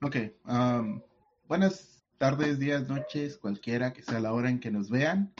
Ok. 0.00 0.16
um, 0.44 1.00
buenas 1.48 2.04
tardes, 2.18 2.60
días, 2.60 2.88
noches, 2.88 3.36
cualquiera 3.36 3.92
que 3.92 4.02
sea 4.02 4.20
la 4.20 4.32
hora 4.32 4.48
en 4.48 4.60
que 4.60 4.70
nos 4.70 4.90
vean. 4.90 5.34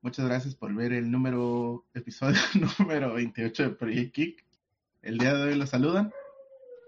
Muchas 0.00 0.26
gracias 0.26 0.56
por 0.56 0.74
ver 0.74 0.92
el 0.92 1.08
número, 1.08 1.86
episodio 1.94 2.40
número 2.78 3.14
28 3.14 3.62
de 3.62 3.70
Project 3.70 4.14
Kick. 4.14 4.44
El 5.02 5.18
día 5.18 5.32
de 5.34 5.42
hoy 5.44 5.54
los 5.54 5.70
saludan 5.70 6.12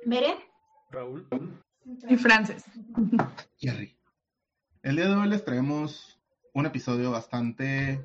¿Veré? 0.05 0.35
Raúl. 0.91 1.29
Y 2.09 2.17
Frances. 2.17 2.65
Jerry. 3.59 3.97
El 4.83 4.97
día 4.97 5.09
de 5.09 5.15
hoy 5.15 5.29
les 5.29 5.45
traemos 5.45 6.19
un 6.55 6.67
episodio 6.67 7.13
bastante 7.13 8.05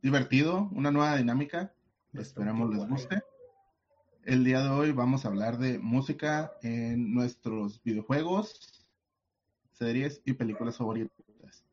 divertido, 0.00 0.70
una 0.72 0.90
nueva 0.90 1.16
dinámica. 1.16 1.74
Esperamos 2.14 2.70
les 2.70 2.88
guste. 2.88 3.22
El 4.28 4.44
día 4.44 4.60
de 4.62 4.68
hoy 4.68 4.92
vamos 4.92 5.24
a 5.24 5.28
hablar 5.28 5.56
de 5.56 5.78
música 5.78 6.52
en 6.60 7.14
nuestros 7.14 7.82
videojuegos, 7.82 8.84
series 9.72 10.20
y 10.26 10.34
películas 10.34 10.76
favoritas. 10.76 11.64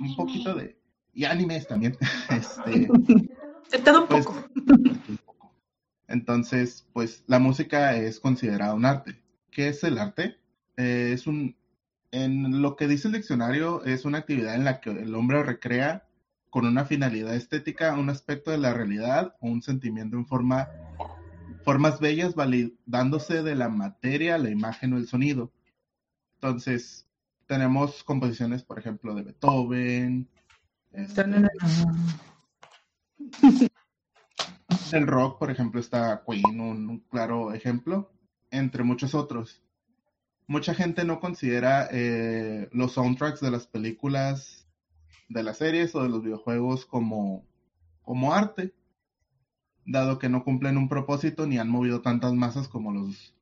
Un 0.00 0.16
poquito 0.16 0.52
de... 0.56 0.76
Y 1.14 1.26
animes 1.26 1.68
también. 1.68 1.96
Este, 2.28 3.84
todo 3.84 4.02
un 4.02 4.08
Pues- 4.08 4.26
poco. 4.26 4.44
Entonces, 6.08 6.88
pues 6.92 7.22
la 7.28 7.38
música 7.38 7.94
es 7.96 8.18
considerada 8.18 8.74
un 8.74 8.84
arte. 8.84 9.22
¿Qué 9.52 9.68
es 9.68 9.84
el 9.84 9.96
arte? 9.96 10.38
Eh, 10.76 11.12
es 11.14 11.28
un, 11.28 11.54
en 12.10 12.62
lo 12.62 12.74
que 12.74 12.88
dice 12.88 13.06
el 13.06 13.14
diccionario, 13.14 13.84
es 13.84 14.04
una 14.04 14.18
actividad 14.18 14.56
en 14.56 14.64
la 14.64 14.80
que 14.80 14.90
el 14.90 15.14
hombre 15.14 15.40
recrea 15.44 16.08
con 16.50 16.66
una 16.66 16.84
finalidad 16.84 17.34
estética 17.34 17.94
un 17.94 18.10
aspecto 18.10 18.50
de 18.50 18.58
la 18.58 18.74
realidad 18.74 19.36
o 19.40 19.48
un 19.48 19.62
sentimiento 19.62 20.16
en 20.16 20.26
forma, 20.26 20.68
formas 21.64 22.00
bellas 22.00 22.34
validándose 22.34 23.42
de 23.42 23.54
la 23.54 23.68
materia, 23.68 24.36
la 24.38 24.50
imagen 24.50 24.92
o 24.92 24.96
el 24.98 25.06
sonido. 25.06 25.52
Entonces, 26.34 27.06
tenemos 27.46 28.04
composiciones, 28.04 28.62
por 28.62 28.78
ejemplo, 28.78 29.14
de 29.14 29.22
Beethoven, 29.22 30.28
este, 30.92 31.24
el 34.92 35.06
rock, 35.06 35.38
por 35.38 35.50
ejemplo, 35.50 35.80
está 35.80 36.22
Queen, 36.26 36.60
un, 36.60 36.88
un 36.88 36.98
claro 37.00 37.52
ejemplo, 37.52 38.12
entre 38.50 38.82
muchos 38.82 39.14
otros. 39.14 39.62
Mucha 40.46 40.74
gente 40.74 41.04
no 41.04 41.20
considera 41.20 41.88
eh, 41.92 42.68
los 42.72 42.92
soundtracks 42.92 43.40
de 43.40 43.52
las 43.52 43.68
películas, 43.68 44.59
de 45.30 45.42
las 45.44 45.58
series 45.58 45.94
o 45.94 46.02
de 46.02 46.08
los 46.08 46.22
videojuegos 46.22 46.84
como, 46.84 47.46
como 48.02 48.34
arte, 48.34 48.74
dado 49.86 50.18
que 50.18 50.28
no 50.28 50.44
cumplen 50.44 50.76
un 50.76 50.88
propósito 50.88 51.46
ni 51.46 51.56
han 51.56 51.70
movido 51.70 52.02
tantas 52.02 52.34
masas 52.34 52.68
como 52.68 52.92
los 52.92 53.34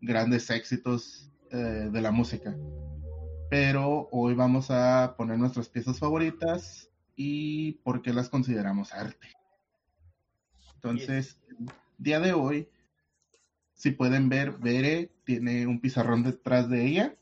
grandes 0.00 0.50
éxitos 0.50 1.30
eh, 1.50 1.90
de 1.92 2.00
la 2.00 2.10
música. 2.10 2.56
Pero 3.50 4.08
hoy 4.10 4.34
vamos 4.34 4.70
a 4.70 5.14
poner 5.16 5.38
nuestras 5.38 5.68
piezas 5.68 5.98
favoritas 5.98 6.90
y 7.14 7.72
por 7.84 8.00
qué 8.00 8.14
las 8.14 8.30
consideramos 8.30 8.94
arte. 8.94 9.28
Entonces, 10.76 11.38
día 11.98 12.18
de 12.18 12.32
hoy, 12.32 12.68
si 13.74 13.90
pueden 13.90 14.30
ver, 14.30 14.52
Bere 14.52 15.12
tiene 15.24 15.66
un 15.66 15.80
pizarrón 15.80 16.22
detrás 16.22 16.70
de 16.70 16.86
ella. 16.86 17.14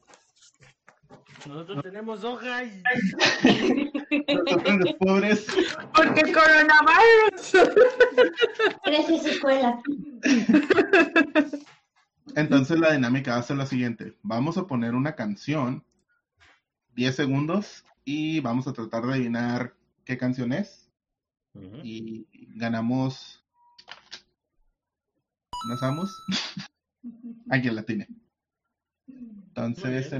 Nosotros 1.47 1.83
tenemos 1.83 2.25
hoja 2.25 2.65
y... 2.65 2.83
Nosotros 4.45 4.79
los 4.81 4.95
pobres, 4.95 5.47
Porque 5.95 6.33
coronavirus. 6.33 7.53
Gracias, 8.85 9.27
escuela. 9.27 9.81
entonces 12.35 12.79
la 12.79 12.93
dinámica 12.93 13.33
va 13.33 13.39
a 13.39 13.43
ser 13.43 13.57
la 13.57 13.67
siguiente. 13.67 14.17
Vamos 14.23 14.59
a 14.59 14.67
poner 14.67 14.95
una 14.95 15.15
canción, 15.15 15.85
10 16.95 17.17
segundos, 17.17 17.85
y 18.05 18.41
vamos 18.41 18.67
a 18.67 18.73
tratar 18.73 19.07
de 19.07 19.15
adivinar 19.15 19.75
qué 20.05 20.19
canción 20.19 20.53
es. 20.53 20.91
Y 21.83 22.27
ganamos... 22.55 23.43
¿Nos 25.69 25.81
vamos? 25.81 26.11
Alguien 27.51 27.77
la 27.77 27.83
tiene. 27.83 28.09
Entonces 29.09 30.13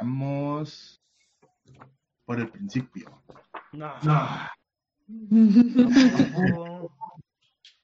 Empezamos 0.00 1.00
por 2.24 2.40
el 2.40 2.48
principio. 2.48 3.22
No. 3.72 3.94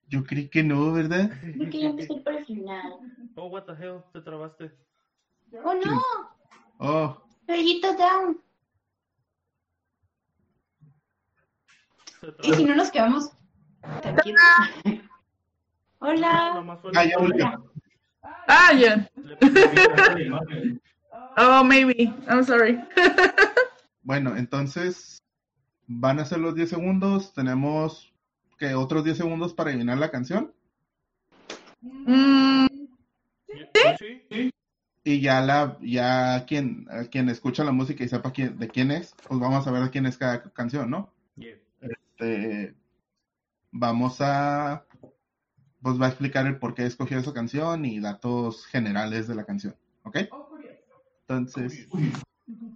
Yo 0.09 0.25
creí 0.25 0.49
que 0.49 0.63
no, 0.63 0.93
¿verdad? 0.93 1.31
Yo 1.55 1.71
quería 1.71 1.91
empezar 1.91 2.23
por 2.23 2.35
el 2.35 2.45
final. 2.47 2.99
Oh, 3.37 3.47
what 3.47 3.65
the 3.65 3.73
hell, 3.73 4.03
te 4.13 4.21
trabaste. 4.21 4.73
¡Oh, 5.65 5.75
no! 5.75 6.03
Oh, 6.79 7.23
Rayito 7.47 7.95
down. 7.97 8.41
¿Y 12.43 12.55
si 12.55 12.65
no 12.65 12.75
nos 12.75 12.91
quedamos 12.91 13.31
tranquilos? 14.03 14.41
Hola. 16.01 16.65
Ah, 16.95 17.05
ya 17.05 17.19
volvió. 17.19 17.73
Ah, 18.49 18.73
ya. 18.73 19.11
Oh, 21.37 21.65
maybe. 21.65 22.13
I'm 22.29 22.45
sorry. 22.45 22.79
Bueno, 24.03 24.37
entonces 24.37 25.23
van 25.87 26.21
a 26.21 26.25
ser 26.25 26.39
los 26.39 26.55
10 26.55 26.71
segundos. 26.71 27.33
Tenemos 27.35 28.13
que 28.59 28.75
otros 28.75 29.05
10 29.05 29.19
segundos 29.19 29.55
para 29.55 29.71
adivinar 29.71 29.99
la 29.99 30.11
canción. 30.11 30.53
Mm, 31.83 32.67
¿Sí? 33.99 34.51
Y 35.05 35.21
ya 35.21 35.41
la, 35.41 35.79
ya 35.81 36.45
quien, 36.47 36.87
a 36.91 37.05
quien 37.05 37.29
escucha 37.29 37.63
la 37.63 37.73
música 37.73 38.05
y 38.05 38.09
sepa 38.09 38.33
quién, 38.33 38.59
de 38.59 38.69
quién 38.69 38.91
es, 38.91 39.15
pues 39.27 39.41
vamos 39.41 39.67
a 39.67 39.71
ver 39.71 39.85
de 39.85 39.91
quién 39.91 40.07
es 40.07 40.19
cada 40.19 40.43
canción, 40.43 40.91
¿no? 40.91 41.13
Yeah. 41.37 41.57
Este, 41.81 42.75
vamos 43.71 44.21
a, 44.21 44.85
pues 45.81 46.01
va 46.01 46.07
a 46.07 46.09
explicar 46.09 46.47
el 46.47 46.59
por 46.59 46.75
qué 46.75 46.85
escogió 46.85 47.19
esa 47.19 47.33
canción 47.33 47.85
y 47.85 48.01
datos 48.01 48.67
generales 48.67 49.27
de 49.27 49.35
la 49.35 49.45
canción, 49.45 49.75
¿ok? 50.03 50.19
Entonces, 51.31 51.87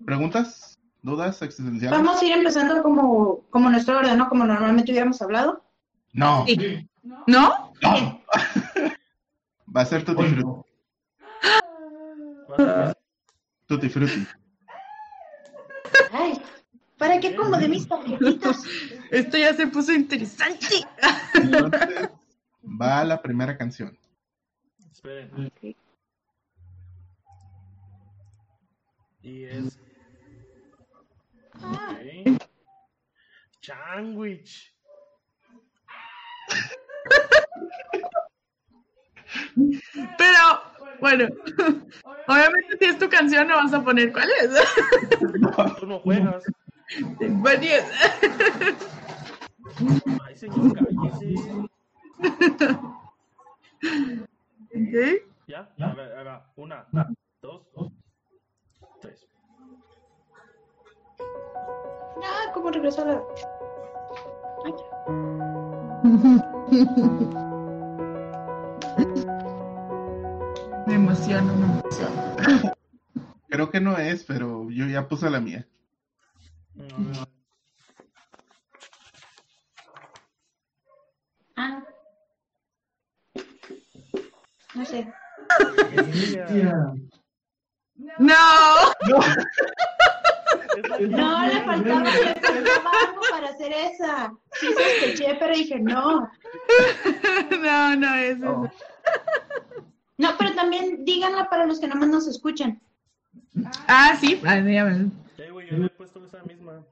¿preguntas? 0.06 0.78
¿Dudas 1.02 1.42
existenciales? 1.42 1.98
Vamos 1.98 2.22
a 2.22 2.24
ir 2.24 2.32
empezando 2.32 2.82
como, 2.84 3.40
como 3.50 3.68
nuestro 3.68 3.98
orden, 3.98 4.16
¿no? 4.16 4.28
Como 4.28 4.44
normalmente 4.44 4.92
hubiéramos 4.92 5.20
hablado. 5.20 5.64
No, 6.12 6.46
sí. 6.46 6.88
¿No? 7.26 7.72
no. 7.82 8.22
Va 9.76 9.80
a 9.80 9.84
ser 9.84 10.04
Tutti 10.04 10.22
Frutti. 10.22 10.70
Tutti 13.66 13.88
Frutti. 13.88 14.26
Ay, 16.12 16.40
¿para 16.96 17.18
qué 17.18 17.34
como 17.34 17.56
de 17.56 17.68
mis 17.68 17.88
tarjetitas? 17.88 18.62
Esto 19.10 19.36
ya 19.36 19.52
se 19.54 19.66
puso 19.66 19.92
interesante. 19.92 20.76
Entonces, 21.34 22.08
va 22.64 23.04
la 23.04 23.20
primera 23.20 23.58
canción. 23.58 23.98
Esperen. 24.92 25.50
Y 29.24 29.44
es... 29.44 29.78
Ok. 31.54 32.38
Sandwich. 33.62 34.74
Pero, 40.18 40.62
bueno, 41.00 41.28
obviamente 42.26 42.78
si 42.78 42.84
es 42.84 42.98
tu 42.98 43.08
canción 43.08 43.48
no 43.48 43.56
vas 43.56 43.72
a 43.72 43.82
poner 43.82 44.12
cuál 44.12 44.28
es. 44.42 44.50
Tú 45.80 45.86
no 45.86 45.98
juegas. 46.00 46.44
But 47.18 47.60
yes. 47.60 47.84
Ay, 50.26 50.36
señor, 50.36 50.74
cállese. 50.74 51.34
Okay. 54.68 55.22
¿Ya? 55.46 55.72
A 55.80 55.94
ver, 55.94 56.18
ahí 56.18 56.24
va. 56.24 56.52
Una, 56.56 56.86
dos, 57.40 57.62
tres. 57.72 58.03
Ah, 62.22 62.50
¿cómo 62.52 62.70
regresó 62.70 63.02
a 63.02 63.04
la...? 63.06 63.22
Ay, 64.64 64.74
Me 70.86 70.94
emociono, 70.94 71.54
me 71.54 71.64
emociono. 71.64 72.36
Creo 73.48 73.70
que 73.70 73.80
no 73.80 73.96
es, 73.98 74.24
pero 74.24 74.70
yo 74.70 74.86
ya 74.86 75.08
puse 75.08 75.30
la 75.30 75.40
mía. 75.40 75.66
Mm, 76.74 77.12
Ah. 81.56 81.80
No 84.74 84.84
sé. 84.84 85.06
No. 86.50 86.94
No, 88.18 88.34
le 90.76 90.88
faltaba, 90.88 91.46
le 91.46 91.60
faltaba 91.62 92.90
algo 93.06 93.20
para 93.30 93.48
hacer 93.48 93.72
esa. 93.72 94.32
Sí 94.52 94.66
sospeché, 94.66 95.36
pero 95.38 95.54
dije 95.54 95.78
no. 95.80 96.30
No, 97.62 97.96
no 97.96 98.14
es 98.14 98.36
eso. 98.36 98.70
No, 100.16 100.28
pero 100.38 100.44
pero 100.44 100.54
también 100.54 101.04
díganla 101.04 101.48
para 101.48 101.66
los 101.66 101.80
que 101.80 101.88
nomás 101.88 102.08
nos 102.08 102.26
escuchan. 102.26 102.80
Ah, 103.88 104.16
sí, 104.20 104.40
ah, 104.44 104.56
dígame. 104.56 105.10
Güey, 105.50 105.70
yo 105.70 105.78
le 105.78 105.86
he 105.86 105.90
puesto 105.90 106.24
esa 106.24 106.42
misma. 106.44 106.84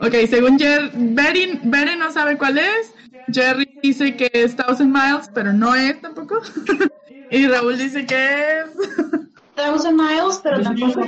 Ok, 0.00 0.14
según 0.28 0.58
Jer 0.58 0.90
Betty, 0.94 1.60
Betty 1.64 1.96
no 1.96 2.10
sabe 2.10 2.38
cuál 2.38 2.58
es. 2.58 2.94
Jerry 3.32 3.78
dice 3.82 4.16
que 4.16 4.30
es 4.32 4.56
Thousand 4.56 4.92
Miles, 4.92 5.30
pero 5.34 5.52
no 5.52 5.74
es 5.74 6.00
tampoco. 6.00 6.40
y 7.30 7.46
Raúl 7.46 7.78
dice 7.78 8.06
que 8.06 8.60
es. 8.60 8.66
Thousand 9.56 9.96
Miles, 9.96 10.40
pero 10.42 10.62
tampoco. 10.62 11.02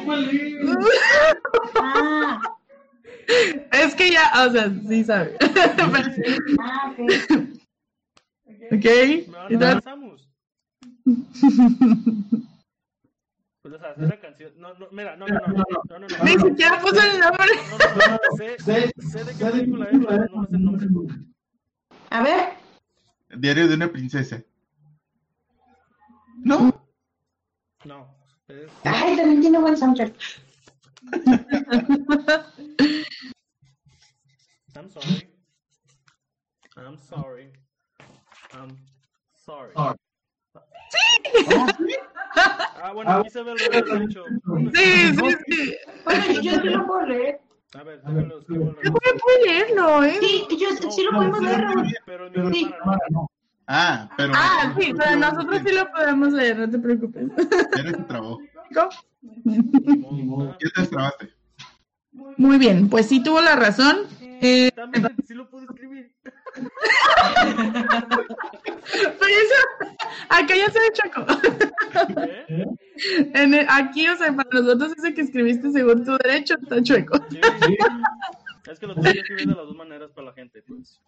Ah, 1.77 2.41
es 3.73 3.95
que 3.95 4.11
ya, 4.11 4.31
o 4.47 4.51
sea, 4.51 4.71
sí 4.89 5.05
sabe. 5.05 5.37
ah, 6.61 6.93
ok. 6.93 7.01
ok. 8.73 8.87
No, 9.29 9.43
no 9.43 9.49
entonces- 9.49 9.75
pasamos. 9.75 10.29
Pues, 13.63 13.75
o 13.75 13.79
sea, 13.79 13.93
es 13.93 14.09
la 14.09 14.21
canción. 14.21 14.53
No, 14.59 14.75
no, 14.75 14.87
mira, 14.93 15.17
no, 15.17 15.27
no, 15.27 15.35
no, 15.35 15.65
no, 15.89 15.99
no, 15.99 16.07
no. 16.07 16.25
Ni 16.25 16.33
siquiera 16.39 16.81
puso 16.81 17.01
el 17.03 17.19
nombre. 17.19 17.49
No, 17.71 17.79
no, 17.79 17.95
no, 17.97 18.13
no, 18.31 18.37
sé, 18.37 18.57
sé 18.59 19.25
de 19.25 19.35
qué 19.37 19.45
película 19.45 19.87
es, 19.87 19.99
pero 20.07 20.27
no 20.27 20.73
me 20.73 20.79
sé 20.79 20.85
el 20.85 20.93
nombre. 20.93 21.17
A 22.11 22.23
ver, 22.23 22.51
Diario 23.37 23.69
de 23.69 23.75
una 23.75 23.91
princesa. 23.91 24.43
¿No? 26.39 26.87
No. 27.85 28.16
Ay, 28.85 29.17
también 29.17 29.41
tiene 29.41 29.59
buen 29.59 29.77
soundtrack. 29.77 30.13
I'm 34.75 34.91
sorry. 34.91 35.29
I'm 36.77 36.99
sorry. 36.99 37.51
I'm 38.53 38.77
sorry. 39.45 39.73
Ah, 42.83 42.93
bueno, 42.93 43.11
aquí 43.13 43.31
se 43.31 43.43
ve 43.43 43.53
el 43.53 43.59
revés, 43.59 43.85
de. 43.85 44.07
Sí, 44.75 45.17
sí, 45.17 45.37
sí. 45.49 45.77
Bueno, 46.05 46.41
yo 46.41 46.61
sí 46.61 46.69
lo 46.69 46.87
puedo 46.87 47.07
leer. 47.07 47.41
A 47.75 47.83
ver, 47.83 48.03
déjalo, 48.03 48.39
escribo 48.39 48.71
el 48.71 48.93
No 48.93 48.99
leerlo, 49.45 50.05
¿eh? 50.05 50.19
Sí, 50.21 50.47
yo 50.59 50.91
sí 50.91 51.03
lo 51.03 51.11
podemos 51.13 51.41
leer, 51.41 51.61
Raúl. 51.63 51.97
Pero 52.05 52.31
mi 52.31 52.53
Sí. 52.53 52.71
hermana 52.73 52.99
no. 53.11 53.31
Ah, 53.67 54.09
pero. 54.17 54.33
Ah, 54.35 54.73
sí, 54.79 54.93
pero 54.97 55.17
nosotros 55.17 55.61
sí 55.67 55.73
lo 55.75 55.91
podemos 55.91 56.33
leer, 56.33 56.59
no 56.59 56.71
te 56.71 56.79
preocupes. 56.79 57.27
Ya 57.77 57.83
se 57.91 57.93
trabó. 58.05 58.39
Ya 58.71 58.89
te 60.59 60.81
destrabaste. 60.81 61.35
Muy 62.37 62.59
bien, 62.59 62.89
pues 62.89 63.07
sí 63.09 63.23
tuvo 63.23 63.41
la 63.41 63.57
razón. 63.57 63.97
Eh, 64.41 64.71
También 64.73 65.07
sí 65.27 65.35
lo 65.35 65.49
pude 65.51 65.65
escribir. 65.65 66.13
pero 68.07 69.27
eso, 69.27 69.59
acá 70.29 70.55
ya 70.57 70.71
se 70.71 70.79
ve 70.79 70.93
choco. 70.93 71.27
¿Eh? 72.23 72.67
En 73.35 73.55
el- 73.55 73.67
aquí, 73.69 74.09
o 74.09 74.17
sea, 74.17 74.33
para 74.35 74.49
nosotros 74.53 74.93
ese 74.97 75.15
que 75.15 75.23
escribiste 75.23 75.71
según 75.73 76.05
tu 76.05 76.17
derecho 76.19 76.55
está 76.63 76.83
chueco. 76.83 77.19
Sí, 77.31 77.41
sí. 77.67 77.77
Es 78.71 78.79
que 78.81 78.87
lo 78.87 78.95
tengo 78.95 79.13
que 79.13 79.19
escribir 79.21 79.47
de 79.49 79.55
las 79.55 79.67
dos 79.67 79.77
maneras 79.77 80.11
para 80.13 80.29
la 80.29 80.33
gente, 80.35 80.63
pues. 80.67 81.01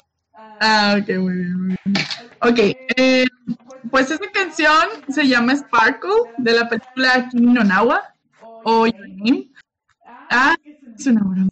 Ah, 0.60 0.96
ok, 1.00 1.08
muy 1.18 1.34
bien, 1.34 1.58
muy 1.58 1.76
bien. 1.84 1.96
Ok, 2.42 2.58
eh, 2.96 3.24
pues 3.90 4.10
esa 4.10 4.30
canción 4.32 4.88
se 5.08 5.26
llama 5.28 5.54
Sparkle 5.56 6.10
de 6.36 6.52
la 6.52 6.68
película 6.68 7.28
Kimi 7.30 7.52
no 7.52 7.64
Nawa 7.64 8.14
o 8.62 8.86
Your 8.86 9.08
Name. 9.24 9.50
Ah, 10.30 10.54
es 10.98 11.06
una 11.06 11.22
maestra, 11.24 11.50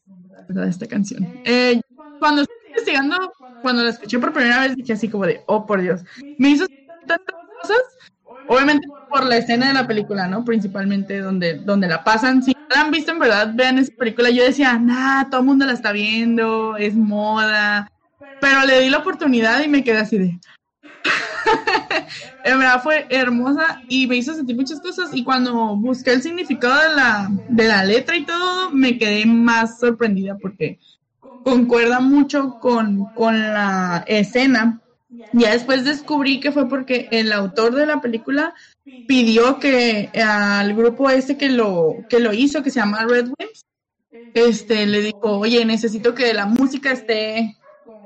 ¿verdad? 0.49 0.69
Esta 0.69 0.87
canción. 0.89 1.33
Eh, 1.45 1.81
cuando 2.19 2.43
estoy 2.43 2.57
investigando, 2.77 3.33
cuando 3.63 3.85
la 3.85 3.91
escuché 3.91 4.19
por 4.19 4.33
primera 4.33 4.61
vez, 4.63 4.77
dije 4.77 4.95
así 4.95 5.09
como 5.11 5.27
de, 5.27 5.45
oh 5.47 5.67
por 5.67 5.81
Dios, 5.83 6.03
me 6.39 6.51
hizo 6.51 6.67
tantas 7.07 7.37
cosas. 7.63 7.79
Obviamente 8.47 8.89
por 9.09 9.25
la 9.27 9.39
escena 9.39 9.69
de 9.69 9.75
la 9.75 9.87
película, 9.87 10.29
¿no? 10.29 10.45
Principalmente 10.45 11.21
donde, 11.21 11.61
donde 11.61 11.89
la 11.89 12.05
pasan. 12.05 12.43
Si 12.43 12.53
la 12.75 12.83
han 12.83 12.91
visto, 12.91 13.13
en 13.13 13.19
verdad, 13.19 13.53
vean 13.55 13.79
esa 13.79 13.93
película. 13.99 14.31
Yo 14.31 14.45
decía, 14.45 14.79
nah, 14.79 15.29
todo 15.31 15.41
el 15.41 15.47
mundo 15.47 15.67
la 15.67 15.73
está 15.73 15.93
viendo, 15.93 16.77
es 16.77 16.95
moda. 16.95 17.89
Pero 18.41 18.65
le 18.67 18.81
di 18.81 18.91
la 18.91 18.99
oportunidad 18.99 19.63
y 19.63 19.69
me 19.69 19.85
quedé 19.85 19.99
así 19.99 20.19
de. 20.19 20.39
en 22.45 22.59
verdad 22.59 22.83
fue 22.83 23.07
hermosa 23.11 23.83
y 23.89 24.07
me 24.07 24.17
hizo 24.17 24.35
sentir 24.35 24.57
muchas 24.57 24.81
cosas. 24.81 25.11
Y 25.13 25.25
cuando 25.25 25.77
busqué 25.77 26.13
el 26.13 26.23
significado 26.23 26.81
de 26.89 26.97
la, 26.97 27.29
de 27.49 27.69
la 27.69 27.85
letra 27.85 28.17
y 28.17 28.25
todo, 28.25 28.71
me 28.71 28.99
quedé 28.99 29.27
más 29.27 29.79
sorprendida 29.79 30.37
porque 30.41 30.79
concuerda 31.45 32.01
mucho 32.01 32.59
con, 32.61 33.07
con 33.15 33.39
la 33.39 34.05
escena. 34.07 34.81
Ya 35.33 35.53
después 35.53 35.85
descubrí 35.85 36.41
que 36.41 36.53
fue 36.53 36.69
porque 36.69 37.09
el 37.11 37.33
autor 37.33 37.75
de 37.75 37.87
la 37.87 38.01
película 38.01 38.55
pidió 39.07 39.59
que 39.59 40.11
al 40.15 40.75
grupo 40.75 41.11
este 41.11 41.37
que 41.37 41.49
lo, 41.49 41.97
que 42.09 42.21
lo 42.21 42.33
hizo, 42.33 42.63
que 42.63 42.71
se 42.71 42.81
llama 42.81 43.07
Red 43.07 43.27
Wimps, 43.27 43.65
este, 44.35 44.87
le 44.87 45.01
dijo, 45.01 45.39
oye, 45.39 45.65
necesito 45.65 46.15
que 46.15 46.35
la 46.35 46.47
música 46.47 46.93
esté 46.93 47.57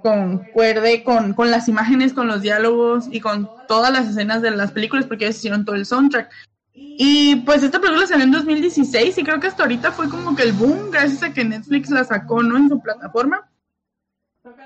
concuerde 0.03 1.03
con, 1.05 1.35
con 1.35 1.51
las 1.51 1.69
imágenes, 1.69 2.13
con 2.13 2.27
los 2.27 2.43
diálogos 2.43 3.07
y 3.11 3.21
con 3.21 3.49
todas 3.69 3.93
las 3.93 4.09
escenas 4.09 4.43
de 4.43 4.51
las 4.51 4.73
películas, 4.73 5.07
porque 5.07 5.25
ellos 5.25 5.37
hicieron 5.37 5.65
todo 5.65 5.77
el 5.77 5.87
soundtrack. 5.87 6.31
Y 6.73 7.37
pues 7.37 7.63
esta 7.63 7.81
película 7.81 8.07
salió 8.07 8.25
en 8.25 8.33
2016 8.33 9.19
y 9.19 9.25
creo 9.25 9.41
que 9.41 9.49
hasta 9.49 9.63
ahorita 9.63 9.93
fue 9.93 10.09
como 10.09 10.35
que 10.35 10.43
el 10.43 10.53
boom, 10.53 10.91
gracias 10.91 11.23
a 11.23 11.33
que 11.33 11.45
Netflix 11.45 11.91
la 11.91 12.05
sacó, 12.05 12.43
¿no? 12.43 12.57
En 12.57 12.69
su 12.69 12.81
plataforma. 12.81 13.49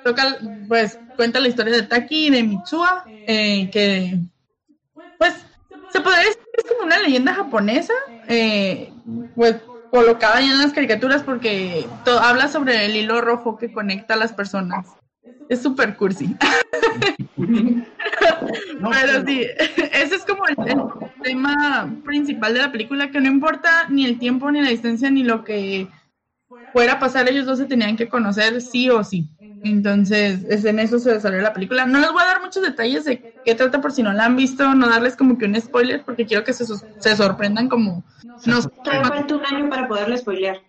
Toca, 0.04 0.36
pues, 0.68 0.98
cuenta 1.16 1.40
la 1.40 1.48
historia 1.48 1.74
de 1.74 1.82
Taki 1.82 2.26
y 2.26 2.30
de 2.30 2.42
Mitsuha, 2.42 3.04
eh, 3.06 3.70
que, 3.70 4.20
pues, 5.18 5.34
se 5.92 6.00
podría 6.00 6.20
decir 6.20 6.42
que 6.52 6.62
es 6.62 6.68
como 6.68 6.86
una 6.86 6.98
leyenda 6.98 7.34
japonesa, 7.34 7.94
eh, 8.28 8.92
pues, 9.34 9.56
colocada 9.90 10.40
ya 10.40 10.52
en 10.52 10.58
las 10.58 10.72
caricaturas 10.72 11.22
porque 11.22 11.86
habla 12.20 12.48
sobre 12.48 12.84
el 12.84 12.96
hilo 12.96 13.20
rojo 13.20 13.56
que 13.56 13.72
conecta 13.72 14.14
a 14.14 14.16
las 14.16 14.32
personas. 14.32 14.86
Es 15.48 15.62
súper 15.62 15.96
cursi. 15.96 16.34
Pero 17.36 19.26
sí, 19.26 19.46
ese 19.92 20.14
es 20.14 20.24
como 20.24 20.46
el, 20.46 20.56
el 20.68 20.78
tema 21.22 21.94
principal 22.04 22.54
de 22.54 22.60
la 22.60 22.72
película, 22.72 23.10
que 23.10 23.20
no 23.20 23.28
importa 23.28 23.86
ni 23.88 24.04
el 24.04 24.18
tiempo, 24.18 24.50
ni 24.50 24.62
la 24.62 24.70
distancia, 24.70 25.10
ni 25.10 25.22
lo 25.22 25.44
que 25.44 25.88
fuera 26.72 26.94
a 26.94 26.98
pasar, 26.98 27.28
ellos 27.28 27.46
dos 27.46 27.58
se 27.58 27.66
tenían 27.66 27.96
que 27.96 28.08
conocer 28.08 28.60
sí 28.60 28.90
o 28.90 29.04
sí. 29.04 29.28
Entonces, 29.62 30.44
es 30.48 30.64
en 30.64 30.78
eso 30.78 30.98
se 30.98 31.12
desarrolla 31.12 31.44
la 31.44 31.52
película. 31.52 31.86
No 31.86 31.98
les 31.98 32.12
voy 32.12 32.22
a 32.22 32.26
dar 32.26 32.42
muchos 32.42 32.62
detalles 32.62 33.04
de 33.04 33.22
qué 33.44 33.54
trata 33.54 33.80
por 33.80 33.92
si 33.92 34.02
no 34.02 34.12
la 34.12 34.26
han 34.26 34.36
visto, 34.36 34.74
no 34.74 34.88
darles 34.88 35.16
como 35.16 35.38
que 35.38 35.46
un 35.46 35.60
spoiler, 35.60 36.02
porque 36.04 36.26
quiero 36.26 36.44
que 36.44 36.52
se, 36.52 36.64
se 36.66 37.16
sorprendan 37.16 37.68
como 37.68 38.04
nos 38.46 38.68
falta 38.84 39.34
un 39.34 39.46
año 39.46 39.70
para 39.70 39.88
poderle 39.88 40.18
spoilear. 40.18 40.60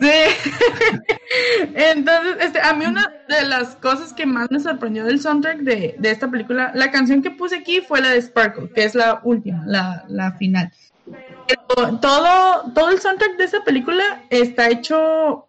Sí. 0.00 0.10
Entonces, 1.74 2.36
este, 2.40 2.60
a 2.60 2.74
mí 2.74 2.84
una 2.86 3.12
de 3.28 3.44
las 3.46 3.76
cosas 3.76 4.12
que 4.12 4.26
más 4.26 4.50
me 4.50 4.58
sorprendió 4.58 5.04
del 5.04 5.20
soundtrack 5.20 5.58
de, 5.58 5.94
de 5.98 6.10
esta 6.10 6.30
película, 6.30 6.72
la 6.74 6.90
canción 6.90 7.22
que 7.22 7.30
puse 7.30 7.56
aquí 7.56 7.80
fue 7.80 8.00
la 8.00 8.10
de 8.10 8.22
Sparkle, 8.22 8.70
que 8.74 8.84
es 8.84 8.94
la 8.94 9.20
última, 9.22 9.62
la, 9.66 10.04
la 10.08 10.32
final. 10.32 10.72
Pero 11.46 11.98
todo, 11.98 12.72
todo 12.74 12.90
el 12.90 13.00
soundtrack 13.00 13.36
de 13.36 13.44
esa 13.44 13.62
película 13.64 14.24
está 14.30 14.68
hecho 14.70 15.46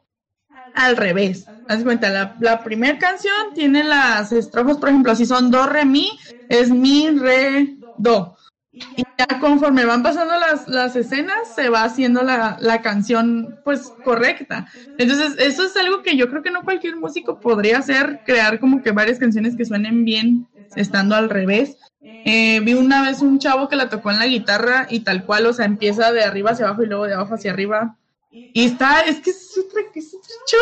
al 0.74 0.98
revés. 0.98 1.46
Haz 1.68 1.84
cuenta, 1.84 2.10
la, 2.10 2.36
la 2.40 2.64
primera 2.64 2.98
canción 2.98 3.54
tiene 3.54 3.84
las 3.84 4.32
estrofas, 4.32 4.78
por 4.78 4.90
ejemplo, 4.90 5.16
si 5.16 5.26
son 5.26 5.50
do, 5.50 5.66
re, 5.66 5.86
mi, 5.86 6.18
es 6.50 6.70
mi, 6.70 7.10
re, 7.10 7.76
do. 7.98 8.36
Y 8.74 9.04
ya 9.20 9.40
conforme 9.40 9.86
van 9.86 10.02
pasando 10.02 10.34
las, 10.40 10.68
las 10.68 10.96
escenas, 10.96 11.54
se 11.56 11.70
va 11.70 11.84
haciendo 11.84 12.24
la, 12.24 12.58
la 12.60 12.82
canción, 12.82 13.60
pues, 13.64 13.94
correcta. 14.04 14.68
Entonces, 14.98 15.36
eso 15.38 15.64
es 15.64 15.78
algo 15.78 16.02
que 16.02 16.18
yo 16.18 16.28
creo 16.28 16.42
que 16.42 16.50
no 16.50 16.64
cualquier 16.64 16.96
músico 16.96 17.40
podría 17.40 17.78
hacer, 17.78 18.22
crear 18.26 18.60
como 18.60 18.82
que 18.82 18.92
varias 18.92 19.20
canciones 19.20 19.56
que 19.56 19.66
suenen 19.66 20.04
bien 20.06 20.48
estando 20.76 21.16
al 21.16 21.30
revés. 21.30 21.78
Eh, 22.02 22.62
vi 22.62 22.74
una 22.74 23.04
vez 23.04 23.22
un 23.22 23.38
chavo 23.38 23.70
que 23.70 23.76
la 23.76 23.90
tocó 23.90 24.10
en 24.10 24.18
la 24.18 24.26
guitarra 24.26 24.88
y 24.90 25.02
tal 25.02 25.24
cual, 25.24 25.46
o 25.46 25.54
sea, 25.54 25.66
empieza 25.66 26.12
de 26.12 26.24
arriba 26.24 26.52
hacia 26.52 26.66
abajo 26.66 26.84
y 26.84 26.88
luego 26.88 27.06
de 27.06 27.14
abajo 27.14 27.36
hacia 27.36 27.52
arriba. 27.52 27.96
Y 28.32 28.66
está, 28.66 29.02
es 29.02 29.20
que 29.20 29.30
es 29.30 29.56
otra, 29.56 29.82
es 29.94 30.16
otro 30.16 30.36
show, 30.50 30.60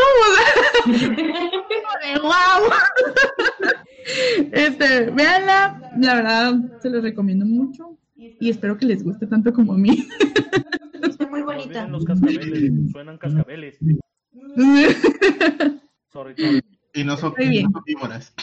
wow. 2.23 2.73
Este, 4.51 5.09
véanla, 5.11 5.93
la 5.97 6.15
verdad 6.15 6.53
se 6.81 6.89
los 6.89 7.01
recomiendo 7.01 7.45
mucho 7.45 7.97
y 8.21 8.49
espero 8.49 8.77
que 8.77 8.85
les 8.85 9.03
guste 9.03 9.27
tanto 9.27 9.51
como 9.53 9.73
a 9.73 9.77
mí. 9.77 9.89
Está 11.03 11.27
muy 11.27 11.41
bonita. 11.41 11.85
los 11.87 12.05
cascabeles, 12.05 12.91
suenan 12.91 13.17
cascabeles. 13.17 13.77
Sorry, 16.11 16.35
sorry. 16.35 16.61
Y 16.93 17.05
no 17.05 17.15
son, 17.15 17.33
no 17.37 17.71
son 17.71 17.83
víboras. 17.85 18.33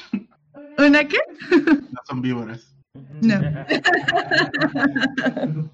¿Una 0.78 1.06
qué? 1.06 1.18
No 1.50 2.00
son 2.06 2.22
víboras. 2.22 2.74
No. 3.20 3.38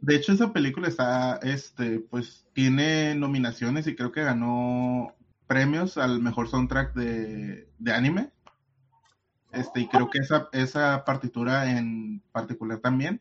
De 0.00 0.16
hecho, 0.16 0.32
esa 0.32 0.52
película 0.52 0.86
está, 0.86 1.40
este, 1.42 1.98
pues, 1.98 2.46
tiene 2.52 3.16
nominaciones 3.16 3.88
y 3.88 3.96
creo 3.96 4.12
que 4.12 4.22
ganó 4.22 5.16
premios 5.48 5.98
al 5.98 6.22
mejor 6.22 6.48
soundtrack 6.48 6.94
de, 6.94 7.68
de 7.78 7.92
anime. 7.92 8.30
Este, 9.52 9.80
y 9.80 9.88
creo 9.88 10.10
que 10.10 10.18
esa, 10.18 10.48
esa 10.52 11.04
partitura 11.04 11.70
en 11.78 12.22
particular 12.32 12.78
también. 12.78 13.20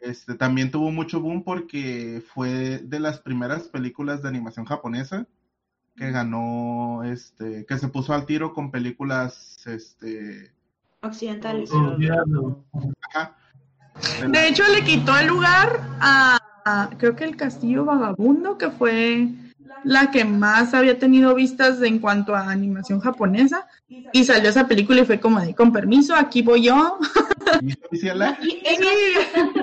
Este, 0.00 0.34
también 0.34 0.70
tuvo 0.70 0.90
mucho 0.90 1.20
boom 1.20 1.42
porque 1.42 2.22
fue 2.34 2.78
de 2.78 3.00
las 3.00 3.18
primeras 3.20 3.64
películas 3.68 4.22
de 4.22 4.28
animación 4.28 4.64
japonesa 4.64 5.26
que 5.96 6.10
ganó, 6.10 7.02
este, 7.04 7.64
que 7.66 7.78
se 7.78 7.88
puso 7.88 8.12
al 8.14 8.26
tiro 8.26 8.52
con 8.54 8.70
películas, 8.70 9.66
este, 9.66 10.52
Occidentales. 11.02 11.70
ajá. 13.14 13.36
De 14.30 14.48
hecho, 14.48 14.62
le 14.68 14.84
quitó 14.84 15.16
el 15.18 15.26
lugar 15.28 15.80
a, 16.00 16.38
a- 16.64 16.90
creo 16.98 17.16
que 17.16 17.24
el 17.24 17.36
Castillo 17.36 17.84
Vagabundo, 17.86 18.58
que 18.58 18.70
fue 18.70 19.28
la 19.84 20.10
que 20.10 20.24
más 20.24 20.74
había 20.74 20.98
tenido 20.98 21.34
vistas 21.34 21.80
en 21.82 21.98
cuanto 21.98 22.34
a 22.34 22.50
animación 22.50 23.00
japonesa. 23.00 23.66
Y 24.12 24.24
salió 24.24 24.50
esa 24.50 24.66
película 24.66 25.02
y 25.02 25.04
fue 25.04 25.20
como 25.20 25.40
de, 25.40 25.54
con 25.54 25.72
permiso, 25.72 26.14
aquí 26.14 26.42
voy 26.42 26.64
yo. 26.64 26.98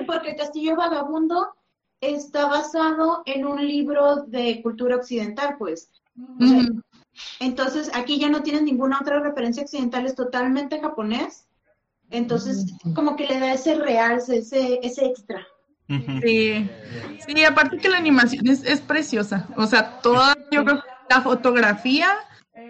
Porque 0.08 0.32
el 0.32 0.36
Castillo 0.38 0.76
Vagabundo 0.76 1.56
está 2.02 2.48
basado 2.48 3.24
en 3.26 3.46
un 3.46 3.66
libro 3.66 4.24
de 4.28 4.62
cultura 4.62 4.96
occidental, 4.96 5.56
pues. 5.58 5.90
O 6.40 6.48
sea, 6.48 6.58
Ujú. 6.60 6.82
Entonces, 7.40 7.92
aquí 7.94 8.20
ya 8.20 8.30
no 8.30 8.42
tienes 8.44 8.64
ninguna 8.64 9.00
otra 9.00 9.20
referencia 9.20 9.64
occidental, 9.64 10.06
es 10.06 10.16
totalmente 10.16 10.80
japonés. 10.80 11.48
Entonces, 12.10 12.74
como 12.96 13.16
que 13.16 13.28
le 13.28 13.40
da 13.40 13.54
ese 13.54 13.76
realce, 13.76 14.38
ese, 14.38 14.80
ese 14.84 15.06
extra. 15.06 15.48
Sí. 15.88 16.70
Sí, 17.20 17.44
aparte 17.46 17.78
que 17.78 17.90
la 17.90 17.98
animación 17.98 18.48
es, 18.48 18.64
es 18.64 18.82
preciosa. 18.82 19.48
O 19.56 19.68
sea, 19.68 20.00
toda, 20.02 20.34
yo 20.52 20.64
creo 20.64 20.78
que 20.78 20.84
la 21.10 21.22
fotografía, 21.22 22.08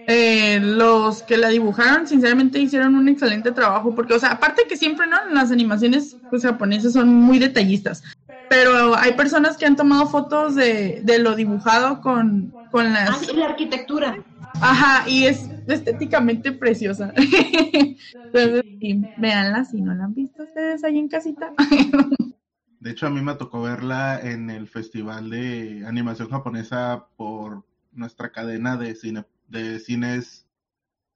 eh, 0.08 0.60
los 0.60 1.24
que 1.24 1.38
la 1.38 1.50
dibujaron, 1.50 2.08
sinceramente 2.08 2.60
hicieron 2.60 2.96
un 2.96 3.08
excelente 3.08 3.52
trabajo. 3.52 3.96
Porque, 3.96 4.14
o 4.14 4.20
sea, 4.20 4.32
aparte 4.32 4.64
que 4.68 4.78
siempre, 4.78 5.08
¿no? 5.08 5.18
Las 5.32 5.52
animaciones 5.52 6.18
pues, 6.30 6.44
japonesas 6.44 6.94
son 6.94 7.10
muy 7.14 7.40
detallistas. 7.40 8.04
Pero 8.50 8.96
hay 8.96 9.14
personas 9.14 9.58
que 9.58 9.66
han 9.66 9.76
tomado 9.76 10.08
fotos 10.08 10.56
de, 10.56 11.02
de 11.04 11.20
lo 11.20 11.36
dibujado 11.36 12.02
con, 12.02 12.54
con 12.72 12.88
Ah, 12.88 13.06
las... 13.06 13.20
sí, 13.26 13.36
la 13.36 13.48
arquitectura. 13.48 14.18
Ajá, 14.62 15.10
y 15.10 15.26
es 15.26 15.50
estéticamente 15.68 16.52
preciosa. 16.52 17.14
Entonces, 18.34 18.64
sí, 18.80 19.08
véanla 19.16 19.66
si 19.66 19.82
no 19.82 19.94
la 19.96 20.06
han 20.06 20.14
visto 20.14 20.44
ustedes 20.44 20.84
ahí 20.84 21.00
en 21.00 21.08
casita. 21.08 21.54
De 22.84 22.92
hecho, 22.92 23.08
a 23.08 23.10
mí 23.10 23.22
me 23.22 23.36
tocó 23.36 23.62
verla 23.62 24.20
en 24.22 24.50
el 24.50 24.68
festival 24.68 25.30
de 25.30 25.86
animación 25.88 26.30
japonesa 26.30 27.08
por 27.16 27.64
nuestra 27.94 28.34
cadena 28.34 28.76
de 28.76 28.94
cine, 28.94 29.24
de 29.48 29.80
cines 29.80 30.46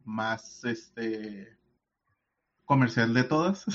más 0.06 0.64
este 0.64 1.58
comercial 2.64 3.14
de 3.14 3.26
todas. 3.26 3.66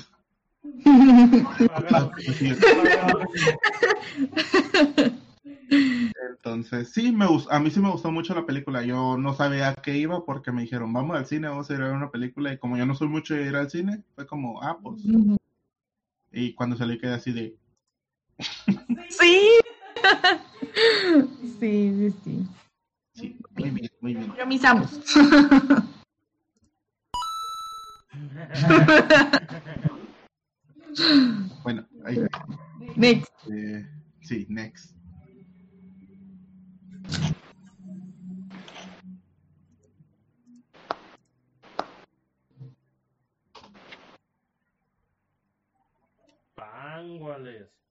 Entonces, 6.30 6.88
sí, 6.94 7.12
me 7.12 7.26
a 7.50 7.60
mí 7.60 7.70
sí 7.70 7.78
me 7.78 7.90
gustó 7.90 8.10
mucho 8.10 8.34
la 8.34 8.46
película. 8.46 8.82
Yo 8.82 9.18
no 9.18 9.34
sabía 9.34 9.68
a 9.68 9.74
qué 9.74 9.98
iba 9.98 10.24
porque 10.24 10.50
me 10.50 10.62
dijeron, 10.62 10.94
vamos 10.94 11.14
al 11.14 11.26
cine, 11.26 11.48
vamos 11.48 11.68
a 11.68 11.74
ir 11.74 11.82
a 11.82 11.88
ver 11.88 11.94
una 11.94 12.10
película. 12.10 12.54
Y 12.54 12.58
como 12.58 12.78
yo 12.78 12.86
no 12.86 12.94
soy 12.94 13.08
mucho 13.08 13.34
de 13.34 13.48
ir 13.48 13.54
al 13.54 13.68
cine, 13.68 14.02
fue 14.14 14.26
como, 14.26 14.62
ah, 14.62 14.78
pues. 14.82 15.02
Y 16.32 16.54
cuando 16.54 16.78
salí 16.78 16.98
quedé 16.98 17.12
así 17.12 17.30
de, 17.32 17.58
Sí. 19.08 19.58
Sí, 21.60 21.92
sí, 21.94 22.10
sí. 22.24 22.46
sí, 23.12 23.36
muy 23.56 23.70
bien, 23.70 23.90
muy 24.00 24.14
bien. 24.14 24.32
Pero 24.32 24.46
mis 24.46 24.64
amos. 24.64 24.90
Bueno, 31.62 31.86
ahí, 32.04 32.18
Next. 32.96 33.32
eh, 33.50 33.86
sí, 34.20 34.46
next. 34.48 34.94
Pánguales. 46.54 47.81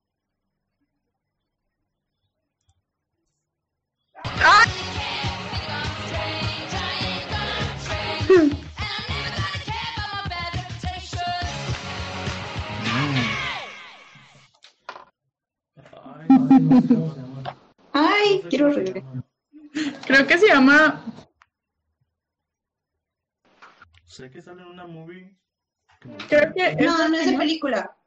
Ay, 17.93 18.41
quiero 18.49 18.71
regresar. 18.71 19.23
Creo 20.05 20.27
que 20.27 20.37
se 20.37 20.47
llama. 20.47 21.03
Sé 24.05 24.29
que 24.29 24.41
sale 24.41 24.61
en 24.61 24.67
una 24.67 24.87
movie. 24.87 25.35
Creo 26.27 26.53
que. 26.53 26.75
No, 26.75 27.09
no 27.09 27.17
es 27.17 27.31
de 27.31 27.37
película. 27.37 27.97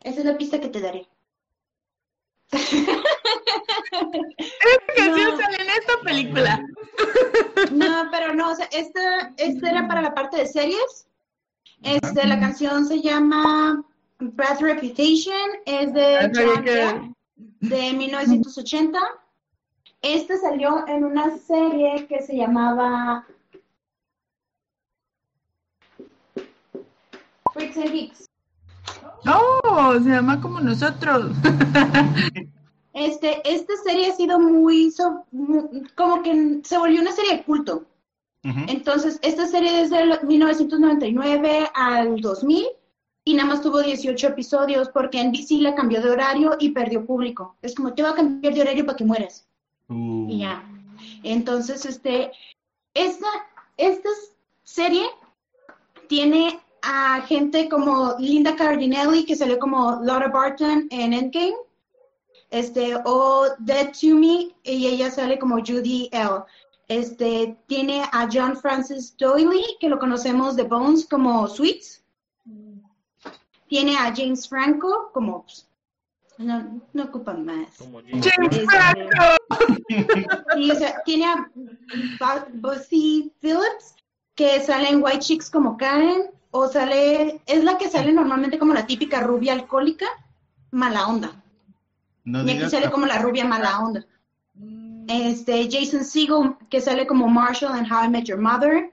Esa 0.00 0.20
es 0.20 0.24
la 0.26 0.36
pista 0.36 0.60
que 0.60 0.68
te 0.68 0.80
daré. 0.80 1.08
Esta 3.92 4.94
canción 4.96 5.30
No. 5.30 5.36
sale 5.38 5.56
en 5.62 5.68
esta 5.70 5.92
película. 6.04 6.60
No, 7.72 8.08
pero 8.10 8.34
no, 8.34 8.50
o 8.52 8.54
sea, 8.54 8.66
esta, 8.72 9.32
esta 9.36 9.70
era 9.70 9.88
para 9.88 10.02
la 10.02 10.14
parte 10.14 10.36
de 10.38 10.46
series. 10.46 11.06
Este, 11.82 12.26
la 12.26 12.38
canción 12.40 12.86
se 12.86 13.00
llama 13.00 13.84
Bad 14.18 14.60
Reputation, 14.60 15.50
es 15.66 15.92
de 15.92 16.16
Ah, 16.16 17.00
de 17.60 17.92
1980. 17.92 18.98
Esta 20.02 20.36
salió 20.38 20.86
en 20.86 21.04
una 21.04 21.36
serie 21.38 22.06
que 22.06 22.22
se 22.22 22.36
llamaba 22.36 23.26
Freaks 27.52 27.76
and 27.76 27.90
Geeks. 27.90 28.26
Oh, 29.26 29.94
se 30.02 30.10
llama 30.10 30.40
como 30.40 30.60
nosotros. 30.60 31.32
Este, 32.94 33.42
esta 33.44 33.72
serie 33.84 34.08
ha 34.10 34.14
sido 34.14 34.38
muy, 34.40 34.90
so- 34.90 35.24
como 35.96 36.22
que 36.22 36.60
se 36.64 36.78
volvió 36.78 37.00
una 37.02 37.12
serie 37.12 37.36
de 37.38 37.42
culto. 37.44 37.84
Entonces, 38.68 39.18
esta 39.22 39.46
serie 39.46 39.72
desde 39.72 40.02
el 40.02 40.18
1999 40.22 41.70
al 41.74 42.20
2000 42.20 42.66
y 43.24 43.34
nada 43.34 43.48
más 43.48 43.62
tuvo 43.62 43.80
18 43.82 44.28
episodios 44.28 44.90
porque 44.90 45.18
NBC 45.24 45.62
la 45.62 45.74
cambió 45.74 46.02
de 46.02 46.10
horario 46.10 46.56
y 46.60 46.70
perdió 46.70 47.06
público. 47.06 47.56
Es 47.62 47.74
como, 47.74 47.94
te 47.94 48.02
voy 48.02 48.12
a 48.12 48.14
cambiar 48.14 48.52
de 48.52 48.60
horario 48.60 48.84
para 48.84 48.96
que 48.98 49.04
mueras. 49.04 49.46
Uh, 49.88 50.26
Y 50.28 50.40
ya. 50.40 50.62
Entonces, 51.22 51.86
este, 51.86 52.32
esta, 52.92 53.26
esta 53.78 54.10
serie 54.62 55.06
tiene 56.06 56.60
a 56.82 57.22
gente 57.22 57.68
como 57.70 58.14
Linda 58.18 58.54
Cardinelli, 58.56 59.24
que 59.24 59.36
salió 59.36 59.58
como 59.58 60.00
Laura 60.02 60.28
Barton 60.28 60.86
en 60.90 61.12
Endgame, 61.14 61.54
este, 62.50 62.94
o 63.04 63.46
Dead 63.58 63.92
to 63.92 64.14
Me, 64.14 64.54
y 64.62 64.86
ella 64.86 65.10
sale 65.10 65.38
como 65.38 65.58
Judy 65.58 66.08
L. 66.12 66.44
Este, 66.88 67.56
tiene 67.66 68.02
a 68.12 68.28
John 68.30 68.56
Francis 68.56 69.16
Doyle, 69.16 69.76
que 69.80 69.88
lo 69.88 69.98
conocemos 69.98 70.54
de 70.56 70.64
Bones 70.64 71.06
como 71.08 71.46
Sweets. 71.48 72.04
Tiene 73.68 73.96
a 73.96 74.14
James 74.14 74.48
Franco 74.48 75.10
como... 75.12 75.46
No, 76.36 76.80
no 76.92 77.04
ocupan 77.04 77.44
más. 77.44 77.68
Como 77.78 78.00
Jim. 78.00 78.20
James 78.20 78.56
Este, 78.56 78.66
Franco. 78.66 79.36
Sí, 80.54 80.70
o 80.70 80.74
sea, 80.74 81.02
tiene 81.04 81.26
a 81.26 81.50
Busy 82.54 83.32
Phillips, 83.40 83.94
que 84.34 84.60
sale 84.60 84.88
en 84.88 85.02
White 85.02 85.20
Chicks 85.20 85.50
como 85.50 85.76
Karen, 85.76 86.30
o 86.50 86.68
sale, 86.68 87.40
es 87.46 87.64
la 87.64 87.78
que 87.78 87.88
sale 87.88 88.12
normalmente 88.12 88.58
como 88.58 88.74
la 88.74 88.86
típica 88.86 89.20
rubia 89.20 89.52
alcohólica, 89.52 90.06
mala 90.70 91.06
onda. 91.06 91.43
No 92.24 92.44
Y 92.44 92.50
aquí 92.50 92.70
sale 92.70 92.90
como 92.90 93.06
la 93.06 93.18
rubia 93.18 93.44
mala 93.44 93.78
onda. 93.80 94.06
Este, 95.08 95.68
Jason 95.70 96.04
Segel, 96.04 96.56
que 96.70 96.80
sale 96.80 97.06
como 97.06 97.28
Marshall 97.28 97.78
en 97.78 97.90
How 97.90 98.04
I 98.04 98.08
Met 98.08 98.24
Your 98.24 98.38
Mother. 98.38 98.92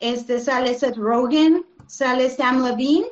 Este, 0.00 0.40
sale 0.40 0.74
Seth 0.74 0.96
Rogen, 0.96 1.64
sale 1.86 2.28
Sam 2.28 2.62
Levine, 2.62 3.06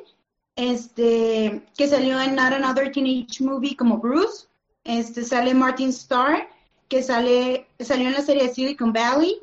este, 0.55 1.63
que 1.77 1.87
salió 1.87 2.19
en 2.19 2.35
Not 2.35 2.53
Another 2.53 2.91
Teenage 2.91 3.43
Movie 3.43 3.75
como 3.75 3.97
Bruce. 3.97 4.47
Este, 4.83 5.23
sale 5.23 5.53
Martin 5.53 5.89
Starr, 5.89 6.47
que 6.89 7.01
sale, 7.01 7.67
salió 7.79 8.07
en 8.07 8.13
la 8.13 8.21
serie 8.21 8.53
Silicon 8.53 8.93
Valley. 8.93 9.39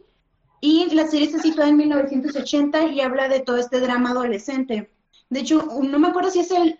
Y 0.61 0.95
la 0.95 1.09
serie 1.09 1.29
se 1.29 1.41
sitúa 1.41 1.69
en 1.69 1.77
1980 1.77 2.87
y 2.87 3.01
habla 3.01 3.29
de 3.29 3.41
todo 3.41 3.57
este 3.57 3.81
drama 3.81 4.11
adolescente. 4.11 4.93
De 5.29 5.41
hecho, 5.41 5.67
no 5.83 5.99
me 5.99 6.09
acuerdo 6.09 6.31
si 6.31 6.41
es 6.41 6.51
el... 6.53 6.79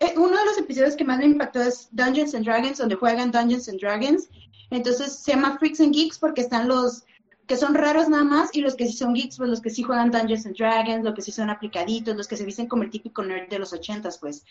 eh, 0.00 0.14
Uno 0.16 0.36
de 0.36 0.44
los 0.44 0.58
episodios 0.58 0.96
que 0.96 1.04
más 1.04 1.18
me 1.18 1.26
impactó 1.26 1.62
es 1.62 1.88
Dungeons 1.92 2.34
and 2.34 2.44
Dragons, 2.44 2.78
donde 2.78 2.94
juegan 2.94 3.30
Dungeons 3.30 3.68
and 3.68 3.80
Dragons. 3.80 4.28
Entonces 4.70 5.12
se 5.12 5.32
llama 5.32 5.58
Freaks 5.58 5.80
and 5.80 5.94
Geeks 5.94 6.18
porque 6.18 6.40
están 6.40 6.68
los 6.68 7.04
que 7.46 7.56
son 7.56 7.74
raros 7.74 8.08
nada 8.08 8.24
más, 8.24 8.50
y 8.52 8.60
los 8.60 8.74
que 8.74 8.86
sí 8.86 8.96
son 8.96 9.14
geeks, 9.14 9.36
pues 9.36 9.48
los 9.48 9.60
que 9.60 9.70
sí 9.70 9.82
juegan 9.82 10.10
Dungeons 10.10 10.46
and 10.46 10.56
Dragons, 10.56 11.04
los 11.04 11.14
que 11.14 11.22
sí 11.22 11.30
son 11.30 11.48
aplicaditos, 11.48 12.16
los 12.16 12.26
que 12.26 12.36
se 12.36 12.44
visten 12.44 12.66
como 12.66 12.82
el 12.82 12.90
típico 12.90 13.22
nerd 13.22 13.48
de 13.48 13.58
los 13.58 13.72
ochentas, 13.72 14.18
pues. 14.18 14.44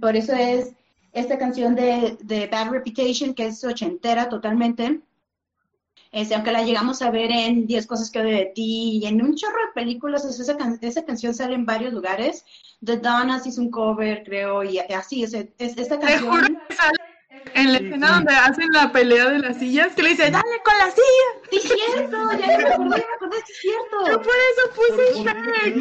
Por 0.00 0.16
eso 0.16 0.32
es 0.32 0.72
esta 1.12 1.38
canción 1.38 1.74
de, 1.74 2.18
de 2.20 2.46
Bad 2.48 2.70
Reputation, 2.70 3.34
que 3.34 3.46
es 3.46 3.62
ochentera 3.64 4.28
totalmente. 4.28 5.00
Este, 6.12 6.34
aunque 6.34 6.50
la 6.50 6.62
llegamos 6.64 7.02
a 7.02 7.10
ver 7.10 7.30
en 7.30 7.66
10 7.66 7.86
cosas 7.86 8.10
que 8.10 8.20
odio 8.20 8.36
de 8.36 8.46
ti 8.54 8.98
y 9.00 9.06
en 9.06 9.22
un 9.22 9.36
chorro 9.36 9.54
de 9.66 9.72
películas, 9.80 10.24
esa, 10.24 10.56
can- 10.56 10.78
esa 10.80 11.04
canción 11.04 11.32
sale 11.34 11.54
en 11.54 11.64
varios 11.64 11.92
lugares. 11.92 12.44
The 12.84 12.96
Donnas 12.96 13.46
hizo 13.46 13.60
un 13.60 13.70
cover, 13.70 14.24
creo, 14.24 14.64
y 14.64 14.78
así, 14.78 15.22
es, 15.22 15.34
es- 15.34 15.48
esta 15.58 15.98
Te 16.00 16.18
juro 16.18 16.30
canción. 16.32 16.58
que 16.68 16.74
sale 16.74 16.92
en 17.54 17.72
la 17.72 17.78
Sí, 17.78 17.84
escena 17.86 18.06
sí. 18.08 18.14
donde 18.14 18.34
hacen 18.34 18.72
la 18.72 18.92
pelea 18.92 19.30
de 19.30 19.38
las 19.38 19.58
sillas, 19.58 19.94
que 19.94 20.02
le 20.02 20.10
dice, 20.10 20.30
dale 20.30 20.62
con 20.64 20.78
la 20.78 20.90
silla. 20.90 21.28
Sí, 21.50 21.56
es 21.56 21.62
cierto, 21.62 22.16
ya 22.32 22.46
me 22.46 22.54
acordé, 22.54 22.88
me 22.88 23.14
acordé, 23.14 23.36
sí 23.46 23.52
es 23.52 23.62
Yo 23.62 24.04
cierto. 24.04 24.22
por 24.22 24.34
eso 24.50 24.62
puse 24.76 25.02
Shrek. 25.22 25.76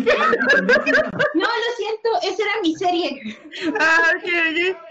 No, 1.36 1.46
lo 1.46 1.76
siento, 1.78 2.10
esa 2.24 2.44
era 2.44 2.52
mi 2.62 2.76
serie. 2.76 3.22
Ah. 3.80 4.12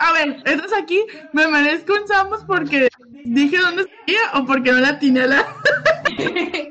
A 0.01 0.13
ver, 0.13 0.37
entonces 0.45 0.79
aquí 0.79 1.05
me 1.33 1.47
merezco 1.49 1.95
un 1.95 2.07
Samus 2.07 2.45
porque 2.45 2.89
dije 3.25 3.57
dónde 3.59 3.85
salía 3.85 4.21
o 4.35 4.47
porque 4.47 4.73
no 4.73 4.79
la 4.79 4.89
a 4.91 5.27
la... 5.27 5.57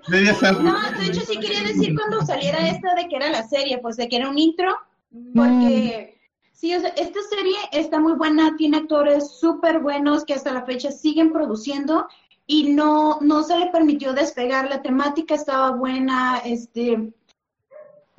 No, 0.61 0.91
de 0.99 1.05
hecho 1.05 1.21
sí 1.21 1.39
quería 1.39 1.61
decir 1.63 1.95
cuando 1.95 2.25
saliera 2.25 2.67
esta 2.67 2.95
de 2.95 3.07
que 3.07 3.15
era 3.15 3.29
la 3.29 3.47
serie, 3.47 3.77
pues 3.79 3.97
de 3.97 4.07
que 4.07 4.17
era 4.17 4.29
un 4.29 4.37
intro, 4.37 4.77
porque 5.35 6.16
sí, 6.57 6.75
o 6.75 6.79
sea, 6.79 6.89
esta 6.89 7.19
serie 7.29 7.55
está 7.71 7.99
muy 7.99 8.13
buena, 8.13 8.55
tiene 8.57 8.77
actores 8.77 9.31
súper 9.39 9.79
buenos 9.79 10.25
que 10.25 10.33
hasta 10.33 10.51
la 10.51 10.65
fecha 10.65 10.91
siguen 10.91 11.31
produciendo 11.31 12.07
y 12.47 12.73
no, 12.73 13.19
no 13.21 13.43
se 13.43 13.57
le 13.57 13.67
permitió 13.67 14.13
despegar, 14.13 14.67
la 14.67 14.81
temática 14.81 15.35
estaba 15.35 15.71
buena, 15.71 16.39
este, 16.39 17.13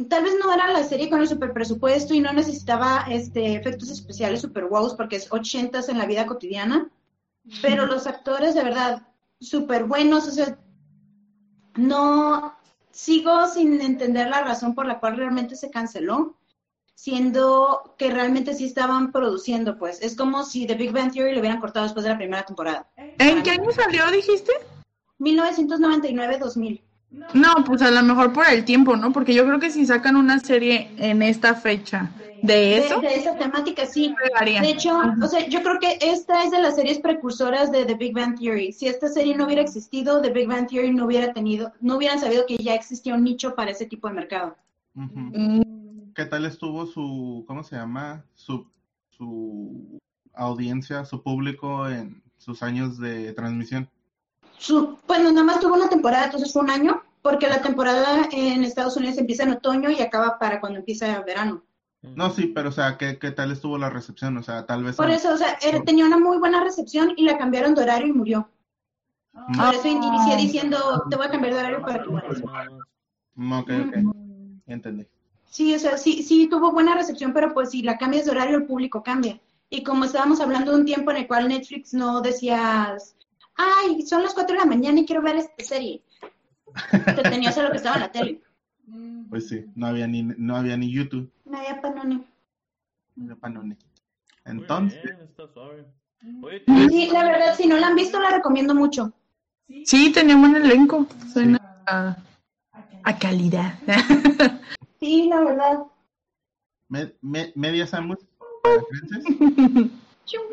tal 0.08 0.22
vez 0.22 0.34
no 0.38 0.52
era 0.52 0.70
la 0.72 0.84
serie 0.84 1.10
con 1.10 1.20
el 1.20 1.28
super 1.28 1.52
presupuesto 1.52 2.14
y 2.14 2.20
no 2.20 2.32
necesitaba 2.32 3.06
este, 3.10 3.54
efectos 3.54 3.90
especiales 3.90 4.42
super 4.42 4.66
wows 4.66 4.94
porque 4.94 5.16
es 5.16 5.32
ochentas 5.32 5.88
en 5.88 5.98
la 5.98 6.06
vida 6.06 6.26
cotidiana, 6.26 6.88
pero 7.60 7.86
los 7.86 8.06
actores 8.06 8.54
de 8.54 8.62
verdad 8.62 9.02
súper 9.40 9.84
buenos, 9.84 10.28
o 10.28 10.30
sea, 10.30 10.58
no 11.74 12.56
sigo 12.92 13.48
sin 13.48 13.80
entender 13.80 14.28
la 14.28 14.42
razón 14.42 14.76
por 14.76 14.86
la 14.86 15.00
cual 15.00 15.16
realmente 15.16 15.56
se 15.56 15.70
canceló, 15.70 16.37
siendo 16.98 17.94
que 17.96 18.10
realmente 18.10 18.54
sí 18.54 18.64
estaban 18.64 19.12
produciendo, 19.12 19.78
pues 19.78 20.02
es 20.02 20.16
como 20.16 20.42
si 20.42 20.66
The 20.66 20.74
Big 20.74 20.90
Bang 20.90 21.12
Theory 21.12 21.32
lo 21.32 21.38
hubieran 21.38 21.60
cortado 21.60 21.84
después 21.84 22.02
de 22.02 22.10
la 22.10 22.18
primera 22.18 22.44
temporada. 22.44 22.88
¿En 22.96 23.40
qué 23.44 23.52
año 23.52 23.70
salió, 23.70 24.10
dijiste? 24.10 24.50
1999-2000. 25.20 26.80
No, 27.34 27.54
pues 27.64 27.82
a 27.82 27.92
lo 27.92 28.02
mejor 28.02 28.32
por 28.32 28.48
el 28.48 28.64
tiempo, 28.64 28.96
¿no? 28.96 29.12
Porque 29.12 29.32
yo 29.32 29.46
creo 29.46 29.60
que 29.60 29.70
si 29.70 29.86
sacan 29.86 30.16
una 30.16 30.40
serie 30.40 30.90
en 30.98 31.22
esta 31.22 31.54
fecha 31.54 32.10
de 32.42 32.78
eso, 32.78 33.00
de 33.00 33.14
esa 33.14 33.36
temática, 33.36 33.86
sí. 33.86 34.12
De 34.60 34.68
hecho, 34.68 35.00
o 35.22 35.28
sea, 35.28 35.46
yo 35.46 35.62
creo 35.62 35.78
que 35.78 35.98
esta 36.00 36.42
es 36.42 36.50
de 36.50 36.60
las 36.60 36.74
series 36.74 36.98
precursoras 36.98 37.70
de 37.70 37.84
The 37.84 37.94
Big 37.94 38.12
Bang 38.12 38.36
Theory. 38.36 38.72
Si 38.72 38.88
esta 38.88 39.08
serie 39.08 39.36
no 39.36 39.44
hubiera 39.44 39.62
existido, 39.62 40.20
The 40.20 40.30
Big 40.30 40.48
Bang 40.48 40.66
Theory 40.66 40.92
no 40.92 41.06
hubiera 41.06 41.32
tenido, 41.32 41.72
no 41.80 41.96
hubieran 41.96 42.18
sabido 42.18 42.44
que 42.44 42.56
ya 42.56 42.74
existía 42.74 43.14
un 43.14 43.22
nicho 43.22 43.54
para 43.54 43.70
ese 43.70 43.86
tipo 43.86 44.08
de 44.08 44.14
mercado. 44.14 44.56
Mm, 44.94 45.62
¿Qué 46.18 46.24
tal 46.24 46.44
estuvo 46.46 46.84
su, 46.84 47.44
cómo 47.46 47.62
se 47.62 47.76
llama? 47.76 48.24
Su, 48.34 48.66
su 49.08 50.00
audiencia, 50.34 51.04
su 51.04 51.22
público 51.22 51.88
en 51.88 52.20
sus 52.38 52.60
años 52.64 52.98
de 52.98 53.32
transmisión. 53.34 53.88
Su, 54.58 54.98
bueno, 55.06 55.30
nada 55.30 55.44
más 55.44 55.60
tuvo 55.60 55.74
una 55.74 55.88
temporada, 55.88 56.24
entonces 56.24 56.52
fue 56.52 56.62
un 56.62 56.70
año, 56.70 57.00
porque 57.22 57.46
la 57.46 57.62
temporada 57.62 58.28
en 58.32 58.64
Estados 58.64 58.96
Unidos 58.96 59.16
empieza 59.16 59.44
en 59.44 59.50
otoño 59.50 59.90
y 59.92 60.00
acaba 60.00 60.40
para 60.40 60.58
cuando 60.58 60.80
empieza 60.80 61.20
verano. 61.20 61.62
No, 62.02 62.30
sí, 62.30 62.48
pero 62.48 62.70
o 62.70 62.72
sea, 62.72 62.98
¿qué, 62.98 63.20
qué 63.20 63.30
tal 63.30 63.52
estuvo 63.52 63.78
la 63.78 63.88
recepción? 63.88 64.36
O 64.38 64.42
sea, 64.42 64.66
tal 64.66 64.82
vez... 64.82 64.96
Por 64.96 65.10
eso, 65.10 65.32
o 65.32 65.36
sea, 65.36 65.56
era- 65.62 65.84
tenía 65.84 66.04
una 66.04 66.18
muy 66.18 66.38
buena 66.38 66.64
recepción 66.64 67.12
y 67.16 67.26
la 67.26 67.38
cambiaron 67.38 67.76
de 67.76 67.82
horario 67.82 68.08
y 68.08 68.12
murió. 68.12 68.48
Mm, 69.34 69.56
Por 69.56 69.72
eso 69.72 69.86
inicié 69.86 70.36
diciendo, 70.36 70.78
te 71.08 71.14
voy 71.14 71.26
a 71.26 71.30
cambiar 71.30 71.54
de 71.54 71.60
horario 71.60 71.80
para 71.82 72.02
que 72.02 72.08
mueras. 72.10 72.42
mm, 73.36 73.52
ok, 73.52 73.70
ok. 73.86 73.94
Ya 74.66 74.74
entendí. 74.74 75.06
Sí, 75.50 75.74
o 75.74 75.78
sea, 75.78 75.96
sí, 75.96 76.22
sí 76.22 76.46
tuvo 76.48 76.72
buena 76.72 76.94
recepción, 76.94 77.32
pero 77.32 77.52
pues 77.54 77.70
si 77.70 77.82
la 77.82 77.96
cambias 77.98 78.26
de 78.26 78.30
horario, 78.32 78.58
el 78.58 78.66
público 78.66 79.02
cambia. 79.02 79.40
Y 79.70 79.82
como 79.82 80.04
estábamos 80.04 80.40
hablando 80.40 80.72
de 80.72 80.78
un 80.78 80.86
tiempo 80.86 81.10
en 81.10 81.18
el 81.18 81.26
cual 81.26 81.48
Netflix 81.48 81.92
no 81.94 82.20
decías, 82.20 83.16
ay, 83.56 84.02
son 84.02 84.22
las 84.22 84.34
4 84.34 84.54
de 84.54 84.60
la 84.60 84.66
mañana 84.66 85.00
y 85.00 85.06
quiero 85.06 85.22
ver 85.22 85.36
esta 85.36 85.64
serie. 85.64 86.02
Te 86.90 87.22
tenías 87.22 87.56
a 87.58 87.62
lo 87.64 87.70
que 87.70 87.78
estaba 87.78 87.96
en 87.96 88.02
la 88.02 88.12
tele. 88.12 88.40
Pues 89.28 89.46
sí, 89.50 89.66
no 89.74 89.88
había 89.88 90.06
ni, 90.06 90.22
no 90.22 90.56
había 90.56 90.74
ni 90.74 90.90
YouTube. 90.90 91.30
No 91.44 91.58
había 91.58 91.78
panone. 91.82 92.24
no 93.16 93.24
había 93.24 93.36
Panone. 93.36 93.76
Entonces, 94.46 95.02
bien, 95.02 95.18
está 95.20 95.46
suave. 95.52 95.84
Oye, 96.42 96.62
Sí, 96.88 97.10
la 97.12 97.24
verdad, 97.24 97.54
si 97.54 97.66
no 97.66 97.76
la 97.76 97.88
han 97.88 97.94
visto, 97.96 98.18
la 98.18 98.30
recomiendo 98.30 98.74
mucho. 98.74 99.12
Sí, 99.84 100.10
tenía 100.12 100.34
un 100.36 100.40
buen 100.40 100.56
elenco. 100.56 101.06
Suena 101.30 101.60
a, 101.86 102.16
a 103.04 103.18
calidad. 103.18 103.74
Sí, 105.00 105.28
la 105.28 105.40
verdad. 105.40 105.78
me- 106.88 107.14
me- 107.20 107.52
media 107.54 107.86
Samus 107.86 108.18
para 108.62 108.82
Frances 108.82 109.24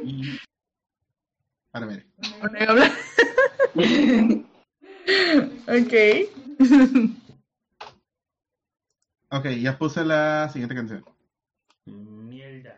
y 0.03 0.39
para 1.71 1.85
ver. 1.87 2.05
ok. 5.67 5.93
Ok, 9.31 9.45
ya 9.61 9.77
puse 9.77 10.05
la 10.05 10.49
siguiente 10.49 10.75
canción. 10.75 11.03
Mierda. 11.85 12.77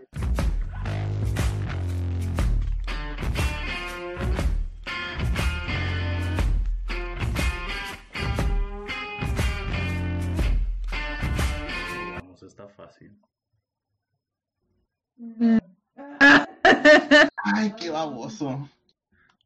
Ay, 17.43 17.73
qué 17.77 17.89
baboso. 17.89 18.69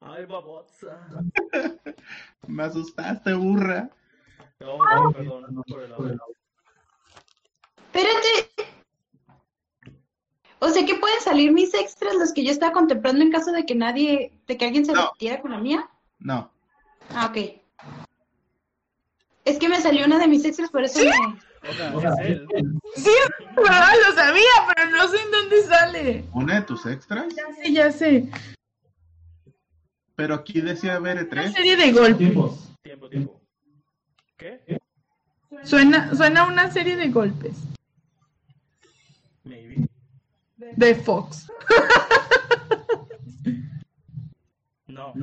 Ay, 0.01 0.25
babosa. 0.25 1.07
Me 2.47 2.63
asustaste, 2.63 3.33
burra. 3.33 3.89
No, 4.59 4.77
no, 4.77 5.11
perdón, 5.11 5.45
no 5.51 5.63
por 5.63 5.81
el 5.83 5.93
audio. 5.93 6.19
Espérate. 7.77 8.71
O 10.59 10.69
sea 10.69 10.85
que 10.85 10.95
pueden 10.95 11.19
salir 11.21 11.51
mis 11.51 11.73
extras, 11.73 12.13
los 12.15 12.33
que 12.33 12.43
yo 12.43 12.51
estaba 12.51 12.71
contemplando 12.71 13.23
en 13.23 13.31
caso 13.31 13.51
de 13.51 13.65
que 13.65 13.73
nadie, 13.75 14.31
de 14.47 14.57
que 14.57 14.65
alguien 14.65 14.85
se 14.85 14.93
No. 14.93 15.11
metiera 15.13 15.41
con 15.41 15.51
la 15.51 15.57
mía. 15.57 15.89
No. 16.19 16.51
Ah, 17.09 17.27
ok. 17.27 17.37
Es 19.43 19.57
que 19.57 19.67
me 19.69 19.81
salió 19.81 20.05
una 20.05 20.19
de 20.19 20.27
mis 20.27 20.45
extras, 20.45 20.69
por 20.69 20.83
eso 20.83 20.99
me... 20.99 21.09
O 21.63 22.01
sea, 22.01 22.11
es 22.23 22.27
él. 22.27 22.47
Sí, 22.95 23.11
¿verdad? 23.55 23.93
lo 24.07 24.15
sabía, 24.15 24.41
pero 24.75 24.89
no 24.91 25.07
sé 25.07 25.17
en 25.21 25.31
dónde 25.31 25.61
sale. 25.63 26.25
¿Una 26.33 26.55
de 26.55 26.61
tus 26.63 26.85
extras? 26.87 27.33
Ya 27.35 27.43
sé, 27.55 27.73
ya 27.73 27.91
sé. 27.91 28.29
Pero 30.15 30.35
aquí 30.35 30.61
decía 30.61 30.97
Una 30.99 31.13
BR3. 31.13 31.53
serie 31.53 31.77
de 31.77 31.91
golpes. 31.91 32.17
Tiempo, 32.83 33.09
tiempo. 33.09 33.41
¿Qué? 34.37 34.79
Suena, 35.63 36.13
suena 36.15 36.45
una 36.47 36.71
serie 36.71 36.95
de 36.95 37.09
golpes. 37.09 37.57
Maybe. 39.43 39.87
De 40.57 40.95
Fox. 40.95 41.47
No. 44.87 45.13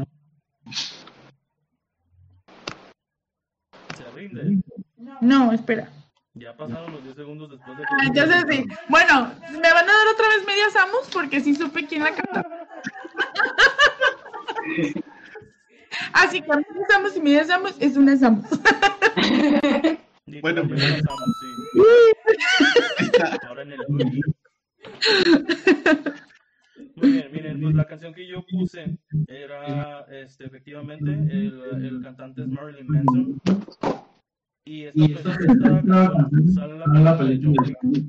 Se 3.96 4.11
rinde. 4.14 4.62
No, 5.20 5.53
espera. 5.53 5.90
Ya 6.38 6.57
pasaron 6.57 6.92
los 6.92 7.03
10 7.03 7.16
segundos 7.16 7.51
después 7.51 7.77
de 7.79 7.85
Ah, 7.85 8.11
ya 8.14 8.27
sé, 8.27 8.40
sí. 8.48 8.64
Bueno, 8.88 9.33
me 9.51 9.72
van 9.72 9.88
a 9.88 9.92
dar 9.92 10.07
otra 10.12 10.29
vez 10.29 10.46
media 10.46 10.70
Samus 10.70 11.09
porque 11.12 11.40
sí 11.40 11.55
supe 11.55 11.87
quién 11.87 12.05
la 12.05 12.14
cantó. 12.14 12.48
Así 16.12 16.40
que 16.40 16.48
media 16.48 16.87
Samus 16.90 17.16
y 17.16 17.20
media 17.20 17.44
Samus 17.44 17.74
es 17.81 17.96
una 17.96 18.16
Samus. 18.16 18.46
Bueno, 20.42 20.62
pues. 20.68 20.81
pasamos, 20.81 21.29
sí. 21.40 23.11
Ahora 23.48 23.62
en 23.62 23.72
el. 23.72 23.79
Muy 26.96 27.12
bien, 27.12 27.33
miren, 27.33 27.61
pues 27.62 27.74
la 27.74 27.87
canción 27.87 28.12
que 28.12 28.27
yo 28.27 28.44
puse 28.46 28.98
era, 29.27 30.05
este, 30.11 30.44
efectivamente, 30.46 31.11
el, 31.12 31.85
el 31.85 32.03
cantante 32.03 32.42
es 32.42 32.48
Marilyn 32.48 32.87
Manson. 32.87 33.40
Y 34.68 34.85
esta, 34.85 35.33
esta 35.33 36.12
canción 36.12 36.48
sale 36.52 36.85
en 36.85 37.04
la 37.04 37.16
película 37.16 37.54
de. 37.83 38.04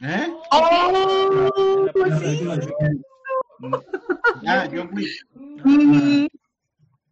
¿Eh? 0.00 0.26
¡Oh! 0.52 1.88
Película 1.94 2.56
de 2.58 2.62
Sí. 2.62 2.68
John 4.44 4.90
Wick. 4.92 5.10
Mm, 5.34 6.26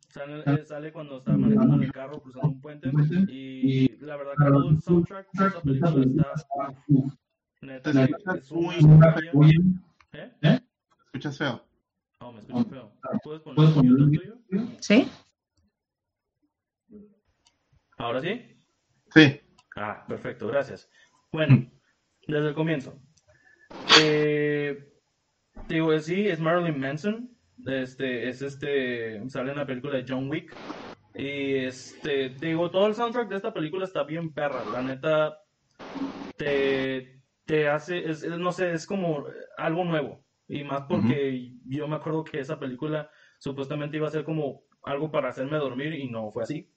Sale, 0.09 0.42
eh, 0.44 0.64
sale 0.66 0.92
cuando 0.92 1.16
está 1.16 1.33
manejando 1.33 1.76
en 1.76 1.85
el 1.85 1.92
carro 1.92 2.20
cruzando 2.20 2.48
un 2.48 2.61
puente 2.61 2.90
y 3.31 3.96
la 4.00 4.16
verdad 4.16 4.33
que 4.37 4.44
todo 4.44 4.68
el 4.68 4.83
soundtrack 4.83 5.33
de 5.33 5.46
esa 5.78 5.94
película 5.94 6.26
está 6.35 6.83
uf, 6.88 7.14
neta 7.62 7.90
es 8.37 8.52
muy, 8.52 8.74
joya. 9.33 9.59
¿Eh? 10.12 10.31
¿Te 10.42 10.61
escuchas 11.07 11.38
feo? 11.38 11.64
No, 12.20 12.33
me 12.33 12.40
escucho 12.40 12.68
feo. 12.68 12.92
¿Puedes 13.24 13.40
poner 13.40 13.87
el 13.87 14.11
tuyo? 14.11 14.37
¿Sí? 14.81 15.09
¿Ahora 17.96 18.20
sí? 18.20 18.52
Sí. 19.14 19.40
Ah, 19.77 20.05
perfecto, 20.07 20.48
gracias. 20.48 20.88
Bueno, 21.33 21.70
desde 22.27 22.48
el 22.48 22.55
comienzo. 22.55 22.98
Eh, 23.94 24.92
digo, 25.68 25.98
sí, 26.01 26.29
es 26.29 26.40
Marilyn 26.40 26.79
Manson. 26.81 27.31
Este, 27.66 28.29
es 28.29 28.42
este, 28.42 29.29
sale 29.29 29.53
en 29.53 29.59
la 29.59 29.66
película 29.66 29.96
de 29.96 30.05
John 30.09 30.29
Wick. 30.31 30.51
Y 31.14 31.55
este, 31.57 32.31
digo, 32.31 32.70
todo 32.70 32.87
el 32.87 32.94
soundtrack 32.94 33.29
de 33.29 33.37
esta 33.37 33.53
película 33.53 33.85
está 33.85 34.03
bien 34.05 34.33
perra. 34.33 34.64
La 34.64 34.83
neta, 34.83 35.38
te, 36.37 37.22
te 37.44 37.68
hace, 37.68 38.11
es, 38.11 38.22
es- 38.22 38.38
no 38.38 38.53
sé, 38.53 38.72
es 38.72 38.87
como 38.87 39.25
algo 39.57 39.85
nuevo. 39.85 40.25
Y 40.48 40.64
más 40.64 40.83
porque 40.88 41.55
yo 41.66 41.88
me 41.88 41.96
acuerdo 41.96 42.25
que 42.25 42.40
esa 42.40 42.59
película 42.59 43.11
supuestamente 43.38 43.96
iba 43.96 44.09
a 44.09 44.11
ser 44.11 44.25
como 44.25 44.64
algo 44.85 45.11
para 45.11 45.29
hacerme 45.31 45.57
dormir 45.59 45.94
y 45.94 46.09
no 46.11 46.31
fue 46.31 46.42
así. 46.42 46.70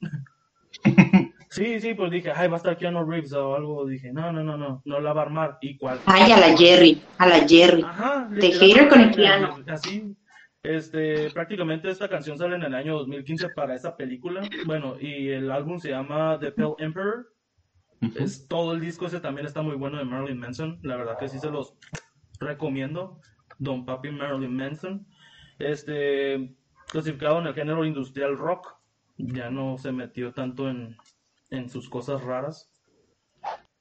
Sí, 1.56 1.80
sí, 1.80 1.94
pues 1.94 2.12
dije, 2.12 2.34
ay, 2.36 2.50
va 2.50 2.56
a 2.56 2.58
estar 2.58 2.78
Keanu 2.78 3.10
Reeves 3.10 3.32
o 3.32 3.56
algo. 3.56 3.86
Dije, 3.86 4.12
no, 4.12 4.30
no, 4.34 4.44
no, 4.44 4.58
no, 4.58 4.82
no 4.84 5.00
la 5.00 5.14
va 5.14 5.22
a 5.22 5.24
armar. 5.24 5.58
¿Y 5.62 5.78
cuál? 5.78 6.02
Ay, 6.06 6.30
a 6.34 6.38
la 6.38 6.58
Jerry, 6.58 7.02
a 7.18 7.28
la 7.28 7.48
Jerry. 7.48 7.82
Ajá, 7.82 8.30
The 8.38 8.52
hater 8.52 8.90
con 8.90 9.00
el 9.00 9.12
piano. 9.12 9.64
Así, 9.68 10.18
este, 10.64 11.30
prácticamente 11.30 11.90
esta 11.90 12.10
canción 12.10 12.38
sale 12.38 12.58
en 12.58 12.64
el 12.64 12.76
año 12.76 12.98
2015 12.98 13.52
para 13.52 13.74
esa 13.74 13.96
película. 13.96 14.42
Bueno, 14.66 14.98
y 15.00 15.30
el 15.30 15.50
álbum 15.50 15.80
se 15.80 15.92
llama 15.92 16.38
The 16.42 16.52
Pale 16.52 16.76
Emperor. 16.80 17.32
Es 18.18 18.50
todo 18.50 18.74
el 18.74 18.82
disco 18.82 19.06
ese 19.06 19.22
también 19.22 19.48
está 19.48 19.62
muy 19.62 19.78
bueno 19.78 19.98
de 19.98 20.04
Marilyn 20.04 20.40
Manson. 20.40 20.80
La 20.84 20.98
verdad 20.98 21.18
que 21.18 21.30
sí 21.30 21.40
se 21.40 21.50
los 21.50 21.74
recomiendo. 22.42 23.22
Don 23.60 23.86
Papi 23.86 24.12
Marilyn 24.12 24.58
Manson. 24.58 25.08
Este, 25.58 26.54
clasificado 26.92 27.40
en 27.40 27.48
el 27.48 27.54
género 27.54 27.86
industrial 27.86 28.38
rock. 28.38 28.76
Ya 29.16 29.50
no 29.50 29.78
se 29.78 29.94
metió 29.94 30.34
tanto 30.34 30.70
en, 30.70 30.98
en 31.50 31.70
sus 31.70 31.90
cosas 31.90 32.24
raras. 32.24 32.72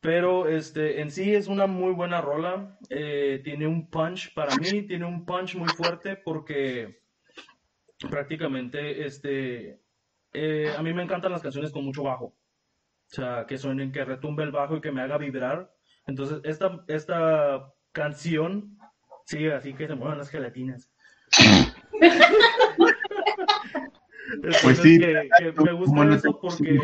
Pero 0.00 0.48
este, 0.48 1.00
en 1.00 1.10
sí 1.10 1.34
es 1.34 1.48
una 1.48 1.66
muy 1.66 1.92
buena 1.92 2.20
rola. 2.20 2.78
Eh, 2.90 3.40
tiene 3.42 3.66
un 3.66 3.88
punch, 3.88 4.34
para 4.34 4.54
mí, 4.56 4.82
tiene 4.82 5.06
un 5.06 5.24
punch 5.24 5.56
muy 5.56 5.68
fuerte 5.70 6.16
porque 6.16 7.00
prácticamente 8.10 9.06
este, 9.06 9.80
eh, 10.34 10.74
a 10.76 10.82
mí 10.82 10.92
me 10.92 11.02
encantan 11.02 11.32
las 11.32 11.42
canciones 11.42 11.72
con 11.72 11.84
mucho 11.84 12.02
bajo. 12.02 12.26
O 12.26 12.34
sea, 13.14 13.46
que 13.46 13.56
suenen, 13.56 13.92
que 13.92 14.04
retumbe 14.04 14.42
el 14.42 14.50
bajo 14.50 14.76
y 14.76 14.80
que 14.80 14.92
me 14.92 15.00
haga 15.00 15.16
vibrar. 15.16 15.72
Entonces, 16.06 16.40
esta, 16.44 16.84
esta 16.88 17.72
canción, 17.92 18.76
sí, 19.24 19.46
así 19.48 19.72
que 19.72 19.86
se 19.86 19.94
muevan 19.94 20.18
las 20.18 20.28
gelatinas. 20.28 20.90
Pues 24.42 24.78
sí, 24.78 24.94
Entonces, 24.94 25.30
que, 25.38 25.52
que 25.52 25.62
me 25.62 25.72
gusta 25.72 26.14
eso 26.14 26.38
porque 26.40 26.78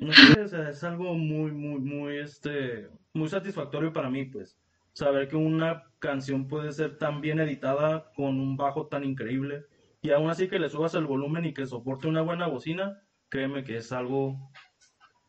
no 0.00 0.12
sé, 0.12 0.40
o 0.40 0.48
sea, 0.48 0.70
es 0.70 0.82
algo 0.82 1.14
muy, 1.14 1.52
muy, 1.52 1.78
muy, 1.80 2.18
este, 2.18 2.88
muy 3.12 3.28
satisfactorio 3.28 3.92
para 3.92 4.08
mí, 4.10 4.24
pues, 4.24 4.58
saber 4.92 5.28
que 5.28 5.36
una 5.36 5.84
canción 5.98 6.48
puede 6.48 6.72
ser 6.72 6.98
tan 6.98 7.20
bien 7.20 7.38
editada 7.38 8.10
con 8.16 8.40
un 8.40 8.56
bajo 8.56 8.86
tan 8.86 9.04
increíble 9.04 9.66
y 10.02 10.10
aún 10.10 10.30
así 10.30 10.48
que 10.48 10.58
le 10.58 10.70
subas 10.70 10.94
el 10.94 11.04
volumen 11.06 11.44
y 11.44 11.52
que 11.52 11.66
soporte 11.66 12.08
una 12.08 12.22
buena 12.22 12.46
bocina, 12.46 13.02
créeme 13.28 13.62
que 13.62 13.76
es 13.76 13.92
algo 13.92 14.50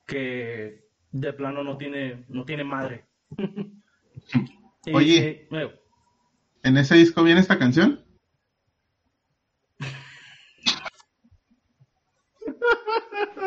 que 0.08 0.86
de 1.12 1.34
plano 1.34 1.63
no 1.63 1.78
tiene, 1.78 2.26
no 2.30 2.46
tiene 2.46 2.63
madre. 2.63 3.06
Y- 4.86 4.94
Oye. 4.96 5.48
eh, 5.52 5.72
¿En 6.63 6.76
ese 6.78 6.96
disco 6.96 7.24
viene 7.24 7.39
esta 7.39 7.60
canción? 7.60 8.04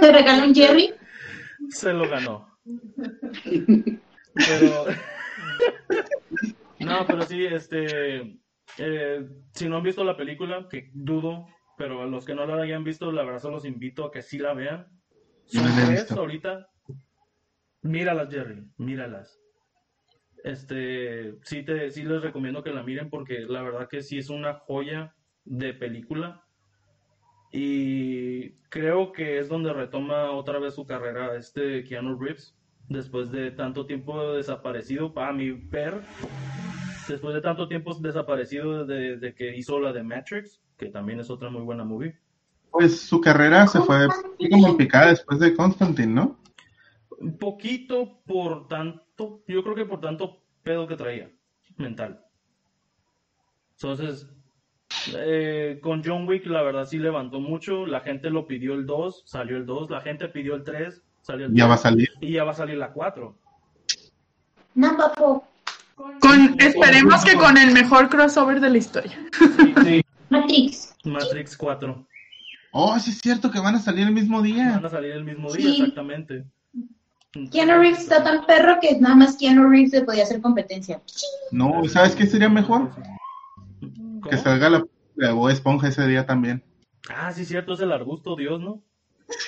¿Te 0.05 0.13
regaló 0.13 0.45
un 0.45 0.55
Jerry? 0.55 0.93
se 1.71 1.95
lo 1.95 2.07
ganó. 2.09 2.59
Pero. 4.35 4.85
no, 6.81 7.07
pero 7.07 7.23
sí, 7.23 7.47
este. 7.47 8.39
eh, 8.79 9.29
si 9.53 9.69
no 9.69 9.77
han 9.77 9.83
visto 9.83 10.05
la 10.05 10.17
película, 10.17 10.67
que 10.69 10.91
dudo, 10.93 11.47
pero 11.79 12.03
a 12.03 12.07
los 12.07 12.27
que 12.27 12.35
no 12.35 12.45
la 12.45 12.63
hayan 12.63 12.85
visto, 12.85 13.13
la 13.13 13.23
verdad, 13.23 13.39
se 13.41 13.51
los 13.51 13.65
invito 13.65 14.05
a 14.05 14.11
que 14.11 14.21
sí 14.21 14.39
la 14.39 14.53
vean. 14.53 14.89
No 15.53 15.63
Son 15.63 15.87
tres 15.87 16.11
ahorita. 16.13 16.69
Míralas, 17.83 18.29
Jerry, 18.29 18.63
míralas. 18.77 19.41
Este, 20.43 21.37
sí, 21.45 21.63
te, 21.63 21.91
sí 21.93 22.03
les 22.03 22.21
recomiendo 22.21 22.63
que 22.63 22.73
la 22.73 22.83
miren 22.83 23.09
porque 23.09 23.41
la 23.41 23.63
verdad 23.63 23.89
que 23.89 24.03
sí 24.03 24.19
es 24.19 24.29
una 24.29 24.55
joya 24.55 25.15
de 25.45 25.73
película. 25.73 26.44
Y 27.57 28.51
creo 28.69 29.13
que 29.13 29.39
es 29.39 29.49
donde 29.49 29.73
retoma 29.73 30.33
otra 30.33 30.59
vez 30.59 30.75
su 30.75 30.85
carrera 30.85 31.37
este 31.37 31.85
Keanu 31.85 32.19
Reeves, 32.19 32.53
después 32.89 33.31
de 33.31 33.53
tanto 33.53 33.87
tiempo 33.87 34.33
desaparecido, 34.33 35.15
para 35.15 35.33
mi 35.33 35.53
ver, 35.53 36.01
después 37.07 37.33
de 37.33 37.41
tanto 37.41 37.69
tiempo 37.69 37.95
desaparecido 37.95 38.85
desde, 38.85 39.13
desde 39.13 39.35
que 39.37 39.57
hizo 39.57 39.79
la 39.79 39.93
de 39.93 40.03
Matrix, 40.03 40.61
que 40.77 40.87
también 40.87 41.21
es 41.21 41.31
otra 41.31 41.49
muy 41.49 41.63
buena 41.63 41.85
movie. 41.85 42.19
Pues 42.73 43.03
su 43.03 43.21
carrera 43.21 43.69
se 43.69 43.81
fue 43.83 44.09
como 44.51 44.71
en 44.71 44.77
picada 44.77 45.11
después 45.11 45.39
de 45.39 45.55
Constantine, 45.55 46.13
¿no? 46.13 46.41
Un 47.21 47.39
poquito 47.39 48.21
por 48.27 48.67
tanto, 48.67 49.45
yo 49.47 49.63
creo 49.63 49.77
que 49.77 49.87
por 49.87 50.01
tanto 50.01 50.43
pedo 50.65 50.89
que 50.89 50.97
traía, 50.97 51.31
mental. 51.77 52.21
Entonces, 53.75 54.29
eh, 55.17 55.79
con 55.83 56.03
John 56.05 56.27
Wick 56.29 56.47
la 56.47 56.63
verdad 56.63 56.87
sí 56.87 56.99
levantó 56.99 57.41
mucho, 57.41 57.87
la 57.87 58.01
gente 58.01 58.31
lo 58.31 58.47
pidió 58.47 58.75
el 58.75 58.87
2, 58.87 59.23
salió 59.27 59.57
el 59.57 59.67
2, 59.67 59.91
la 59.91 60.01
gente 60.01 60.29
pidió 60.29 60.55
el 60.55 60.65
3, 60.65 61.03
salió 61.23 61.47
el 61.47 61.55
Ya 61.55 61.67
va 61.67 61.75
a 61.75 61.77
3, 61.79 61.83
salir. 61.83 62.09
y 62.21 62.33
ya 62.33 62.45
va 62.45 62.53
a 62.53 62.55
salir 62.55 62.77
la 62.79 62.93
4. 62.93 63.37
No, 64.75 64.97
papo. 64.97 65.47
Con, 66.21 66.57
esperemos 66.61 67.25
que 67.25 67.35
con 67.37 67.57
el 67.57 67.71
mejor 67.73 68.09
crossover 68.09 68.61
de 68.61 68.71
la 68.71 68.79
historia. 68.79 69.17
Matrix. 70.31 70.95
Matrix 71.05 71.57
4. 71.57 72.07
Oh, 72.73 72.99
sí 72.99 73.11
es 73.11 73.19
cierto 73.21 73.51
que 73.53 73.61
van 73.61 73.77
a 73.77 73.79
salir 73.79 74.07
el 74.09 74.13
mismo 74.13 74.43
día. 74.43 74.73
Van 74.75 74.87
a 74.87 74.91
salir 74.91 75.13
el 75.13 75.23
mismo 75.25 75.49
Sí. 75.51 75.63
día, 75.63 75.71
exactamente. 75.73 76.45
Keanu 77.53 77.79
Reeves 77.81 78.01
está 78.01 78.23
tan 78.23 78.47
perro 78.47 78.79
que 78.81 78.99
nada 79.01 79.15
más 79.15 79.37
Keanu 79.37 79.69
Reeves 79.69 79.93
le 79.93 80.03
podía 80.03 80.23
hacer 80.25 80.41
competencia. 80.41 81.01
No, 81.53 81.83
¿sabes 81.89 82.15
qué 82.17 82.27
sería 82.27 82.49
mejor? 82.49 82.91
¿Cómo? 84.25 84.31
Que 84.31 84.39
salga 84.39 84.71
la 84.71 84.85
de 85.17 85.33
Bob 85.33 85.51
Esponja 85.51 85.89
ese 85.89 86.07
día 86.07 86.25
también. 86.25 86.65
Ah, 87.11 87.31
sí, 87.33 87.45
cierto, 87.45 87.75
es 87.75 87.81
el 87.81 87.93
arbusto 87.93 88.37
Dios, 88.37 88.59
¿no? 88.59 88.83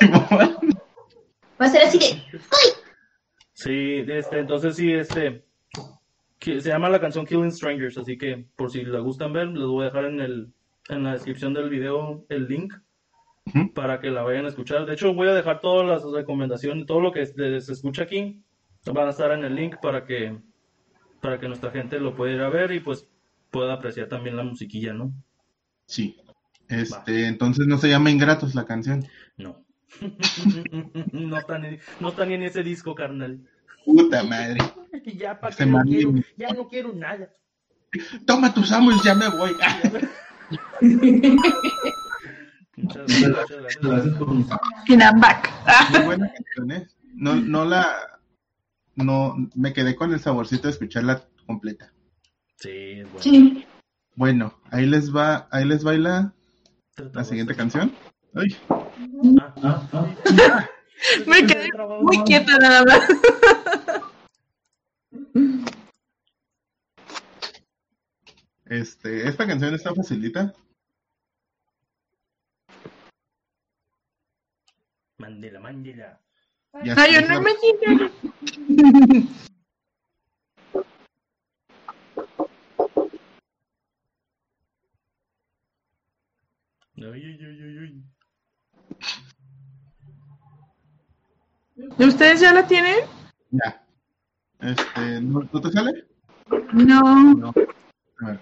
Va 1.61 1.67
a 1.67 1.69
ser 1.69 1.83
así 1.83 1.99
de. 1.99 2.23
Sí, 3.55 4.05
este, 4.07 4.39
entonces 4.39 4.77
sí, 4.77 4.93
este, 4.93 5.47
que 6.39 6.61
se 6.61 6.69
llama 6.69 6.91
la 6.91 7.01
canción 7.01 7.25
Killing 7.25 7.51
Strangers, 7.51 7.97
así 7.97 8.19
que 8.19 8.47
por 8.55 8.71
si 8.71 8.85
la 8.85 9.01
gustan 9.01 9.33
ver, 9.33 9.49
les 9.49 9.67
voy 9.67 9.83
a 9.83 9.87
dejar 9.87 10.05
en 10.05 10.21
el, 10.21 10.53
en 10.91 11.05
la 11.05 11.15
descripción 11.15 11.55
del 11.55 11.71
video 11.71 12.27
el 12.29 12.47
link 12.47 12.75
para 13.75 14.01
que 14.01 14.11
la 14.11 14.23
vayan 14.23 14.45
a 14.45 14.49
escuchar. 14.49 14.85
De 14.85 14.93
hecho, 14.93 15.15
voy 15.15 15.29
a 15.29 15.35
dejar 15.35 15.61
todas 15.61 15.87
las 15.87 16.13
recomendaciones, 16.13 16.85
todo 16.85 17.01
lo 17.01 17.13
que 17.13 17.25
se 17.25 17.61
se 17.63 17.73
escucha 17.73 18.03
aquí, 18.03 18.45
van 18.85 19.07
a 19.07 19.11
estar 19.11 19.31
en 19.33 19.45
el 19.45 19.55
link 19.55 19.77
para 19.81 20.05
que, 20.05 20.37
para 21.23 21.41
que 21.41 21.49
nuestra 21.49 21.71
gente 21.71 21.99
lo 21.99 22.15
pueda 22.15 22.35
ir 22.35 22.43
a 22.43 22.51
ver 22.51 22.73
y 22.73 22.81
pues 22.81 23.09
pueda 23.57 23.73
apreciar 23.73 24.07
también 24.09 24.37
la 24.37 24.43
musiquilla, 24.43 24.93
¿no? 24.93 25.15
Sí. 25.87 26.15
Este, 26.69 27.27
entonces 27.27 27.67
no 27.67 27.79
se 27.79 27.89
llama 27.89 28.11
Ingratos 28.11 28.55
la 28.55 28.67
canción. 28.67 29.07
No. 29.39 29.65
No 31.13 31.39
está 31.39 31.59
ni, 31.59 31.79
no 32.01 32.09
está 32.11 32.27
ni 32.27 32.35
en 32.35 32.43
ese 32.43 32.63
disco, 32.63 32.95
carnal. 32.95 33.41
Puta 33.87 34.23
madre. 34.25 34.59
Ya, 35.17 35.41
¿para 35.41 35.55
Ese 35.55 35.65
qué 35.65 35.71
no 35.71 35.83
quiero? 35.85 36.15
Ya 36.37 36.49
no 36.51 36.69
quiero 36.69 36.93
nada. 36.93 37.31
Toma 38.27 38.53
tus 38.53 38.69
Samuels, 38.69 39.03
ya 39.03 39.15
me 39.15 39.29
voy. 39.29 39.53
Muchas 42.77 43.07
gracias, 43.07 43.63
muchas 43.63 43.81
gracias. 43.81 44.21
And 44.91 45.03
I'm 45.03 45.21
back. 45.21 45.51
Muy 45.93 46.03
buena 46.03 46.31
canción, 46.33 46.71
¿eh? 46.73 46.87
No, 47.15 47.37
no 47.37 47.65
la. 47.65 47.87
No, 48.97 49.35
me 49.55 49.73
quedé 49.73 49.97
con 49.97 50.13
el 50.13 50.21
saborcito 50.21 50.65
de 50.65 50.73
escucharla 50.73 51.25
completa. 51.47 51.93
Sí, 52.57 53.03
bueno. 53.03 53.21
Sí. 53.21 53.67
Bueno, 54.15 54.55
ahí 54.71 54.87
les 54.87 55.15
va, 55.15 55.47
ahí 55.51 55.65
les 55.67 55.85
baila 55.85 56.33
la 57.13 57.25
siguiente 57.25 57.55
canción. 57.55 57.93
Ay, 58.35 58.57
Ah, 59.41 59.55
ah, 59.93 60.69
me 61.27 61.47
quedé 61.47 61.71
muy 62.01 62.23
quieta 62.25 62.57
nada 62.59 62.85
más. 62.85 63.09
este, 68.67 69.29
esta 69.29 69.47
canción 69.47 69.75
está 69.75 69.95
facilita. 69.95 70.55
mándela. 75.19 76.21
Ya 76.85 76.95
Ay, 76.97 77.15
yo 77.15 77.21
no 77.23 77.35
ya- 77.35 77.41
me 77.41 77.51
Ay, 86.99 87.05
ay, 87.05 87.39
ay, 87.41 87.61
ay, 87.63 87.79
ay. 87.79 88.03
¿Ustedes 91.99 92.41
ya 92.41 92.55
la 92.55 92.67
tienen? 92.67 93.01
Ya. 93.51 93.85
Este, 94.61 95.21
¿no, 95.21 95.47
¿no 95.53 95.61
te 95.61 95.71
sale? 95.71 96.07
No. 96.73 97.35
No. 97.35 97.53
A 98.21 98.27
ver. 98.27 98.41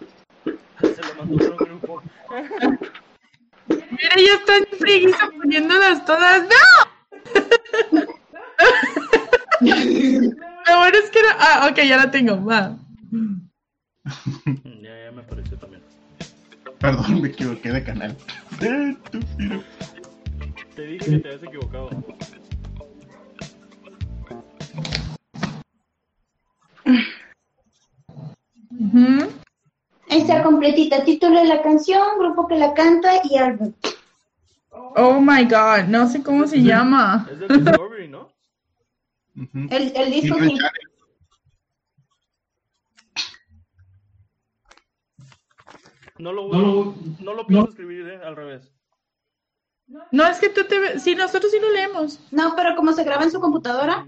Se 0.80 1.02
lo 1.02 1.14
mandó 1.16 1.34
otro 1.34 1.56
grupo. 1.66 2.02
Mira, 3.68 4.16
ya 4.16 4.34
están 4.34 4.78
friguiza 4.78 5.30
poniéndolas 5.36 6.04
todas. 6.04 6.42
¡No! 6.42 6.56
Lo 9.60 10.78
bueno 10.78 10.98
es 11.02 11.10
que 11.10 11.22
no. 11.22 11.28
Ah, 11.38 11.68
ok, 11.70 11.76
ya 11.82 11.96
la 11.96 12.10
tengo. 12.10 12.44
Va. 12.44 12.76
Ya, 14.82 15.04
ya 15.04 15.12
me 15.12 15.22
apareció 15.22 15.58
también. 15.58 15.82
Perdón, 16.78 17.22
me 17.22 17.28
equivoqué 17.28 17.72
de 17.72 17.82
canal. 17.82 18.16
Estúpido. 18.60 19.62
Te 20.74 20.86
dije 20.86 21.10
que 21.10 21.18
te 21.18 21.28
habías 21.28 21.42
equivocado. 21.42 21.90
Ujú. 28.78 29.30
Ahí 30.10 30.20
está 30.20 30.42
completita, 30.42 31.04
título 31.04 31.40
de 31.40 31.46
la 31.46 31.62
canción, 31.62 32.18
grupo 32.18 32.46
que 32.46 32.56
la 32.56 32.74
canta 32.74 33.12
y 33.24 33.36
álbum. 33.36 33.72
Oh 34.70 35.20
my 35.20 35.44
god, 35.44 35.88
no 35.88 36.08
sé 36.08 36.22
cómo 36.22 36.46
se 36.46 36.62
llama. 36.62 37.28
Es 37.30 37.40
de 37.40 37.48
Discovery, 37.48 38.08
¿no? 38.08 38.28
Ujú. 39.36 39.68
El, 39.70 39.92
el 39.96 40.10
disco. 40.12 40.36
Channel. 40.36 40.60
No 46.18 46.32
lo, 46.32 46.46
no, 46.48 46.94
no 47.20 47.34
lo 47.34 47.46
pienso 47.46 47.70
escribir, 47.70 48.06
¿eh? 48.08 48.20
Al 48.24 48.36
revés. 48.36 48.70
No, 50.12 50.24
es 50.26 50.38
que 50.38 50.48
tú 50.48 50.62
te. 50.64 50.98
Sí, 51.00 51.14
nosotros 51.16 51.50
sí 51.50 51.58
lo 51.60 51.70
leemos. 51.72 52.20
No, 52.30 52.54
pero 52.54 52.76
como 52.76 52.92
se 52.92 53.02
graba 53.04 53.24
en 53.24 53.32
su 53.32 53.40
computadora, 53.40 54.06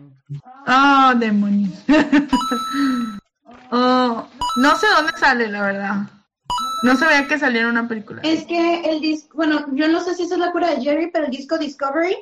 Ah, 0.66 1.14
demonios. 1.18 1.72
oh, 3.70 4.26
no 4.56 4.76
sé 4.76 4.86
dónde 4.96 5.12
sale, 5.18 5.48
la 5.48 5.62
verdad. 5.62 5.96
No 6.82 6.94
se 6.96 7.06
veía 7.06 7.26
que 7.26 7.38
saliera 7.38 7.66
en 7.66 7.72
una 7.72 7.88
película. 7.88 8.22
es 8.22 8.44
que 8.44 8.80
el 8.90 9.00
disco, 9.00 9.36
bueno, 9.36 9.66
yo 9.72 9.88
no 9.88 10.00
sé 10.00 10.14
si 10.14 10.22
esa 10.24 10.34
es 10.34 10.40
la 10.40 10.52
cura 10.52 10.70
de 10.70 10.80
Jerry, 10.82 11.10
pero 11.10 11.24
el 11.26 11.30
disco 11.30 11.58
Discovery, 11.58 12.16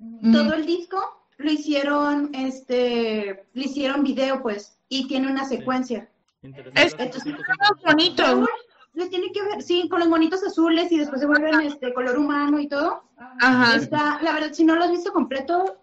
Mm. 0.00 0.32
todo 0.32 0.54
el 0.54 0.64
disco 0.64 1.26
lo 1.38 1.50
hicieron, 1.50 2.30
este, 2.34 3.44
le 3.52 3.64
hicieron 3.64 4.04
video, 4.04 4.40
pues, 4.42 4.78
y 4.88 5.08
tiene 5.08 5.26
una 5.28 5.44
secuencia. 5.44 6.08
Interesante. 6.42 6.82
Es- 7.04 7.22
cinco, 7.24 7.42
bonitos. 7.84 8.48
Le 8.94 9.06
tiene 9.08 9.30
que 9.32 9.42
ver, 9.42 9.62
sí, 9.62 9.88
con 9.88 10.00
los 10.00 10.08
monitos 10.08 10.42
azules 10.42 10.90
y 10.90 10.98
después 10.98 11.20
se 11.20 11.26
vuelven 11.26 11.60
este 11.60 11.92
color 11.94 12.18
humano 12.18 12.58
y 12.58 12.66
todo. 12.68 13.04
Ajá, 13.40 13.76
Está, 13.76 14.20
la 14.22 14.32
verdad, 14.32 14.52
si 14.52 14.64
no 14.64 14.74
lo 14.74 14.84
has 14.84 14.90
visto 14.90 15.12
completo, 15.12 15.76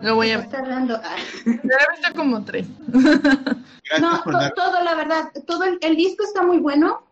lo 0.00 0.14
voy 0.16 0.30
a 0.30 0.36
ver. 0.38 0.46
está 0.46 0.62
dando. 0.62 0.96
ah. 1.02 1.16
Yo 1.44 1.52
lo 1.52 1.58
he 1.60 1.96
visto 1.96 2.14
como 2.14 2.44
tres. 2.44 2.66
Gracias 2.88 4.00
No, 4.00 4.20
por 4.22 4.34
to- 4.34 4.38
dar. 4.38 4.54
todo, 4.54 4.82
la 4.84 4.94
verdad, 4.94 5.32
todo 5.46 5.64
el, 5.64 5.78
el 5.80 5.96
disco 5.96 6.24
está 6.24 6.42
muy 6.42 6.58
bueno. 6.58 7.02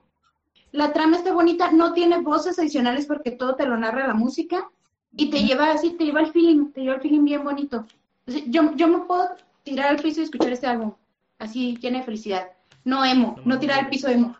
La 0.72 0.92
trama 0.92 1.16
está 1.16 1.32
bonita, 1.32 1.72
no 1.72 1.92
tiene 1.94 2.18
voces 2.20 2.58
adicionales 2.58 3.06
porque 3.06 3.30
todo 3.30 3.54
te 3.56 3.66
lo 3.66 3.76
narra 3.78 4.06
la 4.06 4.14
música 4.14 4.68
y 5.16 5.30
te 5.30 5.42
lleva 5.42 5.70
así, 5.72 5.90
te 5.92 6.04
lleva 6.04 6.20
el 6.20 6.32
feeling, 6.32 6.70
te 6.72 6.82
lleva 6.82 6.96
el 6.96 7.00
feeling 7.00 7.24
bien 7.24 7.42
bonito. 7.44 7.86
Yo, 8.26 8.74
yo 8.74 8.88
me 8.88 8.98
puedo 8.98 9.28
tirar 9.62 9.88
al 9.88 9.96
piso 10.02 10.20
y 10.20 10.24
escuchar 10.24 10.52
este 10.52 10.66
álbum, 10.66 10.92
así 11.38 11.76
llena 11.80 11.98
de 12.00 12.04
felicidad. 12.04 12.48
No 12.86 13.04
emo, 13.04 13.40
no 13.44 13.58
tirar 13.58 13.80
al 13.80 13.88
piso 13.88 14.06
emo. 14.08 14.36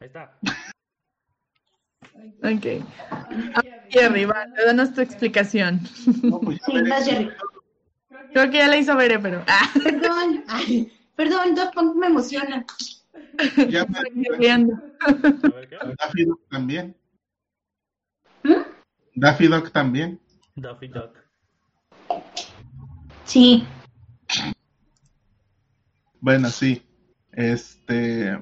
Ahí 0.00 0.06
está. 0.06 0.38
Ok. 2.44 2.84
Ah, 3.10 3.62
Jerry, 3.90 4.24
va, 4.26 4.46
danos 4.64 4.94
tu 4.94 5.00
explicación. 5.00 5.80
No, 6.22 6.38
pues 6.40 6.58
Sí, 6.64 6.72
veré. 6.72 6.88
vas, 6.90 7.04
Jerry. 7.04 7.30
Creo 8.32 8.50
que 8.50 8.58
ya 8.58 8.68
la 8.68 8.76
hizo 8.76 8.96
Bere, 8.96 9.18
pero. 9.18 9.42
Ah, 9.48 9.68
Perdón, 9.82 10.44
ay, 10.46 10.92
perdón, 11.16 11.56
Daft 11.56 11.74
Punk 11.74 11.96
me 11.96 12.06
emociona. 12.06 12.64
Ya 13.68 13.84
me- 13.86 13.98
estoy 13.98 14.36
riendo. 14.38 14.74
A 15.00 15.08
ver 15.48 15.68
qué. 15.68 15.76
Daffy 15.98 16.24
Duck 16.24 16.40
también. 16.48 16.96
¿Mm? 18.44 18.52
Daffy 19.16 19.48
Duck 19.48 19.72
también. 19.72 20.20
Daffy 20.54 20.86
Duck. 20.88 21.16
Sí, 23.24 23.66
Bueno, 26.20 26.48
sí. 26.50 26.82
Este. 27.32 28.38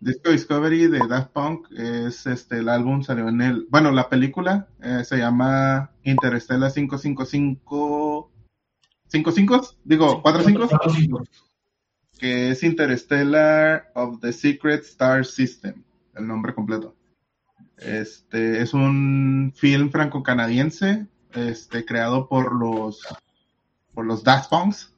Disco 0.00 0.30
Discovery 0.30 0.88
de 0.88 1.00
Daft 1.08 1.32
Punk 1.32 1.72
es 1.72 2.26
este 2.26 2.58
el 2.58 2.68
álbum 2.68 3.02
salió 3.02 3.28
en 3.28 3.40
el 3.40 3.66
bueno 3.70 3.90
la 3.90 4.08
película 4.08 4.68
eh, 4.82 5.02
se 5.04 5.16
llama 5.16 5.90
Interstellar 6.04 6.72
555 6.72 8.30
55 9.08 9.76
digo 9.84 10.22
45 10.22 11.24
que 12.18 12.50
es 12.50 12.62
Interstellar 12.62 13.90
of 13.94 14.20
the 14.20 14.32
Secret 14.32 14.82
Star 14.82 15.24
System 15.24 15.82
el 16.14 16.26
nombre 16.26 16.54
completo 16.54 16.94
este 17.78 18.60
es 18.62 18.74
un 18.74 19.52
film 19.56 19.90
franco-canadiense 19.90 21.06
este 21.32 21.84
creado 21.86 22.28
por 22.28 22.54
los 22.54 23.00
por 23.94 24.04
los 24.04 24.22
Daft 24.22 24.50
Punks 24.50 24.92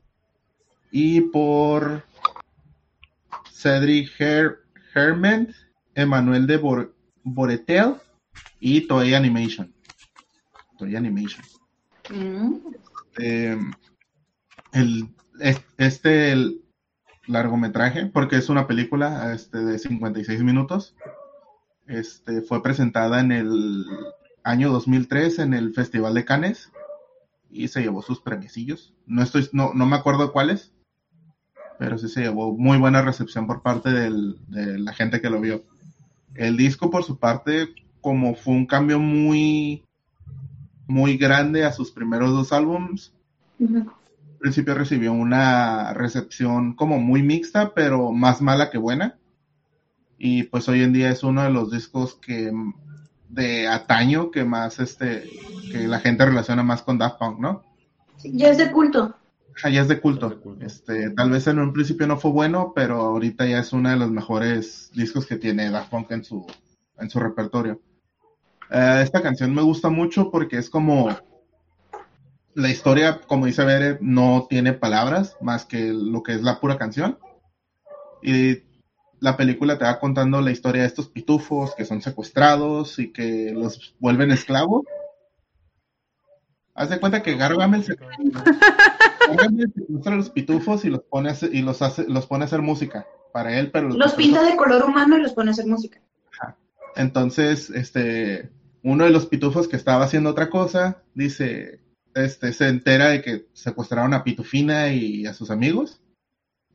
y 0.91 1.21
por 1.21 2.05
Cedric 3.63 4.09
Her 4.21 4.59
Herman, 4.95 5.53
Emanuel 5.95 6.47
de 6.47 6.57
Bor 6.59 6.95
Boretel 7.25 7.95
y 8.61 8.83
Toei 8.83 9.15
Animation. 9.15 9.75
Toei 10.79 10.95
Animation. 10.95 11.45
Mm. 12.11 12.55
Eh, 13.19 13.59
el, 14.73 15.09
es- 15.41 15.61
este 15.77 16.31
el 16.33 16.63
largometraje, 17.27 18.07
porque 18.07 18.37
es 18.37 18.49
una 18.49 18.67
película 18.67 19.35
este, 19.35 19.59
de 19.59 19.79
56 19.79 20.43
minutos, 20.43 20.95
este, 21.87 22.43
fue 22.43 22.63
presentada 22.63 23.21
en 23.21 23.33
el 23.33 23.85
año 24.45 24.71
2003 24.71 25.41
en 25.41 25.53
el 25.55 25.75
Festival 25.75 26.15
de 26.15 26.25
Cannes 26.25 26.71
y 27.51 27.69
se 27.69 27.83
llevó 27.83 28.03
sus 28.03 28.21
premiecillos. 28.21 28.95
No, 29.07 29.23
estoy, 29.23 29.49
no, 29.53 29.75
no 29.75 29.85
me 29.85 29.97
acuerdo 29.97 30.33
cuáles, 30.33 30.73
pero 31.79 31.99
sí 31.99 32.09
se 32.09 32.23
llevó 32.23 32.57
muy 32.57 32.79
buena 32.79 33.03
recepción 33.03 33.47
por 33.47 33.63
parte 33.63 33.91
del- 33.91 34.37
de 34.49 34.79
la 34.79 34.93
gente 34.93 35.21
que 35.21 35.31
lo 35.31 35.41
vio. 35.41 35.63
El 36.35 36.57
disco, 36.57 36.91
por 36.91 37.05
su 37.05 37.19
parte, 37.19 37.69
como 38.01 38.35
fue 38.35 38.55
un 38.55 38.67
cambio 38.67 38.99
muy, 38.99 39.85
muy 40.87 41.17
grande 41.17 41.65
a 41.65 41.73
sus 41.73 41.91
primeros 41.91 42.31
dos 42.31 42.53
álbums, 42.53 43.13
Ujú. 43.59 43.79
al 43.79 44.39
principio 44.39 44.75
recibió 44.75 45.13
una 45.13 45.93
recepción 45.95 46.75
como 46.75 46.99
muy 46.99 47.23
mixta, 47.23 47.73
pero 47.75 48.13
más 48.13 48.41
mala 48.41 48.71
que 48.71 48.79
buena. 48.79 49.17
Y 50.17 50.45
pues 50.45 50.69
hoy 50.69 50.83
en 50.83 50.93
día 50.93 51.11
es 51.11 51.23
uno 51.23 51.43
de 51.43 51.51
los 51.51 51.71
discos 51.71 52.15
que 52.17 52.53
de 53.29 53.69
ataño 53.69 54.31
que 54.31 54.45
más 54.45 54.79
este 54.81 55.29
que 55.71 55.87
la 55.87 56.01
gente 56.01 56.25
relaciona 56.25 56.63
más 56.63 56.83
con 56.83 56.97
Daft 56.99 57.19
Punk, 57.19 57.39
¿no? 57.41 57.63
Sí, 58.17 58.33
ya 58.35 58.49
es 58.49 58.59
de 58.59 58.73
culto. 58.73 59.15
Ah, 59.63 59.71
ya 59.71 59.83
es 59.83 59.89
de 59.89 60.01
culto. 60.01 60.27
Es 60.27 60.33
de 60.33 60.41
culto. 60.41 60.65
Este, 60.65 61.11
tal 61.11 61.31
vez 61.31 61.47
en 61.47 61.59
un 61.59 61.73
principio 61.73 62.07
no 62.07 62.19
fue 62.19 62.31
bueno, 62.31 62.73
pero 62.75 62.97
ahorita 63.01 63.47
ya 63.47 63.59
es 63.61 63.73
uno 63.73 63.91
de 63.91 63.97
los 63.97 64.11
mejores 64.11 64.91
discos 64.95 65.27
que 65.27 65.37
tiene 65.37 65.71
Daft 65.71 65.91
Punk 65.91 66.11
en 66.13 66.25
su, 66.25 66.47
en 66.99 67.11
su 67.11 67.19
repertorio. 67.19 67.81
Eh, 68.71 69.01
esta 69.03 69.23
canción 69.23 69.55
me 69.55 69.63
gusta 69.63 69.89
mucho 69.89 70.31
porque 70.31 70.59
es 70.59 70.71
como 70.71 71.17
la 72.55 72.69
historia, 72.69 73.21
como 73.27 73.47
dice 73.47 73.65
Bere, 73.65 73.99
no 74.01 74.47
tiene 74.49 74.73
palabras 74.73 75.37
más 75.41 75.65
que 75.65 75.93
lo 75.93 76.23
que 76.23 76.35
es 76.35 76.43
la 76.43 76.61
pura 76.61 76.77
canción. 76.77 77.19
Y 78.23 78.63
la 79.21 79.37
película 79.37 79.79
te 79.79 79.85
va 79.85 79.99
contando 79.99 80.41
la 80.41 80.51
historia 80.51 80.83
de 80.83 80.89
estos 80.89 81.09
pitufos 81.09 81.75
que 81.75 81.85
son 81.85 82.03
secuestrados 82.03 82.99
y 82.99 83.13
que 83.13 83.53
los 83.53 83.95
vuelven 83.99 84.31
esclavos. 84.31 84.85
Haz 86.79 86.91
de 86.91 87.01
cuenta 87.01 87.23
que 87.23 87.37
Gargamel 87.37 87.83
se 87.85 87.97
Gargamel 89.29 89.73
secuestra 89.75 90.13
a 90.13 90.17
los 90.17 90.31
pitufos 90.31 90.85
y 90.85 90.91
los 90.91 91.01
pone 91.03 91.29
a 91.29 91.33
hacer, 91.33 91.55
y 91.55 91.63
los 91.63 91.83
hace, 91.83 92.05
los 92.09 92.27
pone 92.27 92.45
a 92.45 92.47
hacer 92.47 92.63
música 92.63 93.07
para 93.33 93.59
él, 93.59 93.71
pero 93.71 93.89
Los 93.89 94.13
pitufos- 94.13 94.17
pinta 94.17 94.43
de 94.45 94.57
color 94.57 94.85
humano 94.85 95.19
y 95.19 95.23
los 95.23 95.33
pone 95.33 95.51
a 95.51 95.53
hacer 95.53 95.67
música. 95.67 96.01
entonces, 96.97 97.71
este, 97.71 98.51
uno 98.83 99.05
de 99.05 99.11
los 99.11 99.27
pitufos 99.27 99.69
que 99.69 99.77
estaba 99.77 100.05
haciendo 100.05 100.31
otra 100.31 100.51
cosa, 100.51 101.03
dice, 101.15 101.81
este, 102.15 102.53
se 102.53 102.69
entera 102.69 103.09
de 103.09 103.23
que 103.23 103.47
secuestraron 103.53 104.15
a 104.15 104.25
Pitufina 104.25 104.89
y 104.93 105.27
a 105.27 105.35
sus 105.35 105.51
amigos, 105.51 106.01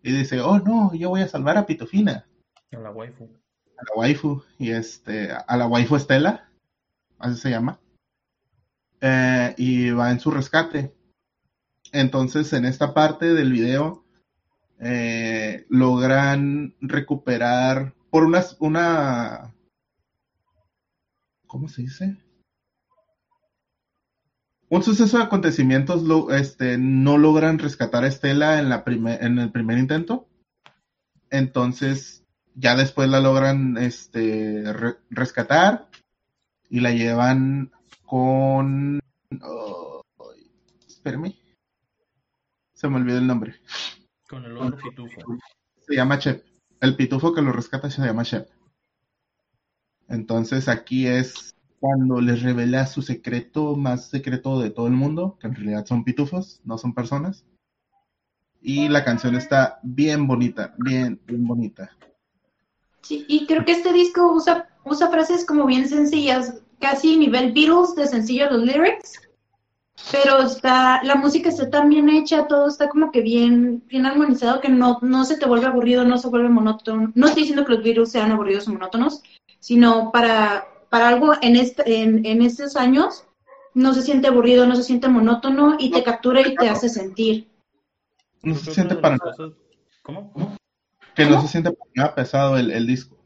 y 0.01 0.11
dice, 0.11 0.41
oh 0.41 0.59
no, 0.59 0.93
yo 0.93 1.09
voy 1.09 1.21
a 1.21 1.27
salvar 1.27 1.57
a 1.57 1.65
Pitufina, 1.65 2.25
A 2.73 2.77
la 2.77 2.91
waifu. 2.91 3.23
a 3.77 3.81
la 3.83 3.95
waifu, 3.95 4.43
y 4.59 4.71
este, 4.71 5.31
a 5.31 5.57
la 5.57 5.67
waifu 5.67 5.95
Estela, 5.95 6.49
así 7.19 7.39
se 7.39 7.49
llama. 7.49 7.79
Eh, 9.05 9.53
y 9.57 9.91
va 9.91 10.11
en 10.11 10.21
su 10.21 10.31
rescate. 10.31 10.95
Entonces, 11.91 12.53
en 12.53 12.63
esta 12.63 12.93
parte 12.93 13.33
del 13.33 13.51
video, 13.51 14.05
eh, 14.79 15.65
logran 15.69 16.75
recuperar 16.79 17.93
por 18.09 18.23
una, 18.23 18.43
una, 18.59 19.53
¿cómo 21.45 21.67
se 21.67 21.81
dice? 21.81 22.17
Un 24.69 24.83
suceso 24.83 25.17
de 25.17 25.23
acontecimientos 25.23 26.03
este, 26.31 26.77
no 26.77 27.17
logran 27.17 27.59
rescatar 27.59 28.05
a 28.05 28.07
Estela 28.07 28.59
en, 28.59 28.69
la 28.69 28.83
en 28.87 29.37
el 29.37 29.51
primer 29.51 29.77
intento. 29.77 30.27
Entonces, 31.29 32.23
ya 32.55 32.75
después 32.75 33.09
la 33.09 33.19
logran 33.19 33.77
este, 33.77 34.71
re- 34.71 34.97
rescatar 35.09 35.89
y 36.69 36.79
la 36.79 36.91
llevan 36.91 37.71
con... 38.05 38.99
oh, 39.41 40.01
espérame. 40.87 41.35
Se 42.73 42.87
me 42.89 42.97
olvidó 42.97 43.17
el 43.17 43.27
nombre. 43.27 43.55
Con 44.27 44.45
el 44.45 44.57
otro 44.57 44.77
pitufo. 44.77 45.37
Se 45.79 45.95
llama 45.95 46.17
Shep. 46.17 46.43
El 46.81 46.95
pitufo 46.95 47.33
que 47.33 47.41
lo 47.41 47.51
rescata 47.51 47.89
se 47.89 48.01
llama 48.01 48.23
Shep. 48.23 48.47
Entonces 50.07 50.67
aquí 50.67 51.07
es 51.07 51.55
cuando 51.79 52.21
les 52.21 52.41
revela 52.41 52.87
su 52.87 53.01
secreto 53.01 53.75
más 53.75 54.09
secreto 54.09 54.61
de 54.61 54.69
todo 54.69 54.87
el 54.87 54.93
mundo, 54.93 55.37
que 55.39 55.47
en 55.47 55.55
realidad 55.55 55.85
son 55.85 56.05
pitufos, 56.05 56.61
no 56.63 56.77
son 56.77 56.93
personas. 56.93 57.45
Y 58.61 58.87
la 58.87 59.03
canción 59.03 59.35
está 59.35 59.79
bien 59.83 60.25
bonita, 60.25 60.73
bien, 60.77 61.19
bien 61.25 61.45
bonita. 61.45 61.91
Sí, 63.01 63.25
y 63.27 63.45
creo 63.47 63.65
que 63.65 63.73
este 63.73 63.91
disco 63.91 64.31
usa, 64.31 64.69
usa 64.85 65.09
frases 65.09 65.45
como 65.45 65.65
bien 65.65 65.89
sencillas, 65.89 66.62
casi 66.79 67.17
nivel 67.17 67.51
Beatles 67.51 67.95
de 67.95 68.07
sencillo 68.07 68.49
los 68.49 68.63
lyrics, 68.63 69.19
pero 70.11 70.41
está, 70.41 71.03
la 71.03 71.15
música 71.15 71.49
está 71.49 71.69
tan 71.69 71.89
bien 71.89 72.09
hecha, 72.09 72.47
todo 72.47 72.67
está 72.67 72.89
como 72.89 73.11
que 73.11 73.21
bien, 73.21 73.83
bien 73.87 74.05
armonizado 74.05 74.59
que 74.59 74.69
no, 74.69 74.99
no 75.01 75.23
se 75.23 75.37
te 75.37 75.45
vuelve 75.45 75.67
aburrido, 75.67 76.03
no 76.03 76.17
se 76.17 76.27
vuelve 76.27 76.49
monótono. 76.49 77.11
No 77.15 77.27
estoy 77.27 77.43
diciendo 77.43 77.65
que 77.65 77.73
los 77.73 77.83
Beatles 77.83 78.11
sean 78.11 78.31
aburridos 78.31 78.67
o 78.67 78.71
monótonos, 78.71 79.21
sino 79.59 80.11
para, 80.11 80.67
para 80.89 81.09
algo 81.09 81.33
en, 81.41 81.55
este, 81.55 82.01
en, 82.01 82.25
en 82.25 82.41
estos 82.41 82.75
años 82.75 83.25
no 83.73 83.93
se 83.93 84.01
siente 84.01 84.27
aburrido, 84.27 84.65
no 84.65 84.75
se 84.75 84.83
siente 84.83 85.07
monótono 85.07 85.77
y 85.79 85.91
te 85.91 86.03
captura 86.03 86.41
y 86.41 86.55
te 86.55 86.69
hace 86.69 86.89
sentir. 86.89 87.47
No 88.41 88.55
se 88.55 88.73
siente 88.73 88.95
para 88.95 89.17
nada, 89.17 89.53
¿Cómo? 90.01 90.57
que 91.15 91.25
no 91.25 91.41
se 91.41 91.47
siente 91.47 91.71
para 91.71 91.91
nada 91.95 92.15
pesado 92.15 92.57
el, 92.57 92.71
el 92.71 92.87
disco. 92.87 93.17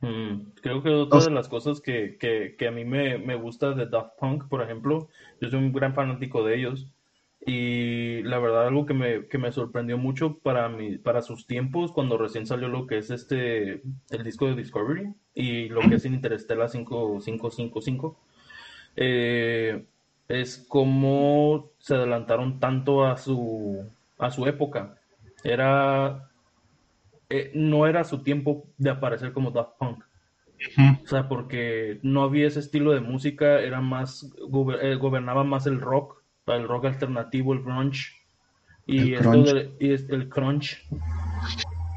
Mm, 0.00 0.52
creo 0.62 0.82
que 0.82 0.90
otra 0.90 1.20
de 1.20 1.30
las 1.30 1.48
cosas 1.48 1.80
que, 1.80 2.18
que, 2.18 2.54
que 2.58 2.68
a 2.68 2.70
mí 2.70 2.84
me, 2.84 3.18
me 3.18 3.34
gusta 3.34 3.72
de 3.72 3.86
Daft 3.86 4.18
Punk, 4.18 4.48
por 4.48 4.62
ejemplo, 4.62 5.08
yo 5.40 5.48
soy 5.48 5.58
un 5.58 5.72
gran 5.72 5.94
fanático 5.94 6.44
de 6.44 6.56
ellos 6.56 6.88
y 7.46 8.22
la 8.24 8.38
verdad 8.38 8.66
algo 8.66 8.86
que 8.86 8.94
me, 8.94 9.28
que 9.28 9.38
me 9.38 9.52
sorprendió 9.52 9.96
mucho 9.96 10.38
para 10.38 10.68
mi, 10.68 10.98
para 10.98 11.22
sus 11.22 11.46
tiempos 11.46 11.92
cuando 11.92 12.18
recién 12.18 12.44
salió 12.46 12.68
lo 12.68 12.86
que 12.86 12.98
es 12.98 13.10
este 13.10 13.82
el 14.10 14.24
disco 14.24 14.46
de 14.46 14.56
Discovery 14.56 15.14
y 15.32 15.68
lo 15.68 15.80
que 15.80 15.94
es 15.94 16.04
Interstellar 16.04 16.68
5555 16.68 18.18
eh, 18.96 19.84
es 20.28 20.66
como 20.68 21.70
se 21.78 21.94
adelantaron 21.94 22.58
tanto 22.58 23.04
a 23.04 23.16
su 23.16 23.88
a 24.18 24.30
su 24.30 24.46
época. 24.46 24.96
Era 25.44 26.30
eh, 27.28 27.50
no 27.54 27.86
era 27.86 28.04
su 28.04 28.22
tiempo 28.22 28.68
de 28.78 28.90
aparecer 28.90 29.32
como 29.32 29.50
Daft 29.50 29.78
Punk. 29.78 30.04
O 31.04 31.06
sea, 31.06 31.28
porque 31.28 31.98
no 32.02 32.22
había 32.22 32.46
ese 32.46 32.60
estilo 32.60 32.92
de 32.92 33.00
música, 33.00 33.60
era 33.60 33.80
más, 33.80 34.30
gober- 34.48 34.78
eh, 34.82 34.94
gobernaba 34.96 35.44
más 35.44 35.66
el 35.66 35.80
rock, 35.80 36.22
el 36.46 36.66
rock 36.66 36.86
alternativo, 36.86 37.52
el 37.52 37.62
grunge, 37.62 38.12
y 38.86 38.98
El 38.98 39.14
esto 39.14 39.30
crunch. 39.30 39.52
de, 39.52 39.70
y 39.80 39.92
es- 39.92 40.08
el 40.10 40.28
crunch, 40.28 40.82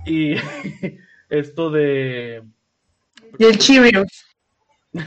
y 0.06 0.34
esto 1.30 1.70
de, 1.72 2.44
Y 3.38 3.44
el 3.46 3.58
Cheerios. 3.58 4.26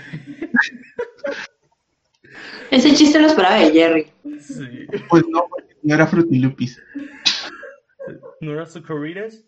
Ese 2.70 2.94
chiste 2.94 3.20
lo 3.20 3.26
esperaba 3.26 3.56
de 3.56 3.70
Jerry. 3.72 4.06
sí, 4.40 4.86
Pues 5.08 5.24
no, 5.28 5.46
porque 5.50 5.76
no 5.82 5.94
era 5.94 6.06
Frutilupis. 6.06 6.80
¿no 8.40 8.52
era 8.52 8.64
Sucaritas? 8.66 9.44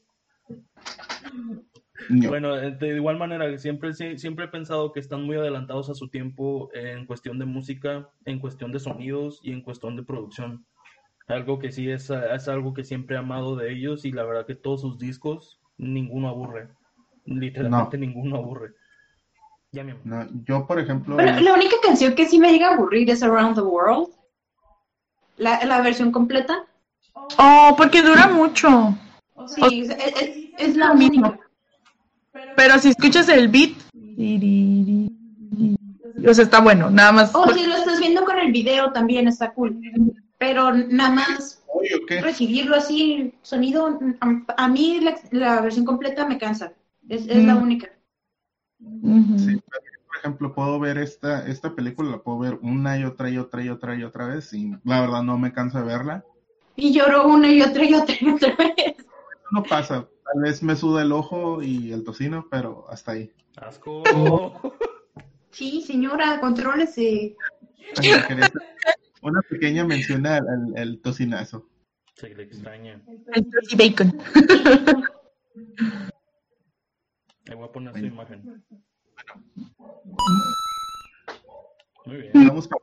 No. 2.09 2.29
Bueno, 2.29 2.57
eh, 2.59 2.73
de 2.73 2.97
igual 2.97 3.17
manera, 3.19 3.57
siempre, 3.59 3.91
sie- 3.95 4.19
siempre 4.19 4.45
he 4.45 4.49
pensado 4.49 4.93
que 4.93 5.01
están 5.01 5.23
muy 5.25 5.37
adelantados 5.37 5.89
a 5.89 5.95
su 5.95 6.09
tiempo 6.09 6.69
en 6.75 7.07
cuestión 7.07 7.39
de 7.39 7.47
música, 7.47 8.11
en 8.27 8.41
cuestión 8.41 8.73
de 8.73 8.81
sonidos 8.81 9.41
y 9.43 9.53
en 9.53 9.63
cuestión 9.63 9.97
de 9.97 10.03
producción. 10.03 10.67
Algo 11.29 11.59
que 11.59 11.73
sí 11.73 11.89
es, 11.91 12.11
es 12.11 12.49
algo 12.49 12.75
que 12.75 12.85
siempre 12.85 13.17
he 13.17 13.19
amado 13.19 13.57
de 13.57 13.73
ellos 13.73 14.05
y 14.05 14.13
la 14.13 14.25
verdad 14.25 14.45
que 14.45 14.55
todos 14.55 14.83
sus 14.83 14.99
discos, 14.99 15.61
ninguno 15.79 16.29
aburre. 16.29 16.69
Literalmente 17.25 17.97
ninguno 17.97 18.37
aburre. 18.37 18.73
Ya, 19.73 19.83
mi 19.83 19.93
amor. 19.93 20.03
No, 20.05 20.29
yo, 20.45 20.67
por 20.67 20.79
ejemplo, 20.79 21.17
la 21.17 21.55
única 21.55 21.77
canción 21.83 22.15
que 22.15 22.27
sí 22.27 22.39
me 22.39 22.53
llega 22.53 22.69
a 22.69 22.75
aburrir 22.75 23.09
es 23.09 23.23
Around 23.23 23.55
the 23.57 23.63
World. 23.63 24.09
La, 25.39 25.65
la 25.65 25.81
versión 25.81 26.13
completa. 26.13 26.67
Oh, 27.39 27.75
porque 27.77 28.03
dura 28.03 28.27
mucho. 28.29 28.95
Sí, 29.49 29.81
es, 29.83 29.91
es- 29.91 30.49
es 30.59 30.77
la 30.77 30.89
lo 30.89 30.95
mismo. 30.95 31.27
única. 31.29 31.41
Pero 32.57 32.79
si 32.79 32.91
escuchas 32.91 33.29
el 33.29 33.49
beat, 33.49 33.73
o 36.29 36.35
sea, 36.35 36.45
está 36.45 36.61
bueno, 36.61 36.91
nada 36.91 37.13
más. 37.13 37.35
O 37.35 37.53
si 37.53 37.67
lo 37.67 37.75
estás 37.77 38.01
viendo 38.01 38.25
con 38.25 38.39
el 38.39 38.53
video 38.53 38.93
también 38.93 39.29
está 39.29 39.53
cool. 39.53 39.79
Pero 40.39 40.73
nada 40.73 41.11
más 41.11 41.63
recibirlo 42.21 42.77
así, 42.77 43.35
sonido, 43.43 43.99
a, 44.57 44.69
mí 44.69 45.01
la, 45.01 45.17
la 45.31 45.61
versión 45.61 45.85
completa 45.85 46.27
me 46.27 46.39
cansa. 46.39 46.73
Es, 47.09 47.27
es 47.29 47.45
la 47.45 47.55
Mm. 47.55 47.63
única. 47.63 47.89
Sí, 49.37 49.61
por 50.07 50.17
ejemplo, 50.19 50.55
puedo 50.55 50.79
ver 50.79 50.99
esta, 50.99 51.47
esta 51.47 51.75
película, 51.75 52.11
la 52.11 52.19
puedo 52.19 52.39
ver 52.39 52.59
una 52.63 52.99
y 52.99 53.05
otra 53.05 53.31
y 53.31 53.39
otra 53.39 53.63
y 53.65 53.69
otra 53.69 53.95
y 53.97 54.03
otra 54.05 54.27
vez 54.27 54.53
y 54.53 54.73
la 54.85 55.01
verdad 55.01 55.23
no 55.23 55.39
me 55.39 55.53
canso 55.53 55.79
de 55.79 55.85
verla. 55.85 56.25
Y 56.77 56.93
lloro 56.93 57.29
una 57.29 57.49
y 57.51 57.63
otra 57.63 57.85
y 57.85 57.95
otra 57.95 58.15
y 58.21 58.29
otra 58.31 58.55
vez. 58.57 58.97
No 59.51 59.63
pasa, 59.63 60.09
tal 60.33 60.43
vez 60.43 60.63
me 60.63 60.75
suda 60.77 61.03
el 61.03 61.13
ojo 61.13 61.63
y 61.63 61.93
el 61.93 62.03
tocino, 62.05 62.47
pero 62.51 62.87
hasta 62.91 63.13
ahí. 63.13 63.33
Asco. 63.57 64.03
Sí, 65.51 65.83
señora, 65.83 66.41
contrólese. 66.41 67.37
Una 69.23 69.41
pequeña 69.43 69.85
mención 69.85 70.27
al, 70.27 70.43
al- 70.49 70.77
al 70.77 70.99
tocinazo. 70.99 71.69
Se 72.17 72.29
le 72.35 72.43
extraña. 72.43 73.01
El 73.33 73.49
turkey 73.49 73.79
bacon. 73.79 74.21
Ahí 77.47 77.55
voy 77.55 77.69
a 77.69 77.71
poner 77.71 77.93
su 77.97 78.05
imagen. 78.05 78.65
Muy 82.07 82.17
bien. 82.17 82.33
Estamos 82.35 82.67
para, 82.67 82.83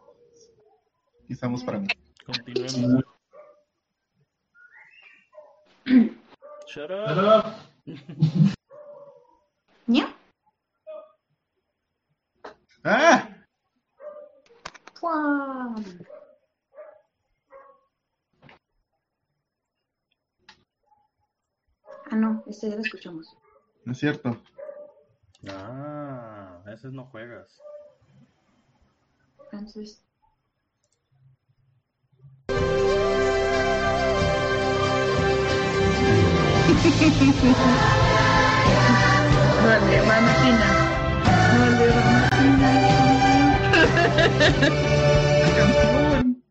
y 1.28 1.34
estamos 1.34 1.63
para 1.65 1.80
mí. 1.80 1.88
Continuemos. 2.26 3.04
Shut 6.71 6.89
up. 6.89 7.53
¿Ya? 9.88 10.15
¡Ah! 12.86 13.27
Guau. 15.01 15.75
Ah, 22.10 22.15
no, 22.15 22.41
este 22.47 22.69
ya 22.69 22.77
lo 22.77 22.81
escuchamos. 22.84 23.36
No 23.84 23.91
es 23.91 23.97
cierto. 23.97 24.41
Ah, 25.49 26.62
a 26.65 26.69
veces 26.69 26.93
no 26.93 27.03
juegas. 27.07 27.62
Entonces, 29.51 30.01
Vale, 39.63 40.02
Valentina. 40.08 40.67
Vale, 41.60 41.88
canción! 45.56 46.44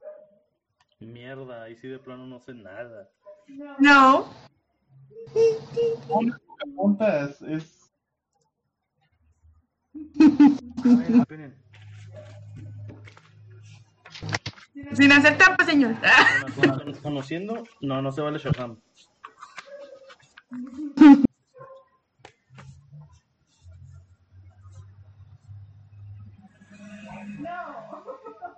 Mierda, 1.01 1.63
ahí 1.65 1.75
sí 1.77 1.89
de 1.89 1.99
plano 1.99 2.27
no 2.27 2.39
sé 2.39 2.55
nada. 2.55 3.11
No. 3.79 4.29
Puntas, 6.77 7.43
es... 7.43 7.91
Ay, 9.95 11.19
esperen. 11.19 11.57
Sin 14.93 15.13
hacer 15.13 15.37
trampa, 15.39 15.65
señor. 15.65 15.95
Con- 16.55 16.79
con- 16.79 16.95
Conociendo, 17.03 17.65
no, 17.81 18.01
no 18.03 18.13
se 18.13 18.21
vale 18.21 18.39
Shazam. 18.39 18.79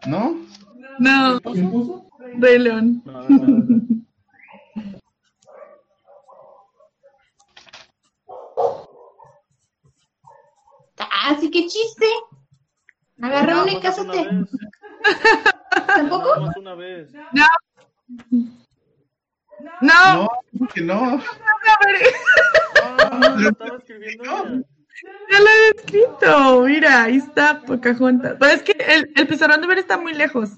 ¿No? 0.06 0.36
No, 0.98 1.40
¿Quién 1.40 1.70
puso? 1.70 2.08
Rey 2.38 2.58
León. 2.58 3.02
No, 3.04 3.12
no, 3.12 3.28
no, 3.28 3.46
no. 3.46 3.82
Ah, 10.98 11.36
sí, 11.40 11.50
qué 11.50 11.66
chiste. 11.66 12.06
Agarra 13.20 13.62
una 13.62 13.72
y 13.72 13.80
cásate. 13.80 14.28
¿Tampoco? 15.86 16.28
Nada 16.30 16.46
más 16.46 16.56
una 16.56 16.74
vez. 16.74 17.12
No. 17.32 17.46
No, 19.80 20.28
No, 20.52 20.68
que 20.74 20.80
no. 20.80 20.94
a 20.94 21.86
ver, 21.86 21.96
Ah, 22.84 23.34
lo 23.38 23.48
estaba 23.48 23.76
escribiendo 23.78 24.24
ella. 24.24 24.62
ya 25.30 25.40
lo 25.40 25.46
he 25.46 25.68
escrito. 25.76 26.62
Mira, 26.62 27.04
ahí 27.04 27.16
está 27.16 27.60
Pocahontas. 27.62 28.36
Pero 28.38 28.52
es 28.52 28.62
que 28.62 28.72
el, 28.72 29.10
el 29.16 29.26
pizarrón 29.26 29.60
de 29.60 29.66
ver 29.66 29.78
está 29.78 29.98
muy 29.98 30.14
lejos. 30.14 30.50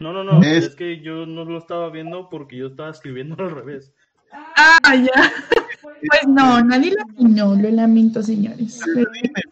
No, 0.00 0.12
no, 0.12 0.22
no. 0.24 0.40
Es- 0.42 0.66
Es... 0.68 0.74
que 0.76 1.00
yo 1.00 1.26
no 1.26 1.44
lo 1.44 1.58
estaba 1.58 1.90
viendo 1.90 2.28
porque 2.30 2.56
yo 2.56 2.68
estaba 2.68 2.90
escribiendo 2.90 3.36
al 3.42 3.50
revés. 3.50 3.92
Ah, 4.32 4.94
ya. 4.94 5.32
Pues 5.80 6.26
no, 6.28 6.62
nadie 6.62 6.92
lo 6.92 7.02
atinó, 7.12 7.54
lo 7.54 7.70
lamento, 7.70 8.22
señores. 8.22 8.76
Es 8.80 8.94
de 8.94 9.06
Disney, 9.12 9.42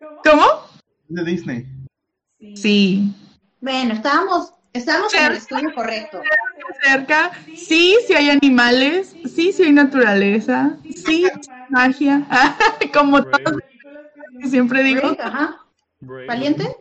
¿verdad? 0.00 0.18
¿Cómo? 0.24 0.44
Es 1.08 1.14
de 1.16 1.24
Disney. 1.24 1.66
Sí. 2.54 3.12
Bueno, 3.60 3.94
estábamos, 3.94 4.52
estábamos 4.72 5.12
en 5.14 5.24
el 5.24 5.32
estudio 5.38 5.74
correcto. 5.74 6.20
Cerca, 6.82 7.30
sí, 7.54 7.96
sí 8.06 8.14
hay 8.14 8.30
animales, 8.30 9.16
sí, 9.24 9.52
sí 9.52 9.64
hay 9.64 9.72
naturaleza, 9.72 10.76
sí, 10.94 11.26
magia, 11.68 12.26
como 12.92 13.18
que 14.40 14.48
siempre 14.48 14.82
digo. 14.82 15.00
Brave, 15.00 15.16
Ajá. 15.22 15.64
brave. 16.00 16.26
¿Valiente? 16.26 16.76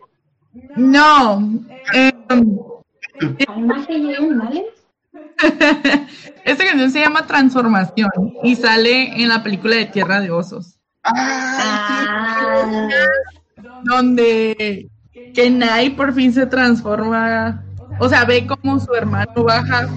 No, 0.75 1.51
eh, 1.93 2.11
¿Hay 3.47 3.61
magia 3.61 3.97
y 3.97 4.09
hay 4.09 4.15
animales? 4.15 4.63
esta 6.45 6.65
canción 6.65 6.91
se 6.91 6.99
llama 6.99 7.27
Transformación 7.27 8.09
y 8.43 8.55
sale 8.55 9.21
en 9.21 9.29
la 9.29 9.43
película 9.43 9.75
de 9.75 9.85
Tierra 9.85 10.21
de 10.21 10.31
Osos, 10.31 10.79
Ah, 11.03 12.89
donde 13.83 14.89
Kenai 15.33 15.95
por 15.95 16.13
fin 16.13 16.33
se 16.33 16.45
transforma, 16.45 17.63
o 17.99 18.09
sea, 18.09 18.25
ve 18.25 18.45
como 18.45 18.79
su 18.79 18.93
hermano 18.93 19.31
baja 19.43 19.87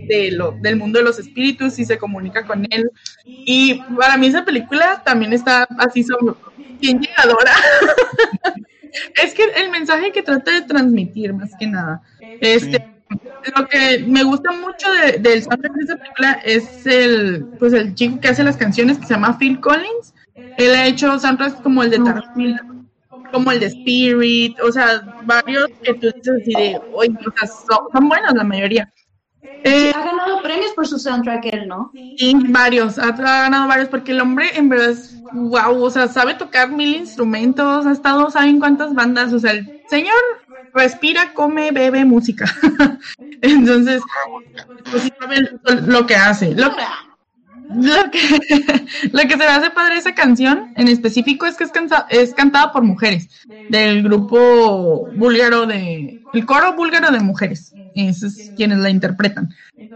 de 0.00 0.32
lo, 0.32 0.52
del 0.52 0.76
mundo 0.76 0.98
de 0.98 1.04
los 1.04 1.18
espíritus 1.18 1.78
y 1.78 1.84
se 1.84 1.98
comunica 1.98 2.44
con 2.44 2.66
él. 2.70 2.90
Y 3.24 3.80
para 3.98 4.16
mí 4.16 4.26
esa 4.26 4.44
película 4.44 5.02
también 5.04 5.32
está 5.32 5.66
así 5.78 6.02
sobre, 6.02 6.34
bien 6.80 7.00
llegadora. 7.00 7.52
es 9.22 9.34
que 9.34 9.44
el 9.56 9.70
mensaje 9.70 10.12
que 10.12 10.22
trata 10.22 10.52
de 10.52 10.62
transmitir, 10.62 11.32
más 11.32 11.50
que 11.58 11.66
nada. 11.66 12.02
Este, 12.40 12.86
lo 13.56 13.66
que 13.66 14.04
me 14.06 14.22
gusta 14.22 14.52
mucho 14.52 14.92
de- 14.92 15.18
del 15.18 15.42
soundtrack 15.42 15.72
de 15.74 15.84
esa 15.84 15.96
película 15.96 16.32
es 16.44 16.86
el, 16.86 17.46
pues 17.58 17.72
el 17.72 17.94
chico 17.94 18.20
que 18.20 18.28
hace 18.28 18.44
las 18.44 18.56
canciones 18.56 18.98
que 18.98 19.06
se 19.06 19.14
llama 19.14 19.38
Phil 19.38 19.60
Collins. 19.60 20.14
Él 20.56 20.74
ha 20.74 20.86
hecho 20.86 21.18
soundtracks 21.18 21.60
como 21.60 21.82
el 21.82 21.90
de 21.90 21.98
Tarantino, 21.98 22.77
como 23.32 23.52
el 23.52 23.60
de 23.60 23.66
Spirit, 23.66 24.58
o 24.60 24.72
sea, 24.72 25.02
varios 25.24 25.66
que 25.82 25.94
tú 25.94 26.10
dices 26.14 26.34
así 26.42 26.52
de, 26.54 26.80
oye, 26.92 27.10
o 27.26 27.32
sea, 27.38 27.48
son, 27.48 27.86
son 27.92 28.08
buenos 28.08 28.34
la 28.34 28.44
mayoría. 28.44 28.92
Eh, 29.64 29.92
ha 29.94 30.04
ganado 30.04 30.42
premios 30.42 30.72
por 30.72 30.86
su 30.86 30.98
soundtrack 30.98 31.46
él, 31.52 31.68
¿no? 31.68 31.90
Sí, 31.92 32.34
varios, 32.48 32.98
ha, 32.98 33.08
ha 33.08 33.42
ganado 33.42 33.68
varios, 33.68 33.88
porque 33.88 34.12
el 34.12 34.20
hombre 34.20 34.50
en 34.54 34.68
verdad 34.68 34.90
es 34.90 35.18
wow, 35.32 35.82
o 35.82 35.90
sea, 35.90 36.08
sabe 36.08 36.34
tocar 36.34 36.70
mil 36.70 36.94
instrumentos, 36.96 37.86
ha 37.86 37.92
estado, 37.92 38.30
saben 38.30 38.58
cuántas 38.58 38.94
bandas, 38.94 39.32
o 39.32 39.38
sea, 39.38 39.52
el 39.52 39.82
señor 39.88 40.14
respira, 40.74 41.32
come, 41.34 41.70
bebe 41.70 42.04
música. 42.04 42.46
Entonces, 43.42 44.02
pues 44.90 45.02
sí 45.04 45.10
sabe 45.20 45.36
lo 45.86 46.06
que 46.06 46.16
hace. 46.16 46.54
Lo, 46.54 46.70
lo 47.68 48.10
que, 48.10 48.18
lo 49.12 49.20
que 49.22 49.30
se 49.30 49.36
me 49.36 49.44
hace 49.44 49.70
padre 49.70 49.96
esa 49.98 50.14
canción 50.14 50.64
en 50.74 50.88
específico 50.88 51.46
es 51.46 51.56
que 51.56 51.64
es, 51.64 51.72
cansa- 51.72 52.06
es 52.10 52.34
cantada 52.34 52.72
por 52.72 52.82
mujeres 52.82 53.28
del 53.68 54.02
grupo 54.02 55.10
búlgaro 55.14 55.66
de 55.66 56.18
el 56.32 56.46
coro 56.46 56.74
búlgaro 56.74 57.10
de 57.10 57.20
mujeres 57.20 57.74
esos 57.94 58.22
es 58.32 58.52
quienes 58.54 58.78
la 58.78 58.90
interpretan. 58.90 59.48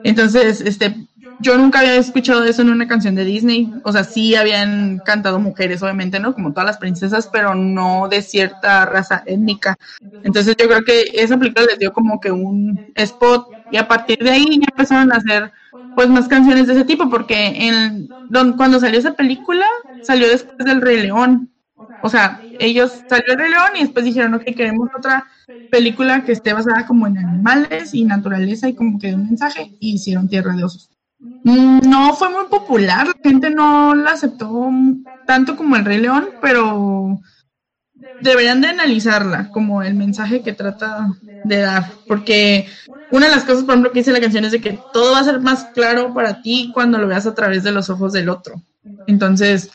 Entonces 0.03 0.61
este 0.61 0.97
yo 1.39 1.57
nunca 1.57 1.81
había 1.81 1.97
escuchado 1.97 2.45
eso 2.45 2.63
en 2.63 2.71
una 2.71 2.87
canción 2.89 3.15
de 3.15 3.25
Disney 3.25 3.73
o 3.85 3.93
sea 3.93 4.05
sí 4.05 4.35
habían 4.35 5.01
cantado 5.01 5.39
mujeres 5.41 5.83
obviamente 5.83 6.21
no 6.21 6.35
como 6.35 6.53
todas 6.53 6.67
las 6.67 6.79
princesas 6.79 7.29
pero 7.33 7.55
no 7.55 8.09
de 8.09 8.23
cierta 8.23 8.85
raza 8.87 9.23
étnica. 9.27 9.77
Entonces 10.23 10.57
yo 10.59 10.67
creo 10.69 10.83
que 10.85 11.05
esa 11.15 11.39
película 11.39 11.67
les 11.67 11.79
dio 11.79 11.93
como 11.93 12.21
que 12.21 12.31
un 12.31 12.85
spot 12.95 13.49
y 13.71 13.77
a 13.79 13.89
partir 13.89 14.19
de 14.19 14.31
ahí 14.31 14.45
ya 14.61 14.67
empezaron 14.71 15.13
a 15.13 15.17
hacer 15.17 15.53
pues 15.95 16.09
más 16.09 16.29
canciones 16.29 16.67
de 16.67 16.75
ese 16.75 16.85
tipo 16.85 17.09
porque 17.11 17.67
en 17.69 18.15
don- 18.29 18.57
cuando 18.57 18.81
salió 18.81 18.99
esa 18.99 19.15
película 19.15 19.67
salió 20.01 20.29
después 20.29 20.57
del 20.59 20.81
Rey 20.83 21.03
León. 21.03 21.53
O 22.01 22.09
sea 22.09 22.49
ellos 22.59 23.05
salió 23.09 23.33
el 23.33 23.39
Rey 23.39 23.51
León 23.51 23.71
y 23.77 23.81
después 23.81 24.05
dijeron 24.05 24.35
ok 24.35 24.45
queremos 24.57 24.89
otra 24.97 25.27
película 25.71 26.25
que 26.25 26.33
esté 26.33 26.53
basada 26.53 26.87
como 26.87 27.07
en 27.07 27.19
animales 27.19 27.95
y 27.95 28.05
naturaleza 28.05 28.69
y 28.69 28.75
como 28.75 28.99
que 28.99 29.09
de 29.09 29.15
un 29.17 29.25
mensaje 29.27 29.75
y 29.81 29.95
hicieron 29.95 30.29
Tierra 30.29 30.55
de 30.55 30.65
Osos. 30.65 30.91
No 31.45 32.15
fue 32.15 32.31
muy 32.31 32.45
popular 32.51 33.07
la 33.09 33.15
gente 33.31 33.51
no 33.51 33.95
la 33.95 34.13
aceptó 34.13 34.71
tanto 35.25 35.57
como 35.57 35.77
el 35.77 35.85
Rey 35.85 35.99
León 36.01 36.29
pero 36.41 37.21
deberían 38.19 38.61
de 38.61 38.69
analizarla 38.69 39.51
como 39.51 39.83
el 39.83 39.95
mensaje 39.95 40.43
que 40.43 40.53
trata 40.53 41.09
de 41.43 41.59
dar, 41.59 41.85
porque 42.07 42.67
una 43.13 43.27
de 43.27 43.33
las 43.33 43.45
cosas, 43.45 43.65
por 43.65 43.75
ejemplo, 43.75 43.93
que 43.93 44.01
dice 44.01 44.11
la 44.11 44.21
canción 44.21 44.45
es 44.47 44.53
de 44.53 44.61
que 44.61 44.81
todo 44.93 45.13
va 45.13 45.21
a 45.21 45.25
ser 45.25 45.39
más 45.41 45.65
claro 45.75 46.15
para 46.15 46.41
ti 46.41 46.71
cuando 46.73 46.99
lo 46.99 47.07
veas 47.07 47.27
a 47.27 47.35
través 47.35 47.63
de 47.63 47.71
los 47.71 47.91
ojos 47.91 48.13
del 48.13 48.31
otro. 48.31 48.61
Entonces, 49.07 49.71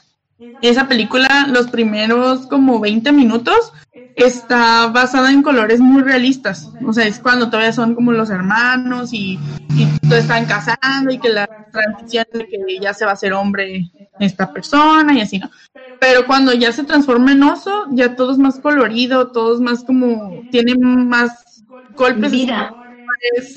esa 0.61 0.88
película, 0.88 1.47
los 1.47 1.67
primeros 1.67 2.47
como 2.47 2.79
20 2.79 3.11
minutos, 3.11 3.71
está 4.15 4.88
basada 4.88 5.31
en 5.31 5.43
colores 5.43 5.79
muy 5.79 6.01
realistas. 6.01 6.71
O 6.83 6.91
sea, 6.91 7.05
es 7.05 7.19
cuando 7.19 7.49
todavía 7.49 7.73
son 7.73 7.93
como 7.93 8.11
los 8.11 8.31
hermanos 8.31 9.13
y, 9.13 9.39
y 9.75 9.88
están 10.11 10.45
casando 10.45 11.13
y 11.13 11.19
que 11.19 11.29
la 11.29 11.47
transición 11.71 12.25
de 12.33 12.47
que 12.47 12.57
ya 12.81 12.95
se 12.95 13.05
va 13.05 13.11
a 13.11 13.13
hacer 13.13 13.33
hombre 13.33 13.91
esta 14.19 14.51
persona 14.51 15.13
y 15.13 15.21
así, 15.21 15.38
¿no? 15.38 15.51
Pero 15.99 16.25
cuando 16.25 16.53
ya 16.53 16.71
se 16.71 16.83
transforma 16.83 17.33
en 17.33 17.43
oso, 17.43 17.85
ya 17.91 18.15
todo 18.15 18.31
es 18.31 18.39
más 18.39 18.59
colorido, 18.59 19.27
todo 19.27 19.53
es 19.53 19.61
más 19.61 19.83
como, 19.83 20.41
tiene 20.51 20.75
más 20.75 21.63
golpes. 21.95 22.31
Vida. 22.31 22.73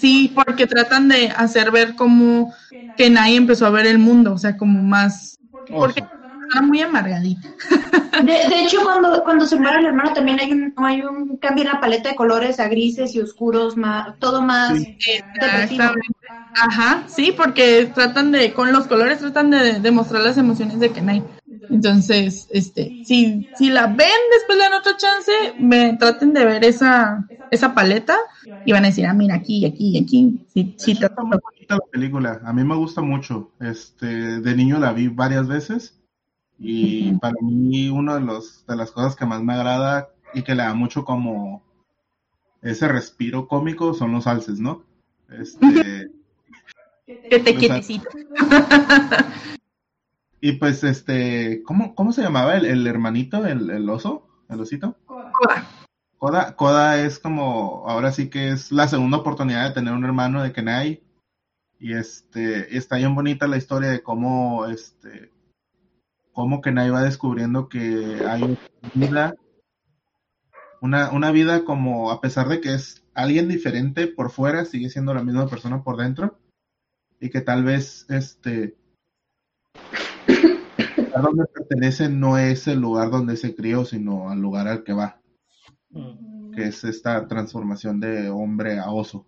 Sí, 0.01 0.33
porque 0.35 0.67
tratan 0.67 1.09
de 1.09 1.29
hacer 1.31 1.71
ver 1.71 1.95
como 1.95 2.55
que 2.97 3.11
nadie 3.11 3.37
empezó 3.37 3.67
a 3.67 3.71
ver 3.71 3.87
el 3.87 3.99
mundo, 3.99 4.33
o 4.35 4.39
sea, 4.39 4.57
como 4.57 4.83
más, 4.83 5.39
porque 5.75 6.03
era 6.53 6.63
muy 6.63 6.81
amargadita. 6.81 7.49
De, 8.23 8.33
de 8.49 8.63
hecho, 8.65 8.83
cuando, 8.83 9.23
cuando 9.23 9.47
se 9.47 9.57
muere 9.57 9.79
el 9.79 9.87
hermano 9.87 10.13
también 10.13 10.41
hay 10.41 10.53
un, 10.53 10.75
hay 10.79 11.03
un 11.03 11.37
cambio 11.39 11.65
en 11.65 11.71
la 11.73 11.81
paleta 11.81 12.09
de 12.11 12.17
colores 12.17 12.61
a 12.61 12.69
grises 12.69 13.15
y 13.15 13.21
oscuros, 13.21 13.77
más, 13.77 14.19
todo 14.19 14.43
más 14.43 14.77
Sí. 14.79 14.87
Exactamente. 15.35 16.01
Ajá, 16.55 17.05
sí, 17.09 17.33
porque 17.37 17.91
tratan 17.95 18.33
de, 18.33 18.53
con 18.53 18.73
los 18.73 18.87
colores 18.89 19.21
tratan 19.21 19.51
de 19.51 19.79
demostrar 19.81 20.23
las 20.23 20.37
emociones 20.37 20.81
de 20.81 20.91
Kenai. 20.91 21.23
Entonces, 21.69 22.49
este, 22.51 22.97
si, 23.03 23.47
si 23.55 23.71
la 23.71 23.87
ven, 23.87 24.09
después 24.33 24.59
le 24.59 24.65
dan 24.65 24.75
otra 24.75 24.97
chance, 24.97 25.33
me 25.59 25.97
traten 25.97 26.33
de 26.35 26.45
ver 26.45 26.65
esa, 26.65 27.25
esa 27.51 27.73
paleta 27.75 28.17
y 28.65 28.73
van 28.73 28.85
a 28.85 28.89
decir, 28.89 29.07
ah, 29.07 29.15
mira, 29.15 29.37
aquí, 29.37 29.65
aquí, 29.65 29.97
aquí. 29.97 30.41
Sí, 30.53 30.75
sí, 30.77 30.93
Está 30.93 31.07
trata- 31.09 31.23
muy 31.23 31.39
bonita 31.43 31.75
la 31.77 31.91
película, 31.91 32.41
a 32.45 32.53
mí 32.53 32.65
me 32.65 32.75
gusta 32.75 33.01
mucho. 33.01 33.53
Este, 33.61 34.07
de 34.41 34.57
niño 34.57 34.79
la 34.81 34.93
vi 34.93 35.07
varias 35.09 35.47
veces 35.47 36.00
y 36.63 37.15
para 37.15 37.37
mí 37.41 37.89
una 37.89 38.17
de 38.17 38.21
los 38.21 38.67
de 38.67 38.77
las 38.77 38.91
cosas 38.91 39.17
que 39.17 39.25
más 39.25 39.43
me 39.43 39.55
agrada 39.55 40.11
y 40.35 40.43
que 40.43 40.55
le 40.55 40.63
da 40.63 40.75
mucho 40.75 41.07
como 41.07 41.63
ese 42.61 42.87
respiro 42.87 43.49
cómico 43.49 43.95
son 43.95 44.13
los 44.13 44.27
alces, 44.27 44.61
¿no? 44.61 44.85
Este, 45.31 46.11
que 47.07 47.39
te 47.39 47.57
quietecito. 47.57 48.11
y 50.43 50.53
pues 50.53 50.85
este, 50.85 51.63
¿cómo, 51.63 51.95
cómo 51.95 52.13
se 52.13 52.23
llamaba 52.23 52.57
el, 52.57 52.67
el 52.67 52.87
hermanito, 52.87 53.47
el, 53.47 53.71
el 53.71 53.89
oso, 53.89 54.29
el 54.51 54.61
osito? 54.61 54.99
Koda, 56.19 56.55
Koda 56.55 57.01
es 57.01 57.19
como, 57.19 57.85
ahora 57.87 58.13
sí 58.13 58.29
que 58.29 58.51
es 58.51 58.71
la 58.71 58.87
segunda 58.87 59.17
oportunidad 59.17 59.67
de 59.67 59.75
tener 59.75 59.95
un 59.95 60.05
hermano 60.05 60.43
de 60.43 60.53
Kenai. 60.53 61.03
Y 61.79 61.95
este, 61.95 62.77
está 62.77 62.97
bien 62.97 63.15
bonita 63.15 63.49
la 63.49 63.57
historia 63.57 63.89
de 63.89 64.03
cómo, 64.03 64.67
este, 64.67 65.33
cómo 66.41 66.63
Kenai 66.63 66.89
va 66.89 67.03
descubriendo 67.03 67.69
que 67.69 68.23
hay 68.27 68.43
una 68.43 68.59
vida, 68.95 69.35
una, 70.81 71.11
una 71.11 71.31
vida 71.33 71.67
como, 71.67 72.11
a 72.11 72.23
pesar 72.23 72.49
de 72.49 72.63
que 72.63 72.73
es 72.73 73.05
alguien 73.13 73.47
diferente 73.47 74.07
por 74.07 74.31
fuera, 74.31 74.65
sigue 74.65 74.89
siendo 74.89 75.13
la 75.13 75.23
misma 75.23 75.49
persona 75.49 75.83
por 75.83 75.99
dentro. 75.99 76.39
Y 77.21 77.29
que 77.29 77.43
tal 77.43 77.63
vez, 77.63 78.07
este, 78.09 78.75
lugar 80.97 81.23
donde 81.23 81.45
pertenece 81.45 82.09
no 82.09 82.39
es 82.39 82.67
el 82.69 82.81
lugar 82.81 83.11
donde 83.11 83.37
se 83.37 83.55
crió, 83.55 83.85
sino 83.85 84.31
al 84.31 84.41
lugar 84.41 84.67
al 84.67 84.83
que 84.83 84.95
va. 84.95 85.21
Mm. 85.91 86.53
que 86.53 86.69
es 86.69 86.85
esta 86.85 87.29
transformación 87.29 88.01
de 88.01 88.31
hombre 88.31 88.79
a 88.79 88.91
oso. 88.91 89.27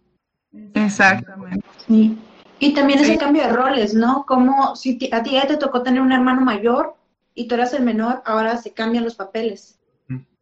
Exactamente. 0.74 1.60
Sí. 1.86 2.16
Y 2.58 2.72
también 2.72 3.00
ese 3.00 3.12
Sí. 3.12 3.18
cambio 3.18 3.42
de 3.42 3.52
roles, 3.52 3.92
¿no? 3.94 4.24
Como 4.24 4.74
si 4.76 4.98
a 5.12 5.22
ti 5.22 5.32
ya 5.32 5.46
te 5.46 5.56
tocó 5.58 5.82
tener 5.82 6.00
un 6.00 6.12
hermano 6.12 6.40
mayor 6.40 6.91
y 7.34 7.46
tú 7.48 7.54
eras 7.54 7.72
el 7.72 7.82
menor, 7.82 8.22
ahora 8.24 8.56
se 8.56 8.72
cambian 8.72 9.04
los 9.04 9.14
papeles. 9.14 9.78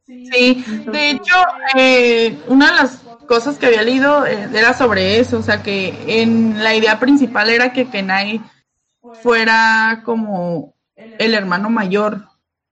Sí, 0.07 0.65
de 0.91 1.11
hecho, 1.11 1.35
eh, 1.77 2.37
una 2.49 2.67
de 2.67 2.73
las 2.73 2.97
cosas 3.29 3.59
que 3.59 3.67
había 3.67 3.83
leído 3.83 4.27
eh, 4.27 4.49
era 4.53 4.75
sobre 4.75 5.21
eso, 5.21 5.39
o 5.39 5.43
sea 5.43 5.63
que 5.63 5.95
en 6.09 6.65
la 6.65 6.75
idea 6.75 6.99
principal 6.99 7.49
era 7.49 7.73
que 7.73 7.89
Kenai 7.89 8.41
fuera 9.23 10.03
como 10.05 10.75
el 10.97 11.35
hermano 11.35 11.71
mayor, 11.71 12.27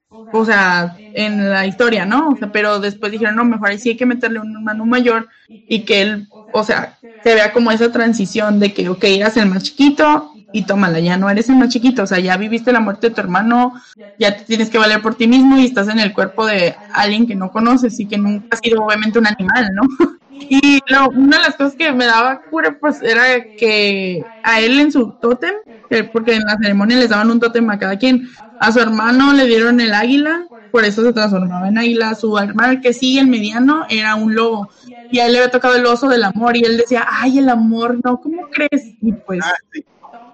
o 0.09 0.45
sea, 0.45 0.97
en 0.99 1.49
la 1.49 1.65
historia, 1.65 2.05
¿no? 2.05 2.31
O 2.31 2.37
sea, 2.37 2.51
pero 2.51 2.81
después 2.81 3.13
dijeron, 3.13 3.37
no, 3.37 3.45
mejor 3.45 3.69
ahí 3.69 3.79
sí 3.79 3.91
hay 3.91 3.97
que 3.97 4.07
meterle 4.07 4.41
un 4.41 4.57
hermano 4.57 4.85
mayor 4.85 5.29
y 5.49 5.85
que 5.85 6.03
él, 6.03 6.29
o 6.53 6.65
sea, 6.65 6.99
se 7.23 7.35
vea 7.35 7.53
como 7.53 7.71
esa 7.71 7.93
transición 7.93 8.59
de 8.59 8.75
que, 8.75 8.89
ok, 8.89 9.05
eras 9.05 9.37
el 9.37 9.47
más 9.47 9.63
chiquito 9.63 10.33
y 10.53 10.65
tómala, 10.67 11.01
ya 11.01 11.17
no 11.17 11.29
eres 11.31 11.49
el 11.49 11.57
más 11.57 11.69
chiquito, 11.71 12.03
o 12.03 12.07
sea, 12.07 12.19
ya 12.21 12.37
viviste 12.37 12.73
la 12.73 12.81
muerte 12.81 13.09
de 13.09 13.15
tu 13.15 13.21
hermano, 13.21 13.75
ya 14.19 14.37
te 14.37 14.45
tienes 14.45 14.71
que 14.71 14.79
valer 14.79 15.01
por 15.03 15.15
ti 15.15 15.27
mismo 15.29 15.59
y 15.59 15.67
estás 15.67 15.89
en 15.89 15.99
el 16.01 16.13
cuerpo 16.13 16.47
de 16.47 16.77
alguien 16.93 17.27
que 17.27 17.37
no 17.37 17.51
conoces 17.51 17.99
y 18.01 18.09
que 18.09 18.19
nunca 18.19 18.47
ha 18.51 18.57
sido 18.57 18.83
obviamente 18.85 19.19
un 19.19 19.27
animal, 19.27 19.69
¿no? 19.75 19.83
Y 20.51 20.79
lo- 20.87 21.11
una 21.11 21.39
de 21.39 21.43
las 21.45 21.57
cosas 21.57 21.75
que 21.77 21.93
me 21.93 22.07
daba 22.07 22.43
cura 22.49 22.77
pues 22.81 23.03
era 23.03 23.25
que 23.57 24.31
a 24.43 24.61
él 24.61 24.79
en 24.81 24.93
su 24.93 25.13
tótem, 25.21 25.55
que- 25.91 26.05
porque 26.05 26.35
en 26.37 26.43
la 26.45 26.57
ceremonia 26.61 26.97
les 26.99 27.09
daban 27.11 27.31
un 27.31 27.41
tótem 27.41 27.69
a 27.71 27.79
cada 27.79 27.99
quien, 27.99 28.23
a 28.59 28.73
su 28.73 28.79
hermano 28.81 29.33
le 29.33 29.47
dieron 29.47 29.81
el 29.81 29.93
águila, 29.95 30.47
por 30.71 30.85
eso 30.85 31.03
se 31.03 31.13
transformaba 31.13 31.69
en 31.69 31.79
águila, 31.79 32.15
su 32.15 32.37
hermano 32.39 32.81
que 32.81 32.93
sigue, 32.93 33.21
el 33.21 33.27
mediano, 33.27 33.85
era 33.89 34.15
un 34.15 34.35
lobo. 34.35 34.69
Y 35.11 35.19
a 35.21 35.27
él 35.27 35.33
le 35.33 35.39
había 35.39 35.51
tocado 35.51 35.75
el 35.77 35.87
oso 35.87 36.09
del 36.09 36.25
amor 36.25 36.57
y 36.57 36.61
él 36.65 36.77
decía, 36.77 37.07
ay, 37.09 37.39
el 37.39 37.49
amor, 37.49 37.99
no, 38.05 38.19
¿cómo 38.21 38.49
crees? 38.51 38.95
Y 39.01 39.13
pues 39.13 39.41
Ah. 39.45 39.53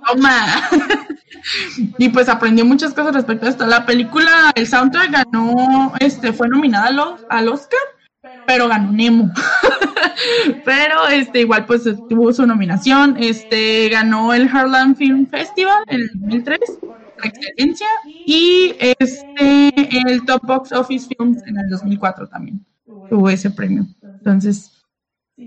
Toma. 0.06 0.46
y 1.98 2.08
pues 2.08 2.28
aprendió 2.28 2.64
muchas 2.64 2.94
cosas 2.94 3.14
respecto 3.14 3.46
a 3.46 3.50
esto. 3.50 3.66
La 3.66 3.84
película, 3.86 4.52
el 4.54 4.66
soundtrack 4.66 5.10
ganó, 5.10 5.92
este, 6.00 6.32
fue 6.32 6.48
nominada 6.48 6.86
al, 6.86 6.98
Os- 6.98 7.26
al 7.28 7.48
Oscar, 7.48 7.78
pero 8.46 8.68
ganó 8.68 8.92
Nemo. 8.92 9.30
pero 10.64 11.08
este, 11.08 11.40
igual 11.40 11.66
pues 11.66 11.84
tuvo 12.08 12.32
su 12.32 12.46
nominación. 12.46 13.16
Este, 13.18 13.88
ganó 13.88 14.32
el 14.34 14.48
Harlem 14.48 14.94
Film 14.94 15.26
Festival 15.28 15.84
en 15.88 16.00
el 16.00 16.10
2003 16.14 16.58
por 16.80 17.26
excelencia 17.26 17.86
y 18.26 18.74
este 18.98 19.72
el 20.08 20.24
Top 20.24 20.42
Box 20.44 20.72
Office 20.72 21.08
Films 21.16 21.42
en 21.46 21.58
el 21.58 21.68
2004 21.70 22.28
también 22.28 22.64
tuvo 23.08 23.30
ese 23.30 23.50
premio. 23.50 23.86
Entonces, 24.02 24.73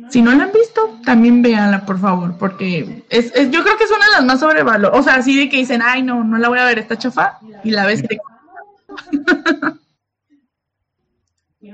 si 0.09 0.21
no 0.21 0.33
la 0.33 0.43
han 0.45 0.51
visto, 0.51 0.99
también 1.05 1.41
véanla, 1.41 1.85
por 1.85 1.99
favor, 1.99 2.37
porque 2.37 3.03
es, 3.09 3.31
es- 3.35 3.51
yo 3.51 3.63
creo 3.63 3.77
que 3.77 3.83
es 3.85 3.91
una 3.91 4.05
de 4.05 4.11
las 4.11 4.25
más 4.25 4.39
sobrevaloradas. 4.39 4.99
O 4.99 5.03
sea, 5.03 5.15
así 5.15 5.37
de 5.37 5.49
que 5.49 5.57
dicen, 5.57 5.81
ay, 5.83 6.01
no, 6.03 6.23
no 6.23 6.37
la 6.37 6.49
voy 6.49 6.59
a 6.59 6.65
ver, 6.65 6.79
está 6.79 6.97
chafa, 6.97 7.39
y 7.63 7.71
la 7.71 7.85
ves 7.85 8.03
te... 8.03 8.17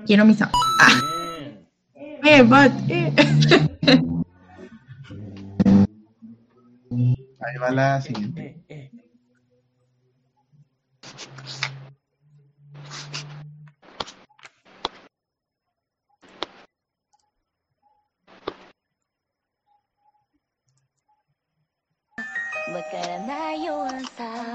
Quiero 0.05 0.25
mi 0.25 0.33
sábado. 0.33 0.57
Bien. 2.21 2.39
Eh, 2.39 2.43
but, 2.43 2.71
eh. 2.89 3.13
Ahí 7.39 7.57
va 7.61 7.71
la 7.71 8.01
siguiente. 8.01 8.55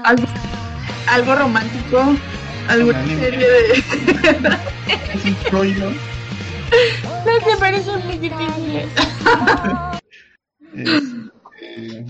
Algo, 0.03 0.27
algo 1.07 1.35
romántico, 1.35 2.15
alguna 2.67 2.99
Anime. 2.99 3.19
serie 3.19 3.47
de... 3.47 3.83
Es 5.13 5.25
un 5.25 5.35
troilo. 5.49 5.91
Las 7.25 7.43
que 7.43 7.57
parecen 7.59 8.05
muy 8.05 8.17
difíciles. 8.17 8.87
Este, 10.73 12.05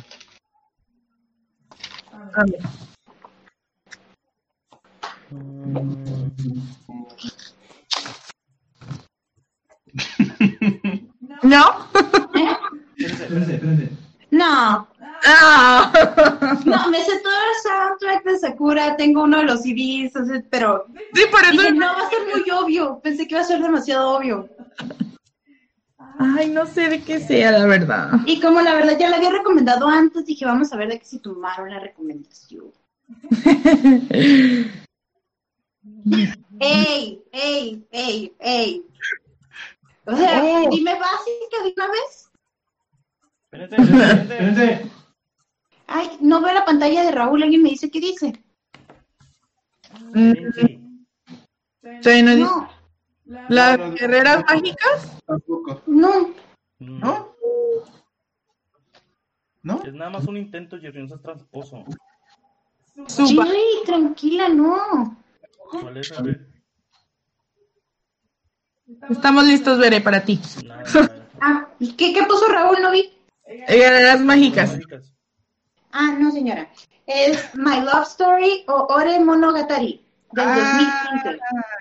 A 2.35 2.43
ver. 2.45 2.59
¿No? 11.43 11.87
No, 14.31 14.87
Ah. 15.25 15.91
no, 16.65 16.89
me 16.89 17.03
sé 17.03 17.19
todo 17.21 17.33
el 17.33 17.61
soundtrack 17.63 18.23
de 18.25 18.39
Sakura, 18.39 18.95
tengo 18.97 19.23
uno 19.23 19.37
de 19.37 19.43
los 19.43 19.61
CDs, 19.61 20.13
pero 20.49 20.85
Sí, 21.13 21.23
por 21.31 21.41
eso... 21.43 21.51
dije, 21.51 21.71
no, 21.73 21.85
va 21.87 22.07
a 22.07 22.09
ser 22.09 22.19
muy 22.33 22.49
obvio, 22.51 22.99
pensé 23.03 23.27
que 23.27 23.33
iba 23.35 23.41
a 23.41 23.45
ser 23.45 23.61
demasiado 23.61 24.09
obvio. 24.17 24.49
Ay, 26.19 26.49
no 26.49 26.65
sé 26.65 26.89
de 26.89 27.01
qué 27.01 27.19
sea, 27.19 27.51
la 27.51 27.65
verdad. 27.65 28.11
Y 28.25 28.39
como 28.41 28.59
la 28.61 28.73
verdad 28.73 28.97
ya 28.99 29.09
la 29.09 29.17
había 29.17 29.31
recomendado 29.31 29.87
antes, 29.87 30.25
dije, 30.25 30.45
vamos 30.45 30.71
a 30.73 30.77
ver 30.77 30.89
de 30.89 30.99
qué 30.99 31.05
se 31.05 31.19
tomaron 31.19 31.69
la 31.69 31.79
recomendación. 31.79 32.65
¡Ey! 36.59 37.21
¡Ey! 37.31 37.83
¡Ey! 37.91 38.33
¡Ey! 38.39 38.83
O 40.05 40.15
sea, 40.15 40.41
Oh. 40.43 40.69
dime 40.71 40.93
básica 40.93 41.63
de 41.63 41.73
una 41.77 41.87
vez. 41.87 42.29
Espérense, 43.51 43.75
espérense, 43.75 44.21
espérense. 44.21 44.91
Ay, 45.91 46.17
no 46.21 46.39
veo 46.41 46.53
la 46.53 46.65
pantalla 46.65 47.03
de 47.03 47.11
Raúl, 47.11 47.41
alguien 47.43 47.63
me 47.63 47.69
dice 47.69 47.89
qué 47.89 47.99
dice. 47.99 48.33
Mm, 50.13 50.31
Sí. 50.53 50.79
sí, 52.01 52.23
no 52.23 52.35
dice- 52.35 52.37
No, 52.37 52.69
Las 53.25 53.77
No, 53.77 53.85
no, 53.85 53.87
no. 53.89 53.95
guerreras 53.95 54.43
mágicas. 54.45 55.17
Tampoco. 55.25 55.81
no. 55.87 56.33
No. 56.79 57.35
¿No? 59.61 59.83
Es 59.83 59.93
nada 59.93 60.09
más 60.09 60.25
un 60.25 60.37
intento, 60.37 60.79
Jerry, 60.79 61.01
no 61.03 61.09
seas 61.09 61.21
tramposo. 61.21 61.83
Chile, 63.07 63.59
tranquila, 63.85 64.49
no. 64.49 65.17
¿Cuál 65.69 65.97
es? 65.97 66.11
A 66.17 66.21
ver. 66.21 66.47
Estamos 69.09 69.43
listos, 69.45 69.77
Veré, 69.77 70.01
para 70.01 70.23
ti. 70.23 70.39
Nada, 70.65 70.83
nada. 70.93 71.27
Ah, 71.41 71.67
¿y 71.79 71.93
qué, 71.93 72.13
qué 72.13 72.23
puso 72.23 72.47
Raúl? 72.47 72.77
No 72.81 72.91
vi. 72.91 73.11
Guerreras 73.67 74.21
mágicas. 74.21 74.71
Mágicas. 74.71 75.13
Ah, 75.91 76.15
no, 76.17 76.31
señora. 76.31 76.69
Es 77.05 77.53
My 77.55 77.81
Love 77.81 78.03
Story 78.07 78.63
o 78.67 78.87
Ore 78.93 79.19
Monogatari 79.19 80.03
del 80.33 80.45
Ah. 80.47 81.09
2015. 81.23 81.39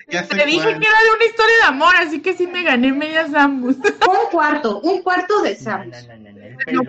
Ya 0.09 0.23
sé 0.23 0.29
Te 0.35 0.45
dije 0.45 0.63
cuál. 0.63 0.79
que 0.79 0.87
era 0.87 0.97
de 1.03 1.15
una 1.15 1.25
historia 1.25 1.55
de 1.57 1.63
amor, 1.67 1.95
así 1.97 2.19
que 2.21 2.33
sí 2.35 2.47
me 2.47 2.63
gané 2.63 2.91
media 2.91 3.27
Samus. 3.27 3.75
Un 3.75 4.31
cuarto, 4.31 4.79
un 4.81 5.03
cuarto 5.03 5.41
de 5.43 5.53
No, 5.53 5.59
Samus. 5.59 6.07
no, 6.07 6.15
no, 6.17 6.29
no, 6.31 6.39
el 6.45 6.57
pelo. 6.57 6.81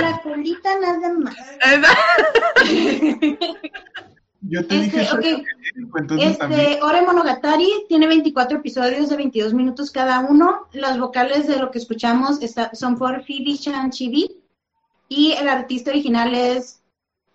La 0.00 0.20
colita 0.22 0.78
nada 0.78 1.12
más. 1.14 1.36
Yo 4.42 4.64
te 4.66 4.74
dije 4.76 4.86
Este, 4.86 5.02
eso, 5.02 5.16
ok. 5.16 5.24
entonces 5.98 6.38
también. 6.38 6.60
Este, 6.60 6.82
Ore 6.82 7.02
Monogatari 7.02 7.68
tiene 7.88 8.06
24 8.06 8.58
episodios 8.58 9.08
de 9.08 9.16
22 9.16 9.52
minutos 9.52 9.90
cada 9.90 10.20
uno. 10.20 10.68
Las 10.72 10.98
vocales 10.98 11.46
de 11.48 11.56
lo 11.58 11.70
que 11.70 11.78
escuchamos 11.78 12.40
está- 12.40 12.70
son 12.74 12.96
por 12.96 13.24
Phoebe 13.24 13.58
Chan 13.58 13.90
Chibi 13.90 14.40
y 15.08 15.32
el 15.32 15.48
artista 15.48 15.90
original 15.90 16.34
es 16.34 16.82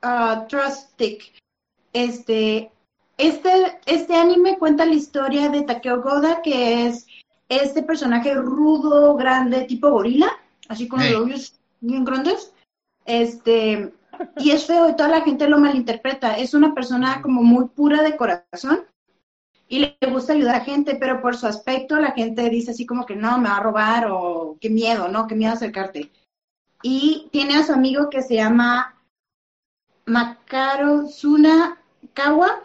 uh, 0.03 0.47
Trustic. 0.47 1.33
Este, 1.91 2.71
este, 3.17 3.79
este 3.85 4.15
anime 4.15 4.57
cuenta 4.57 4.85
la 4.85 4.93
historia 4.93 5.49
de 5.49 5.63
Takeo 5.63 6.01
Goda, 6.01 6.41
que 6.41 6.87
es 6.87 7.05
este 7.49 7.83
personaje 7.83 8.33
rudo, 8.33 9.15
grande, 9.15 9.65
tipo 9.65 9.89
gorila, 9.89 10.31
así 10.69 10.87
con 10.87 11.01
Hey. 11.01 11.11
los 11.11 11.21
labios 11.21 11.59
bien 11.81 12.05
grandes. 12.05 12.53
Este, 13.05 13.93
y 14.37 14.51
es 14.51 14.65
feo 14.65 14.89
y 14.89 14.95
toda 14.95 15.09
la 15.09 15.21
gente 15.21 15.47
lo 15.47 15.59
malinterpreta. 15.59 16.37
Es 16.37 16.53
una 16.53 16.73
persona 16.73 17.21
como 17.21 17.43
muy 17.43 17.65
pura 17.65 18.01
de 18.01 18.15
corazón 18.15 18.85
y 19.67 19.79
le 19.79 19.97
gusta 20.11 20.33
ayudar 20.33 20.55
a 20.55 20.65
gente, 20.65 20.95
pero 20.95 21.21
por 21.21 21.35
su 21.35 21.47
aspecto 21.47 21.99
la 21.99 22.11
gente 22.11 22.49
dice 22.49 22.71
así 22.71 22.85
como 22.85 23.05
que 23.05 23.15
no, 23.15 23.37
me 23.39 23.49
va 23.49 23.57
a 23.57 23.63
robar 23.63 24.07
o 24.11 24.57
qué 24.61 24.69
miedo, 24.69 25.07
¿no? 25.07 25.27
Qué 25.27 25.35
miedo 25.35 25.53
acercarte. 25.53 26.11
Y 26.83 27.29
tiene 27.31 27.55
a 27.55 27.63
su 27.65 27.73
amigo 27.73 28.09
que 28.09 28.21
se 28.21 28.35
llama 28.35 28.95
Makaro 30.05 31.07
Suna 31.07 31.81
Kawa. 32.13 32.61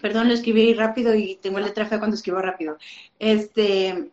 Perdón, 0.00 0.28
lo 0.28 0.34
escribí 0.34 0.74
rápido 0.74 1.14
y 1.14 1.36
tengo 1.36 1.60
letra 1.60 1.86
fea 1.86 1.98
cuando 1.98 2.16
escribo 2.16 2.40
rápido. 2.40 2.76
Este, 3.18 4.10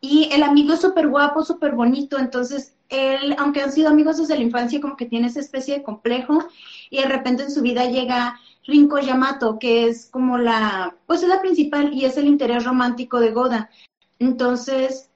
y 0.00 0.28
el 0.32 0.42
amigo 0.42 0.74
es 0.74 0.80
súper 0.80 1.08
guapo, 1.08 1.44
súper 1.44 1.72
bonito, 1.72 2.18
entonces 2.18 2.74
él, 2.88 3.34
aunque 3.38 3.62
han 3.62 3.72
sido 3.72 3.88
amigos 3.88 4.18
desde 4.18 4.36
la 4.36 4.42
infancia, 4.42 4.80
como 4.80 4.96
que 4.96 5.06
tiene 5.06 5.28
esa 5.28 5.40
especie 5.40 5.78
de 5.78 5.82
complejo 5.82 6.46
y 6.90 6.98
de 6.98 7.06
repente 7.06 7.44
en 7.44 7.50
su 7.50 7.62
vida 7.62 7.86
llega 7.86 8.38
Rinko 8.64 8.98
Yamato, 8.98 9.58
que 9.58 9.86
es 9.86 10.06
como 10.06 10.38
la, 10.38 10.96
pues 11.06 11.22
es 11.22 11.28
la 11.28 11.40
principal 11.40 11.94
y 11.94 12.04
es 12.04 12.16
el 12.16 12.26
interés 12.26 12.64
romántico 12.64 13.20
de 13.20 13.30
Goda. 13.30 13.70
Entonces, 14.18 15.11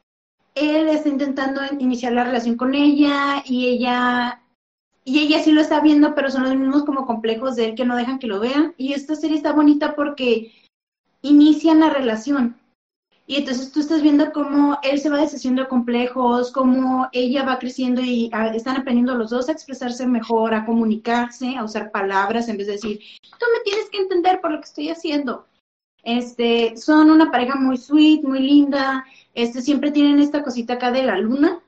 él 0.57 0.89
está 0.89 1.09
intentando 1.09 1.61
iniciar 1.79 2.13
la 2.15 2.25
relación 2.25 2.57
con 2.57 2.75
ella 2.75 3.43
y 3.45 3.69
ella 3.69 4.41
y 5.05 5.21
ella 5.21 5.41
sí 5.41 5.53
lo 5.53 5.61
está 5.61 5.81
viendo, 5.81 6.17
pero 6.17 6.31
son 6.33 6.43
los 6.43 6.57
mismos 6.57 6.85
como 6.85 7.07
complejos 7.07 7.55
de 7.55 7.67
él 7.67 7.75
que 7.77 7.85
no 7.85 7.95
dejan 7.95 8.19
que 8.19 8.27
lo 8.27 8.41
vean. 8.41 8.75
Y 8.77 8.93
esta 8.93 9.15
serie 9.15 9.37
está 9.37 9.53
bonita 9.53 9.95
porque 9.95 10.53
inician 11.23 11.79
la 11.79 11.91
relación. 11.91 12.57
Y 13.29 13.37
entonces 13.37 13.71
tú 13.71 13.81
estás 13.81 14.03
viendo 14.03 14.33
cómo 14.33 14.79
él 14.83 14.99
se 14.99 15.09
va 15.09 15.21
deshaciendo 15.21 15.63
de 15.63 15.69
complejos, 15.69 16.51
cómo 16.51 17.09
ella 17.13 17.45
va 17.45 17.61
creciendo 17.61 18.01
y 18.01 18.31
están 18.55 18.79
aprendiendo 18.79 19.15
los 19.15 19.31
dos 19.31 19.49
a 19.49 19.53
expresarse 19.53 20.07
mejor, 20.09 20.55
a 20.55 20.65
comunicarse, 20.65 21.57
a 21.57 21.63
usar 21.63 21.93
palabras 21.93 22.49
en 22.49 22.57
vez 22.57 22.67
de 22.67 22.73
decir, 22.75 23.01
tú 23.23 23.47
me 23.53 23.63
tienes 23.65 23.89
que 23.91 23.99
entender 23.99 24.41
por 24.41 24.53
lo 24.53 24.59
que 24.59 24.67
estoy 24.67 24.89
haciendo. 24.89 25.47
Este, 26.03 26.77
son 26.77 27.11
una 27.11 27.31
pareja 27.31 27.57
muy 27.57 27.77
sweet, 27.77 28.23
muy 28.23 28.41
linda, 28.41 29.05
este, 29.37 29.61
siempre 29.61 29.93
tienen 29.93 30.19
esta 30.19 30.43
cosita 30.43 30.75
acá 30.75 30.91
de 30.91 31.03
la 31.03 31.19
luna, 31.19 31.61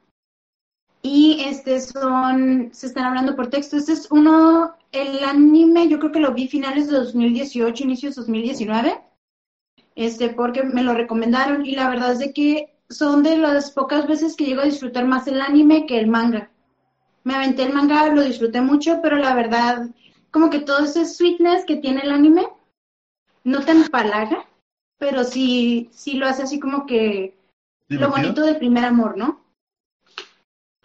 y 1.03 1.43
este 1.45 1.81
son, 1.81 2.71
se 2.73 2.87
están 2.87 3.05
hablando 3.05 3.37
por 3.37 3.49
texto. 3.49 3.77
Este 3.77 3.93
es 3.93 4.09
uno, 4.11 4.75
el 4.91 5.23
anime, 5.23 5.87
yo 5.87 5.99
creo 5.99 6.11
que 6.11 6.19
lo 6.19 6.33
vi 6.33 6.49
finales 6.49 6.89
de 6.89 6.97
2018, 6.97 7.85
inicios 7.85 8.17
de 8.17 8.23
2019, 8.23 9.01
este, 9.95 10.31
porque 10.31 10.63
me 10.63 10.83
lo 10.83 10.95
recomendaron 10.95 11.67
y 11.67 11.73
la 11.73 11.91
verdad 11.91 12.13
es 12.13 12.19
de 12.21 12.33
que 12.33 12.75
son 12.89 13.23
de 13.23 13.37
las 13.37 13.71
pocas 13.71 14.07
veces 14.07 14.35
que 14.35 14.47
llego 14.47 14.63
a 14.63 14.67
disfrutar 14.67 15.05
más 15.05 15.27
el 15.27 15.43
anime 15.43 15.87
que 15.87 15.99
el 15.99 16.07
manga. 16.09 16.51
Me 17.23 17.35
aventé 17.35 17.65
el 17.65 17.75
manga, 17.75 18.09
lo 18.09 18.23
disfruté 18.23 18.63
mucho, 18.63 19.01
pero 19.03 19.19
la 19.19 19.35
verdad, 19.35 19.91
como 20.31 20.49
que 20.49 20.61
todo 20.61 20.85
ese 20.85 21.05
sweetness 21.05 21.67
que 21.67 21.77
tiene 21.77 22.01
el 22.01 22.13
anime, 22.13 22.49
no 23.45 23.61
te 23.61 23.73
empalaga, 23.73 24.47
pero 24.97 25.23
sí, 25.25 25.91
sí 25.93 26.15
lo 26.15 26.27
hace 26.27 26.43
así 26.43 26.59
como 26.59 26.87
que 26.87 27.38
lo 27.89 28.11
bonito 28.11 28.43
del 28.43 28.59
primer 28.59 28.85
amor, 28.85 29.17
¿no? 29.17 29.41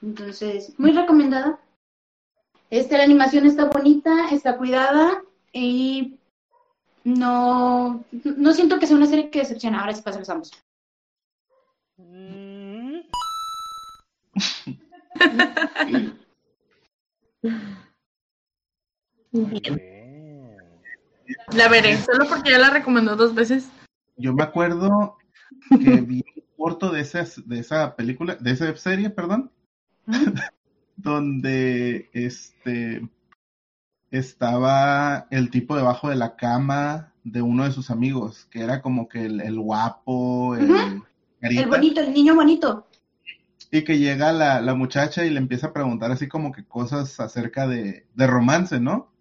Entonces, 0.01 0.73
muy 0.77 0.91
recomendada. 0.91 1.59
Este, 2.69 2.97
la 2.97 3.03
animación 3.03 3.45
está 3.45 3.65
bonita, 3.65 4.29
está 4.31 4.57
cuidada 4.57 5.21
y 5.51 6.17
no, 7.03 8.03
no 8.11 8.53
siento 8.53 8.79
que 8.79 8.87
sea 8.87 8.97
una 8.97 9.05
serie 9.05 9.29
que 9.29 9.39
decepciona. 9.39 9.81
Ahora 9.81 9.93
sí 9.93 10.01
pasamos. 10.01 10.51
Mm. 11.97 12.99
La 21.53 21.67
veré, 21.69 21.97
solo 21.97 22.27
porque 22.27 22.51
ya 22.51 22.59
la 22.59 22.69
recomendó 22.69 23.15
dos 23.15 23.33
veces. 23.33 23.69
Yo 24.15 24.33
me 24.33 24.43
acuerdo 24.43 25.17
que 25.69 26.01
vi 26.01 26.23
un 26.35 26.43
corto 26.57 26.91
de 26.91 27.01
esa, 27.01 27.25
de 27.45 27.59
esa 27.59 27.95
película, 27.95 28.35
de 28.35 28.51
esa 28.51 28.75
serie, 28.75 29.09
perdón, 29.09 29.51
donde 30.95 32.09
este 32.13 33.01
estaba 34.11 35.27
el 35.31 35.49
tipo 35.49 35.75
debajo 35.75 36.09
de 36.09 36.15
la 36.15 36.35
cama 36.35 37.13
de 37.23 37.41
uno 37.41 37.63
de 37.63 37.71
sus 37.71 37.89
amigos, 37.89 38.47
que 38.51 38.61
era 38.61 38.81
como 38.81 39.07
que 39.07 39.25
el, 39.25 39.59
guapo, 39.59 40.55
el, 40.55 41.01
el 41.41 41.67
bonito, 41.67 42.01
el 42.01 42.13
niño 42.13 42.35
bonito. 42.35 42.87
Y 43.71 43.83
que 43.83 43.97
llega 43.97 44.31
la, 44.31 44.61
la, 44.61 44.75
muchacha 44.75 45.25
y 45.25 45.31
le 45.31 45.39
empieza 45.39 45.67
a 45.67 45.73
preguntar 45.73 46.11
así 46.11 46.27
como 46.27 46.51
que 46.51 46.63
cosas 46.63 47.19
acerca 47.19 47.67
de, 47.67 48.05
de 48.13 48.27
romance, 48.27 48.79
¿no? 48.79 49.11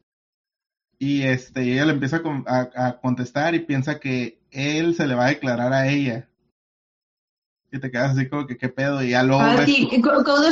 Y 0.99 1.23
este, 1.23 1.63
ella 1.63 1.87
le 1.87 1.93
empieza 1.93 2.21
a, 2.47 2.71
a, 2.75 3.01
contestar 3.01 3.55
y 3.55 3.61
piensa 3.61 3.99
que 3.99 4.42
él 4.53 4.95
se 4.95 5.07
le 5.07 5.15
va 5.15 5.27
a 5.27 5.31
declarar 5.31 5.73
a 5.73 5.89
ella. 5.89 6.29
Y 7.73 7.81
te 7.81 7.91
quedas 7.91 8.17
así 8.17 8.29
como 8.29 8.47
que 8.47 8.59
qué 8.59 8.69
pedo 8.69 9.03
y 9.03 9.11
ya 9.11 9.23
luego 9.23 9.41
ah, 9.41 9.65
sí, 9.65 9.89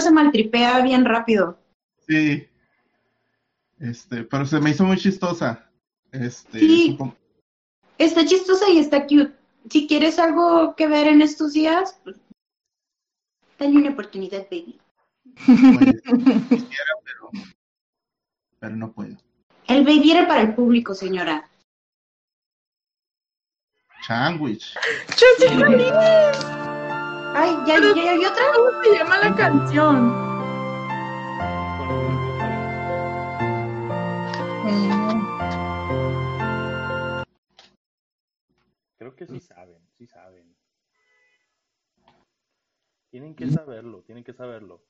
se 0.00 0.10
maltripea 0.10 0.80
bien 0.80 1.04
rápido. 1.04 1.58
Sí. 2.08 2.48
Este 3.78 4.24
pero 4.24 4.46
se 4.46 4.58
me 4.58 4.70
hizo 4.70 4.84
muy 4.84 4.96
chistosa. 4.96 5.70
Este 6.12 6.58
sí. 6.58 6.98
está 7.98 8.24
chistosa 8.24 8.70
y 8.70 8.78
está 8.78 9.02
cute. 9.02 9.34
Si 9.68 9.86
quieres 9.86 10.18
algo 10.18 10.74
que 10.74 10.86
ver 10.86 11.06
en 11.06 11.20
estos 11.20 11.52
días 11.52 12.00
pues, 12.02 12.16
dale 13.58 13.76
una 13.76 13.90
oportunidad 13.90 14.46
baby. 14.50 14.80
Pues, 15.44 16.02
quisiera 16.48 16.92
pero 17.04 17.30
pero 18.58 18.76
no 18.76 18.92
puedo. 18.92 19.16
El 19.68 19.84
baby 19.84 20.12
era 20.12 20.26
para 20.26 20.40
el 20.40 20.54
público 20.54 20.94
señora 20.94 21.49
Sandwich. 24.10 24.74
Ay, 27.32 27.54
ya, 27.64 27.78
ya, 27.78 27.94
ya 27.94 28.10
hay 28.10 28.26
otra. 28.26 28.42
¿Cómo 28.56 28.82
se 28.82 28.98
llama 28.98 29.18
la 29.18 29.36
canción? 29.36 30.10
Creo 38.98 39.14
que 39.14 39.28
sí 39.28 39.38
saben, 39.38 39.80
sí 39.96 40.08
saben. 40.08 40.56
Tienen 43.10 43.36
que 43.36 43.48
saberlo, 43.48 44.02
tienen 44.02 44.24
que 44.24 44.32
saberlo. 44.32 44.82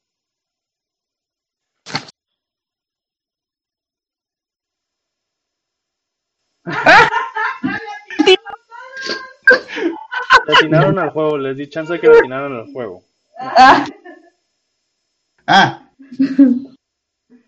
Le 10.46 10.54
atinaron 10.54 10.98
al 10.98 11.10
juego, 11.10 11.38
les 11.38 11.56
di 11.56 11.68
chance 11.68 11.92
de 11.92 12.00
que 12.00 12.08
le 12.08 12.18
atinaran 12.18 12.52
al 12.52 12.72
juego. 12.72 13.02
Ah. 13.38 13.86
ah. 15.46 15.90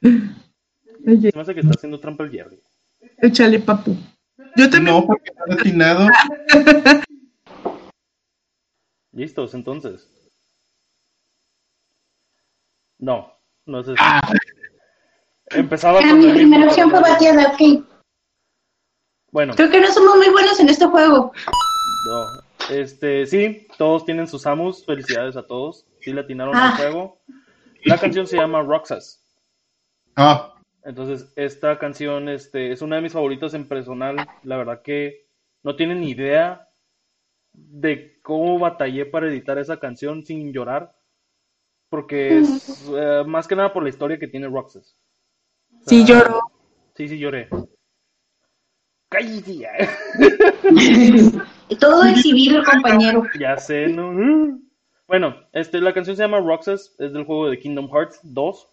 Se 0.00 1.32
me 1.34 1.40
hace 1.40 1.54
que 1.54 1.60
está 1.60 1.72
haciendo 1.76 1.98
trampa 2.00 2.24
el 2.24 2.30
Jerry. 2.30 2.60
Échale, 3.18 3.58
papu. 3.60 3.96
Yo 4.56 4.70
también. 4.70 4.96
No, 4.96 5.06
porque 5.06 5.30
no 5.46 5.54
atinado. 5.54 6.08
Listos, 9.12 9.54
entonces. 9.54 10.08
No, 12.98 13.32
no 13.66 13.80
es 13.80 13.88
eso. 13.88 13.96
Ah. 13.98 14.32
Empezaba 15.50 16.00
con. 16.00 16.18
Mi 16.18 16.32
primera 16.32 16.66
opción 16.66 16.90
fue 16.90 17.00
Batida, 17.00 17.52
ok. 17.52 17.84
Bueno. 19.32 19.54
Creo 19.54 19.70
que 19.70 19.80
no 19.80 19.90
somos 19.92 20.16
muy 20.16 20.30
buenos 20.30 20.60
en 20.60 20.68
este 20.68 20.86
juego. 20.86 21.32
No, 22.04 22.26
este, 22.70 23.26
sí, 23.26 23.66
todos 23.78 24.04
tienen 24.04 24.26
sus 24.26 24.46
amos. 24.46 24.84
Felicidades 24.84 25.36
a 25.36 25.46
todos. 25.46 25.86
Sí, 26.00 26.12
le 26.12 26.20
atinaron 26.20 26.56
al 26.56 26.72
ah. 26.72 26.76
juego. 26.76 27.20
La 27.84 27.98
canción 27.98 28.26
se 28.26 28.36
llama 28.36 28.62
Roxas. 28.62 29.22
Ah. 30.16 30.54
Entonces, 30.84 31.32
esta 31.36 31.78
canción 31.78 32.28
este, 32.28 32.72
es 32.72 32.82
una 32.82 32.96
de 32.96 33.02
mis 33.02 33.12
favoritas 33.12 33.54
en 33.54 33.68
personal. 33.68 34.16
La 34.42 34.56
verdad 34.56 34.82
que 34.82 35.28
no 35.62 35.76
tienen 35.76 36.00
ni 36.00 36.10
idea 36.10 36.68
de 37.52 38.20
cómo 38.22 38.58
batallé 38.58 39.06
para 39.06 39.28
editar 39.28 39.58
esa 39.58 39.78
canción 39.78 40.24
sin 40.24 40.52
llorar. 40.52 40.96
Porque 41.88 42.38
es 42.38 42.90
eh, 42.96 43.22
más 43.26 43.46
que 43.46 43.54
nada 43.54 43.72
por 43.72 43.82
la 43.82 43.90
historia 43.90 44.18
que 44.18 44.28
tiene 44.28 44.48
Roxas. 44.48 44.96
sí, 45.86 46.04
lloró. 46.04 46.40
Sí, 46.96 47.08
sí, 47.08 47.18
lloré. 47.18 47.48
¡Cállate! 49.08 49.68
Todo 51.78 52.04
exhibido, 52.04 52.62
compañero. 52.64 53.24
Ya 53.38 53.56
sé, 53.56 53.88
¿no? 53.88 54.58
Bueno, 55.06 55.36
este, 55.52 55.80
la 55.80 55.92
canción 55.92 56.16
se 56.16 56.22
llama 56.22 56.40
Roxas, 56.40 56.94
es 56.98 57.12
del 57.12 57.24
juego 57.24 57.48
de 57.50 57.58
Kingdom 57.58 57.90
Hearts 57.90 58.20
2. 58.22 58.68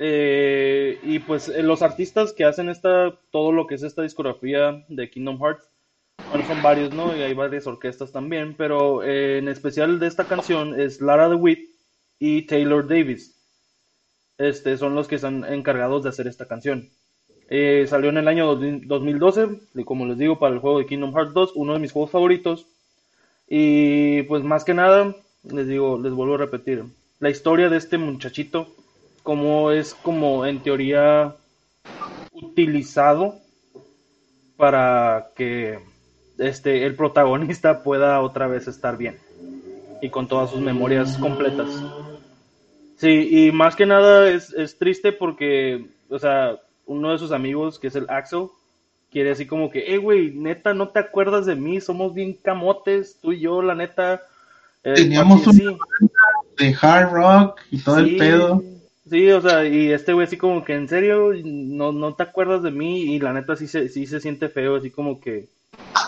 Eh, 0.00 0.98
y 1.02 1.18
pues 1.20 1.48
eh, 1.48 1.62
los 1.62 1.82
artistas 1.82 2.32
que 2.32 2.44
hacen 2.44 2.68
esta, 2.68 3.18
todo 3.30 3.52
lo 3.52 3.66
que 3.66 3.74
es 3.74 3.82
esta 3.82 4.02
discografía 4.02 4.84
de 4.88 5.10
Kingdom 5.10 5.38
Hearts, 5.40 5.68
bueno, 6.30 6.46
son 6.46 6.62
varios, 6.62 6.92
¿no? 6.92 7.16
Y 7.16 7.22
hay 7.22 7.34
varias 7.34 7.66
orquestas 7.66 8.12
también, 8.12 8.54
pero 8.56 9.02
eh, 9.02 9.38
en 9.38 9.48
especial 9.48 9.98
de 9.98 10.06
esta 10.06 10.24
canción 10.24 10.78
es 10.78 11.00
Lara 11.00 11.28
DeWitt 11.28 11.70
y 12.18 12.42
Taylor 12.42 12.86
Davis. 12.86 13.34
Este, 14.36 14.76
son 14.76 14.94
los 14.94 15.08
que 15.08 15.16
están 15.16 15.44
encargados 15.44 16.02
de 16.02 16.10
hacer 16.10 16.26
esta 16.26 16.46
canción. 16.46 16.90
Eh, 17.48 17.86
salió 17.88 18.10
en 18.10 18.18
el 18.18 18.28
año 18.28 18.54
2012, 18.54 19.48
y 19.74 19.84
como 19.84 20.06
les 20.06 20.18
digo, 20.18 20.38
para 20.38 20.54
el 20.54 20.60
juego 20.60 20.78
de 20.78 20.86
Kingdom 20.86 21.14
Hearts 21.14 21.32
2, 21.32 21.52
uno 21.54 21.72
de 21.72 21.78
mis 21.78 21.92
juegos 21.92 22.10
favoritos. 22.10 22.66
Y 23.48 24.22
pues 24.24 24.44
más 24.44 24.64
que 24.64 24.74
nada, 24.74 25.14
les 25.44 25.66
digo, 25.66 25.98
les 25.98 26.12
vuelvo 26.12 26.34
a 26.34 26.38
repetir, 26.38 26.84
la 27.20 27.30
historia 27.30 27.68
de 27.68 27.78
este 27.78 27.96
muchachito, 27.96 28.68
como 29.22 29.70
es 29.70 29.94
como 29.94 30.46
en 30.46 30.62
teoría 30.62 31.34
utilizado 32.32 33.36
para 34.56 35.30
que 35.34 35.78
este 36.38 36.84
el 36.84 36.94
protagonista 36.94 37.82
pueda 37.82 38.20
otra 38.20 38.46
vez 38.46 38.68
estar 38.68 38.96
bien 38.96 39.18
y 40.00 40.10
con 40.10 40.28
todas 40.28 40.50
sus 40.50 40.60
memorias 40.60 41.16
completas. 41.16 41.68
Sí, 42.96 43.28
y 43.30 43.52
más 43.52 43.76
que 43.76 43.86
nada 43.86 44.28
es, 44.28 44.52
es 44.54 44.76
triste 44.76 45.12
porque, 45.12 45.86
o 46.08 46.18
sea, 46.18 46.58
uno 46.88 47.12
de 47.12 47.18
sus 47.18 47.32
amigos, 47.32 47.78
que 47.78 47.86
es 47.88 47.96
el 47.96 48.06
Axel, 48.10 48.48
quiere 49.10 49.30
así 49.30 49.46
como 49.46 49.70
que, 49.70 49.94
eh, 49.94 49.98
güey, 49.98 50.32
neta, 50.32 50.74
no 50.74 50.88
te 50.88 50.98
acuerdas 50.98 51.46
de 51.46 51.54
mí, 51.54 51.80
somos 51.80 52.14
bien 52.14 52.34
camotes, 52.34 53.18
tú 53.22 53.32
y 53.32 53.40
yo, 53.40 53.62
la 53.62 53.74
neta. 53.74 54.22
eh, 54.84 54.94
Teníamos 54.94 55.42
sí, 55.42 55.66
una 55.66 55.76
de 56.58 56.76
hard 56.80 57.12
rock 57.12 57.60
y 57.70 57.78
todo 57.82 57.96
sí, 57.96 58.02
el 58.02 58.16
pedo. 58.16 58.62
Sí, 59.08 59.30
o 59.30 59.40
sea, 59.40 59.66
y 59.66 59.92
este 59.92 60.12
güey 60.12 60.26
así 60.26 60.36
como 60.36 60.64
que, 60.64 60.74
en 60.74 60.88
serio, 60.88 61.32
no, 61.44 61.92
no 61.92 62.14
te 62.14 62.24
acuerdas 62.24 62.62
de 62.62 62.70
mí, 62.70 63.14
y 63.14 63.20
la 63.20 63.32
neta 63.32 63.56
sí 63.56 63.66
se, 63.66 63.88
sí 63.88 64.06
se 64.06 64.20
siente 64.20 64.48
feo, 64.48 64.76
así 64.76 64.90
como 64.90 65.20
que, 65.20 65.48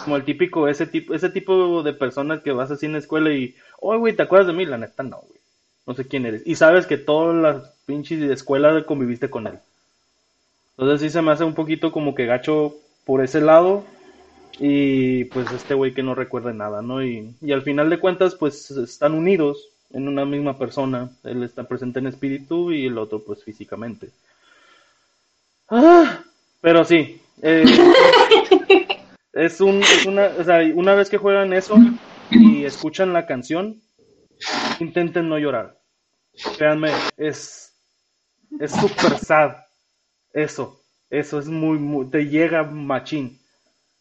como 0.04 0.16
el 0.16 0.24
típico, 0.24 0.68
ese 0.68 0.86
tipo, 0.86 1.14
ese 1.14 1.30
tipo 1.30 1.82
de 1.82 1.92
personas 1.94 2.42
que 2.42 2.52
vas 2.52 2.70
así 2.70 2.86
en 2.86 2.92
la 2.92 2.98
escuela 2.98 3.32
y, 3.32 3.54
oh, 3.80 3.98
güey, 3.98 4.14
¿te 4.16 4.22
acuerdas 4.22 4.48
de 4.48 4.52
mí? 4.54 4.66
La 4.66 4.78
neta 4.78 5.02
no, 5.02 5.18
güey. 5.18 5.40
No 5.86 5.94
sé 5.94 6.06
quién 6.06 6.26
eres. 6.26 6.42
Y 6.46 6.56
sabes 6.56 6.86
que 6.86 6.98
todas 6.98 7.34
las 7.34 7.70
pinches 7.86 8.20
de 8.20 8.32
escuela 8.32 8.84
conviviste 8.84 9.30
con 9.30 9.46
él. 9.46 9.58
Entonces 10.80 11.02
sí 11.02 11.10
se 11.10 11.22
me 11.22 11.30
hace 11.32 11.44
un 11.44 11.54
poquito 11.54 11.92
como 11.92 12.14
que 12.14 12.26
gacho 12.26 12.74
por 13.04 13.22
ese 13.22 13.40
lado. 13.42 13.84
Y 14.58 15.24
pues 15.26 15.52
este 15.52 15.74
güey 15.74 15.94
que 15.94 16.02
no 16.02 16.14
recuerde 16.14 16.54
nada, 16.54 16.82
¿no? 16.82 17.04
Y, 17.04 17.34
y 17.42 17.52
al 17.52 17.62
final 17.62 17.90
de 17.90 18.00
cuentas, 18.00 18.34
pues 18.36 18.70
están 18.72 19.14
unidos 19.14 19.68
en 19.90 20.08
una 20.08 20.24
misma 20.24 20.58
persona. 20.58 21.10
Él 21.24 21.42
está 21.44 21.64
presente 21.64 22.00
en 22.00 22.08
espíritu 22.08 22.72
y 22.72 22.86
el 22.86 22.98
otro 22.98 23.22
pues 23.24 23.44
físicamente. 23.44 24.10
Ah, 25.68 26.24
pero 26.60 26.84
sí. 26.84 27.20
eh, 27.42 27.64
es 29.32 29.60
un, 29.60 29.82
es 29.82 30.06
una, 30.06 30.26
o 30.38 30.44
sea, 30.44 30.60
una 30.74 30.94
vez 30.94 31.10
que 31.10 31.18
juegan 31.18 31.52
eso 31.52 31.76
y 32.30 32.64
escuchan 32.64 33.12
la 33.12 33.26
canción, 33.26 33.80
intenten 34.80 35.28
no 35.28 35.38
llorar. 35.38 35.78
Créanme, 36.58 36.92
es, 37.16 37.74
es 38.58 38.72
super 38.72 39.18
sad. 39.18 39.52
Eso, 40.32 40.80
eso 41.10 41.38
es 41.38 41.46
muy, 41.46 41.78
muy, 41.78 42.06
te 42.06 42.26
llega 42.26 42.62
machín. 42.64 43.38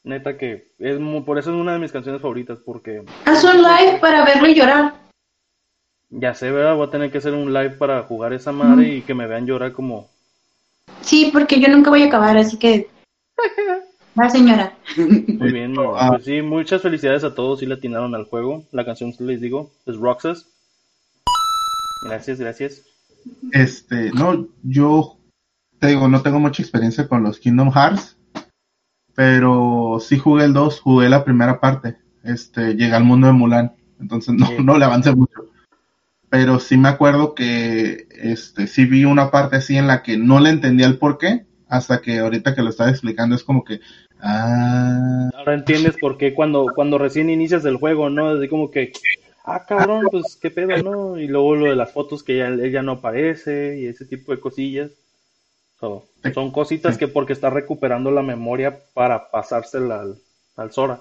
Neta 0.04 0.38
que 0.38 0.72
es 0.80 1.00
muy, 1.00 1.22
por 1.22 1.38
eso 1.38 1.52
es 1.52 1.58
una 1.58 1.74
de 1.74 1.80
mis 1.80 1.92
canciones 1.92 2.22
favoritas, 2.22 2.58
porque 2.66 3.04
Haz 3.26 3.44
un 3.44 3.62
live 3.62 3.98
para 4.00 4.24
verlo 4.26 4.48
y 4.48 4.56
llorar. 4.56 4.94
ya 6.10 6.34
sé, 6.34 6.52
¿verdad? 6.52 6.76
Voy 6.76 6.88
a 6.88 6.92
tener 6.92 7.12
que 7.12 7.18
hacer 7.18 7.34
un 7.34 7.54
live 7.54 7.72
para 7.72 8.02
jugar 8.04 8.34
esa 8.34 8.52
madre 8.52 8.96
y 8.96 9.02
que 9.02 9.14
me 9.14 9.28
vean 9.28 9.46
llorar 9.46 9.74
como... 9.74 10.10
Sí, 11.02 11.30
porque 11.34 11.60
yo 11.60 11.68
nunca 11.68 11.90
voy 11.90 12.04
a 12.04 12.08
acabar, 12.08 12.36
así 12.38 12.58
que. 12.58 12.90
Va, 14.20 14.30
señora. 14.30 14.76
Muy 14.98 15.52
bien, 15.52 15.74
no, 15.74 15.96
Ah. 15.96 16.10
pues 16.10 16.26
sí, 16.26 16.42
muchas 16.42 16.82
felicidades 16.82 17.24
a 17.24 17.36
todos, 17.36 17.60
sí 17.60 17.66
le 17.66 17.76
atinaron 17.76 18.16
al 18.16 18.26
juego. 18.26 18.64
La 18.72 18.86
canción, 18.86 19.14
les 19.20 19.40
digo, 19.42 19.72
es 19.86 19.96
Roxas. 19.98 20.48
Gracias, 22.06 22.40
gracias. 22.40 22.82
Este, 23.52 24.12
no, 24.12 24.48
yo 24.64 25.18
te 25.80 25.88
digo, 25.88 26.08
no 26.08 26.22
tengo 26.22 26.40
mucha 26.40 26.62
experiencia 26.62 27.08
con 27.08 27.24
los 27.24 27.40
Kingdom 27.40 27.72
Hearts, 27.72 28.18
pero 29.16 30.00
sí 30.00 30.18
jugué 30.18 30.46
el 30.46 30.54
2, 30.54 30.80
jugué 30.82 31.10
la 31.10 31.24
primera 31.24 31.60
parte. 31.60 31.98
Este, 32.24 32.76
llegué 32.76 32.94
al 32.94 33.04
mundo 33.04 33.28
de 33.28 33.34
Mulan, 33.34 33.74
entonces 34.00 34.36
no, 34.36 34.48
Sí. 34.48 34.56
no 34.64 34.78
le 34.78 34.86
avancé 34.86 35.16
mucho. 35.16 35.46
Pero 36.30 36.60
sí 36.60 36.78
me 36.78 36.90
acuerdo 36.90 37.34
que 37.34 38.08
este, 38.12 38.68
sí 38.68 38.86
vi 38.86 39.06
una 39.06 39.32
parte 39.32 39.56
así 39.58 39.78
en 39.78 39.88
la 39.88 40.04
que 40.04 40.18
no 40.18 40.40
le 40.40 40.50
entendía 40.52 40.86
el 40.86 40.98
por 40.98 41.18
qué, 41.18 41.46
hasta 41.68 42.02
que 42.02 42.20
ahorita 42.20 42.54
que 42.56 42.62
lo 42.62 42.70
estaba 42.70 42.90
explicando 42.90 43.36
es 43.36 43.44
como 43.44 43.64
que, 43.64 43.80
ah, 44.22 45.30
Ahora 45.34 45.54
entiendes 45.54 45.96
por 46.00 46.18
qué 46.18 46.34
cuando, 46.34 46.68
cuando 46.76 46.98
recién 46.98 47.30
inicias 47.30 47.66
el 47.66 47.78
juego, 47.78 48.10
¿no? 48.10 48.30
Así 48.30 48.48
como 48.48 48.70
que, 48.70 48.92
ah, 49.46 49.66
cabrón, 49.68 50.08
pues 50.12 50.38
qué 50.42 50.52
pedo, 50.52 50.78
¿no? 50.84 51.18
Y 51.18 51.28
luego 51.28 51.56
lo 51.56 51.66
de 51.66 51.76
las 51.76 51.92
fotos 51.94 52.22
que 52.24 52.38
ya, 52.38 52.50
ella 52.50 52.84
no 52.84 52.94
aparece 52.94 53.80
y 53.80 53.86
ese 53.88 54.06
tipo 54.06 54.32
de 54.32 54.40
cosillas. 54.40 54.92
So, 55.80 56.06
son 56.34 56.52
cositas 56.52 56.98
que 56.98 57.08
porque 57.08 57.34
está 57.34 57.50
recuperando 57.50 58.12
la 58.12 58.22
memoria 58.22 58.80
para 58.94 59.32
pasársela 59.32 60.02
al, 60.02 60.18
al 60.58 60.72
Sora. 60.72 61.00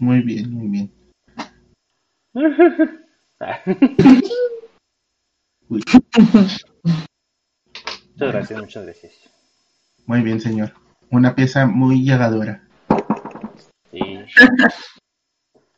muy 0.00 0.20
bien, 0.22 0.52
muy 0.52 0.66
bien. 0.68 0.90
Muchas 5.68 6.64
gracias, 8.32 8.60
muchas 8.60 8.84
gracias. 8.84 9.12
muy 10.06 10.20
bien, 10.22 10.40
señor. 10.40 10.72
Una 11.10 11.34
pieza 11.34 11.66
muy 11.66 12.02
llegadora. 12.04 12.62
Sí. 13.90 14.18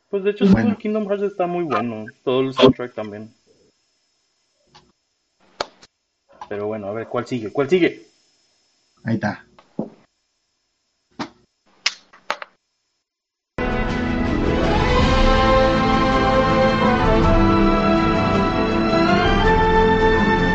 Pues 0.09 0.23
de 0.23 0.31
hecho, 0.31 0.45
todo 0.45 0.53
Bueno. 0.53 0.69
el 0.71 0.77
Kingdom 0.77 1.07
Hearts 1.07 1.23
está 1.23 1.47
muy 1.47 1.63
bueno. 1.63 2.05
Todo 2.23 2.41
el 2.41 2.53
soundtrack 2.53 2.93
también. 2.93 3.33
Pero 6.49 6.67
bueno, 6.67 6.87
a 6.87 6.93
ver, 6.93 7.07
¿cuál 7.07 7.27
sigue? 7.27 7.51
¿Cuál 7.51 7.69
sigue? 7.69 8.07
Ahí 9.03 9.15
está. 9.15 9.45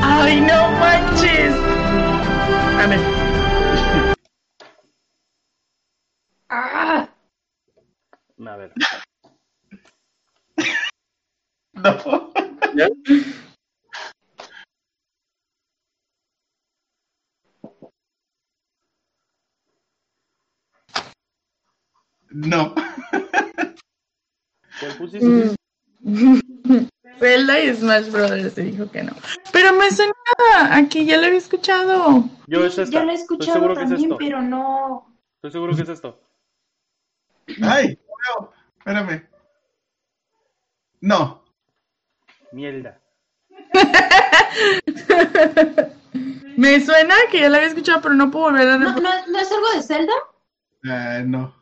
¡Ay, 0.04 0.40
no 0.40 0.70
manches! 0.80 1.54
A 2.78 2.86
ver. 2.88 3.00
Ah, 6.48 7.08
A 8.46 8.56
ver. 8.56 8.72
No. 11.74 12.32
No. 12.74 13.41
¿Cuál 25.18 25.56
pusiste? 26.02 26.88
Zelda 27.18 27.60
y 27.60 27.74
Smash 27.74 28.10
Brothers 28.10 28.54
te 28.54 28.62
dijo 28.62 28.90
que 28.90 29.02
no. 29.04 29.12
Pero 29.52 29.72
me 29.74 29.90
suena 29.92 30.12
aquí, 30.70 31.04
ya 31.06 31.18
lo 31.18 31.26
había 31.26 31.38
escuchado. 31.38 32.24
Yo 32.48 32.64
es 32.64 32.76
esta. 32.78 32.98
ya 32.98 33.04
lo 33.04 33.12
he 33.12 33.14
escuchado 33.14 33.52
seguro 33.52 33.74
que 33.76 33.82
es 33.84 33.90
también, 33.90 34.10
esto. 34.10 34.18
pero 34.18 34.42
no. 34.42 35.16
Estoy 35.36 35.52
seguro 35.52 35.76
que 35.76 35.82
es 35.82 35.88
esto. 35.88 36.20
Ay, 37.62 37.96
no, 38.38 38.50
espérame. 38.78 39.28
No. 41.00 41.44
Mierda. 42.50 43.00
Me 46.56 46.80
suena 46.80 47.14
que 47.30 47.40
ya 47.40 47.48
lo 47.48 47.56
había 47.56 47.68
escuchado, 47.68 48.00
pero 48.02 48.14
no 48.14 48.30
puedo 48.30 48.44
volver 48.46 48.68
a 48.68 48.78
¿No, 48.78 48.94
no, 48.94 49.00
¿no 49.00 49.38
es 49.38 49.52
algo 49.52 49.66
de 49.74 49.82
Zelda? 49.82 50.12
Eh, 50.84 51.24
no. 51.26 51.54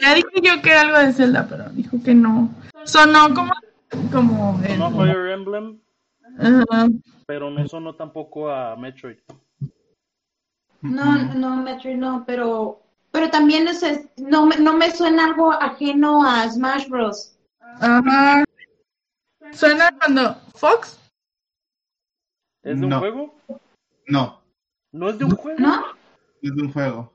Ya 0.00 0.14
dije 0.14 0.28
yo 0.42 0.62
que 0.62 0.70
era 0.70 0.82
algo 0.82 0.98
de 0.98 1.12
Zelda, 1.12 1.46
pero 1.48 1.68
dijo 1.70 1.96
que 2.04 2.14
no. 2.14 2.50
Sonó 2.84 3.32
como. 3.34 3.52
como 4.10 4.60
el- 4.64 4.78
No 4.78 4.90
Fire 4.90 5.30
Emblem, 5.30 5.78
Ajá. 6.38 6.88
pero 7.26 7.50
no 7.50 7.66
sonó 7.68 7.94
tampoco 7.94 8.50
a 8.50 8.74
Metroid. 8.76 9.18
No, 10.80 11.16
no, 11.34 11.56
Metroid 11.56 11.96
no, 11.96 12.24
pero. 12.26 12.80
Pero 13.12 13.30
también 13.30 13.68
es, 13.68 13.82
es- 13.82 14.08
no, 14.16 14.46
me- 14.46 14.56
no 14.56 14.74
me 14.74 14.90
suena 14.90 15.26
algo 15.26 15.52
ajeno 15.52 16.24
a 16.26 16.48
Smash 16.48 16.88
Bros. 16.88 17.36
Ajá. 17.60 18.42
Suena 19.52 19.90
cuando. 19.98 20.34
Fox. 20.54 20.98
¿Es 22.62 22.78
de 22.78 22.84
un 22.84 22.88
No. 22.90 22.98
juego? 23.00 23.34
No. 24.06 24.40
¿No 24.92 25.10
es 25.10 25.18
de 25.18 25.24
un 25.26 25.36
juego? 25.36 25.58
¿No? 25.60 25.84
Es 26.42 26.54
de 26.54 26.62
un 26.62 26.72
juego. 26.72 27.12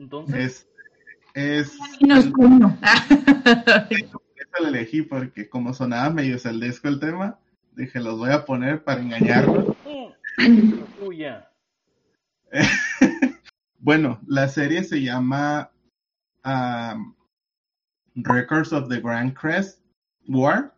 Entonces, 0.00 0.66
Es. 1.34 1.76
Es. 1.76 1.78
No 2.00 2.16
es 2.16 2.26
uno. 2.38 2.76
Eso 3.90 4.62
lo 4.62 4.68
elegí 4.68 5.02
porque 5.02 5.48
como 5.48 5.74
sonaba 5.74 6.08
medio 6.08 6.38
celdesco 6.38 6.88
el 6.88 6.98
tema, 6.98 7.38
dije 7.72 8.00
los 8.00 8.18
voy 8.18 8.30
a 8.30 8.46
poner 8.46 8.82
para 8.82 9.02
engañarlos. 9.02 9.76
tuya. 10.98 11.48
Bueno, 13.82 14.20
la 14.26 14.46
serie 14.46 14.84
se 14.84 15.00
llama 15.00 15.70
um, 16.44 17.14
Records 18.14 18.74
of 18.74 18.90
the 18.90 19.00
Grand 19.00 19.32
Crest 19.32 19.80
War. 20.28 20.76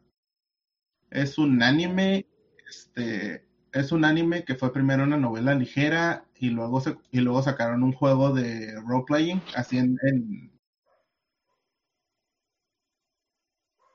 Es 1.10 1.36
un 1.36 1.64
anime, 1.64 2.26
este, 2.70 3.44
es 3.72 3.90
un 3.90 4.04
anime 4.04 4.44
que 4.44 4.54
fue 4.54 4.72
primero 4.72 5.02
una 5.02 5.16
novela 5.16 5.52
ligera 5.52 6.24
y 6.43 6.51
luego 6.51 6.80
se- 6.80 6.99
y 7.12 7.20
luego 7.20 7.40
sacaron 7.40 7.84
un 7.84 7.93
juego 7.93 8.34
de 8.34 8.74
role 8.80 9.05
playing 9.07 9.40
así 9.55 9.78
en, 9.78 9.97
en 10.03 10.51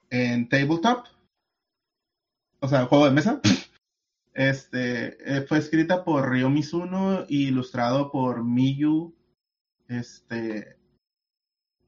en 0.09 0.47
tabletop. 0.47 1.05
O 2.61 2.69
sea, 2.69 2.85
juego 2.85 3.05
de 3.05 3.11
mesa. 3.11 3.41
Este, 4.33 5.17
eh, 5.37 5.41
fue 5.41 5.57
escrita 5.57 6.05
por 6.05 6.29
Ryo 6.29 6.49
Mizuno 6.49 7.25
y 7.27 7.47
ilustrado 7.49 8.11
por 8.11 8.45
Miyu. 8.45 9.13
Este, 9.89 10.77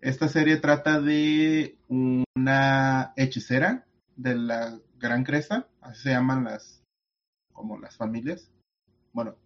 esta 0.02 0.28
serie 0.28 0.58
trata 0.58 1.00
de 1.00 1.78
una 1.88 3.14
hechicera 3.16 3.88
de 4.18 4.36
la, 4.36 4.78
Gran 4.98 5.24
Cresta, 5.24 5.70
así 5.80 6.04
se 6.04 6.10
llaman 6.10 6.44
las, 6.44 6.84
como 7.54 7.80
las 7.80 7.96
familias. 7.96 8.52
Bueno. 9.14 9.38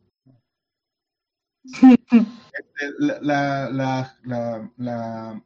Este, 1.65 2.25
la, 2.99 3.19
la, 3.21 3.69
la, 3.71 4.17
la, 4.23 4.71
la... 4.77 5.41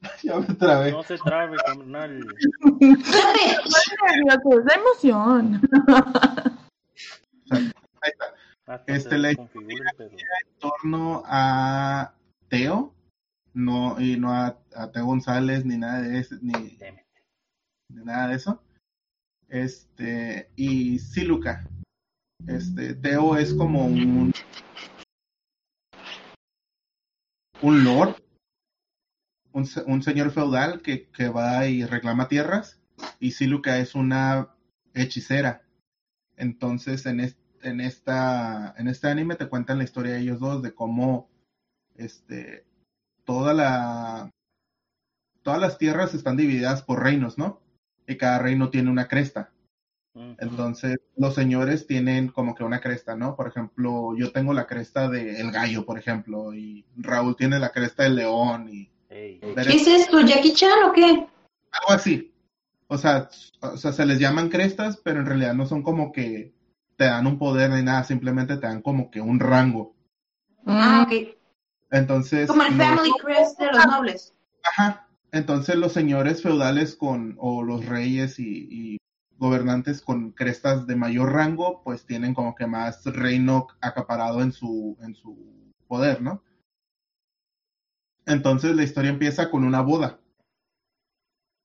ya 0.22 0.38
me 0.40 0.54
trabé. 0.54 0.92
No 0.92 1.02
se 1.02 1.18
trabe, 1.18 1.56
carnal. 1.64 2.24
La 4.64 4.74
emoción. 4.74 5.60
Ahí 7.50 7.70
está. 8.02 8.34
Este, 8.86 9.18
la 9.18 9.30
el 9.30 9.36
pedo. 9.36 10.10
en 10.10 10.58
torno 10.58 11.22
a 11.26 12.14
Teo, 12.48 12.94
no, 13.54 13.98
y 14.00 14.18
no 14.18 14.32
a, 14.32 14.58
a 14.74 14.92
Teo 14.92 15.06
González, 15.06 15.64
ni 15.64 15.78
nada 15.78 16.02
de 16.02 16.18
eso, 16.18 16.36
ni, 16.42 16.78
ni 17.88 18.04
nada 18.04 18.28
de 18.28 18.34
eso. 18.34 18.62
Este, 19.48 20.50
y 20.56 20.98
Siluca. 20.98 21.66
Este, 22.46 22.94
Teo 22.94 23.36
es 23.36 23.54
como 23.54 23.86
un 23.86 24.32
un 27.62 27.84
lord, 27.84 28.16
un, 29.52 29.68
un 29.86 30.02
señor 30.02 30.30
feudal 30.30 30.82
que, 30.82 31.08
que 31.10 31.28
va 31.28 31.66
y 31.66 31.84
reclama 31.84 32.28
tierras, 32.28 32.80
y 33.18 33.32
Siluca 33.32 33.78
es 33.78 33.94
una 33.94 34.54
hechicera. 34.94 35.62
Entonces, 36.36 37.06
en, 37.06 37.20
en, 37.62 37.80
esta, 37.80 38.74
en 38.78 38.88
este 38.88 39.08
anime 39.08 39.34
te 39.36 39.48
cuentan 39.48 39.78
la 39.78 39.84
historia 39.84 40.12
de 40.12 40.20
ellos 40.20 40.40
dos, 40.40 40.62
de 40.62 40.74
cómo 40.74 41.28
este, 41.96 42.64
toda 43.24 43.54
la, 43.54 44.30
todas 45.42 45.60
las 45.60 45.78
tierras 45.78 46.14
están 46.14 46.36
divididas 46.36 46.82
por 46.82 47.02
reinos, 47.02 47.38
¿no? 47.38 47.60
Y 48.06 48.16
cada 48.16 48.38
reino 48.38 48.70
tiene 48.70 48.90
una 48.90 49.08
cresta. 49.08 49.52
Entonces, 50.38 50.98
los 51.16 51.34
señores 51.34 51.86
tienen 51.86 52.28
como 52.28 52.54
que 52.54 52.64
una 52.64 52.80
cresta, 52.80 53.16
¿no? 53.16 53.36
Por 53.36 53.48
ejemplo, 53.48 54.16
yo 54.16 54.32
tengo 54.32 54.52
la 54.52 54.66
cresta 54.66 55.08
del 55.08 55.50
gallo, 55.50 55.84
por 55.84 55.98
ejemplo, 55.98 56.52
y 56.54 56.84
Raúl 56.96 57.36
tiene 57.36 57.58
la 57.58 57.70
cresta 57.70 58.04
del 58.04 58.16
león, 58.16 58.68
y 58.70 58.90
¿Qué 59.08 59.40
es 59.68 59.86
esto? 59.86 60.20
¿Jackie 60.20 60.52
Chan 60.52 60.84
o 60.88 60.92
qué? 60.92 61.04
algo 61.70 61.90
así. 61.90 62.32
O 62.86 62.96
sea, 62.98 63.28
o 63.60 63.76
sea, 63.76 63.92
se 63.92 64.06
les 64.06 64.18
llaman 64.18 64.48
crestas, 64.48 64.96
pero 65.02 65.20
en 65.20 65.26
realidad 65.26 65.54
no 65.54 65.66
son 65.66 65.82
como 65.82 66.12
que 66.12 66.52
te 66.96 67.04
dan 67.04 67.26
un 67.26 67.38
poder 67.38 67.70
ni 67.70 67.82
nada, 67.82 68.02
simplemente 68.04 68.56
te 68.56 68.66
dan 68.66 68.80
como 68.82 69.10
que 69.10 69.20
un 69.20 69.38
rango. 69.40 69.94
Ah, 70.66 71.06
ok. 71.06 71.36
Entonces, 71.90 72.48
Como 72.48 72.62
el 72.62 72.76
los- 72.76 72.86
Family 72.86 73.12
Crest 73.22 73.58
de 73.60 73.66
los 73.72 73.86
nobles. 73.86 74.34
Ajá. 74.64 75.08
Entonces 75.32 75.76
los 75.76 75.92
señores 75.92 76.42
feudales 76.42 76.96
con, 76.96 77.36
o 77.38 77.62
los 77.62 77.84
reyes 77.86 78.38
y, 78.38 78.68
y 78.70 78.96
gobernantes 79.38 80.02
con 80.02 80.32
crestas 80.32 80.86
de 80.86 80.96
mayor 80.96 81.32
rango, 81.32 81.82
pues 81.84 82.04
tienen 82.04 82.34
como 82.34 82.54
que 82.54 82.66
más 82.66 83.04
reino 83.04 83.68
acaparado 83.80 84.42
en 84.42 84.52
su, 84.52 84.96
en 85.00 85.14
su 85.14 85.72
poder, 85.86 86.20
¿no? 86.20 86.42
Entonces 88.26 88.74
la 88.74 88.82
historia 88.82 89.10
empieza 89.10 89.50
con 89.50 89.64
una 89.64 89.80
boda. 89.80 90.20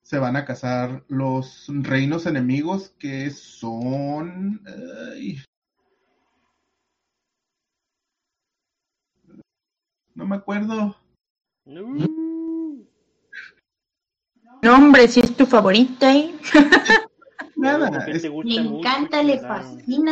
Se 0.03 0.19
van 0.19 0.35
a 0.35 0.45
casar 0.45 1.03
los 1.07 1.65
reinos 1.67 2.25
enemigos 2.25 2.93
que 2.99 3.31
son... 3.31 4.61
ay, 5.13 5.41
no 10.13 10.25
me 10.27 10.35
acuerdo. 10.35 10.95
No. 11.65 12.13
No, 14.61 14.75
hombre, 14.75 15.07
si 15.07 15.19
es 15.19 15.35
tu 15.35 15.45
favorita. 15.45 16.15
¿eh? 16.15 16.33
Nada, 17.63 18.05
es- 18.07 18.21
te 18.21 18.27
Le 18.27 18.33
gusta 18.33 18.61
mucho, 18.63 18.77
encanta, 18.79 19.23
le 19.23 19.39
fascina. 19.39 20.11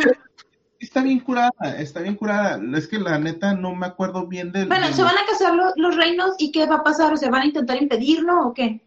Está 0.78 1.02
bien 1.02 1.20
curada, 1.20 1.52
está 1.78 2.00
bien 2.00 2.16
curada. 2.16 2.60
Es 2.76 2.88
que 2.88 2.98
la 2.98 3.18
neta 3.18 3.54
no 3.54 3.74
me 3.74 3.86
acuerdo 3.86 4.26
bien 4.26 4.50
del. 4.50 4.68
Bueno, 4.68 4.92
¿se 4.92 5.02
van 5.02 5.16
a 5.16 5.24
casar 5.26 5.54
lo- 5.54 5.72
los 5.76 5.96
reinos 5.96 6.34
y 6.38 6.50
qué 6.50 6.66
va 6.66 6.76
a 6.76 6.82
pasar? 6.82 7.16
¿Se 7.18 7.30
van 7.30 7.42
a 7.42 7.46
intentar 7.46 7.80
impedirlo 7.80 8.48
o 8.48 8.52
qué? 8.54 8.80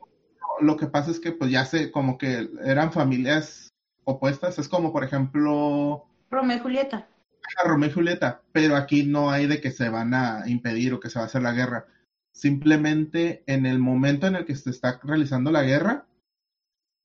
Lo 0.60 0.76
que 0.78 0.88
pasa 0.88 1.12
es 1.12 1.20
que 1.20 1.32
pues 1.32 1.52
ya 1.52 1.66
sé, 1.66 1.92
como 1.92 2.18
que 2.18 2.50
eran 2.64 2.92
familias 2.92 3.74
opuestas. 4.04 4.60
Es 4.60 4.68
como, 4.68 4.92
por 4.92 5.04
ejemplo, 5.04 6.06
Romeo 6.30 6.58
y 6.58 6.60
Julieta. 6.60 7.08
a 7.64 7.68
Romeo 7.68 7.90
y 7.90 7.94
Julieta, 7.94 8.42
pero 8.52 8.76
aquí 8.76 9.06
no 9.06 9.30
hay 9.32 9.48
de 9.48 9.62
que 9.62 9.72
se 9.72 9.88
van 9.90 10.14
a 10.14 10.44
impedir 10.48 10.94
o 10.94 11.00
que 11.00 11.10
se 11.10 11.20
va 11.20 11.24
a 11.24 11.28
hacer 11.28 11.42
la 11.44 11.54
guerra. 11.54 11.86
Simplemente 12.34 13.44
en 13.48 13.66
el 13.66 13.80
momento 13.80 14.28
en 14.28 14.36
el 14.36 14.46
que 14.46 14.56
se 14.56 14.70
está 14.70 15.00
realizando 15.04 15.52
la 15.52 15.64
guerra, 15.64 16.06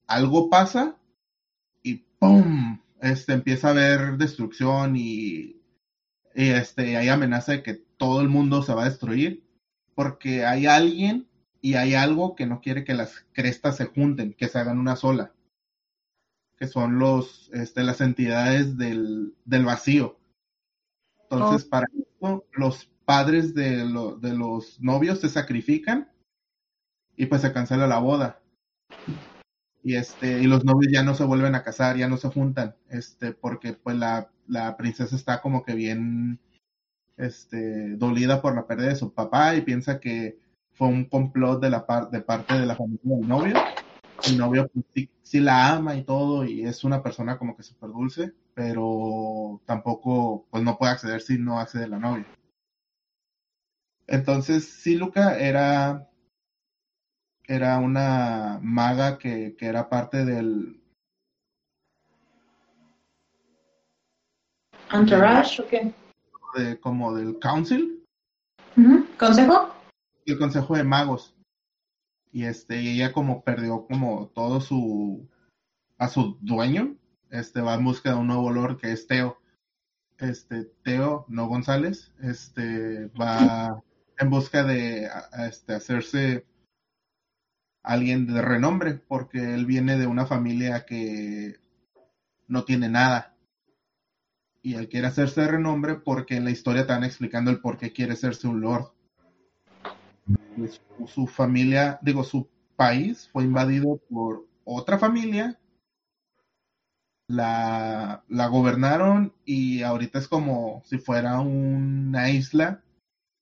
algo 0.09 0.51
pasa 0.51 0.97
y 1.83 1.97
¡pum! 2.18 2.81
Este, 3.01 3.33
empieza 3.33 3.68
a 3.68 3.70
haber 3.70 4.16
destrucción 4.18 4.97
y, 4.97 5.61
y 6.35 6.49
este, 6.51 6.97
hay 6.97 7.09
amenaza 7.09 7.53
de 7.53 7.62
que 7.62 7.74
todo 7.74 8.20
el 8.20 8.28
mundo 8.28 8.62
se 8.62 8.74
va 8.74 8.83
a 8.83 8.89
destruir 8.89 9.45
porque 9.95 10.45
hay 10.45 10.66
alguien 10.66 11.28
y 11.62 11.74
hay 11.74 11.95
algo 11.95 12.35
que 12.35 12.47
no 12.47 12.61
quiere 12.61 12.85
que 12.85 12.95
las 12.95 13.26
crestas 13.33 13.76
se 13.76 13.87
junten, 13.87 14.33
que 14.35 14.49
se 14.49 14.59
hagan 14.59 14.78
una 14.78 14.97
sola, 14.97 15.35
que 16.57 16.66
son 16.66 16.99
los, 16.99 17.51
este, 17.53 17.83
las 17.83 18.01
entidades 18.01 18.76
del, 18.76 19.35
del 19.45 19.64
vacío. 19.64 20.18
Entonces, 21.31 21.64
para 21.64 21.87
eso, 21.95 22.45
los 22.53 22.87
padres 23.05 23.55
de, 23.55 23.85
lo- 23.87 24.16
de 24.16 24.35
los 24.35 24.81
novios 24.81 25.20
se 25.20 25.28
sacrifican 25.28 26.11
y 27.16 27.26
pues 27.26 27.43
se 27.43 27.53
cancela 27.53 27.87
la 27.87 27.99
boda. 27.99 28.43
Y 29.83 29.97
este, 29.97 30.41
y 30.41 30.47
los 30.47 30.64
novios 30.64 30.93
ya 30.93 31.03
no 31.03 31.14
se 31.14 31.24
vuelven 31.24 31.55
a 31.55 31.62
casar, 31.62 31.97
ya 31.97 32.09
no 32.09 32.18
se 32.18 32.28
juntan, 32.28 32.74
este, 32.91 33.33
porque 33.33 33.72
pues 33.72 33.97
la, 33.97 34.31
la 34.47 34.76
princesa 34.76 35.16
está 35.16 35.41
como 35.41 35.64
que 35.64 35.74
bien 35.74 36.39
este, 37.16 37.97
dolida 37.97 38.43
por 38.43 38.55
la 38.55 38.66
pérdida 38.66 38.89
de 38.89 38.97
su 38.97 39.12
papá 39.12 39.55
y 39.55 39.62
piensa 39.62 40.01
que 40.01 40.39
fue 40.74 40.89
un 40.89 41.05
complot 41.07 41.61
de 41.62 41.70
la 41.70 41.87
par- 41.87 42.11
de 42.11 42.20
parte 42.20 42.55
de 42.59 42.66
la 42.66 42.76
familia 42.76 43.16
del 43.16 43.28
novio. 43.28 43.55
El 44.26 44.37
novio 44.39 44.68
pues, 44.72 45.09
sí, 45.22 45.41
la 45.41 45.74
ama 45.74 45.97
y 45.97 46.05
todo 46.05 46.45
y 46.45 46.64
es 46.66 46.85
una 46.85 47.03
persona 47.03 47.39
como 47.39 47.57
que 47.57 47.62
súper 47.62 47.91
dulce, 47.91 48.35
pero 48.55 49.61
tampoco 49.64 50.47
pues 50.51 50.62
no 50.62 50.76
puede 50.76 50.93
acceder 50.93 51.22
si 51.22 51.39
no 51.39 51.59
accede 51.59 51.89
la 51.89 51.99
novia. 51.99 52.26
Entonces, 54.07 54.68
sí, 54.68 54.97
Luca 54.97 55.39
era 55.39 56.10
era 57.51 57.79
una 57.79 58.61
maga 58.63 59.19
que, 59.19 59.57
que 59.59 59.67
era 59.67 59.89
parte 59.89 60.25
del, 60.25 60.81
¿Entourage 64.93 65.63
o 65.63 65.67
qué? 65.69 65.93
de, 66.57 66.79
como 66.79 67.13
del 67.15 67.39
council. 67.41 68.05
¿Consejo? 69.19 69.75
el 70.27 70.39
consejo 70.39 70.77
de 70.77 70.85
magos. 70.85 71.35
Y 72.33 72.45
este, 72.45 72.81
y 72.81 72.89
ella 72.91 73.13
como 73.13 73.43
perdió 73.43 73.85
como 73.87 74.29
todo 74.29 74.61
su, 74.61 75.29
a 75.99 76.07
su 76.09 76.39
dueño, 76.41 76.95
este 77.31 77.61
va 77.61 77.75
en 77.75 77.85
busca 77.85 78.11
de 78.11 78.17
un 78.17 78.29
nuevo 78.29 78.51
lord 78.53 78.79
que 78.79 78.93
es 78.93 79.09
Teo. 79.09 79.41
Este, 80.19 80.67
Teo, 80.85 81.25
no 81.29 81.49
González, 81.49 82.13
este 82.23 83.07
va 83.21 83.83
en 84.19 84.31
busca 84.31 84.63
de 84.63 85.09
a- 85.09 85.29
a, 85.33 85.47
este, 85.49 85.75
hacerse 85.75 86.47
alguien 87.83 88.26
de 88.26 88.43
renombre, 88.43 88.95
porque 88.95 89.55
él 89.55 89.66
viene 89.66 89.97
de 89.97 90.07
una 90.07 90.26
familia 90.26 90.85
que 90.85 91.57
no 92.49 92.64
tiene 92.64 92.89
nada. 92.89 93.35
Y 94.62 94.74
él 94.74 94.89
quiere 94.89 95.07
hacerse 95.07 95.41
de 95.41 95.49
renombre 95.49 95.95
porque 95.95 96.37
en 96.37 96.45
la 96.45 96.51
historia 96.51 96.85
van 96.85 97.05
explicando 97.05 97.51
el 97.51 97.61
por 97.61 97.78
qué 97.78 97.93
quiere 97.93 98.12
hacerse 98.12 98.47
un 98.47 98.61
lord. 98.61 98.93
Su, 100.99 101.07
su 101.07 101.26
familia, 101.26 101.99
digo, 102.03 102.24
su 102.24 102.49
país 102.76 103.28
fue 103.33 103.45
invadido 103.45 103.97
por 104.11 104.47
otra 104.64 104.99
familia. 104.99 105.59
La, 107.28 108.24
la 108.28 108.47
gobernaron 108.49 109.33
y 109.45 109.83
ahorita 109.83 110.18
es 110.18 110.26
como 110.26 110.83
si 110.85 110.99
fuera 110.99 111.41
una 111.41 112.28
isla 112.28 112.83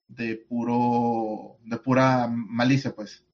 de 0.09 0.37
puro, 0.37 1.59
de 1.65 1.79
pura 1.79 2.29
malicia, 2.29 2.95
pues 2.95 3.25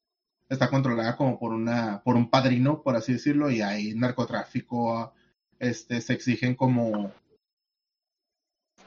está 0.54 0.70
controlada 0.70 1.16
como 1.16 1.38
por 1.38 1.52
una, 1.52 2.02
por 2.02 2.16
un 2.16 2.30
padrino, 2.30 2.82
por 2.82 2.96
así 2.96 3.12
decirlo, 3.12 3.50
y 3.50 3.60
hay 3.60 3.94
narcotráfico, 3.94 5.12
este, 5.58 6.00
se 6.00 6.14
exigen 6.14 6.54
como, 6.54 7.12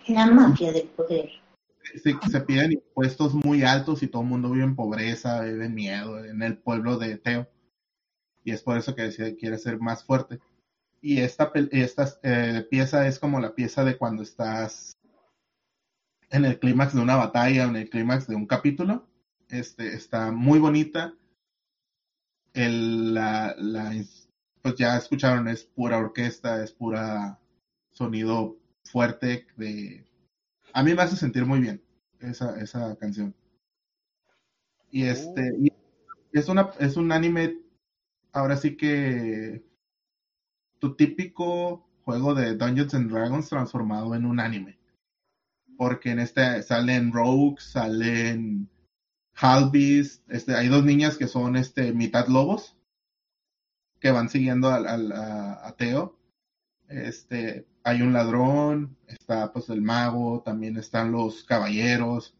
La 0.07 0.27
mafia 0.27 0.71
del 0.71 0.87
poder. 0.87 1.29
se, 1.83 2.15
se 2.29 2.41
piden 2.41 2.73
impuestos 2.73 3.33
muy 3.33 3.63
altos 3.63 4.03
y 4.03 4.07
todo 4.07 4.23
el 4.23 4.29
mundo 4.29 4.51
vive 4.51 4.65
en 4.65 4.75
pobreza, 4.75 5.41
vive 5.41 5.65
en 5.65 5.75
miedo 5.75 6.23
en 6.23 6.41
el 6.41 6.57
pueblo 6.57 6.97
de 6.97 7.17
Teo. 7.17 7.47
Y 8.43 8.51
es 8.51 8.63
por 8.63 8.77
eso 8.77 8.95
que 8.95 9.03
decide, 9.03 9.35
quiere 9.35 9.57
ser 9.57 9.79
más 9.79 10.03
fuerte. 10.03 10.39
Y 11.01 11.19
esta, 11.19 11.51
esta 11.71 12.07
eh, 12.23 12.65
pieza 12.69 13.07
es 13.07 13.19
como 13.19 13.39
la 13.39 13.53
pieza 13.53 13.83
de 13.83 13.97
cuando 13.97 14.23
estás 14.23 14.97
en 16.29 16.45
el 16.45 16.59
clímax 16.59 16.93
de 16.93 17.01
una 17.01 17.15
batalla, 17.15 17.63
en 17.63 17.75
el 17.75 17.89
clímax 17.89 18.27
de 18.27 18.35
un 18.35 18.47
capítulo. 18.47 19.07
Este, 19.49 19.93
está 19.93 20.31
muy 20.31 20.59
bonita. 20.59 21.13
El, 22.57 23.13
la, 23.13 23.55
la 23.59 23.93
pues 24.63 24.75
ya 24.75 24.97
escucharon, 24.97 25.47
es 25.47 25.63
pura 25.63 25.99
orquesta, 25.99 26.63
es 26.63 26.71
pura 26.71 27.39
sonido 27.91 28.57
fuerte 28.83 29.45
de... 29.55 30.03
A 30.73 30.81
mí 30.81 30.95
me 30.95 31.03
hace 31.03 31.15
sentir 31.15 31.45
muy 31.45 31.59
bien 31.59 31.81
esa, 32.19 32.59
esa 32.59 32.95
canción. 32.97 33.35
Y 34.89 35.03
este, 35.03 35.55
y 35.59 35.71
es 36.33 36.49
una, 36.49 36.71
es 36.79 36.97
un 36.97 37.11
anime, 37.11 37.59
ahora 38.31 38.57
sí 38.57 38.75
que 38.75 39.63
tu 40.79 40.95
típico 40.95 41.87
juego 42.03 42.33
de 42.33 42.55
Dungeons 42.55 42.95
and 42.95 43.11
Dragons 43.11 43.49
transformado 43.49 44.15
en 44.15 44.25
un 44.25 44.39
anime. 44.39 44.79
Porque 45.77 46.09
en 46.09 46.19
este 46.19 46.63
salen 46.63 47.11
rogues, 47.13 47.63
salen 47.63 48.67
halbies, 49.39 50.23
este, 50.27 50.55
hay 50.55 50.67
dos 50.67 50.83
niñas 50.83 51.17
que 51.17 51.27
son 51.27 51.55
este 51.55 51.93
mitad 51.93 52.27
lobos 52.27 52.75
que 53.99 54.11
van 54.11 54.29
siguiendo 54.29 54.69
al, 54.69 54.87
al 54.87 55.11
a, 55.11 55.67
a 55.67 55.75
Teo. 55.75 56.17
Este, 56.87 57.67
hay 57.83 58.01
un 58.01 58.13
ladrón, 58.13 58.97
está 59.07 59.51
pues 59.51 59.69
el 59.69 59.81
mago, 59.81 60.41
también 60.43 60.77
están 60.77 61.11
los 61.11 61.43
caballeros. 61.43 62.35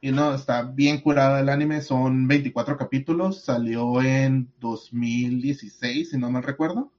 Y 0.00 0.10
no, 0.10 0.34
está 0.34 0.62
bien 0.62 1.00
curada 1.00 1.40
el 1.40 1.48
anime, 1.48 1.80
son 1.80 2.26
24 2.26 2.76
capítulos, 2.76 3.42
salió 3.44 4.02
en 4.02 4.52
2016, 4.58 6.10
si 6.10 6.18
no 6.18 6.30
me 6.30 6.40
recuerdo. 6.40 6.90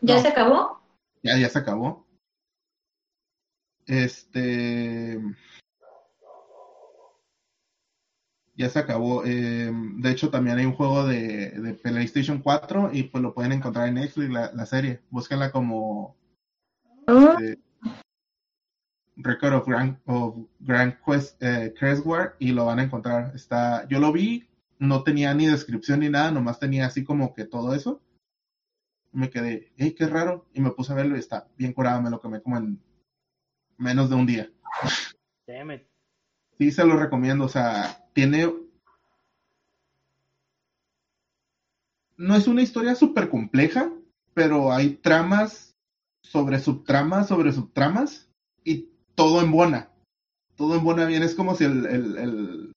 ¿Ya 0.00 0.16
No. 0.16 0.22
se 0.22 0.28
acabó? 0.28 0.80
Ya, 1.22 1.38
ya 1.38 1.48
se 1.48 1.58
acabó. 1.58 2.06
Este. 3.86 5.18
Ya 8.58 8.68
se 8.68 8.80
acabó. 8.80 9.24
eh, 9.24 9.72
de 9.72 10.10
hecho, 10.10 10.30
también 10.30 10.58
hay 10.58 10.66
un 10.66 10.74
juego 10.74 11.06
de, 11.06 11.50
de 11.50 11.74
PlayStation 11.74 12.42
4 12.42 12.90
y 12.92 13.04
pues 13.04 13.22
lo 13.22 13.32
pueden 13.32 13.52
encontrar 13.52 13.88
en 13.88 13.94
Netflix, 13.94 14.28
la, 14.30 14.52
la 14.52 14.66
serie. 14.66 15.00
Búsquenla 15.10 15.52
como 15.52 16.18
Oh, 17.10 17.36
eh, 17.40 17.56
Record 19.16 19.54
of 19.54 19.66
Grand, 19.66 19.98
of 20.04 20.36
Grand 20.60 20.94
Quest 21.04 21.42
eh, 21.42 21.72
Crestware 21.78 22.34
y 22.38 22.52
lo 22.52 22.66
van 22.66 22.80
a 22.80 22.82
encontrar. 22.82 23.32
Está, 23.34 23.88
yo 23.88 23.98
lo 23.98 24.12
vi, 24.12 24.46
no 24.78 25.02
tenía 25.04 25.32
ni 25.32 25.46
descripción 25.46 26.00
ni 26.00 26.10
nada, 26.10 26.30
nomás 26.30 26.58
tenía 26.58 26.84
así 26.86 27.04
como 27.04 27.34
que 27.34 27.46
todo 27.46 27.74
eso. 27.74 28.02
Me 29.10 29.30
quedé, 29.30 29.72
hey, 29.78 29.94
qué 29.96 30.06
raro, 30.06 30.46
y 30.52 30.60
me 30.60 30.70
puse 30.72 30.92
a 30.92 30.96
verlo 30.96 31.16
y 31.16 31.20
está 31.20 31.48
bien 31.56 31.72
curado, 31.72 32.02
me 32.02 32.10
lo 32.10 32.20
comí 32.20 32.40
como 32.42 32.58
en 32.58 32.78
menos 33.78 34.10
de 34.10 34.16
un 34.16 34.26
día. 34.26 34.50
Damn 35.46 35.70
it. 35.70 35.82
Sí, 36.58 36.70
se 36.70 36.84
lo 36.84 36.96
recomiendo, 36.98 37.46
o 37.46 37.48
sea, 37.48 38.07
tiene... 38.18 38.52
No 42.16 42.34
es 42.34 42.48
una 42.48 42.62
historia 42.62 42.96
súper 42.96 43.30
compleja, 43.30 43.92
pero 44.34 44.72
hay 44.72 44.94
tramas 44.94 45.76
sobre 46.24 46.58
subtramas, 46.58 47.28
sobre 47.28 47.52
subtramas, 47.52 48.28
y 48.64 48.90
todo 49.14 49.40
embona. 49.40 49.92
Todo 50.56 50.74
embona 50.74 51.06
bien, 51.06 51.22
es 51.22 51.36
como 51.36 51.54
si 51.54 51.62
el, 51.62 51.86
el, 51.86 52.18
el, 52.18 52.72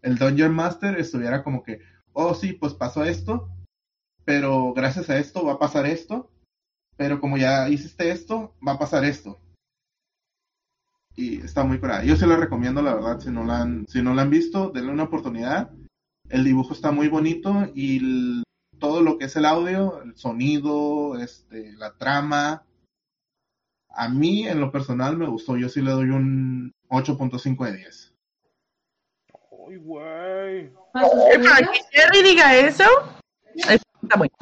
el 0.00 0.16
Dungeon 0.16 0.54
Master 0.54 0.98
estuviera 0.98 1.44
como 1.44 1.62
que, 1.62 1.80
oh 2.14 2.34
sí, 2.34 2.54
pues 2.54 2.72
pasó 2.72 3.04
esto, 3.04 3.50
pero 4.24 4.72
gracias 4.72 5.10
a 5.10 5.18
esto 5.18 5.44
va 5.44 5.52
a 5.52 5.58
pasar 5.58 5.84
esto, 5.84 6.30
pero 6.96 7.20
como 7.20 7.36
ya 7.36 7.68
hiciste 7.68 8.10
esto, 8.10 8.56
va 8.66 8.72
a 8.72 8.78
pasar 8.78 9.04
esto 9.04 9.42
y 11.16 11.40
está 11.40 11.64
muy 11.64 11.78
curada. 11.80 12.04
Yo 12.04 12.14
se 12.16 12.26
la 12.26 12.36
recomiendo, 12.36 12.82
la 12.82 12.94
verdad, 12.94 13.18
si 13.20 13.30
no 13.30 13.44
la 13.44 13.62
han, 13.62 13.86
si 13.88 14.02
no 14.02 14.14
la 14.14 14.22
han 14.22 14.30
visto, 14.30 14.70
denle 14.70 14.92
una 14.92 15.04
oportunidad. 15.04 15.70
El 16.28 16.44
dibujo 16.44 16.74
está 16.74 16.90
muy 16.92 17.08
bonito 17.08 17.70
y 17.74 17.98
el- 17.98 18.42
todo 18.78 19.00
lo 19.00 19.16
que 19.16 19.24
es 19.24 19.36
el 19.36 19.46
audio, 19.46 20.02
el 20.02 20.14
sonido, 20.16 21.18
este, 21.18 21.72
la 21.72 21.96
trama, 21.96 22.64
a 23.88 24.08
mí 24.10 24.46
en 24.46 24.60
lo 24.60 24.70
personal 24.70 25.16
me 25.16 25.26
gustó. 25.26 25.56
Yo 25.56 25.70
sí 25.70 25.80
le 25.80 25.90
doy 25.92 26.10
un 26.10 26.72
8.5 26.88 27.64
de 27.64 27.76
10. 27.78 28.14
Ay, 29.68 29.76
güey. 29.78 30.70
Que 30.92 31.80
Jerry 31.92 32.22
diga 32.22 32.54
eso, 32.56 32.84
está 33.54 34.16
bueno. 34.18 34.34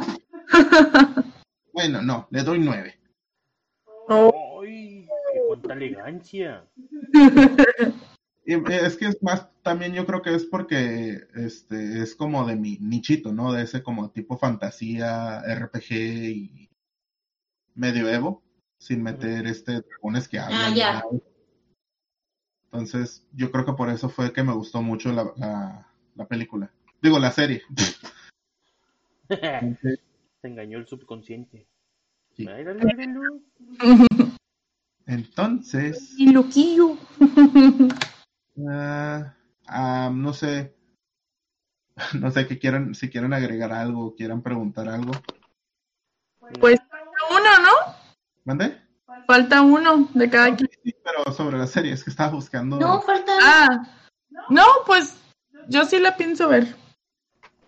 Bueno, 1.72 2.00
no, 2.02 2.28
le 2.30 2.44
doy 2.44 2.60
9. 2.60 2.96
Oh, 4.08 4.60
Ay, 4.62 4.93
cuánta 5.60 5.74
elegancia. 5.74 6.64
Y, 8.46 8.54
eh, 8.54 8.62
Es 8.66 8.96
que 8.96 9.06
es 9.06 9.22
más, 9.22 9.48
también 9.62 9.94
yo 9.94 10.06
creo 10.06 10.22
que 10.22 10.34
es 10.34 10.44
porque 10.44 11.18
este 11.34 12.02
es 12.02 12.14
como 12.14 12.46
de 12.46 12.56
mi 12.56 12.78
nichito, 12.78 13.32
¿no? 13.32 13.52
De 13.52 13.62
ese 13.62 13.82
como 13.82 14.10
tipo 14.10 14.36
fantasía, 14.36 15.42
RPG 15.42 15.92
y 15.92 16.70
medioevo, 17.74 18.42
sin 18.78 19.02
meter 19.02 19.46
este 19.46 19.80
dragones 19.80 20.28
que 20.28 20.38
hablan. 20.38 20.72
ni 20.72 20.78
ya. 20.78 20.92
nada. 20.94 21.04
Entonces, 22.64 23.26
yo 23.32 23.50
creo 23.50 23.64
que 23.64 23.72
por 23.72 23.88
eso 23.88 24.08
fue 24.08 24.32
que 24.32 24.42
me 24.42 24.52
gustó 24.52 24.82
mucho 24.82 25.12
la, 25.12 25.32
la, 25.36 25.86
la 26.16 26.26
película. 26.26 26.72
Digo, 27.00 27.18
la 27.18 27.30
serie. 27.30 27.62
Se 29.28 30.48
engañó 30.48 30.78
el 30.78 30.86
subconsciente. 30.86 31.66
Sí. 32.32 32.46
Míralo, 32.46 32.74
míralo. 32.74 33.40
Entonces, 35.06 36.14
y 36.16 36.32
loquillo. 36.32 36.96
ah, 38.68 39.34
ah, 39.66 40.10
no 40.12 40.32
sé, 40.32 40.74
no 42.20 42.30
sé 42.30 42.46
qué 42.46 42.58
quieran, 42.58 42.94
si 42.94 43.10
quieren 43.10 43.32
agregar 43.32 43.72
algo, 43.72 44.14
quieran 44.14 44.42
preguntar 44.42 44.88
algo. 44.88 45.12
Pues 46.60 46.78
uno, 47.30 47.62
¿no? 47.62 47.94
¿Mande? 48.44 48.80
Falta 49.26 49.62
uno 49.62 50.08
de 50.12 50.30
cada 50.30 50.54
quien. 50.54 50.68
Sí, 50.82 50.94
pero 51.02 51.32
sobre 51.32 51.58
la 51.58 51.66
serie, 51.66 51.92
es 51.92 52.04
que 52.04 52.10
estaba 52.10 52.32
buscando. 52.32 52.78
No, 52.78 53.00
falta. 53.00 53.32
Ah, 53.42 53.86
no, 54.50 54.64
pues 54.86 55.16
yo 55.68 55.84
sí 55.84 55.98
la 55.98 56.16
pienso 56.16 56.48
ver. 56.48 56.76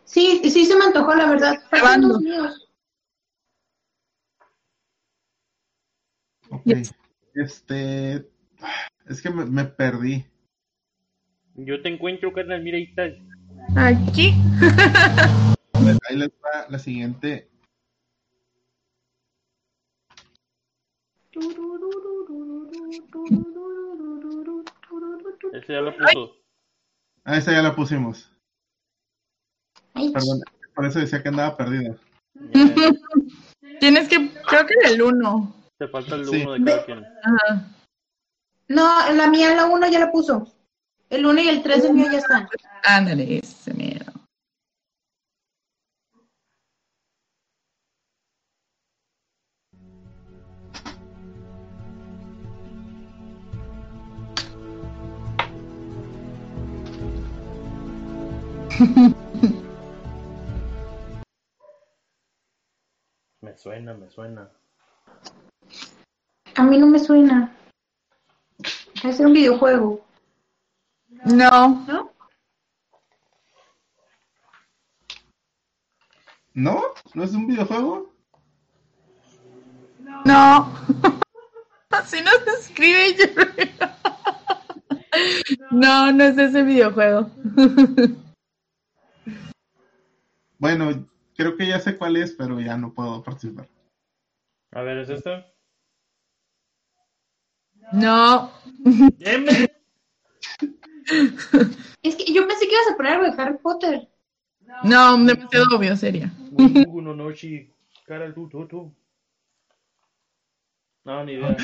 Sí, 0.05 0.41
sí 0.51 0.67
se 0.67 0.77
me 0.77 0.85
antojó, 0.85 1.15
la 1.15 1.31
verdad. 1.31 1.55
Faltan 1.71 2.23
míos. 2.23 2.63
Yes. 6.65 6.95
Este. 7.37 8.27
Es 9.07 9.21
que 9.23 9.31
me, 9.31 9.45
me 9.45 9.65
perdí. 9.65 10.25
Yo 11.55 11.81
te 11.83 11.91
encuentro, 11.91 12.33
carnal, 12.33 12.63
mira, 12.63 12.79
ahí 12.79 12.85
estás. 12.85 13.13
Aquí. 13.77 14.35
Ahí 16.09 16.17
les 16.17 16.29
va 16.29 16.67
la 16.69 16.79
siguiente. 16.79 17.49
Ese 25.53 25.73
ya 25.73 25.81
lo 25.81 25.97
puso. 25.97 26.37
Ah, 27.25 27.37
esa 27.37 27.53
ya 27.53 27.63
la 27.63 27.75
pusimos. 27.75 28.33
Ay, 29.95 30.11
Perdón, 30.13 30.41
por 30.75 30.87
eso 30.87 31.01
decía 31.01 31.23
que 31.23 31.29
andaba 31.29 31.57
perdido. 31.57 31.99
Ya, 32.53 32.65
Tienes 33.81 34.09
que, 34.09 34.31
creo 34.49 34.67
que 34.67 34.75
el 34.87 35.03
uno. 35.03 35.56
Te 35.79 35.89
falta 35.89 36.15
el 36.15 36.27
Sí. 36.27 36.43
uno 36.43 36.53
de 36.53 36.65
cada 36.65 36.85
quien. 36.85 37.05
Ajá. 37.05 37.65
No, 38.69 39.13
la 39.13 39.29
mía, 39.29 39.55
la 39.55 39.67
uno 39.67 39.89
ya 39.89 40.01
la 40.01 40.11
puso. 40.11 40.53
El 41.09 41.25
uno 41.27 41.41
y 41.41 41.49
el 41.49 41.63
tres 41.63 41.83
del 41.83 41.95
mío 41.95 42.07
ya 42.11 42.19
están. 42.19 42.49
Ándale, 42.83 43.39
ese 43.39 43.73
miedo. 43.75 44.05
Me 63.41 63.57
suena, 63.57 63.95
me 63.95 64.11
suena. 64.11 64.51
A 66.57 66.63
mí 66.63 66.79
no 66.79 66.87
me 66.87 66.99
suena. 66.99 67.53
Debe 69.03 69.15
ser 69.15 69.27
un 69.27 69.33
videojuego, 69.35 70.05
No, 71.27 71.85
¿no? 71.87 72.13
¿No? 76.55 76.83
¿No 77.15 77.25
es 77.25 77.33
un 77.33 77.47
videojuego? 77.47 78.11
no. 80.25 80.73
Así 81.91 82.19
no 82.23 82.31
se 82.45 82.51
escribe. 82.61 83.17
No, 85.71 86.13
no 86.13 86.25
es 86.25 86.37
ese 86.39 86.63
videojuego. 86.63 87.31
Bueno, 90.59 91.07
creo 91.37 91.57
que 91.57 91.67
ya 91.67 91.81
sé 91.81 91.97
cuál 91.97 92.17
es, 92.17 92.33
pero 92.33 92.61
ya 92.61 92.77
no 92.77 92.93
puedo 92.93 93.23
participar. 93.23 93.69
A 94.73 94.83
ver, 94.83 94.99
¿es 94.99 95.09
este? 95.11 95.45
No. 97.93 98.51
Deme. 99.19 99.71
Es 102.03 102.17
que 102.17 102.33
yo 102.33 102.47
pensé 102.47 102.67
que 102.67 102.75
ibas 102.75 102.93
a 102.93 102.97
poner 102.97 103.13
algo 103.13 103.31
de 103.31 103.43
Harry 103.43 103.59
Potter. 103.59 104.09
No, 104.85 105.17
demasiado 105.25 105.77
obvio 105.77 105.97
sería. 105.97 106.31
Mugu 106.51 107.01
no 107.01 107.15
Nochi, 107.15 107.71
Kara 108.07 108.33
tu 108.35 108.49
tu 108.49 108.67
tu. 108.67 108.93
No, 111.05 111.25
ni 111.25 111.35
idea. 111.35 111.57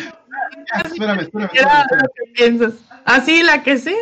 Ah, 0.72 0.82
espérame, 0.84 1.20
espérame, 1.22 1.52
piensas. 2.34 2.74
Así 3.04 3.42
la 3.42 3.62
que 3.62 3.78
sí. 3.78 3.96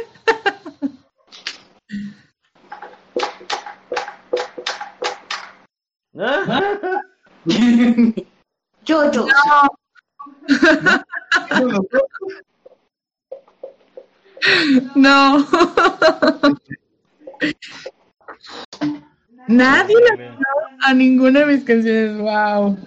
Ah, 6.18 7.00
Jojo. 8.86 9.26
espérame. 10.46 11.04
No. 14.94 15.46
Nadie 19.48 19.96
le 19.96 20.16
bien. 20.16 20.36
a 20.80 20.94
ninguna 20.94 21.40
de 21.40 21.46
mis 21.46 21.64
canciones. 21.64 22.16
Wow. 22.18 22.78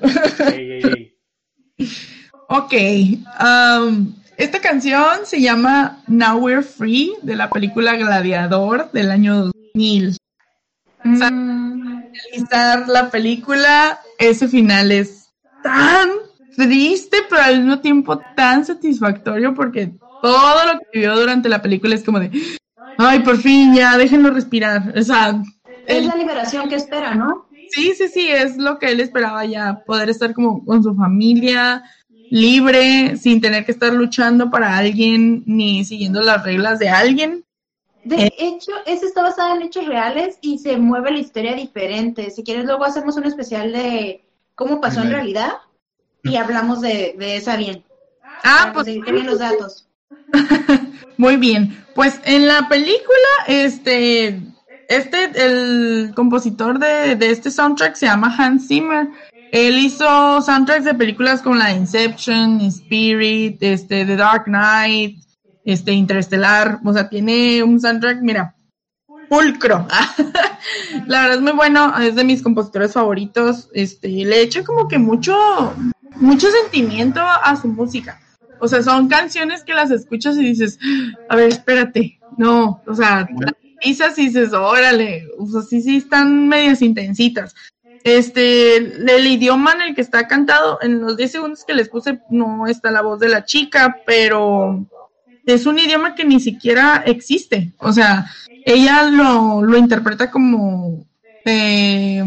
Ey, 0.48 0.72
ey, 0.72 1.14
ey. 1.78 1.88
Ok. 2.48 2.74
um, 3.40 4.14
esta 4.38 4.60
canción 4.60 5.26
se 5.26 5.42
llama 5.42 6.02
Now 6.08 6.40
We're 6.40 6.64
Free 6.64 7.14
de 7.22 7.36
la 7.36 7.50
película 7.50 7.96
Gladiador 7.96 8.92
del 8.92 9.12
año 9.12 9.52
2000. 9.74 10.18
Mm, 11.04 12.02
la 12.88 13.10
película, 13.12 14.00
ese 14.18 14.48
final 14.48 14.92
es 14.92 15.30
tan 15.62 16.10
triste, 16.56 17.18
pero 17.30 17.42
al 17.42 17.60
mismo 17.60 17.80
tiempo 17.80 18.20
tan 18.36 18.66
satisfactorio 18.66 19.54
porque 19.54 19.94
todo 20.22 20.66
lo 20.66 20.80
que 20.80 20.86
vivió 20.94 21.16
durante 21.20 21.50
la 21.50 21.62
película 21.62 21.96
es 21.96 22.04
como 22.04 22.20
de, 22.20 22.32
ay, 22.98 23.20
por 23.20 23.38
fin 23.38 23.74
ya, 23.76 23.98
déjenlo 23.98 24.32
respirar. 24.32 24.94
O 24.98 25.02
sea, 25.02 25.42
es 25.88 26.06
la 26.06 26.16
liberación 26.16 26.70
que 26.70 26.76
espera, 26.76 27.16
¿no? 27.16 27.48
Sí, 27.70 27.94
sí, 27.96 28.08
sí, 28.08 28.28
es 28.30 28.58
lo 28.58 28.78
que 28.78 28.92
él 28.92 29.00
esperaba 29.00 29.44
ya, 29.46 29.84
poder 29.86 30.10
estar 30.10 30.34
como 30.34 30.64
con 30.64 30.84
su 30.84 30.96
familia, 30.96 31.84
libre, 32.30 33.18
sin 33.18 33.42
tener 33.42 33.66
que 33.66 33.72
estar 33.72 33.94
luchando 33.94 34.50
para 34.50 34.78
alguien 34.78 35.44
ni 35.46 35.84
siguiendo 35.84 36.22
las 36.22 36.44
reglas 36.44 36.80
de 36.80 36.90
alguien. 36.90 37.44
De 38.04 38.26
Eh. 38.26 38.34
hecho, 38.38 38.72
ese 38.86 39.06
está 39.06 39.24
basado 39.24 39.56
en 39.56 39.64
hechos 39.64 39.86
reales 39.88 40.38
y 40.42 40.58
se 40.58 40.78
mueve 40.78 41.12
la 41.12 41.20
historia 41.20 41.56
diferente. 41.56 42.30
Si 42.32 42.44
quieres, 42.44 42.66
luego 42.66 42.84
hacemos 42.84 43.16
un 43.18 43.26
especial 43.26 43.72
de 43.72 44.26
cómo 44.56 44.82
pasó 44.82 45.02
en 45.02 45.12
realidad 45.12 45.54
y 46.24 46.36
hablamos 46.36 46.82
de, 46.82 47.16
de 47.18 47.38
esa 47.38 47.56
bien. 47.58 47.84
Ah, 48.44 48.72
pues 48.74 48.86
bien 48.86 49.26
los 49.26 49.40
datos. 49.40 49.88
muy 51.18 51.38
bien. 51.38 51.84
Pues 51.96 52.20
en 52.26 52.48
la 52.48 52.68
película, 52.68 53.30
este, 53.48 54.42
este, 54.90 55.32
el 55.36 56.12
compositor 56.16 56.80
de, 56.80 57.16
de 57.16 57.32
este 57.32 57.52
soundtrack 57.52 57.96
se 57.96 58.08
llama 58.08 58.36
Hans 58.38 58.68
Zimmer. 58.68 59.08
Él 59.52 59.78
hizo 59.78 60.42
soundtracks 60.42 60.86
de 60.86 60.96
películas 60.96 61.42
como 61.42 61.56
la 61.56 61.72
Inception, 61.72 62.60
Spirit, 62.62 63.62
este, 63.62 64.06
The 64.06 64.16
Dark 64.16 64.46
Knight, 64.46 65.20
este, 65.64 65.92
Interestelar. 65.92 66.80
O 66.84 66.92
sea, 66.92 67.08
tiene 67.08 67.62
un 67.62 67.80
soundtrack, 67.80 68.22
mira, 68.22 68.56
pulcro. 69.30 69.88
La 71.08 71.22
verdad 71.22 71.38
es 71.38 71.42
muy 71.42 71.52
bueno, 71.52 71.98
es 72.00 72.16
de 72.16 72.24
mis 72.24 72.42
compositores 72.42 72.94
favoritos. 72.94 73.70
Este, 73.74 74.08
le 74.08 74.42
echa 74.42 74.64
como 74.64 74.88
que 74.88 74.98
mucho, 74.98 75.36
mucho 76.16 76.48
sentimiento 76.50 77.22
a 77.22 77.56
su 77.56 77.68
música. 77.68 78.20
O 78.60 78.68
sea, 78.68 78.82
son 78.82 79.08
canciones 79.10 79.64
que 79.64 79.74
las 79.74 79.92
escuchas 79.92 80.38
y 80.38 80.44
dices, 80.44 80.80
a 81.28 81.36
ver, 81.36 81.50
espérate, 81.50 82.20
no, 82.38 82.82
o 82.88 82.96
sea, 82.96 83.28
pisas 83.82 84.18
y 84.18 84.28
dices, 84.28 84.54
órale, 84.54 85.28
o 85.38 85.46
sea, 85.48 85.62
sí, 85.62 85.82
sí, 85.82 85.98
están 85.98 86.48
medias 86.48 86.82
intensitas. 86.82 87.54
Este, 88.06 88.78
el 88.78 89.28
idioma 89.28 89.74
en 89.74 89.82
el 89.82 89.96
que 89.96 90.02
está 90.02 90.28
cantado, 90.28 90.80
en 90.82 91.02
los 91.02 91.18
10 91.18 91.32
segundos 91.32 91.66
que 91.66 91.74
les 91.74 91.90
puse, 91.90 92.22
no 92.30 92.68
está 92.68 92.92
la 92.92 93.02
voz 93.02 93.20
de 93.20 93.30
la 93.30 93.44
chica, 93.44 93.98
pero 94.06 94.86
es 95.46 95.66
un 95.66 95.80
idioma 95.80 96.16
que 96.16 96.26
ni 96.26 96.40
siquiera 96.40 97.04
existe. 97.06 97.74
O 97.80 97.92
sea, 97.92 98.26
ella 98.66 99.04
lo, 99.10 99.62
lo 99.62 99.78
interpreta 99.78 100.32
como 100.32 101.06
eh, 101.46 102.24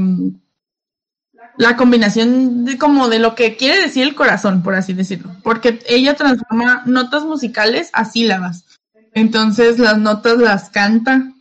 la 1.58 1.76
combinación 1.76 2.64
de 2.64 2.78
como 2.78 3.08
de 3.08 3.18
lo 3.18 3.34
que 3.34 3.56
quiere 3.56 3.80
decir 3.80 4.02
el 4.02 4.14
corazón, 4.14 4.62
por 4.62 4.74
así 4.74 4.92
decirlo. 4.92 5.30
Porque 5.42 5.80
ella 5.88 6.14
transforma 6.14 6.82
notas 6.86 7.24
musicales 7.24 7.90
a 7.92 8.04
sílabas. 8.04 8.64
Entonces 9.14 9.78
las 9.78 9.98
notas 9.98 10.38
las 10.38 10.68
canta, 10.70 11.32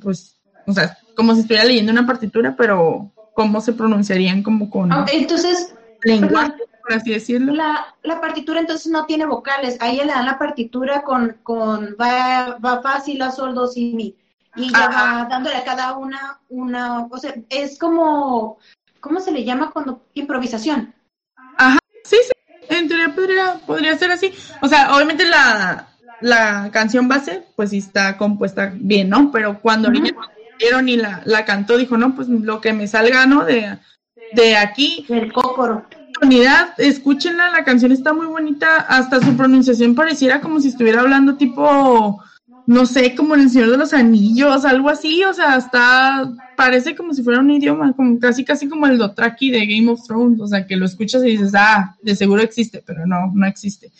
pues, 0.00 0.40
o 0.66 0.72
sea, 0.72 0.96
como 1.16 1.34
si 1.34 1.40
estuviera 1.40 1.64
leyendo 1.64 1.92
una 1.92 2.06
partitura, 2.06 2.54
pero 2.56 3.10
cómo 3.34 3.60
se 3.60 3.72
pronunciarían 3.72 4.42
como 4.42 4.70
con 4.70 4.90
entonces, 5.12 5.74
lenguaje, 6.02 6.54
por 6.82 6.92
así 6.92 7.10
decirlo. 7.10 7.52
la, 7.54 7.94
la 8.02 8.20
partitura 8.20 8.60
entonces 8.60 8.90
no 8.90 9.06
tiene 9.06 9.26
vocales. 9.26 9.76
A 9.80 9.90
ella 9.90 10.04
le 10.04 10.12
dan 10.12 10.26
la 10.26 10.38
partitura 10.38 11.02
con, 11.02 11.38
con 11.42 11.96
va, 12.00 12.58
va 12.64 12.82
fácil, 12.82 13.18
la 13.18 13.30
sol, 13.30 13.54
do, 13.54 13.66
si, 13.66 13.94
mi. 13.94 14.16
Y 14.54 14.68
ella 14.68 14.84
Ajá. 14.84 15.22
va 15.22 15.28
dándole 15.28 15.56
a 15.56 15.64
cada 15.64 15.96
una, 15.96 16.38
una, 16.50 17.06
o 17.06 17.16
sea, 17.16 17.34
es 17.48 17.78
como, 17.78 18.58
¿cómo 19.02 19.20
se 19.20 19.32
le 19.32 19.44
llama 19.44 19.70
cuando? 19.70 20.06
Improvisación. 20.14 20.94
Ajá, 21.58 21.78
sí, 22.04 22.16
sí, 22.24 22.32
en 22.70 22.88
teoría 22.88 23.14
podría, 23.14 23.60
podría 23.66 23.98
ser 23.98 24.10
así. 24.12 24.32
O 24.62 24.68
sea, 24.68 24.94
obviamente 24.96 25.26
la, 25.26 25.88
la 26.22 26.70
canción 26.72 27.08
base, 27.08 27.44
pues 27.56 27.70
sí 27.70 27.78
está 27.78 28.16
compuesta 28.16 28.72
bien, 28.74 29.10
¿no? 29.10 29.30
Pero 29.30 29.60
cuando 29.60 29.90
ella 29.90 30.14
dieron 30.58 30.88
y 30.88 30.96
la, 30.96 31.20
la 31.26 31.44
cantó, 31.44 31.76
dijo, 31.76 31.98
no, 31.98 32.14
pues 32.14 32.28
lo 32.28 32.60
que 32.60 32.72
me 32.72 32.86
salga, 32.86 33.26
¿no? 33.26 33.44
De, 33.44 33.78
de 34.32 34.56
aquí, 34.56 35.04
El 35.08 35.32
cócoro. 35.32 35.84
unidad, 36.22 36.72
escúchenla, 36.78 37.50
la 37.50 37.64
canción 37.64 37.90
está 37.92 38.12
muy 38.12 38.26
bonita, 38.26 38.76
hasta 38.76 39.20
su 39.20 39.36
pronunciación 39.36 39.94
pareciera 39.96 40.40
como 40.40 40.60
si 40.60 40.68
estuviera 40.68 41.00
hablando 41.00 41.36
tipo, 41.36 42.22
no 42.66 42.86
sé, 42.86 43.14
como 43.14 43.34
en 43.34 43.42
el 43.42 43.50
Señor 43.50 43.70
de 43.70 43.76
los 43.76 43.92
Anillos, 43.92 44.64
algo 44.64 44.88
así, 44.88 45.22
o 45.24 45.32
sea, 45.32 45.56
está, 45.56 46.32
parece 46.56 46.94
como 46.94 47.12
si 47.12 47.22
fuera 47.22 47.40
un 47.40 47.50
idioma, 47.50 47.92
como 47.92 48.18
casi 48.18 48.44
casi 48.44 48.68
como 48.68 48.86
el 48.86 48.98
Dotraki 48.98 49.50
de 49.50 49.66
Game 49.66 49.90
of 49.90 50.06
Thrones, 50.06 50.40
o 50.40 50.46
sea, 50.46 50.66
que 50.66 50.76
lo 50.76 50.86
escuchas 50.86 51.24
y 51.24 51.30
dices, 51.30 51.52
ah, 51.56 51.96
de 52.02 52.14
seguro 52.14 52.42
existe, 52.42 52.82
pero 52.86 53.06
no, 53.06 53.32
no 53.34 53.46
existe. 53.46 53.90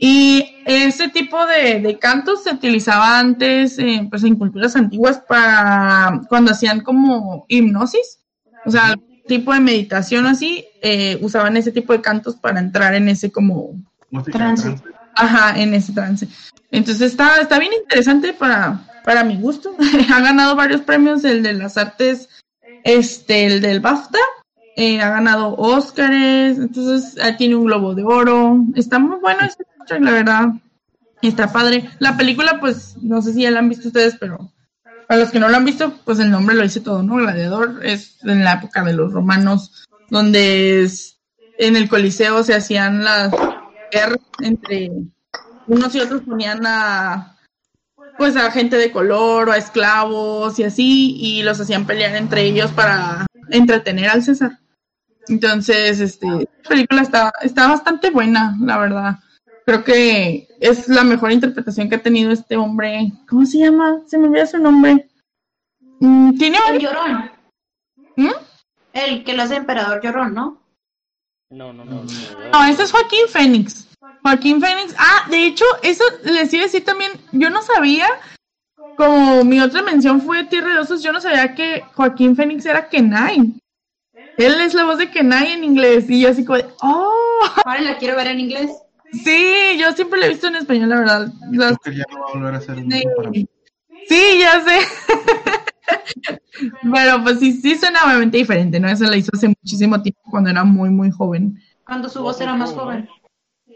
Y 0.00 0.44
ese 0.64 1.08
tipo 1.08 1.44
de, 1.46 1.80
de 1.80 1.98
cantos 1.98 2.44
se 2.44 2.54
utilizaba 2.54 3.18
antes, 3.18 3.78
eh, 3.78 4.06
pues 4.08 4.22
en 4.24 4.36
culturas 4.36 4.76
antiguas 4.76 5.20
para 5.28 6.22
cuando 6.28 6.52
hacían 6.52 6.80
como 6.80 7.44
hipnosis, 7.48 8.20
o 8.64 8.70
sea, 8.70 8.94
tipo 9.26 9.52
de 9.52 9.60
meditación 9.60 10.26
así, 10.26 10.64
eh, 10.82 11.18
usaban 11.20 11.56
ese 11.56 11.72
tipo 11.72 11.92
de 11.92 12.00
cantos 12.00 12.36
para 12.36 12.60
entrar 12.60 12.94
en 12.94 13.08
ese 13.08 13.30
como, 13.30 13.74
Música 14.10 14.38
Trance. 14.38 14.62
trance. 14.62 14.97
Ajá, 15.18 15.60
en 15.60 15.74
ese 15.74 15.92
trance. 15.92 16.28
Entonces 16.70 17.12
está, 17.12 17.40
está 17.40 17.58
bien 17.58 17.72
interesante 17.72 18.32
para, 18.32 18.80
para 19.04 19.24
mi 19.24 19.36
gusto. 19.36 19.76
ha 20.12 20.20
ganado 20.20 20.56
varios 20.56 20.82
premios, 20.82 21.24
el 21.24 21.42
de 21.42 21.54
las 21.54 21.76
artes, 21.76 22.28
este, 22.84 23.46
el 23.46 23.60
del 23.60 23.80
BAFTA, 23.80 24.18
eh, 24.76 25.00
ha 25.00 25.10
ganado 25.10 25.54
Óscares, 25.56 26.58
entonces 26.58 27.16
tiene 27.36 27.56
un 27.56 27.64
globo 27.66 27.94
de 27.94 28.04
oro. 28.04 28.64
Está 28.74 28.98
muy 28.98 29.18
bueno 29.20 29.40
ese 29.42 29.64
la 30.00 30.12
verdad. 30.12 30.48
Está 31.22 31.50
padre. 31.52 31.88
La 31.98 32.16
película, 32.16 32.60
pues, 32.60 32.96
no 33.02 33.22
sé 33.22 33.32
si 33.32 33.42
ya 33.42 33.50
la 33.50 33.58
han 33.58 33.68
visto 33.68 33.88
ustedes, 33.88 34.16
pero 34.20 34.52
para 35.08 35.20
los 35.20 35.30
que 35.30 35.40
no 35.40 35.48
lo 35.48 35.56
han 35.56 35.64
visto, 35.64 35.94
pues 36.04 36.18
el 36.20 36.30
nombre 36.30 36.54
lo 36.54 36.62
dice 36.62 36.80
todo, 36.80 37.02
¿no? 37.02 37.16
Gladiador 37.16 37.80
es 37.84 38.18
en 38.22 38.44
la 38.44 38.52
época 38.54 38.84
de 38.84 38.92
los 38.92 39.12
romanos, 39.12 39.86
donde 40.10 40.82
es- 40.82 41.18
en 41.58 41.74
el 41.74 41.88
Coliseo 41.88 42.44
se 42.44 42.54
hacían 42.54 43.02
las 43.02 43.32
entre 44.42 44.90
unos 45.66 45.94
y 45.94 46.00
otros 46.00 46.22
ponían 46.22 46.64
a 46.66 47.34
pues 48.16 48.36
a 48.36 48.50
gente 48.50 48.76
de 48.76 48.90
color 48.90 49.48
o 49.48 49.52
a 49.52 49.56
esclavos 49.56 50.58
y 50.58 50.64
así 50.64 51.16
y 51.20 51.42
los 51.42 51.60
hacían 51.60 51.86
pelear 51.86 52.16
entre 52.16 52.42
ellos 52.42 52.72
para 52.72 53.26
entretener 53.50 54.08
al 54.10 54.22
César. 54.24 54.58
Entonces, 55.28 56.00
este, 56.00 56.26
la 56.26 56.68
película 56.68 57.02
está, 57.02 57.32
está 57.42 57.68
bastante 57.68 58.10
buena, 58.10 58.56
la 58.60 58.78
verdad. 58.78 59.18
Creo 59.66 59.84
que 59.84 60.48
es 60.58 60.88
la 60.88 61.04
mejor 61.04 61.30
interpretación 61.30 61.88
que 61.88 61.96
ha 61.96 62.02
tenido 62.02 62.32
este 62.32 62.56
hombre. 62.56 63.12
¿Cómo 63.28 63.44
se 63.46 63.58
llama? 63.58 63.98
Se 64.06 64.16
me 64.18 64.26
olvidó 64.28 64.46
su 64.46 64.58
nombre. 64.58 65.08
Mm, 66.00 66.38
Tiene 66.38 66.56
El 66.56 66.62
varios- 66.72 66.82
llorón. 66.92 67.30
¿Mm? 68.16 68.30
El 68.94 69.22
que 69.24 69.34
lo 69.34 69.42
hace 69.42 69.56
emperador 69.56 70.00
llorón, 70.02 70.34
¿no? 70.34 70.60
No, 71.50 71.72
no, 71.72 71.84
no. 71.84 71.94
No, 72.04 72.50
No, 72.52 72.64
este 72.64 72.82
es 72.82 72.92
Joaquín 72.92 73.26
Fénix. 73.28 73.86
Joaquín 74.22 74.60
Fénix. 74.60 74.94
Ah, 74.98 75.26
de 75.30 75.46
hecho, 75.46 75.64
eso 75.82 76.04
les 76.24 76.52
iba 76.52 76.62
a 76.64 76.66
decir 76.66 76.84
también. 76.84 77.12
Yo 77.32 77.48
no 77.50 77.62
sabía, 77.62 78.06
como 78.96 79.44
mi 79.44 79.60
otra 79.60 79.82
mención 79.82 80.20
fue 80.20 80.44
Tierra 80.44 80.74
de 80.74 80.80
Osos, 80.80 81.02
yo 81.02 81.12
no 81.12 81.20
sabía 81.20 81.54
que 81.54 81.84
Joaquín 81.94 82.36
Fénix 82.36 82.66
era 82.66 82.88
Kenai. 82.88 83.54
Él 84.36 84.60
es 84.60 84.74
la 84.74 84.84
voz 84.84 84.98
de 84.98 85.10
Kenai 85.10 85.52
en 85.52 85.64
inglés. 85.64 86.04
Y 86.08 86.20
yo 86.20 86.28
así 86.30 86.44
como 86.44 86.58
de, 86.58 86.66
oh, 86.82 87.40
Ahora 87.64 87.80
la 87.80 87.98
quiero 87.98 88.16
ver 88.16 88.28
en 88.28 88.40
inglés. 88.40 88.70
sí, 89.10 89.78
yo 89.78 89.92
siempre 89.92 90.20
lo 90.20 90.26
he 90.26 90.30
visto 90.30 90.46
en 90.48 90.56
español, 90.56 90.90
la 90.90 90.98
verdad. 90.98 91.28
Las- 91.52 91.78
Creo 91.78 91.94
que 91.94 91.98
ya 91.98 92.04
no 92.10 92.20
va 92.20 92.26
a 92.28 92.34
volver 92.34 92.54
a 92.54 92.60
ser 92.60 92.76
un 92.76 92.86
mismo 92.88 93.10
para 93.16 93.30
mí. 93.30 93.48
Sí, 94.06 94.38
ya 94.38 94.60
sé. 94.62 94.78
Pero 96.92 97.22
pues 97.22 97.38
sí, 97.38 97.52
sí 97.52 97.76
suena 97.76 98.04
obviamente 98.04 98.38
diferente, 98.38 98.80
¿no? 98.80 98.88
Eso 98.88 99.04
la 99.04 99.16
hizo 99.16 99.30
hace 99.34 99.48
muchísimo 99.48 100.00
tiempo 100.02 100.20
cuando 100.30 100.50
era 100.50 100.64
muy, 100.64 100.90
muy 100.90 101.10
joven. 101.10 101.60
Cuando 101.84 102.08
su 102.08 102.22
voz 102.22 102.40
era 102.40 102.54
más 102.54 102.72
joven. 102.72 103.08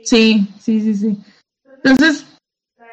Sí, 0.03 0.49
sí, 0.59 0.81
sí, 0.81 0.95
sí. 0.95 1.19
Entonces, 1.77 2.27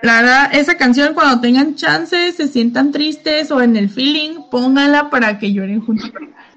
la 0.01 0.21
verdad, 0.21 0.49
esa 0.53 0.77
canción 0.77 1.13
cuando 1.13 1.41
tengan 1.41 1.75
chance, 1.75 2.31
se 2.31 2.47
sientan 2.47 2.91
tristes 2.91 3.51
o 3.51 3.61
en 3.61 3.75
el 3.75 3.89
feeling, 3.89 4.43
pónganla 4.49 5.09
para 5.09 5.37
que 5.39 5.51
lloren 5.51 5.81
juntos. 5.81 6.11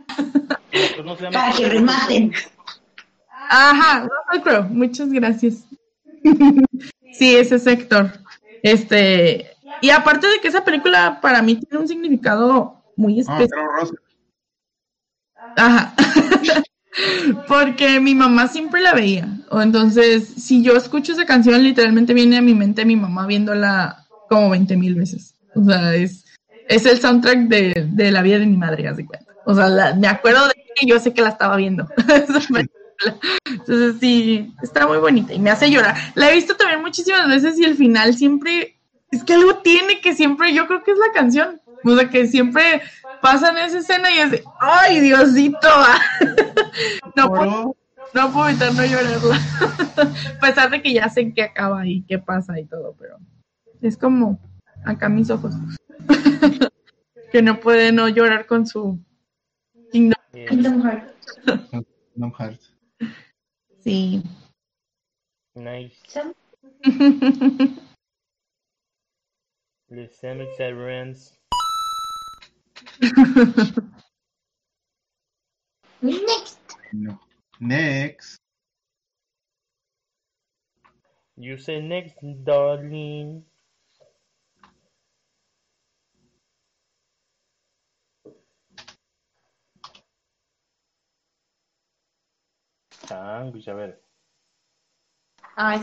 Para 1.32 1.52
que 1.52 1.68
rematen. 1.68 2.32
Ajá, 3.50 4.08
Russell 4.08 4.42
Crowe, 4.42 4.68
muchas 4.70 5.10
gracias. 5.10 5.64
sí, 7.10 7.36
ese 7.36 7.58
sector. 7.58 8.10
Este, 8.62 9.50
y 9.82 9.90
aparte 9.90 10.26
de 10.28 10.40
que 10.40 10.48
esa 10.48 10.64
película 10.64 11.20
para 11.20 11.42
mí 11.42 11.56
tiene 11.56 11.78
un 11.82 11.88
significado 11.88 12.82
muy 12.96 13.20
especial. 13.20 13.48
Rosa. 13.78 13.94
Ajá. 15.56 15.94
Porque 17.48 18.00
mi 18.00 18.14
mamá 18.14 18.48
siempre 18.48 18.80
la 18.80 18.92
veía. 18.94 19.26
O 19.50 19.60
entonces, 19.60 20.26
si 20.28 20.62
yo 20.62 20.76
escucho 20.76 21.12
esa 21.12 21.24
canción, 21.26 21.62
literalmente 21.62 22.14
viene 22.14 22.36
a 22.38 22.42
mi 22.42 22.54
mente 22.54 22.84
mi 22.84 22.96
mamá 22.96 23.26
viéndola 23.26 24.06
como 24.28 24.50
20 24.50 24.76
mil 24.76 24.94
veces. 24.94 25.34
O 25.54 25.64
sea, 25.64 25.94
es, 25.94 26.24
es 26.68 26.86
el 26.86 27.00
soundtrack 27.00 27.48
de, 27.48 27.88
de 27.92 28.10
la 28.10 28.22
vida 28.22 28.38
de 28.38 28.46
mi 28.46 28.56
madre, 28.56 28.88
haz 28.88 28.96
de 28.96 29.06
cuenta. 29.06 29.26
O 29.44 29.54
sea, 29.54 29.68
la- 29.68 29.94
me 29.94 30.06
acuerdo 30.06 30.46
de 30.48 30.54
que 30.76 30.86
yo 30.86 30.98
sé 31.00 31.12
que 31.12 31.22
la 31.22 31.30
estaba 31.30 31.56
viendo. 31.56 31.88
esa 31.96 32.40
película. 32.40 32.68
Entonces, 33.50 33.96
sí, 34.00 34.54
está 34.62 34.86
muy 34.86 34.98
bonita 34.98 35.32
y 35.34 35.38
me 35.40 35.50
hace 35.50 35.70
llorar. 35.70 35.96
La 36.14 36.30
he 36.30 36.34
visto 36.34 36.56
también 36.56 36.82
muchísimas 36.82 37.26
veces 37.26 37.58
y 37.58 37.64
el 37.64 37.74
final 37.74 38.14
siempre, 38.14 38.76
es 39.12 39.22
que 39.22 39.34
algo 39.34 39.58
tiene 39.58 40.00
que 40.00 40.14
siempre, 40.14 40.54
yo 40.54 40.66
creo 40.66 40.82
que 40.82 40.92
es 40.92 40.98
la 40.98 41.12
canción. 41.12 41.60
O 41.84 41.96
sea, 41.96 42.08
que 42.08 42.26
siempre 42.26 42.80
pasan 43.20 43.58
esa 43.58 43.78
escena 43.78 44.10
y 44.10 44.18
es 44.18 44.30
de, 44.30 44.44
¡ay, 44.58 45.00
Diosito! 45.00 45.68
no, 47.16 47.28
puedo, 47.28 47.76
no 48.14 48.32
puedo 48.32 48.48
evitar 48.48 48.72
no 48.72 48.84
llorarla. 48.84 49.38
a 50.36 50.40
pesar 50.40 50.70
de 50.70 50.80
que 50.80 50.94
ya 50.94 51.08
sé 51.08 51.32
qué 51.34 51.42
acaba 51.42 51.86
y 51.86 52.02
qué 52.02 52.18
pasa 52.18 52.58
y 52.58 52.64
todo, 52.64 52.96
pero 52.98 53.18
es 53.82 53.98
como 53.98 54.40
acá 54.84 55.08
mis 55.08 55.28
ojos. 55.30 55.54
que 57.32 57.42
no 57.42 57.60
puede 57.60 57.92
no 57.92 58.08
llorar 58.08 58.46
con 58.46 58.66
su 58.66 58.98
Kingdom. 59.90 60.20
Yeah. 60.32 60.46
Kingdom 60.46 60.82
Hearts. 60.82 61.12
Kingdom 62.14 62.32
Hearts. 62.38 62.74
Sí. 63.80 64.22
Nice. 65.54 66.00
Les 69.92 70.08
Severance. 70.56 71.38
Next. 76.00 76.58
No. 76.94 77.18
Next. 77.60 78.38
You 81.36 81.58
say 81.58 81.82
next, 81.82 82.16
darling. 82.42 83.44
Ah, 93.10 93.44
Sándwich, 93.44 93.68
a 93.68 93.74
ver. 93.74 94.00
Ah, 95.54 95.76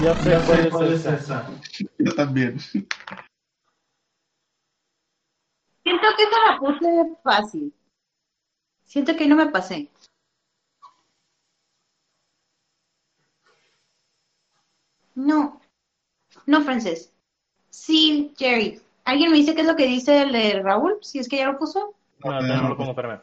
Ah. 0.00 0.18
Ya 0.24 0.40
sé 0.42 0.70
cuál 0.70 0.92
es 0.92 1.04
esa. 1.04 1.46
Yo 1.98 2.14
también. 2.14 2.58
Siento 5.82 6.06
que 6.16 6.22
esa 6.22 6.52
la 6.52 6.58
puse 6.58 7.16
fácil. 7.22 7.74
Siento 8.84 9.14
que 9.16 9.26
no 9.26 9.36
me 9.36 9.46
pasé. 9.46 9.90
No. 15.14 15.60
No, 16.46 16.62
Frances. 16.62 17.12
Sí, 17.68 18.32
Jerry. 18.38 18.80
¿Alguien 19.04 19.30
me 19.30 19.36
dice 19.36 19.54
qué 19.54 19.62
es 19.62 19.66
lo 19.66 19.76
que 19.76 19.86
dice 19.86 20.22
el 20.22 20.32
de 20.32 20.62
Raúl? 20.62 20.98
Si 21.02 21.18
es 21.18 21.28
que 21.28 21.38
ya 21.38 21.46
lo 21.46 21.58
puso. 21.58 21.94
No, 22.24 22.30
todavía 22.30 22.56
no 22.56 22.68
lo 22.70 22.76
pongo, 22.76 22.90
espérame. 22.90 23.20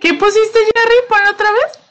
¿Qué 0.00 0.14
pusiste, 0.14 0.58
Jerry? 0.58 1.08
¿Pon 1.08 1.34
otra 1.34 1.50
vez? 1.52 1.87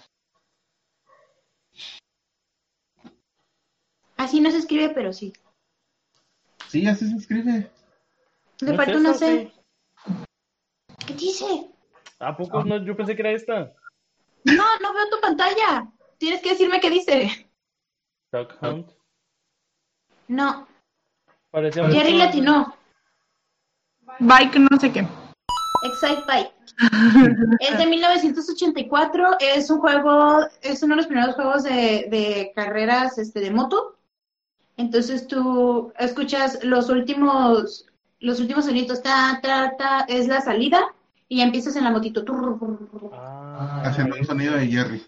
Así 4.18 4.41
no 4.41 4.52
se 4.52 4.57
escribe, 4.57 4.89
pero 4.89 5.14
sí. 5.14 5.34
Sí, 6.68 6.85
así 6.88 7.10
se 7.10 7.15
escribe. 7.15 7.72
Le 8.60 8.72
¿No 8.72 8.76
falta 8.76 8.91
es 8.91 8.98
una 8.98 9.14
C. 9.14 9.52
¿Qué 11.06 11.14
dice? 11.14 11.69
¿A 12.19 12.35
poco 12.35 12.64
no? 12.64 12.84
Yo 12.84 12.98
pensé 12.98 13.15
que 13.15 13.22
era 13.22 13.31
esta. 13.31 13.73
No, 14.44 14.65
no 14.81 14.94
veo 14.94 15.10
tu 15.10 15.22
pantalla. 15.22 15.88
Tienes 16.18 16.41
que 16.41 16.49
decirme 16.49 16.80
qué 16.80 16.89
dice. 16.89 17.49
Duck 18.31 18.56
Hunt. 18.61 18.91
No. 20.27 20.68
Parecía 21.52 21.88
Jerry 21.89 22.14
mucho- 22.14 22.26
latinó. 22.26 22.76
Bike, 24.19 24.56
no 24.57 24.80
sé 24.80 24.91
qué. 24.91 25.07
Excite 25.84 26.23
Bike. 26.27 26.53
Es 27.60 27.77
de 27.77 27.85
1984, 27.85 29.38
es 29.39 29.69
un 29.69 29.80
juego, 29.80 30.39
es 30.61 30.84
uno 30.84 30.94
de 30.94 30.98
los 30.98 31.07
primeros 31.07 31.35
juegos 31.35 31.64
de, 31.64 32.07
de 32.10 32.52
carreras 32.56 33.18
este, 33.18 33.39
de 33.39 33.52
moto. 33.52 33.97
Entonces 34.77 35.27
tú 35.27 35.91
escuchas 35.97 36.63
los 36.63 36.89
últimos, 36.89 37.87
los 38.19 38.39
últimos 38.39 38.65
sonidos, 38.65 39.01
ta, 39.01 39.39
ta, 39.41 39.75
ta, 39.77 40.05
es 40.07 40.27
la 40.27 40.41
salida 40.41 40.93
y 41.27 41.37
ya 41.37 41.43
empiezas 41.43 41.75
en 41.75 41.83
la 41.83 41.91
motito. 41.91 42.23
Ah, 43.13 43.81
Haciendo 43.85 44.15
un 44.15 44.25
sonido 44.25 44.55
de 44.55 44.67
Jerry. 44.67 45.05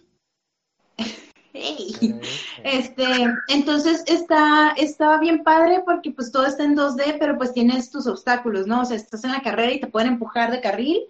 Hey. 1.52 1.96
Este, 2.64 3.04
entonces 3.48 4.04
está, 4.06 4.70
está 4.78 5.20
bien 5.20 5.44
padre 5.44 5.82
porque 5.84 6.12
pues 6.12 6.32
todo 6.32 6.46
está 6.46 6.64
en 6.64 6.78
2D, 6.78 7.18
pero 7.20 7.38
pues 7.40 7.54
tienes 7.54 7.90
tus 7.90 8.06
obstáculos, 8.06 8.68
¿no? 8.68 8.82
O 8.82 8.86
sea, 8.86 8.96
estás 8.96 9.24
en 9.24 9.32
la 9.32 9.42
carrera 9.42 9.74
y 9.74 9.80
te 9.80 9.88
pueden 9.88 10.14
empujar 10.14 10.52
de 10.52 10.62
carril. 10.62 11.08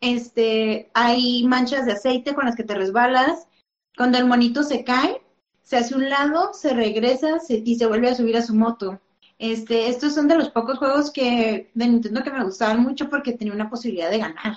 Este, 0.00 0.88
hay 0.94 1.44
manchas 1.48 1.84
de 1.84 1.92
aceite 1.92 2.32
con 2.32 2.44
las 2.44 2.54
que 2.54 2.62
te 2.62 2.76
resbalas. 2.76 3.48
Cuando 3.96 4.18
el 4.18 4.26
monito 4.26 4.62
se 4.62 4.84
cae, 4.84 5.20
se 5.66 5.76
hace 5.76 5.96
un 5.96 6.08
lado, 6.08 6.54
se 6.54 6.72
regresa 6.72 7.40
se- 7.40 7.62
y 7.64 7.74
se 7.74 7.86
vuelve 7.86 8.08
a 8.08 8.14
subir 8.14 8.36
a 8.36 8.42
su 8.42 8.54
moto. 8.54 9.00
Este, 9.36 9.88
estos 9.88 10.14
son 10.14 10.28
de 10.28 10.38
los 10.38 10.50
pocos 10.50 10.78
juegos 10.78 11.10
que 11.10 11.70
de 11.74 11.88
Nintendo 11.88 12.22
que 12.22 12.30
me 12.30 12.44
gustaban 12.44 12.82
mucho 12.82 13.10
porque 13.10 13.32
tenía 13.32 13.52
una 13.52 13.68
posibilidad 13.68 14.10
de 14.10 14.18
ganar. 14.18 14.56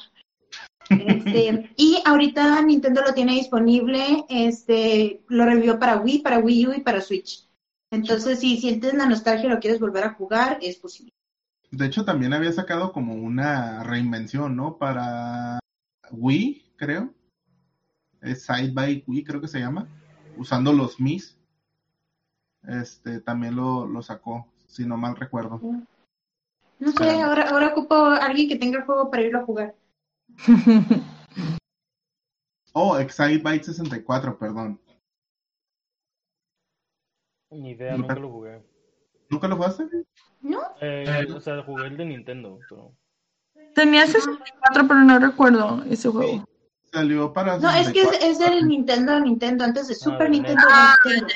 Este, 0.89 1.73
y 1.75 2.01
ahorita 2.05 2.61
Nintendo 2.61 3.01
lo 3.01 3.13
tiene 3.13 3.33
disponible, 3.33 4.23
este, 4.29 5.21
lo 5.27 5.45
revivió 5.45 5.79
para 5.79 5.97
Wii, 5.97 6.19
para 6.19 6.39
Wii 6.39 6.67
U 6.67 6.73
y 6.73 6.81
para 6.81 7.01
Switch. 7.01 7.47
Entonces, 7.91 8.39
si 8.39 8.57
sientes 8.57 8.93
la 8.93 9.07
nostalgia 9.07 9.47
y 9.47 9.49
lo 9.49 9.59
quieres 9.59 9.79
volver 9.79 10.03
a 10.03 10.13
jugar, 10.13 10.59
es 10.61 10.77
posible. 10.77 11.11
De 11.71 11.87
hecho, 11.87 12.05
también 12.05 12.33
había 12.33 12.51
sacado 12.51 12.91
como 12.91 13.15
una 13.15 13.83
reinvención, 13.83 14.55
¿no? 14.55 14.77
Para 14.77 15.59
Wii, 16.11 16.73
creo. 16.75 17.13
Es 18.21 18.43
Side 18.43 18.71
by 18.73 19.03
Wii, 19.07 19.23
creo 19.23 19.41
que 19.41 19.47
se 19.47 19.59
llama. 19.59 19.87
Usando 20.39 20.73
los 20.73 20.99
Mis. 20.99 21.37
Este, 22.63 23.19
también 23.19 23.55
lo, 23.55 23.85
lo 23.85 24.01
sacó, 24.01 24.47
si 24.67 24.85
no 24.85 24.97
mal 24.97 25.15
recuerdo. 25.15 25.59
No 26.79 26.91
sé, 26.93 27.21
ahora, 27.21 27.49
ahora 27.49 27.67
ocupo 27.67 27.93
a 27.93 28.25
alguien 28.25 28.47
que 28.47 28.55
tenga 28.55 28.79
el 28.79 28.85
juego 28.85 29.11
para 29.11 29.23
irlo 29.23 29.39
a 29.39 29.45
jugar. 29.45 29.75
Oh, 32.73 32.97
Excite 32.99 33.39
Byte 33.39 33.63
64, 33.63 34.37
perdón. 34.37 34.79
Ni 37.49 37.71
idea, 37.71 37.97
nunca 37.97 38.13
lo 38.13 38.29
jugué. 38.29 38.63
¿Nunca 39.27 39.47
lo 39.47 39.55
jugaste? 39.55 39.85
¿No? 40.41 40.61
Eh, 40.79 41.27
o 41.33 41.41
sea, 41.41 41.63
jugué 41.63 41.87
el 41.87 41.97
de 41.97 42.05
Nintendo, 42.05 42.59
pero... 42.69 42.95
Tenía 43.73 44.05
64, 44.05 44.87
pero 44.87 44.99
no 45.01 45.17
recuerdo 45.17 45.83
ese 45.85 46.09
juego. 46.09 46.47
Salió 46.91 47.31
para 47.33 47.57
No, 47.59 47.69
es 47.71 47.89
que 47.91 48.01
es, 48.01 48.09
64. 48.09 48.27
es 48.27 48.39
del 48.39 48.67
Nintendo, 48.67 49.19
Nintendo, 49.19 49.63
antes 49.63 49.87
de 49.87 49.95
Super 49.95 50.23
de 50.23 50.29
Nintendo. 50.29 50.61
Nintendo. 51.05 51.33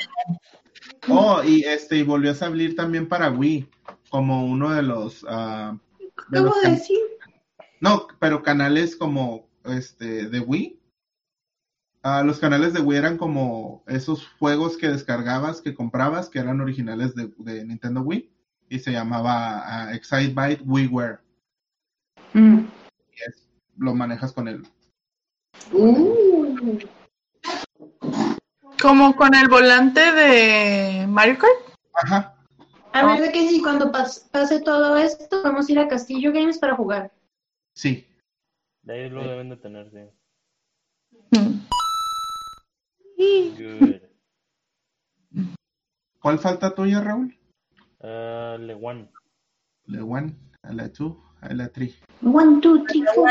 Oh, 1.08 1.42
y 1.44 1.62
este, 1.64 1.96
y 1.98 2.02
volvió 2.02 2.30
a 2.32 2.34
salir 2.34 2.74
también 2.74 3.08
para 3.08 3.30
Wii, 3.30 3.68
como 4.10 4.46
uno 4.46 4.70
de 4.70 4.82
los, 4.82 5.24
ah, 5.28 5.76
de 6.28 6.40
los 6.40 6.54
can- 6.60 6.72
decir. 6.74 6.98
no, 7.80 8.06
pero 8.18 8.42
canales 8.42 8.96
como, 8.96 9.48
este, 9.64 10.28
de 10.28 10.40
Wii. 10.40 10.80
Ah, 12.02 12.22
los 12.22 12.38
canales 12.38 12.72
de 12.74 12.80
Wii 12.80 12.98
eran 12.98 13.16
como 13.16 13.82
esos 13.86 14.26
juegos 14.38 14.76
que 14.76 14.88
descargabas, 14.88 15.60
que 15.62 15.74
comprabas, 15.74 16.28
que 16.28 16.38
eran 16.38 16.60
originales 16.60 17.14
de, 17.14 17.32
de 17.38 17.64
Nintendo 17.64 18.00
Wii, 18.02 18.30
y 18.68 18.78
se 18.80 18.92
llamaba 18.92 19.62
ah, 19.64 19.94
Excite 19.94 20.34
Byte 20.34 20.62
WiiWare. 20.66 21.18
Mm. 22.32 22.58
Y 23.12 23.22
es- 23.28 23.48
lo 23.76 23.94
manejas 23.94 24.32
con 24.32 24.48
el, 24.48 24.66
Uh. 25.72 26.78
Como 28.80 29.16
con 29.16 29.34
el 29.34 29.48
volante 29.48 30.00
de 30.12 31.06
Mario 31.06 31.38
Kart. 31.38 31.76
Ajá. 31.94 32.34
A 32.92 33.06
ver, 33.06 33.22
de 33.22 33.32
que 33.32 33.48
si 33.48 33.60
cuando 33.62 33.90
pas- 33.90 34.28
pase 34.30 34.60
todo 34.60 34.96
esto, 34.96 35.42
vamos 35.42 35.68
a 35.68 35.72
ir 35.72 35.78
a 35.78 35.88
Castillo 35.88 36.32
Games 36.32 36.58
para 36.58 36.76
jugar. 36.76 37.12
Sí. 37.74 38.06
De 38.82 38.94
ahí 38.94 39.10
lo 39.10 39.22
deben 39.24 39.50
de 39.50 39.56
tener, 39.56 39.90
sí. 39.90 39.98
Mm. 41.30 41.66
Good. 43.56 43.94
¿Cuál 46.20 46.38
falta 46.38 46.74
tuya, 46.74 47.00
Raúl? 47.00 47.36
Uh, 48.00 48.58
Le 48.58 48.74
One. 48.74 49.08
La 49.86 50.02
one, 50.02 50.34
a 50.62 50.72
la 50.72 50.90
two, 50.90 51.22
a 51.42 51.52
la 51.52 51.68
three. 51.68 51.94
One, 52.22 52.60
two, 52.62 52.86
three, 52.86 53.04
four. 53.14 53.30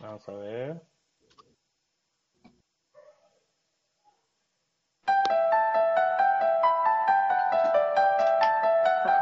Vamos 0.00 0.28
a 0.28 0.32
ver. 0.32 0.82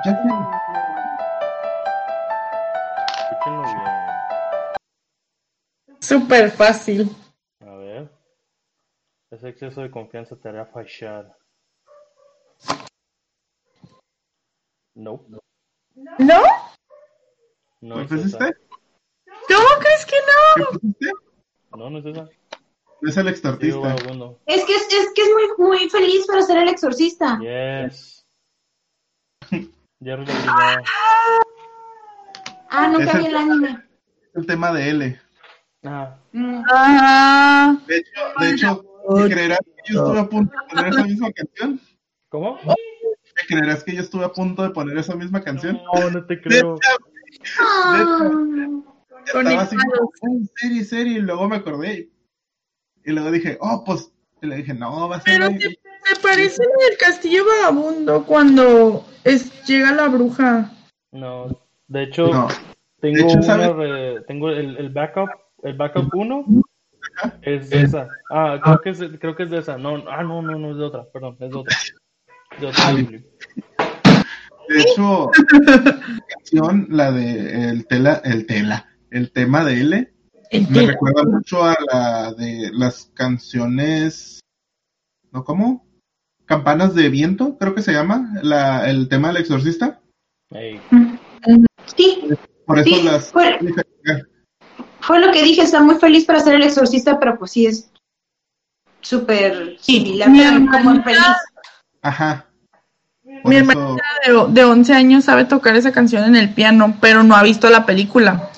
Ya 0.05 0.13
sé. 0.13 0.29
Escúchenlo 3.21 3.63
bien. 3.63 3.95
Súper 6.01 6.51
fácil. 6.51 7.17
A 7.61 7.77
ver. 7.77 8.11
Ese 9.31 9.49
exceso 9.49 9.81
de 9.81 9.91
confianza 9.91 10.37
te 10.37 10.49
hará 10.49 10.67
fallar. 10.67 11.37
No. 14.95 15.25
¿No? 16.19 16.43
No 17.81 17.95
¿Cuál 17.95 18.05
es 18.05 18.27
esa. 18.27 18.39
¿Cómo 19.49 19.69
crees 19.81 20.07
que 20.07 20.17
no? 20.29 21.79
No, 21.79 21.91
no 21.91 21.99
es 21.99 22.07
esa. 22.07 22.29
Es 23.03 23.17
el 23.17 23.79
vagabundo. 23.79 24.41
Es 24.47 24.65
que 24.65 24.75
es, 24.75 24.83
es 24.93 25.13
que 25.15 25.23
es 25.23 25.29
muy, 25.59 25.67
muy 25.67 25.91
feliz 25.91 26.27
para 26.27 26.43
ser 26.43 26.59
el 26.59 26.69
exorcista. 26.69 27.39
Yes. 27.41 28.25
Jerry 29.51 30.25
lo 30.27 30.33
adivinó. 30.33 30.55
Ah, 32.77 32.89
nunca 32.89 33.05
Ese- 33.05 33.19
vi 33.19 33.27
el 33.27 33.37
anime. 33.37 33.85
El 34.35 34.47
tema 34.47 34.73
de 34.73 34.91
L. 34.91 35.21
Ah, 35.85 36.17
Mm. 36.33 36.63
Ah, 36.73 37.77
De 37.87 37.99
hecho, 37.99 38.21
de 38.41 38.51
hecho, 38.51 38.85
¿me 39.11 39.29
creerás 39.31 39.59
que 39.61 39.93
yo 39.93 40.01
estuve 40.01 40.19
a 40.19 40.29
punto 40.29 40.57
de 40.57 40.67
poner 40.75 40.89
esa 40.93 41.05
misma 41.05 41.31
canción? 41.33 41.81
¿Cómo? 42.31 42.59
¿Me 42.65 43.47
creerás 43.47 43.85
que 43.85 43.95
yo 43.95 44.01
estuve 44.03 44.25
a 44.25 44.33
punto 44.33 44.63
de 44.65 44.71
poner 44.71 44.99
esa 44.99 45.15
misma 45.15 45.41
canción? 45.43 45.81
No, 45.95 46.11
no 46.11 46.27
te 46.27 46.41
creo. 46.41 46.81
Ah. 47.61 47.99
Estaba 48.01 48.31
así 48.31 48.83
conectados. 49.33 49.69
como, 50.21 50.39
"Ay, 50.41 50.49
serie, 50.57 50.85
serie, 50.85 51.13
y 51.19 51.23
luego 51.23 51.49
me 51.49 51.57
acordé. 51.57 52.09
Y 53.05 53.13
luego 53.13 53.31
dije, 53.31 53.59
oh, 53.61 53.83
pues, 53.85 54.11
y 54.43 54.47
le 54.47 54.57
dije, 54.57 54.75
no, 54.75 55.09
va 55.09 55.17
a 55.17 55.21
ser... 55.21 55.35
Pero 55.35 55.47
ahí". 55.47 55.59
te- 55.59 55.69
me 55.69 56.21
parece 56.23 56.63
lo 56.63 56.87
del 56.89 56.99
castillo 56.99 57.45
vagabundo 57.47 58.25
cuando 58.27 59.07
es, 59.25 59.65
llega 59.67 59.93
la 59.93 60.09
bruja. 60.09 60.71
No. 61.13 61.47
De 61.89 62.03
hecho, 62.05 62.27
No. 62.33 62.49
tengo, 63.01 63.17
De 63.17 63.23
hecho, 63.25 63.39
una 63.39 64.23
tengo 64.27 64.51
el, 64.51 64.77
el 64.77 64.89
backup, 64.91 65.31
el 65.63 65.75
backup 65.77 66.09
1 66.15 66.45
es 67.43 67.71
de 67.71 67.83
esa. 67.83 68.09
Ah, 68.31 68.59
creo 68.63 68.81
que 68.81 68.91
es, 68.91 68.99
creo 69.21 69.35
que 69.37 69.45
es 69.45 69.51
de 69.51 69.59
esa. 69.59 69.79
No, 69.79 70.03
ah, 70.11 70.23
no, 70.23 70.43
no, 70.43 70.59
no 70.59 70.73
es 70.73 70.77
de 70.79 70.85
otra, 70.85 71.05
perdón, 71.13 71.37
es 71.41 71.51
de 71.51 71.57
otra. 71.57 71.77
De 72.61 72.67
otra. 72.67 72.93
De 74.69 74.81
hecho, 74.81 75.31
la 75.67 76.01
canción, 76.29 76.87
la 76.91 77.13
de 77.13 77.69
el 77.71 77.87
tela, 77.87 78.21
el 78.25 78.47
tela, 78.47 78.89
el 79.15 79.31
tema 79.31 79.65
de 79.65 79.81
L, 79.81 80.15
me 80.71 80.87
recuerda 80.87 81.23
mucho 81.25 81.65
a 81.65 81.77
la 81.93 82.33
de 82.35 82.71
las 82.73 83.11
canciones, 83.15 84.41
¿no 85.31 85.45
cómo? 85.45 85.87
Campanas 86.47 86.95
de 86.97 87.09
viento, 87.09 87.57
creo 87.57 87.75
que 87.77 87.83
se 87.83 87.93
llama, 87.93 88.29
la, 88.43 88.91
el 88.91 89.09
tema 89.09 89.29
del 89.29 89.39
exorcista. 89.39 90.01
Sí, 91.97 92.21
Por 92.67 92.79
eso 92.81 92.89
Sí, 92.97 93.03
las 93.03 93.31
fue- 93.31 93.59
fue 95.01 95.21
lo 95.21 95.31
que 95.33 95.43
dije, 95.43 95.63
está 95.63 95.81
muy 95.83 95.95
feliz 95.95 96.25
para 96.25 96.41
ser 96.41 96.57
el 96.57 96.65
exorcista, 96.65 97.19
pero 97.21 97.39
pues 97.39 97.53
sí 97.53 97.67
es 97.67 97.91
súper 99.01 99.77
similar, 99.79 100.29
Mi 100.29 100.41
pero 100.41 100.67
como 100.73 101.03
feliz. 101.05 101.21
Ajá. 102.03 102.47
Por 103.43 103.51
Mi 103.51 103.57
eso, 103.57 103.71
hermanita 103.71 104.05
de, 104.27 104.53
de 104.53 104.65
11 104.65 104.93
años 104.93 105.25
sabe 105.25 105.45
tocar 105.45 105.77
esa 105.77 105.93
canción 105.93 106.25
en 106.25 106.37
el 106.37 106.53
piano, 106.53 106.97
pero 107.01 107.23
no 107.23 107.37
ha 107.37 107.43
visto 107.45 107.71
la 107.71 107.87
película. 107.87 108.51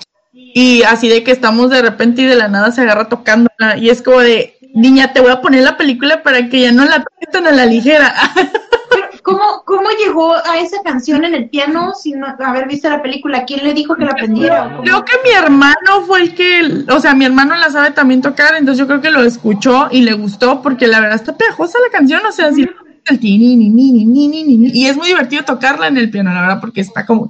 Y 0.59 0.85
así 0.85 1.11
de 1.11 1.23
que 1.23 1.33
estamos 1.33 1.69
de 1.69 1.83
repente 1.83 2.23
y 2.23 2.24
de 2.24 2.35
la 2.35 2.49
nada 2.49 2.73
se 2.73 2.81
agarra 2.81 3.11
tocándola. 3.11 3.77
Y 3.77 3.91
es 3.91 4.01
como 4.01 4.20
de, 4.20 4.57
niña, 4.73 5.12
te 5.12 5.20
voy 5.20 5.31
a 5.31 5.43
poner 5.43 5.62
la 5.62 5.77
película 5.77 6.23
para 6.23 6.49
que 6.49 6.62
ya 6.62 6.73
no 6.73 6.87
la 6.87 7.05
toques 7.05 7.31
tan 7.31 7.47
a 7.47 7.53
la 7.53 7.66
ligera. 7.66 8.15
¿Cómo, 9.23 9.43
¿Cómo 9.66 9.87
llegó 10.03 10.35
a 10.35 10.59
esa 10.59 10.78
canción 10.83 11.27
en 11.27 11.35
el 11.35 11.51
piano 11.51 11.93
sin 11.93 12.24
haber 12.24 12.69
visto 12.69 12.89
la 12.89 13.03
película? 13.03 13.45
¿Quién 13.45 13.65
le 13.65 13.74
dijo 13.74 13.97
que 13.97 14.07
la 14.07 14.12
aprendiera? 14.12 14.78
Creo 14.83 15.05
que 15.05 15.12
mi 15.24 15.31
hermano 15.33 16.07
fue 16.07 16.23
el 16.23 16.35
que, 16.35 16.87
o 16.89 17.01
sea, 17.01 17.12
mi 17.12 17.27
hermano 17.27 17.55
la 17.57 17.69
sabe 17.69 17.91
también 17.91 18.23
tocar, 18.23 18.55
entonces 18.55 18.78
yo 18.78 18.87
creo 18.87 19.03
que 19.03 19.11
lo 19.11 19.24
escuchó 19.24 19.89
y 19.91 20.01
le 20.01 20.15
gustó 20.15 20.62
porque 20.62 20.87
la 20.87 21.01
verdad 21.01 21.16
está 21.16 21.37
pegajosa 21.37 21.78
la 21.85 21.91
canción, 21.91 22.24
o 22.24 22.33
sea, 22.33 22.47
así 22.47 22.62
el 22.62 23.20
ni, 23.20 23.57
ni, 23.57 23.69
ni, 23.69 24.07
ni, 24.07 24.27
ni, 24.27 24.43
ni, 24.43 24.70
y 24.73 24.87
es 24.87 24.97
muy 24.97 25.09
divertido 25.09 25.45
tocarla 25.45 25.89
en 25.89 25.99
el 25.99 26.11
piano, 26.11 26.33
la 26.33 26.41
verdad, 26.41 26.61
porque 26.62 26.81
está 26.81 27.05
como 27.05 27.28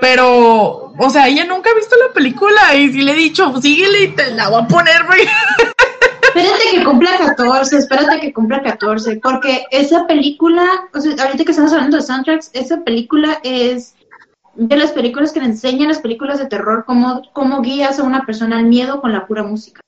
pero, 0.00 0.92
o 0.98 1.10
sea, 1.10 1.28
ella 1.28 1.44
nunca 1.44 1.70
ha 1.70 1.74
visto 1.74 1.96
la 1.96 2.12
película 2.12 2.74
y 2.74 2.92
sí 2.92 3.02
le 3.02 3.12
he 3.12 3.16
dicho, 3.16 3.60
síguele 3.60 4.04
y 4.04 4.08
te 4.14 4.30
la 4.32 4.48
voy 4.48 4.62
a 4.62 4.66
poner, 4.68 5.04
güey. 5.06 5.22
Espérate 6.34 6.62
que 6.72 6.84
cumpla 6.84 7.10
14, 7.16 7.76
espérate 7.78 8.20
que 8.20 8.32
cumpla 8.32 8.60
14, 8.62 9.20
porque 9.22 9.66
esa 9.70 10.04
película, 10.08 10.64
o 10.92 11.00
sea, 11.00 11.12
ahorita 11.24 11.44
que 11.44 11.50
estamos 11.52 11.72
hablando 11.72 11.96
de 11.96 12.02
soundtracks, 12.02 12.50
esa 12.54 12.82
película 12.82 13.38
es 13.44 13.94
de 14.56 14.76
las 14.76 14.90
películas 14.90 15.32
que 15.32 15.38
le 15.40 15.46
enseñan 15.46 15.88
las 15.88 16.00
películas 16.00 16.38
de 16.40 16.46
terror, 16.46 16.84
cómo, 16.86 17.22
cómo 17.32 17.60
guías 17.62 18.00
a 18.00 18.02
una 18.02 18.26
persona 18.26 18.58
al 18.58 18.64
miedo 18.64 19.00
con 19.00 19.12
la 19.12 19.26
pura 19.28 19.44
música. 19.44 19.80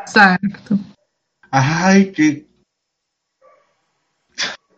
Exacto. 0.00 0.76
ay. 1.50 2.12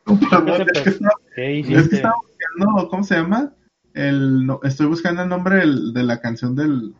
Perdón, 0.05 0.47
¿Qué, 0.47 0.63
es 0.63 0.83
que 0.83 0.83
te- 0.83 0.91
estaba- 0.91 1.15
¿Qué 1.35 1.59
es 1.61 1.67
que 1.67 1.73
hiciste? 1.73 1.97
estaba 1.97 2.15
buscando, 2.23 2.89
¿cómo 2.91 3.03
se 3.05 3.15
llama? 3.17 3.53
El, 3.97 4.44
no, 4.44 4.60
estoy 4.62 4.86
buscando 4.86 5.23
el 5.23 5.28
nombre 5.31 5.56
del- 5.56 5.94
de 5.94 6.02
la 6.02 6.20
canción 6.20 6.55
del 6.55 6.94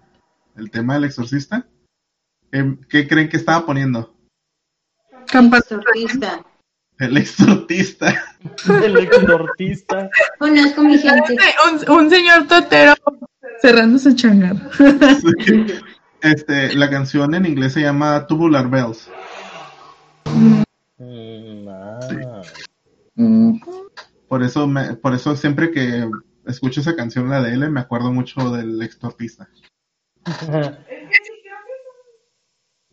el 0.57 0.71
tema 0.71 0.95
del 0.95 1.05
exorcista. 1.05 1.67
Em, 2.51 2.79
¿Qué 2.89 3.07
creen 3.07 3.29
que 3.29 3.37
estaba 3.37 3.67
poniendo? 3.67 4.15
Campana. 5.27 5.63
Exorcista. 5.69 6.45
El 6.99 7.19
exortista. 7.19 8.25
El 8.83 8.97
exortista. 8.97 10.09
Conozco 10.39 10.83
mi 10.83 10.97
gente. 10.97 11.37
Un, 11.69 11.95
un 11.95 12.09
señor 12.09 12.47
totero 12.47 12.95
cerrando 13.61 13.99
su 13.99 14.15
changar. 14.15 14.57
Este, 16.23 16.75
la 16.75 16.89
canción 16.89 17.35
en 17.35 17.45
inglés 17.45 17.75
se 17.75 17.83
llama 17.83 18.27
Tubular 18.27 18.71
Bells. 18.71 19.11
Mm, 20.97 21.69
ah. 21.69 22.41
Por 24.29 24.43
eso, 24.43 24.67
me, 24.67 24.95
por 24.95 25.13
eso 25.13 25.37
siempre 25.37 25.71
que 25.71 26.09
escucho 26.47 26.81
esa 26.81 26.97
canción, 26.97 27.29
la 27.29 27.43
de 27.43 27.55
L, 27.55 27.69
me 27.69 27.81
acuerdo 27.81 28.13
mucho 28.13 28.51
del 28.51 28.81
exortista. 28.83 29.49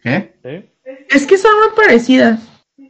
¿Qué? 0.02 0.36
¿Sí? 0.44 0.70
Es 1.10 1.26
que 1.26 1.38
son 1.38 1.52
muy 1.60 1.70
parecidas. 1.76 2.42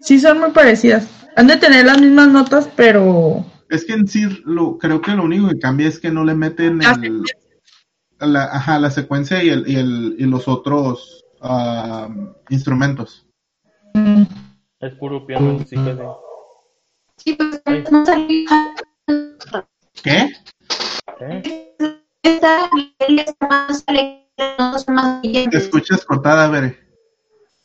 Sí, 0.02 0.19
son 0.19 0.40
muy 0.40 0.52
parecidas. 0.52 1.07
Han 1.35 1.48
de 1.48 1.57
tener 1.57 1.85
las 1.85 2.02
mismas 2.02 2.30
notas, 2.30 2.69
pero. 2.76 3.45
Es 3.69 3.85
que 3.85 3.94
en 3.94 4.07
sí, 4.07 4.27
lo, 4.45 4.77
creo 4.77 5.02
que 5.02 5.11
lo 5.11 5.23
único 5.23 5.48
que 5.49 5.60
cambia 5.60 5.88
es 5.88 5.99
que 5.99 6.11
no 6.11 6.23
le 6.23 6.35
meten 6.35 6.80
La 6.80 6.98
el, 7.02 7.23
la, 8.19 8.45
ajá, 8.45 8.80
la 8.80 8.91
secuencia 8.91 9.44
y, 9.44 9.49
el, 9.49 9.68
y, 9.68 9.76
el, 9.76 10.15
y 10.18 10.26
los 10.26 10.48
otros 10.48 11.23
ah, 11.41 12.10
instrumentos. 12.49 13.27
mm, 13.94 14.23
Es 14.80 14.94
puro 14.95 15.26
piano, 15.26 15.60
sí, 15.68 15.76
casi. 15.76 16.02
Sí, 17.18 17.38
pues 17.64 17.91
no 17.91 18.06
salió. 18.06 18.45
¿Qué? 20.03 20.34
¿Eh? 21.20 21.76
Te 25.52 25.58
escuchas 25.58 26.06
cortada, 26.06 26.50
Bere. 26.50 26.80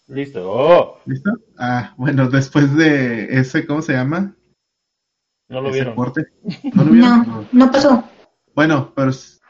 Listo. 0.09 0.51
Oh, 0.51 1.01
¿Listo? 1.07 1.31
Ah, 1.59 1.95
bueno, 1.97 2.29
después 2.29 2.75
de 2.77 3.39
ese, 3.39 3.67
¿cómo 3.67 3.83
se 3.83 3.93
llama? 3.93 4.35
no 5.49 5.61
lo 5.63 5.69
Ese 5.69 5.77
vieron. 5.79 5.95
corte. 5.95 6.27
¿No 6.75 6.85
lo 6.85 6.91
vieron? 6.93 7.27
No, 7.27 7.49
no 7.53 7.71
pasó. 7.73 8.05
Bueno, 8.55 8.93
pero 8.95 9.11
es- 9.11 9.41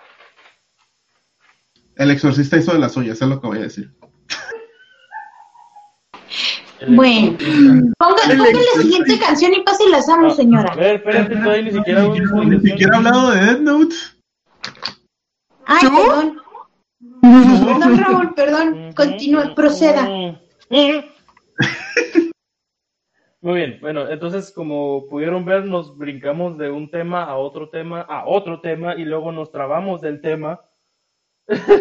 el 1.97 2.11
exorcista 2.13 2.57
hizo 2.57 2.73
de 2.73 2.79
las 2.79 2.93
suyas, 2.93 3.21
es 3.21 3.29
lo 3.29 3.41
que 3.41 3.47
voy 3.49 3.59
a 3.59 3.63
decir. 3.63 3.93
Bueno. 6.87 7.37
Ponga, 7.99 8.23
ponga 8.29 8.53
la 8.53 8.83
siguiente 8.83 9.19
canción 9.19 9.53
y 9.55 9.63
pase 9.63 9.89
la 9.89 9.99
Ah, 9.99 10.15
amo, 10.15 10.27
A 10.29 10.31
señora. 10.31 10.75
ver, 10.77 10.97
espérate, 10.97 11.37
todavía 11.37 11.63
ni 11.63 11.73
siquiera 11.73 12.03
Ni 12.03 12.61
siquiera 12.61 12.93
he 12.93 12.97
hablado 12.97 13.31
de 13.33 13.41
Death 13.41 13.61
Note. 13.61 13.95
Ay, 15.67 15.79
¿Yo? 15.83 15.91
perdón. 15.91 16.39
Perdón, 17.21 17.99
Raúl, 17.99 18.35
perdón. 18.35 18.93
Continúe, 18.95 19.55
proceda. 19.55 20.09
Muy 23.41 23.55
bien, 23.55 23.79
bueno, 23.81 24.09
entonces 24.09 24.51
como 24.53 25.07
pudieron 25.09 25.45
ver, 25.45 25.65
nos 25.65 25.97
brincamos 25.97 26.59
de 26.59 26.71
un 26.71 26.91
tema 26.91 27.23
a 27.23 27.37
otro 27.37 27.69
tema, 27.69 28.01
a 28.01 28.27
otro 28.27 28.61
tema, 28.61 28.97
y 28.97 29.05
luego 29.05 29.31
nos 29.31 29.53
trabamos 29.53 30.01
del 30.01 30.21
tema. 30.21 30.61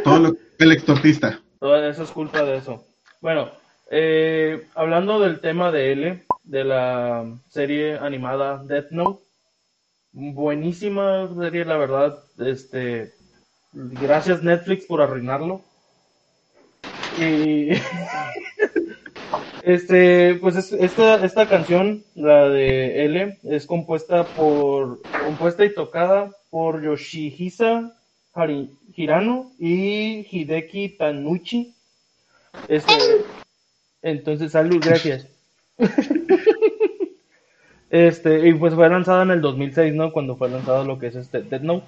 Todo 0.04 0.20
lo, 0.20 0.34
el 0.60 0.72
extortista. 0.72 1.42
Todo 1.60 1.84
eso 1.90 2.04
es 2.04 2.12
culpa 2.12 2.44
de 2.44 2.58
eso. 2.58 2.86
Bueno, 3.22 3.50
eh, 3.90 4.68
hablando 4.76 5.20
del 5.20 5.40
tema 5.40 5.72
de 5.72 5.92
L, 5.94 6.24
de 6.44 6.64
la 6.64 7.26
serie 7.50 7.98
animada 7.98 8.64
Death 8.64 8.92
Note, 8.92 9.24
buenísima 10.12 11.30
serie, 11.40 11.66
la 11.66 11.78
verdad. 11.78 12.24
Este, 12.40 13.14
gracias 13.74 14.44
Netflix 14.44 14.86
por 14.86 15.02
arruinarlo. 15.02 15.62
Y 17.20 17.70
este, 19.64 20.36
pues 20.36 20.56
es- 20.56 20.74
esta, 20.74 21.24
esta 21.26 21.48
canción, 21.48 22.04
la 22.16 22.50
de 22.50 23.06
L, 23.06 23.40
es 23.44 23.66
compuesta 23.66 24.24
por, 24.26 25.02
compuesta 25.26 25.66
y 25.66 25.74
tocada 25.74 26.32
por 26.50 26.82
Yoshihisa 26.84 27.94
Hari- 28.34 28.70
Hirano 28.96 29.52
y 29.60 30.26
Hideki 30.32 30.98
Tanuchi. 30.98 31.74
Este, 32.68 32.94
entonces, 34.02 34.52
salud, 34.52 34.80
gracias. 34.84 35.28
Este, 37.90 38.48
y 38.50 38.54
pues 38.54 38.74
fue 38.74 38.90
lanzada 38.90 39.24
en 39.24 39.32
el 39.32 39.42
2006, 39.42 39.94
¿no? 39.94 40.12
Cuando 40.12 40.36
fue 40.36 40.50
lanzado 40.50 40.84
lo 40.84 41.00
que 41.00 41.08
es 41.08 41.16
este 41.16 41.42
Death 41.42 41.62
Note. 41.62 41.86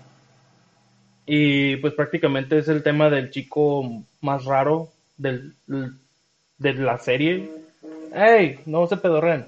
Y 1.25 1.75
pues 1.77 1.93
prácticamente 1.93 2.57
es 2.57 2.67
el 2.69 2.81
tema 2.81 3.09
del 3.09 3.29
chico 3.29 4.03
más 4.21 4.45
raro 4.45 4.89
del, 5.17 5.53
de 6.57 6.73
la 6.73 6.97
serie. 6.97 7.51
¡Ey! 8.13 8.59
No 8.65 8.87
se 8.87 8.97
pedorren. 8.97 9.45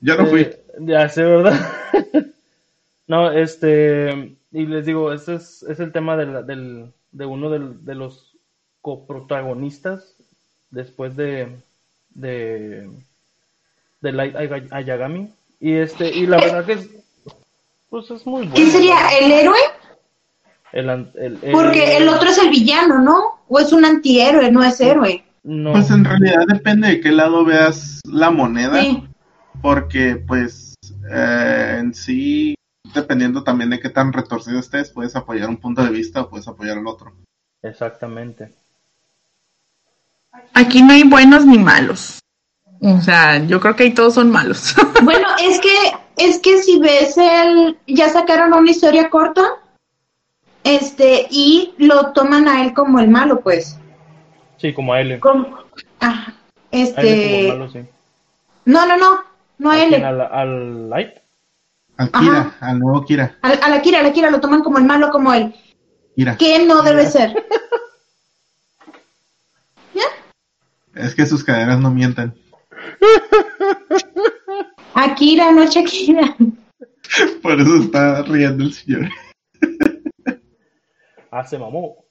Yo 0.00 0.16
no 0.16 0.26
fui. 0.26 0.42
Eh, 0.42 0.62
ya 0.80 1.08
sé, 1.08 1.22
¿verdad? 1.22 1.60
no, 3.06 3.30
este, 3.32 4.36
y 4.52 4.66
les 4.66 4.86
digo, 4.86 5.12
este 5.12 5.34
es, 5.34 5.62
es 5.64 5.78
el 5.80 5.92
tema 5.92 6.16
de, 6.16 6.26
la- 6.26 6.42
del, 6.42 6.92
de 7.12 7.26
uno 7.26 7.50
del- 7.50 7.84
de 7.84 7.94
los 7.94 8.36
coprotagonistas 8.80 10.16
después 10.70 11.16
de, 11.16 11.56
de, 12.10 12.88
de 14.00 14.12
Light 14.12 14.36
Ay- 14.36 14.68
Ayagami. 14.70 15.32
Y 15.60 15.74
este, 15.74 16.10
y 16.10 16.26
la 16.26 16.38
verdad 16.38 16.64
que 16.64 16.72
es, 16.72 16.88
pues 17.90 18.10
es 18.10 18.24
muy 18.26 18.40
bueno. 18.42 18.54
¿Quién 18.54 18.70
sería 18.70 18.96
el 19.18 19.30
héroe? 19.32 19.58
El, 20.72 20.88
el- 20.88 21.38
el- 21.42 21.52
Porque 21.52 21.96
el 21.96 22.08
otro 22.08 22.30
es 22.30 22.38
el 22.38 22.50
villano, 22.50 23.00
¿no? 23.00 23.40
O 23.48 23.58
es 23.58 23.72
un 23.72 23.84
antihéroe, 23.84 24.50
no 24.50 24.62
es 24.64 24.80
héroe. 24.80 25.24
no, 25.42 25.72
Pues 25.72 25.90
en 25.90 26.04
realidad 26.04 26.44
depende 26.48 26.88
de 26.88 27.00
qué 27.00 27.10
lado 27.10 27.44
veas 27.44 28.00
la 28.04 28.30
moneda, 28.30 28.80
Sí. 28.80 29.04
porque 29.60 30.16
pues 30.16 30.74
eh, 31.12 31.76
en 31.80 31.92
sí, 31.94 32.54
dependiendo 32.94 33.42
también 33.42 33.70
de 33.70 33.80
qué 33.80 33.90
tan 33.90 34.12
retorcido 34.12 34.60
estés, 34.60 34.90
puedes 34.90 35.16
apoyar 35.16 35.48
un 35.48 35.56
punto 35.56 35.82
de 35.82 35.90
vista 35.90 36.20
o 36.22 36.30
puedes 36.30 36.46
apoyar 36.46 36.78
el 36.78 36.86
otro. 36.86 37.12
exactamente. 37.62 38.52
Aquí 40.54 40.82
no 40.82 40.92
hay 40.92 41.02
buenos 41.04 41.44
ni 41.46 41.58
malos. 41.58 42.18
O 42.82 43.00
sea, 43.00 43.38
yo 43.46 43.60
creo 43.60 43.76
que 43.76 43.84
ahí 43.84 43.94
todos 43.94 44.14
son 44.14 44.30
malos. 44.30 44.74
Bueno, 45.02 45.26
es 45.42 45.58
que, 45.60 45.74
es 46.18 46.38
que 46.40 46.62
si 46.62 46.78
ves 46.78 47.16
el, 47.16 47.78
ya 47.86 48.08
sacaron 48.10 48.52
una 48.52 48.70
historia 48.70 49.08
corta, 49.08 49.42
este, 50.62 51.26
y 51.30 51.74
lo 51.78 52.12
toman 52.12 52.46
a 52.48 52.62
él 52.64 52.74
como 52.74 53.00
el 53.00 53.08
malo, 53.08 53.40
pues. 53.40 53.78
Sí, 54.58 54.74
como 54.74 54.92
a 54.92 55.00
L. 55.00 55.18
Como, 55.20 55.46
ah, 56.00 56.26
A 56.28 56.32
L 56.70 56.82
este, 56.82 57.46
como 57.48 57.58
malo, 57.58 57.72
sí. 57.72 57.80
no, 58.66 58.86
no, 58.86 58.96
no, 58.98 59.20
no 59.58 59.70
a 59.70 59.74
¿A 59.74 59.76
quién? 59.78 59.94
él. 59.94 60.04
¿Al, 60.04 60.20
al 60.20 60.90
Light? 60.90 61.10
Al 61.96 62.10
Ajá. 62.12 62.20
Kira, 62.20 62.54
al 62.60 62.78
nuevo 62.78 63.04
Kira. 63.04 63.38
A, 63.42 63.48
a 63.48 63.68
la 63.70 63.80
Kira, 63.82 64.00
a 64.00 64.02
la 64.02 64.12
Kira 64.12 64.30
lo 64.30 64.40
toman 64.40 64.62
como 64.62 64.76
el 64.78 64.84
malo, 64.84 65.10
como 65.10 65.32
el 65.32 65.54
Kira. 66.14 66.36
que 66.36 66.64
no 66.66 66.82
debe 66.82 67.06
ser. 67.06 67.34
Es 70.94 71.14
que 71.14 71.26
sus 71.26 71.44
caderas 71.44 71.78
no 71.80 71.90
mienten. 71.90 72.34
Akira, 74.94 75.52
no 75.52 75.64
Shakira. 75.66 76.36
Por 77.42 77.60
eso 77.60 77.76
está 77.76 78.22
riendo 78.22 78.64
el 78.64 78.72
señor. 78.72 79.08
Ah, 81.30 81.44
se 81.44 81.58
mamó. 81.58 82.04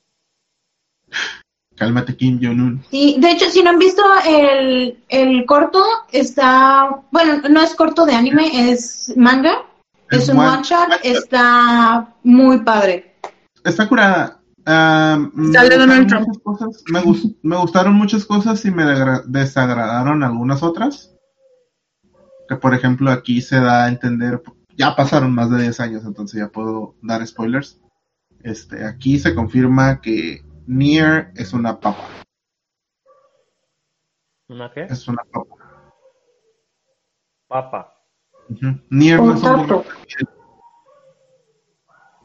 Cálmate, 1.76 2.16
Kim 2.16 2.40
Jong-un. 2.42 2.84
Sí, 2.92 3.16
de 3.20 3.32
hecho, 3.32 3.50
si 3.50 3.64
no 3.64 3.70
han 3.70 3.80
visto 3.80 4.02
el, 4.26 5.02
el 5.08 5.46
corto, 5.46 5.84
está, 6.12 6.90
bueno, 7.12 7.42
no 7.50 7.62
es 7.62 7.74
corto 7.76 8.06
de 8.06 8.16
anime, 8.16 8.72
es 8.72 9.14
manga, 9.16 9.66
es, 10.10 10.24
Es 10.24 10.30
un 10.30 10.40
one- 10.40 10.50
one 10.50 10.64
shot, 10.64 10.90
está 11.04 12.14
muy 12.24 12.60
padre. 12.60 13.16
Está 13.64 13.88
curada. 13.88 14.39
Ah, 14.72 15.18
me, 15.34 15.52
Sale 15.52 15.70
gustaron 15.78 15.88
Donald 15.90 16.08
Trump. 16.08 16.28
muchas 16.28 16.44
cosas, 16.44 16.84
me, 16.92 17.02
gus- 17.02 17.36
me 17.42 17.58
gustaron 17.58 17.94
muchas 17.96 18.24
cosas 18.26 18.64
y 18.66 18.72
me 18.72 18.84
desagradaron 19.26 20.24
algunas 20.24 20.62
otras. 20.62 21.16
Que 22.48 22.56
por 22.56 22.76
ejemplo 22.76 23.10
aquí 23.10 23.42
se 23.42 23.60
da 23.60 23.86
a 23.86 23.90
entender, 23.90 24.44
ya 24.76 24.96
pasaron 24.96 25.34
más 25.34 25.50
de 25.50 25.62
10 25.64 25.80
años, 25.80 26.06
entonces 26.06 26.40
ya 26.40 26.50
puedo 26.50 26.96
dar 27.02 27.26
spoilers. 27.26 27.82
Este, 28.44 28.86
aquí 28.86 29.18
se 29.18 29.34
confirma 29.34 30.02
que 30.02 30.46
Nier 30.68 31.32
es 31.36 31.52
una 31.54 31.80
papa. 31.80 32.08
¿Una 34.50 34.72
qué? 34.72 34.84
Es 34.84 35.08
una 35.08 35.24
papa. 35.32 35.56
Papa. 37.48 37.94
Nier 38.92 39.20
no 39.20 39.34
es 39.34 39.42
un. 39.44 39.84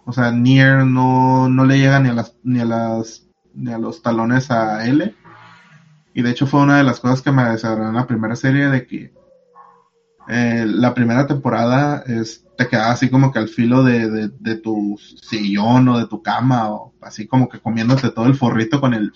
O 0.07 0.13
sea, 0.13 0.31
Nier 0.31 0.85
no, 0.85 1.49
no 1.49 1.65
le 1.65 1.79
llega 1.79 1.99
ni 2.01 2.11
a 2.11 2.15
las 2.15 2.37
ni 2.43 2.61
a 2.61 2.65
las 2.65 3.27
ni 3.55 3.73
a 3.73 3.79
los 3.79 4.03
talones 4.03 4.51
a 4.51 4.87
L. 4.87 5.15
Y 6.13 6.23
de 6.23 6.31
hecho 6.31 6.47
fue 6.47 6.61
una 6.61 6.79
de 6.79 6.85
las 6.85 7.01
cosas 7.01 7.23
que 7.23 7.33
me 7.33 7.45
desagradaron 7.45 7.95
en 7.95 8.01
la 8.01 8.07
primera 8.07 8.37
serie 8.37 8.69
de 8.69 8.87
que 8.87 9.13
eh, 10.29 10.65
la 10.67 10.95
primera 10.95 11.27
temporada 11.27 12.03
es, 12.07 12.47
te 12.57 12.69
quedaba 12.69 12.93
así 12.93 13.11
como 13.11 13.33
que 13.33 13.39
al 13.39 13.49
filo 13.49 13.83
de, 13.83 14.09
de, 14.09 14.29
de 14.29 14.57
tu 14.57 14.99
sillón 14.99 15.89
o 15.89 15.99
de 15.99 16.07
tu 16.07 16.23
cama 16.23 16.71
o 16.71 16.95
así 17.03 17.27
como 17.27 17.49
que 17.49 17.61
comiéndote 17.61 18.11
todo 18.11 18.27
el 18.27 18.37
forrito 18.37 18.81
con 18.81 18.95
el 18.95 19.13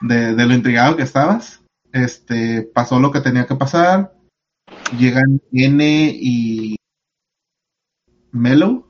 de, 0.00 0.34
de 0.34 0.46
lo 0.46 0.54
intrigado 0.54 0.96
que 0.96 1.02
estabas. 1.02 1.62
Este 1.92 2.62
pasó 2.62 3.00
lo 3.00 3.10
que 3.10 3.20
tenía 3.20 3.46
que 3.46 3.56
pasar. 3.56 4.12
Llegan 4.98 5.40
N 5.52 5.84
y 6.14 6.76
Melo. 8.32 8.86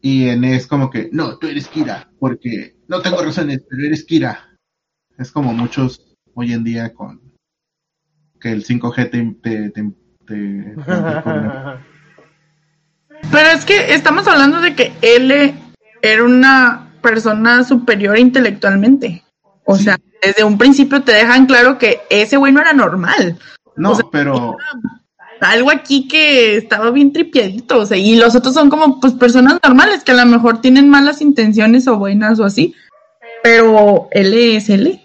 Y 0.00 0.28
N 0.28 0.54
es 0.56 0.66
como 0.66 0.90
que, 0.90 1.10
no, 1.12 1.38
tú 1.38 1.46
eres 1.46 1.68
Kira, 1.68 2.10
porque 2.18 2.76
no 2.88 3.00
tengo 3.00 3.22
razones, 3.22 3.62
pero 3.68 3.84
eres 3.86 4.04
Kira. 4.04 4.48
Es 5.16 5.30
como 5.30 5.52
muchos 5.52 6.16
hoy 6.34 6.52
en 6.52 6.64
día 6.64 6.92
con 6.92 7.20
que 8.40 8.50
el 8.50 8.64
5G 8.64 9.10
te... 9.10 9.70
te, 9.70 9.70
te- 10.26 10.74
Pero 13.30 13.48
es 13.54 13.64
que 13.64 13.94
estamos 13.94 14.26
hablando 14.26 14.60
de 14.60 14.74
que 14.74 14.92
él 15.02 15.54
era 16.02 16.24
una 16.24 16.90
persona 17.00 17.62
superior 17.64 18.18
intelectualmente. 18.18 19.22
O 19.64 19.76
Sí. 19.76 19.84
sea, 19.84 19.98
desde 20.20 20.42
un 20.44 20.58
principio 20.58 21.02
te 21.02 21.12
dejan 21.12 21.46
claro 21.46 21.78
que 21.78 22.00
ese 22.10 22.36
güey 22.36 22.52
no 22.52 22.60
era 22.60 22.72
normal. 22.72 23.38
no, 23.76 23.92
O 23.92 23.94
sea, 23.94 24.04
pero 24.10 24.56
Algo 25.42 25.70
aquí 25.70 26.08
que 26.08 26.56
estaba 26.56 26.90
bien 26.90 27.12
tripiadito. 27.12 27.78
O 27.80 27.86
sea, 27.86 27.96
y 27.96 28.16
los 28.16 28.34
otros 28.34 28.54
son 28.54 28.70
como 28.70 29.00
pues 29.00 29.12
personas 29.14 29.58
normales 29.62 30.04
que 30.04 30.12
a 30.12 30.16
lo 30.16 30.26
mejor 30.26 30.60
tienen 30.60 30.88
malas 30.88 31.20
intenciones 31.20 31.86
o 31.88 31.98
buenas 31.98 32.38
o 32.40 32.44
así. 32.44 32.74
Pero 33.42 34.08
él 34.12 34.34
es 34.34 34.68
no, 34.68 34.96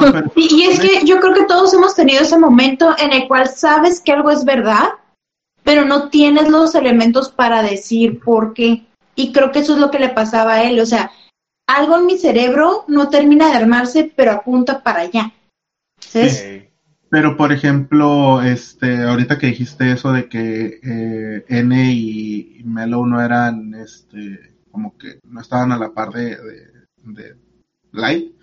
pero- 0.00 0.32
Y, 0.36 0.62
y 0.62 0.62
es 0.64 0.80
que 0.80 1.04
yo 1.04 1.20
creo 1.20 1.32
que 1.32 1.44
todos 1.44 1.72
hemos 1.74 1.94
tenido 1.94 2.22
ese 2.22 2.36
momento 2.36 2.94
en 2.98 3.12
el 3.12 3.28
cual 3.28 3.48
sabes 3.48 4.00
que 4.00 4.12
algo 4.12 4.30
es 4.30 4.44
verdad, 4.44 4.88
pero 5.62 5.84
no 5.84 6.08
tienes 6.08 6.48
los 6.48 6.74
elementos 6.74 7.30
para 7.30 7.62
decir 7.62 8.20
por 8.20 8.52
qué. 8.52 8.82
Y 9.14 9.32
creo 9.32 9.52
que 9.52 9.60
eso 9.60 9.74
es 9.74 9.78
lo 9.78 9.92
que 9.92 10.00
le 10.00 10.08
pasaba 10.08 10.54
a 10.54 10.64
él. 10.64 10.80
O 10.80 10.86
sea, 10.86 11.12
algo 11.68 11.96
en 11.98 12.06
mi 12.06 12.18
cerebro 12.18 12.84
no 12.88 13.08
termina 13.10 13.48
de 13.48 13.54
armarse, 13.54 14.12
pero 14.16 14.32
apunta 14.32 14.82
para 14.82 15.02
allá. 15.02 15.32
¿Sabes? 16.00 16.64
Pero, 17.14 17.36
por 17.36 17.52
ejemplo, 17.52 18.42
este, 18.42 19.04
ahorita 19.04 19.38
que 19.38 19.46
dijiste 19.46 19.92
eso 19.92 20.10
de 20.10 20.28
que 20.28 20.80
eh, 20.82 21.44
N 21.46 21.92
y 21.92 22.60
Melo 22.64 23.06
no 23.06 23.22
eran, 23.22 23.72
este, 23.74 24.56
como 24.72 24.98
que 24.98 25.20
no 25.22 25.40
estaban 25.40 25.70
a 25.70 25.78
la 25.78 25.94
par 25.94 26.10
de, 26.10 26.36
Light. 27.92 28.34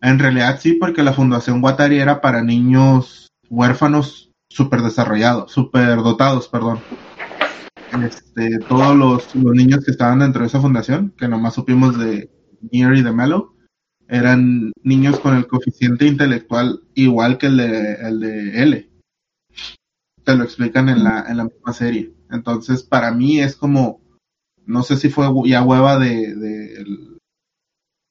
En 0.00 0.18
realidad 0.18 0.58
sí, 0.60 0.72
porque 0.80 1.04
la 1.04 1.12
Fundación 1.12 1.62
Watari 1.62 2.00
era 2.00 2.20
para 2.20 2.42
niños 2.42 3.28
huérfanos 3.48 4.32
súper 4.48 4.82
desarrollados, 4.82 5.52
súper 5.52 5.98
dotados, 5.98 6.48
perdón. 6.48 6.80
este, 8.04 8.58
todos 8.68 8.96
los, 8.96 9.32
los 9.36 9.54
niños 9.54 9.84
que 9.84 9.92
estaban 9.92 10.18
dentro 10.18 10.40
de 10.40 10.48
esa 10.48 10.60
fundación, 10.60 11.14
que 11.16 11.28
nomás 11.28 11.54
supimos 11.54 11.96
de 11.96 12.32
Nier 12.72 12.96
y 12.96 13.02
de 13.02 13.12
Melo, 13.12 13.54
eran 14.10 14.72
niños 14.82 15.20
con 15.20 15.36
el 15.36 15.46
coeficiente 15.46 16.06
intelectual 16.06 16.80
igual 16.94 17.38
que 17.38 17.46
el 17.46 17.56
de, 17.58 17.92
el 17.94 18.20
de 18.20 18.62
L. 18.62 18.90
Te 20.24 20.34
lo 20.36 20.44
explican 20.44 20.88
en 20.88 21.04
la, 21.04 21.24
en 21.28 21.36
la 21.36 21.44
misma 21.44 21.72
serie. 21.72 22.12
Entonces, 22.30 22.82
para 22.82 23.12
mí 23.12 23.40
es 23.40 23.56
como, 23.56 24.00
no 24.66 24.82
sé 24.82 24.96
si 24.96 25.08
fue 25.10 25.26
ya 25.46 25.62
hueva 25.62 25.98
de, 25.98 26.34
de 26.34 26.74
el- 26.82 27.18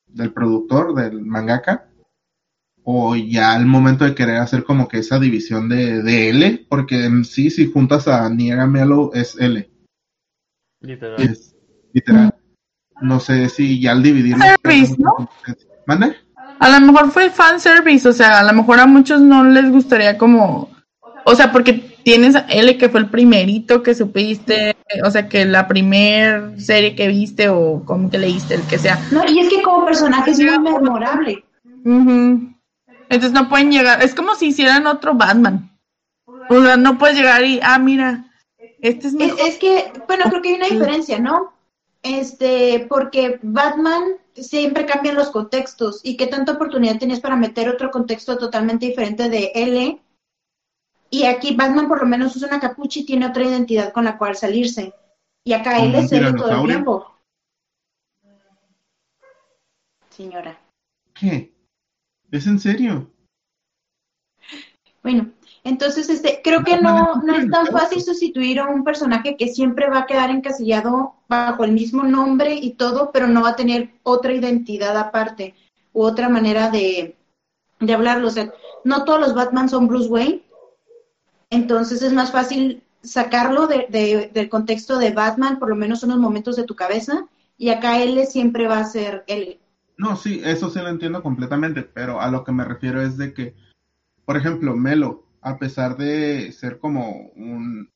del 0.08 0.34
productor, 0.34 0.96
del 0.96 1.22
mangaka, 1.22 1.92
o 2.84 3.16
ya 3.16 3.54
al 3.54 3.66
momento 3.68 4.06
de 4.06 4.16
querer 4.16 4.38
hacer 4.38 4.64
como 4.64 4.88
que 4.88 4.98
esa 4.98 5.20
división 5.20 5.70
de, 5.70 6.02
de 6.02 6.30
L, 6.32 6.66
porque 6.68 7.06
en 7.06 7.24
sí, 7.26 7.52
si 7.52 7.72
juntas 7.72 8.08
a 8.08 8.28
Nier 8.30 8.60
a 8.60 8.66
Melo 8.66 9.12
es 9.14 9.36
L, 9.40 9.70
Literal. 10.82 11.22
es 11.22 11.56
literal. 11.94 12.34
No 13.02 13.20
sé 13.20 13.48
si 13.50 13.80
ya 13.80 13.92
al 13.92 14.02
dividirlo. 14.02 14.44
Service, 14.64 14.96
¿no? 14.98 15.30
¿Mande? 15.90 16.16
A 16.60 16.70
lo 16.70 16.86
mejor 16.86 17.10
fue 17.10 17.32
fan 17.32 17.60
service, 17.60 18.08
o 18.08 18.14
sea, 18.14 18.40
a 18.40 18.44
lo 18.44 18.54
mejor 18.54 18.80
a 18.80 18.86
muchos 18.86 19.22
no 19.22 19.44
les 19.44 19.72
gustaría 19.72 20.20
como, 20.20 20.70
o 21.26 21.36
sea, 21.36 21.52
porque 21.52 21.74
tienes 22.04 22.36
a 22.36 22.42
L 22.42 22.78
que 22.78 22.90
fue 22.90 23.00
el 23.00 23.10
primerito 23.10 23.82
que 23.82 23.96
supiste, 23.96 24.76
o 25.04 25.10
sea, 25.10 25.28
que 25.28 25.46
la 25.46 25.68
primer 25.68 26.62
serie 26.62 26.96
que 26.96 27.08
viste 27.08 27.50
o 27.50 27.82
como 27.86 28.12
que 28.12 28.20
leíste, 28.20 28.54
el 28.54 28.62
que 28.64 28.78
sea. 28.78 29.00
No, 29.10 29.24
y 29.28 29.40
es 29.40 29.50
que 29.50 29.64
como 29.64 29.84
personaje 29.84 30.30
es 30.30 30.40
muy 30.40 30.60
memorable. 30.60 31.44
Entonces 31.84 33.32
no 33.32 33.50
pueden 33.50 33.72
llegar, 33.72 34.04
es 34.04 34.14
como 34.14 34.36
si 34.36 34.48
hicieran 34.50 34.86
otro 34.86 35.16
Batman. 35.16 35.72
O 36.52 36.62
sea, 36.62 36.78
no 36.78 37.00
puedes 37.00 37.18
llegar 37.18 37.44
y, 37.44 37.60
ah, 37.64 37.80
mira, 37.80 38.26
este 38.80 39.08
es 39.08 39.14
Es, 39.14 39.20
mejor. 39.20 39.40
es 39.48 39.58
que, 39.58 39.92
bueno, 40.08 40.26
creo 40.30 40.42
que 40.44 40.50
hay 40.50 40.56
una 40.56 40.68
diferencia, 40.68 41.18
¿no? 41.20 41.52
Este, 42.02 42.86
porque 42.88 43.40
Batman 43.44 44.04
siempre 44.34 44.86
cambian 44.86 45.16
los 45.16 45.32
contextos 45.32 46.00
y 46.04 46.16
qué 46.16 46.28
tanta 46.28 46.54
oportunidad 46.54 46.98
tienes 46.98 47.20
para 47.20 47.36
meter 47.36 47.68
otro 47.68 47.92
contexto 47.92 48.38
totalmente 48.38 48.86
diferente 48.86 49.30
de 49.30 49.52
L. 49.54 50.02
Y 51.10 51.26
aquí 51.26 51.56
Batman 51.56 51.88
por 51.88 52.02
lo 52.02 52.08
menos 52.08 52.36
usa 52.36 52.48
una 52.48 52.60
capucha 52.60 53.00
y 53.00 53.06
tiene 53.06 53.26
otra 53.26 53.44
identidad 53.44 53.92
con 53.92 54.06
la 54.06 54.18
cual 54.18 54.36
salirse. 54.36 54.94
Y 55.44 55.54
acá 55.54 55.76
Como 55.76 55.86
L 55.88 56.00
es 56.00 56.12
L 56.12 56.34
todo 56.34 56.52
el 56.52 56.68
tiempo. 56.68 57.16
Señora. 60.10 60.60
¿Qué? 61.14 61.54
¿Es 62.32 62.46
en 62.46 62.60
serio? 62.60 63.12
Bueno, 65.02 65.32
entonces 65.70 66.10
este, 66.10 66.42
creo 66.44 66.64
que 66.64 66.82
no, 66.82 67.16
no 67.24 67.34
es 67.36 67.50
tan 67.50 67.68
fácil 67.68 68.02
sustituir 68.02 68.60
a 68.60 68.68
un 68.68 68.84
personaje 68.84 69.38
que 69.38 69.48
siempre 69.48 69.90
va 69.90 70.00
a 70.00 70.06
quedar 70.06 70.30
encasillado 70.32 71.14
bajo 71.28 71.64
el 71.64 71.72
mismo 71.72 72.04
nombre 72.04 72.56
y 72.56 72.72
todo, 72.74 73.12
pero 73.14 73.28
no 73.28 73.44
va 73.44 73.50
a 73.50 73.56
tener 73.56 73.92
otra 74.04 74.34
identidad 74.34 74.98
aparte 74.98 75.54
u 75.94 76.04
otra 76.04 76.28
manera 76.30 76.70
de, 76.70 77.16
de 77.80 77.94
hablarlo. 77.94 78.28
O 78.28 78.32
sea, 78.32 78.52
no 78.84 79.04
todos 79.06 79.20
los 79.20 79.34
Batman 79.34 79.70
son 79.70 79.88
Bruce 79.88 80.10
Wayne, 80.10 80.44
entonces 81.50 82.02
es 82.02 82.14
más 82.14 82.32
fácil 82.32 82.84
sacarlo 83.02 83.68
de- 83.68 83.88
de- 83.90 84.30
del 84.34 84.50
contexto 84.50 84.98
de 84.98 85.12
Batman, 85.12 85.60
por 85.60 85.70
lo 85.70 85.76
menos 85.76 86.04
unos 86.04 86.18
momentos 86.18 86.56
de 86.56 86.64
tu 86.66 86.76
cabeza, 86.76 87.28
y 87.58 87.70
acá 87.70 88.02
él 88.02 88.26
siempre 88.28 88.68
va 88.68 88.80
a 88.80 88.86
ser 88.86 89.24
él. 89.28 89.60
No, 89.98 90.16
sí, 90.16 90.42
eso 90.44 90.70
sí 90.70 90.80
lo 90.80 90.90
entiendo 90.90 91.22
completamente, 91.22 91.82
pero 91.84 92.22
a 92.22 92.30
lo 92.30 92.44
que 92.44 92.52
me 92.52 92.64
refiero 92.64 93.02
es 93.02 93.18
de 93.18 93.34
que, 93.34 93.54
por 94.26 94.38
ejemplo, 94.38 94.76
Melo, 94.76 95.24
a 95.42 95.58
pesar 95.58 95.98
de 95.98 96.52
ser 96.52 96.80
como 96.80 97.32
un, 97.36 97.90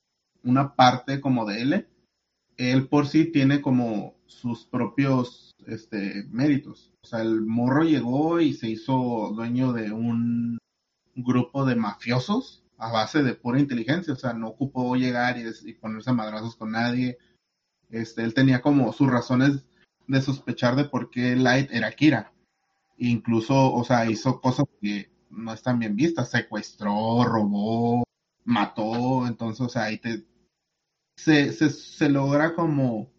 una 0.44 0.76
parte 0.76 1.22
como 1.22 1.46
de 1.46 1.62
L, 1.62 1.88
él 2.58 2.88
por 2.88 3.08
sí 3.08 3.26
tiene 3.26 3.62
como 3.62 4.16
sus 4.26 4.66
propios 4.66 5.52
este, 5.66 6.26
méritos. 6.30 6.94
O 7.02 7.08
sea, 7.08 7.22
el 7.22 7.42
morro 7.42 7.84
llegó 7.84 8.40
y 8.40 8.54
se 8.54 8.70
hizo 8.70 9.32
dueño 9.36 9.74
de 9.74 9.92
un 9.92 10.58
grupo 11.16 11.66
de 11.66 11.76
mafiosos 11.76 12.64
a 12.78 12.92
base 12.92 13.24
de 13.24 13.36
pura 13.36 13.60
inteligencia. 13.60 14.14
O 14.14 14.18
sea, 14.18 14.34
no 14.34 14.50
ocupó 14.50 14.96
llegar 14.96 15.38
y 15.38 15.74
ponerse 15.74 16.10
a 16.10 16.14
madrazos 16.14 16.56
con 16.56 16.72
nadie. 16.72 17.18
Este, 17.90 18.24
él 18.24 18.34
tenía 18.34 18.62
como 18.62 18.92
sus 18.94 19.10
razones 19.10 19.66
de 20.08 20.22
sospechar 20.22 20.76
de 20.76 20.86
por 20.86 21.10
qué 21.10 21.36
Light 21.36 21.72
era 21.72 21.92
Kira. 21.92 22.34
Incluso, 22.98 23.74
o 23.74 23.84
sea, 23.84 24.10
hizo 24.10 24.40
cosas 24.42 24.66
que 24.82 25.13
no 25.36 25.54
están 25.54 25.80
bien 25.80 25.96
vistas. 25.96 26.30
Secuestró, 26.32 27.24
robó, 27.26 28.04
mató. 28.46 29.28
Entonces, 29.28 29.76
ahí 29.78 29.98
te, 29.98 30.26
se, 31.16 31.52
se, 31.54 31.70
se 31.70 32.10
logra 32.10 32.56
como, 32.56 33.12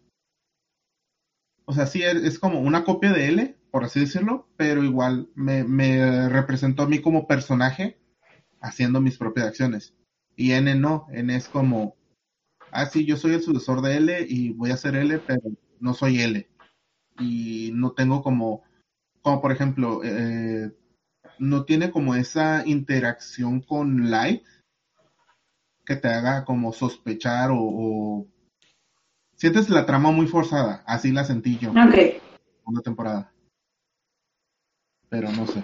o 1.65 1.73
sea, 1.73 1.87
sí, 1.87 2.03
es, 2.03 2.39
como 2.39 2.59
una 2.59 2.83
copia 2.83 3.11
de 3.11 3.27
L, 3.27 3.57
por 3.71 3.83
así 3.83 3.99
decirlo, 3.99 4.47
pero 4.57 4.83
igual 4.83 5.29
me, 5.35 5.63
me 5.63 6.29
representó 6.29 6.83
a 6.83 6.87
mí 6.87 7.01
como 7.01 7.27
personaje 7.27 7.99
haciendo 8.61 9.01
mis 9.01 9.17
propias 9.17 9.47
acciones. 9.47 9.95
Y 10.35 10.51
N 10.51 10.75
no, 10.75 11.07
N 11.11 11.35
es 11.35 11.49
como, 11.49 11.95
ah, 12.71 12.85
sí, 12.85 13.05
yo 13.05 13.17
soy 13.17 13.33
el 13.33 13.41
sucesor 13.41 13.81
de 13.81 13.97
L 13.97 14.25
y 14.29 14.51
voy 14.53 14.71
a 14.71 14.77
ser 14.77 14.95
L, 14.95 15.19
pero 15.19 15.41
no 15.79 15.93
soy 15.93 16.21
L. 16.21 16.47
Y 17.19 17.71
no 17.73 17.93
tengo 17.93 18.21
como, 18.21 18.63
como 19.21 19.41
por 19.41 19.51
ejemplo, 19.51 20.01
eh, 20.03 20.71
no 21.37 21.65
tiene 21.65 21.91
como 21.91 22.15
esa 22.15 22.65
interacción 22.65 23.61
con 23.61 24.09
Light 24.09 24.43
que 25.85 25.95
te 25.95 26.07
haga 26.07 26.45
como 26.45 26.73
sospechar 26.73 27.51
o, 27.51 27.57
o- 27.59 28.27
sientes 29.35 29.69
la 29.69 29.85
trama 29.85 30.11
muy 30.11 30.27
forzada, 30.27 30.83
así 30.87 31.11
la 31.11 31.23
sentí 31.23 31.57
yo 31.57 31.71
en 31.71 31.77
Ok. 31.77 31.95
segunda 32.59 32.81
temporada. 32.83 33.31
Pero 35.09 35.31
no 35.31 35.45
sé. 35.45 35.63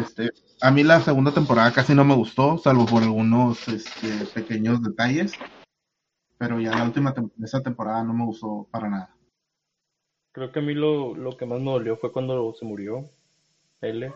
Este, 0.00 0.30
a 0.60 0.70
mí 0.70 0.82
la 0.84 1.00
segunda 1.00 1.32
temporada 1.32 1.72
casi 1.72 1.94
no 1.94 2.04
me 2.04 2.14
gustó, 2.14 2.58
salvo 2.58 2.86
por 2.86 3.02
algunos 3.02 3.66
este, 3.68 4.26
pequeños 4.34 4.82
detalles. 4.82 5.32
Pero 6.38 6.60
ya 6.60 6.70
la 6.72 6.84
última 6.84 7.14
tem- 7.14 7.32
esa 7.42 7.62
temporada 7.62 8.04
no 8.04 8.12
me 8.12 8.24
gustó 8.24 8.68
para 8.70 8.90
nada. 8.90 9.16
Creo 10.32 10.52
que 10.52 10.58
a 10.58 10.62
mí 10.62 10.74
lo, 10.74 11.14
lo 11.14 11.36
que 11.36 11.46
más 11.46 11.60
me 11.60 11.70
dolió 11.70 11.96
fue 11.96 12.12
cuando 12.12 12.52
se 12.54 12.64
murió 12.64 13.08
L. 13.80 14.12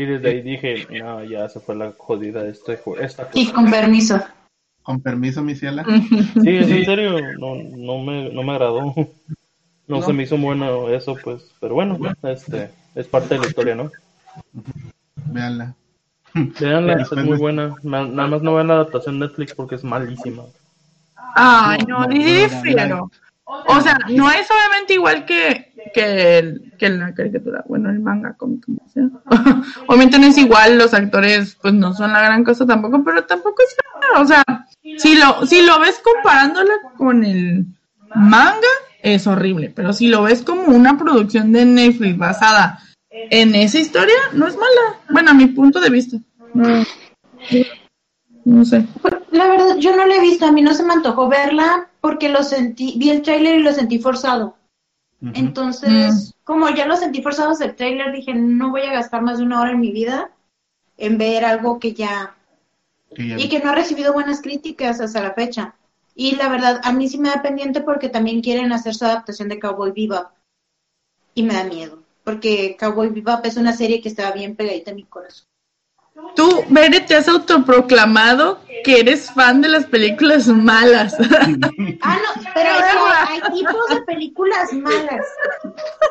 Y 0.00 0.06
desde 0.06 0.30
ahí 0.30 0.40
dije, 0.42 0.86
no, 0.98 1.22
ya 1.24 1.48
se 1.48 1.60
fue 1.60 1.74
la 1.76 1.92
jodida 1.98 2.46
este, 2.46 2.78
ju- 2.82 2.98
esta 3.00 3.28
Y 3.34 3.44
cosa. 3.46 3.54
con 3.56 3.70
permiso. 3.70 4.20
Con 4.82 5.00
permiso, 5.00 5.42
mi 5.42 5.54
ciela. 5.54 5.84
Sí, 6.42 6.56
es 6.56 6.70
en 6.70 6.84
serio, 6.86 7.20
no, 7.38 7.54
no 7.56 7.98
me, 8.02 8.30
no 8.32 8.42
me 8.42 8.52
agradó. 8.52 8.94
No, 9.86 10.02
se 10.02 10.12
me 10.12 10.22
hizo 10.22 10.38
bueno 10.38 10.88
eso, 10.88 11.16
pues, 11.22 11.50
pero 11.60 11.74
bueno, 11.74 11.98
este, 12.22 12.70
es 12.94 13.06
parte 13.08 13.34
de 13.34 13.40
la 13.40 13.46
historia, 13.48 13.74
¿no? 13.74 13.90
Véanla. 15.26 15.74
Veanla, 16.32 16.92
es 17.02 17.12
muy 17.12 17.32
de- 17.32 17.36
buena. 17.38 17.74
Na- 17.82 18.06
Nada 18.06 18.28
más 18.28 18.42
no 18.42 18.54
vean 18.54 18.68
la 18.68 18.74
adaptación 18.74 19.18
de 19.18 19.26
Netflix 19.26 19.52
porque 19.54 19.74
es 19.74 19.84
malísima. 19.84 20.44
Ay, 21.34 21.80
no, 21.88 22.06
No, 22.06 22.86
no. 22.86 23.10
O 23.66 23.80
sea, 23.80 23.98
no 24.08 24.30
es 24.30 24.48
obviamente 24.48 24.94
igual 24.94 25.24
que, 25.26 25.69
que, 25.94 26.38
el- 26.38 26.72
que 26.78 26.88
la 26.88 27.14
caricatura, 27.14 27.64
bueno, 27.68 27.90
el 27.90 28.00
manga, 28.00 28.34
como, 28.36 28.60
como 28.60 28.78
sea. 28.92 29.04
obviamente 29.86 30.18
no 30.18 30.26
es 30.26 30.38
igual, 30.38 30.78
los 30.78 30.94
actores 30.94 31.56
pues 31.60 31.74
no 31.74 31.94
son 31.94 32.12
la 32.12 32.20
gran 32.22 32.44
cosa 32.44 32.66
tampoco, 32.66 33.02
pero 33.04 33.24
tampoco 33.24 33.56
es 33.62 33.76
nada. 34.00 34.22
O 34.22 34.26
sea, 34.26 34.42
si 34.98 35.16
lo, 35.16 35.46
si 35.46 35.62
lo 35.62 35.80
ves 35.80 36.00
comparándola 36.02 36.74
con 36.96 37.24
el 37.24 37.64
manga, 38.14 38.68
es 39.02 39.26
horrible, 39.26 39.72
pero 39.74 39.92
si 39.92 40.08
lo 40.08 40.22
ves 40.22 40.42
como 40.42 40.64
una 40.64 40.98
producción 40.98 41.52
de 41.52 41.64
Netflix 41.64 42.18
basada 42.18 42.80
en 43.10 43.54
esa 43.54 43.78
historia, 43.78 44.14
no 44.34 44.46
es 44.46 44.54
mala. 44.56 44.98
Bueno, 45.10 45.30
a 45.30 45.34
mi 45.34 45.46
punto 45.46 45.80
de 45.80 45.90
vista. 45.90 46.16
No, 46.52 46.84
no 48.44 48.64
sé. 48.64 48.84
La 49.30 49.46
verdad, 49.46 49.76
yo 49.78 49.94
no 49.96 50.06
la 50.06 50.16
he 50.16 50.20
visto, 50.20 50.46
a 50.46 50.52
mí 50.52 50.60
no 50.62 50.74
se 50.74 50.82
me 50.82 50.92
antojó 50.92 51.28
verla 51.28 51.88
porque 52.00 52.28
lo 52.28 52.42
sentí, 52.42 52.94
vi 52.98 53.10
el 53.10 53.22
tráiler 53.22 53.60
y 53.60 53.62
lo 53.62 53.72
sentí 53.72 53.98
forzado. 53.98 54.56
Entonces, 55.22 56.34
como 56.44 56.70
ya 56.70 56.86
lo 56.86 56.96
sentí 56.96 57.22
forzado 57.22 57.52
el 57.60 57.76
tráiler, 57.76 58.12
dije, 58.12 58.32
no 58.34 58.70
voy 58.70 58.82
a 58.82 58.92
gastar 58.92 59.20
más 59.20 59.38
de 59.38 59.44
una 59.44 59.60
hora 59.60 59.72
en 59.72 59.80
mi 59.80 59.92
vida 59.92 60.30
en 60.96 61.18
ver 61.18 61.44
algo 61.44 61.78
que 61.78 61.92
ya, 61.92 62.36
Que 63.14 63.28
ya 63.28 63.38
y 63.38 63.48
que 63.48 63.60
no 63.60 63.70
ha 63.70 63.74
recibido 63.74 64.12
buenas 64.12 64.40
críticas 64.40 65.00
hasta 65.00 65.22
la 65.22 65.34
fecha. 65.34 65.74
Y 66.14 66.36
la 66.36 66.48
verdad, 66.48 66.80
a 66.84 66.92
mí 66.92 67.08
sí 67.08 67.18
me 67.18 67.28
da 67.28 67.42
pendiente 67.42 67.82
porque 67.82 68.08
también 68.08 68.40
quieren 68.40 68.72
hacer 68.72 68.94
su 68.94 69.04
adaptación 69.04 69.48
de 69.48 69.60
Cowboy 69.60 69.92
Bebop. 69.92 70.28
Y 71.34 71.42
me 71.42 71.54
da 71.54 71.64
miedo, 71.64 72.02
porque 72.24 72.76
Cowboy 72.78 73.10
Bebop 73.10 73.44
es 73.44 73.56
una 73.56 73.74
serie 73.74 74.00
que 74.00 74.08
estaba 74.08 74.32
bien 74.32 74.56
pegadita 74.56 74.90
a 74.90 74.94
mi 74.94 75.04
corazón. 75.04 75.46
Tú, 76.34 76.64
Bere, 76.68 77.00
te 77.00 77.16
has 77.16 77.28
autoproclamado 77.28 78.60
que 78.84 79.00
eres 79.00 79.30
fan 79.30 79.60
de 79.60 79.68
las 79.68 79.86
películas 79.86 80.46
malas. 80.48 81.16
Ah, 82.02 82.18
no, 82.18 82.42
pero 82.54 82.70
es 82.76 82.84
que 82.84 83.32
hay 83.32 83.40
tipos 83.58 83.74
de 83.74 83.79
películas 84.30 84.72
malas. 84.72 85.26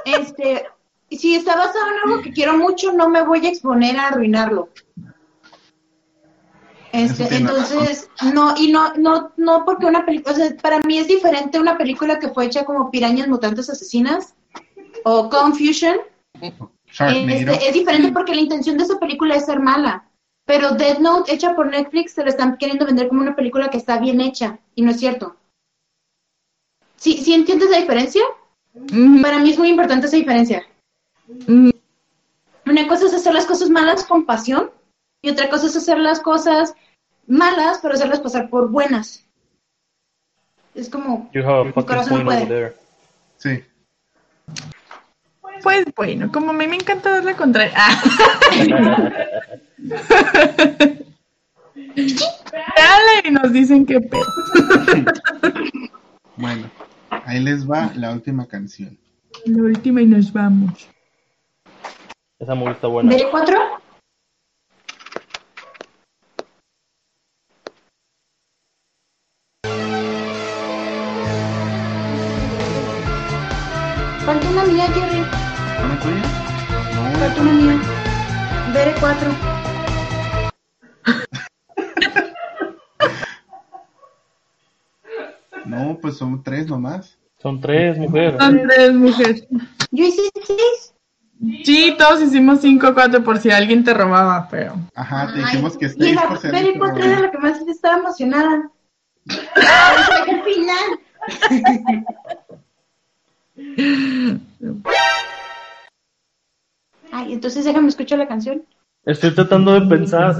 Este, 0.06 0.66
si 1.12 1.36
está 1.36 1.56
basado 1.56 1.86
en 1.88 2.10
algo 2.10 2.22
que 2.22 2.32
quiero 2.32 2.58
mucho, 2.58 2.94
no 2.94 3.10
me 3.10 3.24
voy 3.24 3.46
a 3.46 3.50
exponer 3.50 3.98
a 3.98 4.08
arruinarlo. 4.08 4.70
Este, 6.92 7.36
entonces, 7.36 8.10
no, 8.34 8.56
y 8.58 8.72
no, 8.72 8.94
no, 8.96 9.32
no 9.38 9.64
porque 9.64 9.86
una 9.86 10.06
película, 10.06 10.34
o 10.34 10.38
sea, 10.38 10.56
para 10.58 10.80
mí 10.80 10.98
es 10.98 11.08
diferente 11.08 11.60
una 11.60 11.78
película 11.78 12.18
que 12.18 12.30
fue 12.30 12.46
hecha 12.46 12.66
como 12.66 12.90
Pirañas 12.90 13.28
Mutantes 13.28 13.70
Asesinas 13.70 14.34
o 15.04 15.30
Confusion. 15.30 15.98
Este, 16.42 17.68
es 17.68 17.74
diferente 17.74 18.12
porque 18.12 18.34
la 18.34 18.42
intención 18.42 18.78
de 18.78 18.86
esa 18.86 19.00
película 19.00 19.36
es 19.36 19.46
ser 19.46 19.60
mala. 19.60 20.06
Pero 20.46 20.72
Dead 20.72 20.98
Note, 20.98 21.32
hecha 21.32 21.56
por 21.56 21.68
Netflix, 21.68 22.14
se 22.14 22.24
la 22.24 22.32
están 22.32 22.58
queriendo 22.58 22.88
vender 22.88 23.08
como 23.08 23.22
una 23.22 23.36
película 23.36 23.70
que 23.70 23.78
está 23.78 24.00
bien 24.00 24.20
hecha. 24.20 24.58
Y 24.74 24.82
no 24.82 24.90
es 24.90 25.00
cierto. 25.00 25.36
¿Sí, 27.00 27.24
sí 27.24 27.34
entiendes 27.34 27.70
la 27.70 27.78
diferencia? 27.80 28.22
Para 29.22 29.40
mí 29.40 29.52
es 29.52 29.58
muy 29.58 29.70
importante 29.70 30.08
esa 30.08 30.18
diferencia. 30.18 30.66
Una 31.48 32.88
cosa 32.88 33.06
es 33.06 33.14
hacer 33.14 33.34
las 33.34 33.46
cosas 33.46 33.70
malas 33.70 34.04
con 34.06 34.26
pasión 34.26 34.70
y 35.22 35.30
otra 35.30 35.50
cosa 35.50 35.68
es 35.68 35.76
hacer 35.76 35.98
las 35.98 36.20
cosas 36.20 36.74
malas, 37.26 37.80
pero 37.82 37.94
hacerlas 37.94 38.20
pasar 38.20 38.50
por 38.50 38.70
buenas. 38.70 39.26
Es 40.76 40.90
como, 40.90 41.30
You 41.34 41.42
have 41.44 41.70
a 41.70 41.74
fucking 41.74 41.88
corazón 41.88 42.10
point 42.10 42.26
puede. 42.26 42.44
over 42.44 42.48
there. 42.48 42.76
Sí. 43.38 43.64
Pues 45.64 45.86
bueno, 45.96 46.32
como 46.32 46.52
a 46.52 46.54
mí 46.54 46.68
me 46.68 46.76
encanta 46.76 47.12
dar 47.12 47.24
la 47.24 47.36
contraria. 47.36 47.76
Ah. 49.82 49.96
Dale, 52.76 53.24
y 53.26 53.32
nos 53.32 53.52
dicen 53.54 53.86
qué 53.86 54.00
pedo. 54.02 54.26
Bueno, 56.36 56.70
Ahí 57.10 57.40
les 57.40 57.70
va 57.70 57.92
la 57.96 58.12
última 58.12 58.48
canción. 58.48 58.98
La 59.46 59.64
última 59.64 60.02
y 60.02 60.06
nos 60.06 60.32
vamos. 60.32 60.88
Esa 62.40 62.56
movie 62.56 62.74
está 62.74 62.88
buena. 62.88 63.16
¿Del 63.16 63.28
4? 63.30 63.58
Falta 74.26 74.50
una 74.50 74.64
mía, 74.66 74.86
Jerry. 74.88 75.20
¿Una 75.84 76.00
tuya? 76.00 76.22
No. 76.94 77.20
Falta 77.20 77.42
una 77.42 77.52
mía. 77.52 77.82
Veré 78.74 78.94
4. 79.00 79.49
Pues 86.10 86.18
son 86.18 86.42
tres 86.44 86.68
nomás. 86.68 87.18
Son 87.42 87.62
tres 87.62 87.98
mujeres. 87.98 88.36
Son 88.40 88.68
tres 88.68 88.94
mujeres. 88.94 89.48
Yo 89.92 90.06
hice 90.06 90.24
seis. 90.44 90.94
Sí, 91.64 91.96
todos 91.98 92.22
hicimos 92.22 92.60
5 92.60 92.94
4 92.94 93.24
por 93.24 93.38
si 93.38 93.50
alguien 93.50 93.84
te 93.86 93.94
robaba, 93.94 94.48
pero. 94.50 94.74
Ajá, 94.94 95.28
te 95.28 95.40
Ay, 95.40 95.46
dijimos 95.46 95.78
que 95.78 95.86
y 95.86 95.90
seis 95.90 96.16
la 96.16 96.28
por 96.28 96.38
ser 96.38 96.52
Veré 96.52 96.78
cuatro 96.78 97.02
era 97.06 97.20
la 97.22 97.32
que 97.32 97.38
más 97.38 97.62
estaba 97.62 98.00
emocionada. 98.00 98.70
El 100.28 100.44
final. 100.44 101.00
Ay, 107.12 107.34
entonces 107.34 107.66
déjame 107.66 107.88
escuchar 107.90 108.20
la 108.20 108.28
canción. 108.28 108.64
Estoy 109.06 109.34
tratando 109.34 109.80
de 109.80 109.88
pensar. 109.88 110.36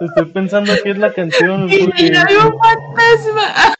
Estoy 0.00 0.24
pensando 0.32 0.72
qué 0.82 0.90
es 0.90 0.98
la 0.98 1.12
canción. 1.12 1.70
¡Y 1.70 1.84
porque- 1.84 2.02
mira, 2.04 2.24
hay 2.26 2.36
un 2.36 2.58
fantasma! 2.58 3.74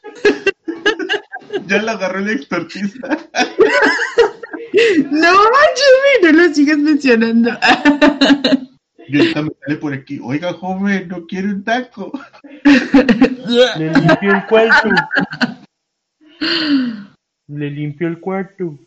Ya 1.71 1.81
la 1.81 1.93
agarró 1.93 2.19
el 2.19 2.29
extortista. 2.31 3.17
No, 5.11 5.33
Jimmy, 5.75 6.31
no 6.31 6.31
lo 6.31 6.53
sigas 6.53 6.77
mencionando. 6.77 7.51
Y 9.05 9.17
ahorita 9.19 9.41
me 9.41 9.51
sale 9.59 9.75
por 9.75 9.93
aquí. 9.93 10.17
Oiga, 10.23 10.53
joven, 10.53 11.09
no 11.09 11.27
quiere 11.27 11.49
un 11.49 11.63
taco. 11.65 12.09
Le 12.63 13.91
limpió 13.91 14.33
el 14.33 14.45
cuarto. 14.47 14.89
Le 17.47 17.69
limpió 17.69 18.07
el 18.07 18.19
cuarto. 18.21 18.79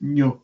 No. 0.00 0.42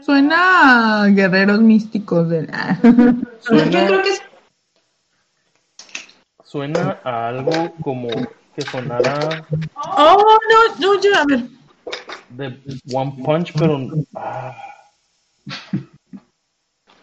Suena 0.00 1.02
a 1.02 1.06
guerreros 1.08 1.60
místicos 1.60 2.28
de. 2.28 2.46
Yo 2.46 3.30
Suena, 3.40 3.86
creo 3.86 4.02
que 4.02 4.10
es 4.10 4.22
suena 6.52 7.00
a 7.02 7.28
algo 7.28 7.74
como 7.80 8.10
que 8.54 8.62
sonara 8.62 9.42
Oh, 9.74 10.38
no, 10.50 10.76
no, 10.78 11.00
yo, 11.00 11.10
a 11.16 11.24
ver. 11.26 11.48
de 12.28 12.60
One 12.92 13.14
Punch, 13.24 13.54
pero. 13.58 13.78
ah, 14.14 14.54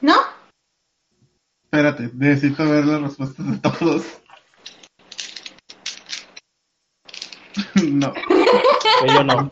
¿No? 0.01 0.13
Espérate, 1.63 2.11
necesito 2.13 2.69
ver 2.69 2.85
las 2.85 3.01
respuestas 3.01 3.51
de 3.51 3.57
todos. 3.57 4.21
no, 7.83 8.13
yo 9.07 9.23
no. 9.23 9.51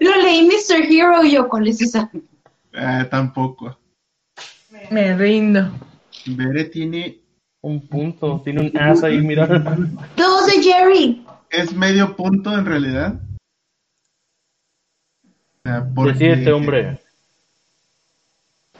Lo 0.00 0.16
leí 0.22 0.46
Mr. 0.46 0.90
Hero 0.90 1.22
y 1.22 1.32
yo, 1.32 1.48
¿cuál 1.48 1.68
es 1.68 1.82
esa? 1.82 2.10
eh, 2.72 3.06
tampoco. 3.10 3.78
Me 4.90 5.14
rindo. 5.16 5.70
Bere 6.26 6.64
tiene. 6.64 7.23
Un 7.64 7.80
punto. 7.88 8.42
Tiene 8.44 8.60
un 8.70 8.76
as 8.78 9.02
ahí, 9.04 9.18
mira. 9.22 9.46
Dos 10.16 10.46
de 10.46 10.62
Jerry. 10.62 11.24
Es 11.48 11.72
medio 11.74 12.14
punto 12.14 12.52
en 12.52 12.66
realidad. 12.66 13.18
O 15.24 15.60
sea, 15.64 15.88
porque- 15.94 16.12
Decídete, 16.12 16.52
hombre. 16.52 17.00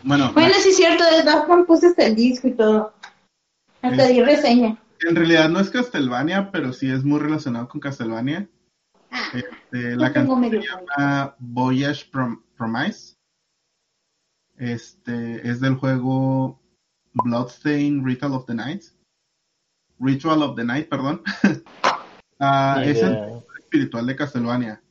Bueno, 0.02 0.30
Bueno, 0.34 0.52
sí 0.60 0.68
es 0.68 0.76
cierto, 0.76 1.02
de 1.02 1.22
Batman 1.22 1.64
puse 1.64 1.86
hasta 1.86 2.04
el 2.04 2.14
disco 2.14 2.46
y 2.48 2.52
todo. 2.52 2.92
Hasta 3.80 4.06
di 4.06 4.22
reseña. 4.22 4.76
en 5.00 5.16
realidad 5.16 5.48
no 5.48 5.60
es 5.60 5.70
Castlevania, 5.70 6.50
pero 6.52 6.74
sí 6.74 6.90
es 6.90 7.04
muy 7.04 7.20
relacionado 7.20 7.68
con 7.68 7.80
Castlevania. 7.80 8.48
Ah, 9.10 9.30
Este, 9.32 9.96
la 9.96 10.12
canción 10.12 10.40
medio 10.40 10.60
se 10.60 10.68
llama 10.68 11.34
Voyage 11.38 12.10
Prom- 12.10 12.42
Promise. 12.56 13.14
Este 14.58 15.48
es 15.48 15.60
del 15.60 15.74
juego 15.76 16.60
Bloodstain 17.14 18.04
Ritual 18.04 18.34
of 18.34 18.46
the 18.46 18.54
Night. 18.54 18.84
Ritual 19.98 20.42
of 20.42 20.56
the 20.56 20.64
Night, 20.64 20.88
perdón. 20.88 21.22
Ah, 22.40 22.78
Ni 22.84 22.90
es 22.90 23.00
el 23.00 23.16
espiritual 23.60 24.06
de 24.06 24.16
Castlevania. 24.16 24.82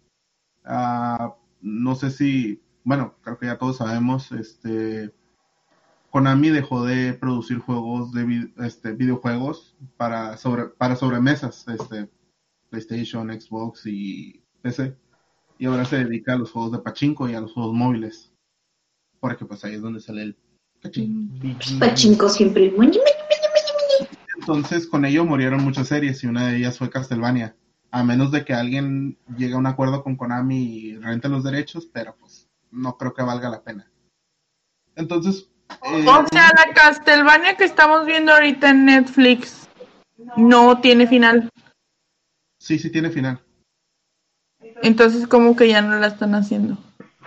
Ah, 0.64 1.36
no 1.62 1.94
sé 1.94 2.10
si, 2.10 2.64
bueno, 2.86 3.16
creo 3.22 3.38
que 3.38 3.48
ya 3.48 3.58
todos 3.58 3.78
sabemos, 3.78 4.32
este 4.32 5.14
Konami 6.10 6.50
dejó 6.50 6.86
de 6.86 7.14
producir 7.14 7.60
juegos 7.60 8.14
de 8.14 8.24
vi- 8.24 8.54
este, 8.60 8.94
videojuegos 8.94 9.76
para 9.98 10.38
sobre 10.38 10.70
para 10.70 10.95
sobremesas, 10.95 11.68
este 11.68 12.10
PlayStation, 12.70 13.30
Xbox 13.30 13.86
y 13.88 14.41
PC. 14.62 14.95
Y 15.60 15.66
ahora 15.66 15.84
se 15.84 15.98
dedica 16.06 16.34
a 16.34 16.38
los 16.38 16.52
juegos 16.52 16.72
de 16.72 16.80
pachinko 16.80 17.28
y 17.30 17.36
a 17.36 17.41
los 17.41 17.52
juegos 17.54 17.74
móviles. 17.74 18.32
Porque 19.20 19.45
pues 19.45 19.64
ahí 19.66 19.76
es 19.76 19.82
donde 19.82 20.00
sale 20.00 20.24
el. 20.24 20.38
Pachinko 21.80 22.30
siempre. 22.30 22.74
Entonces 24.40 24.88
con 24.88 25.06
ello 25.06 25.26
murieron 25.26 25.64
muchas 25.64 25.88
series 25.88 26.24
y 26.24 26.28
una 26.28 26.48
de 26.48 26.58
ellas 26.58 26.78
fue 26.78 26.90
Castlevania. 26.90 27.56
A 27.92 28.04
menos 28.04 28.32
de 28.32 28.44
que 28.44 28.54
alguien 28.54 29.18
llegue 29.38 29.54
a 29.54 29.58
un 29.58 29.68
acuerdo 29.68 30.04
con 30.04 30.16
Konami 30.16 30.64
y 30.64 30.98
rente 30.98 31.30
los 31.30 31.44
derechos, 31.44 31.86
pero 31.86 32.16
pues 32.20 32.50
no 32.72 32.98
creo 32.98 33.14
que 33.14 33.22
valga 33.22 33.50
la 33.50 33.62
pena. 33.62 33.88
Entonces, 34.96 35.48
eh, 35.86 36.06
O 36.08 36.28
sea, 36.28 36.50
la 36.56 36.74
Castlevania 36.74 37.56
que 37.56 37.64
estamos 37.64 38.06
viendo 38.06 38.34
ahorita 38.34 38.72
en 38.72 38.86
Netflix 38.86 39.68
no 40.36 40.82
tiene 40.82 41.08
final. 41.08 41.50
sí, 42.60 42.80
sí 42.80 42.90
tiene 42.90 43.10
final. 43.10 43.40
Entonces, 44.82 45.28
como 45.28 45.56
que 45.56 45.68
ya 45.68 45.82
no 45.82 45.98
la 46.00 46.08
están 46.08 46.34
haciendo. 46.36 46.78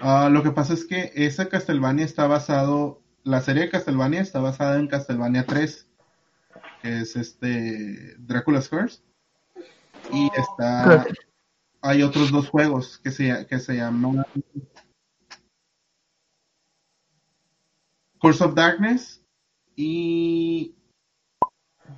Ah, 0.01 0.29
lo 0.31 0.43
que 0.43 0.51
pasa 0.51 0.75
es 0.75 0.85
que 0.85 1.13
esa 1.15 1.49
Castlevania 1.49 2.05
está 2.05 2.27
basado, 2.27 3.01
la 3.27 3.41
serie 3.41 3.65
de 3.65 3.71
Castlevania 3.71 4.21
está 4.21 4.39
basada 4.39 4.79
en 4.79 4.87
Castlevania 4.87 5.45
3, 5.45 5.89
que 6.81 7.01
es 7.01 7.17
este 7.17 8.15
Dracula's 8.19 8.69
Curse. 8.69 9.03
Y 10.13 10.31
está, 10.37 11.05
hay 11.81 12.03
otros 12.03 12.31
dos 12.31 12.49
juegos 12.49 12.99
que 12.99 13.11
se, 13.11 13.47
que 13.49 13.59
se 13.59 13.77
llaman 13.77 14.25
Curse 18.21 18.45
of 18.45 18.55
Darkness 18.55 19.21
y 19.75 20.77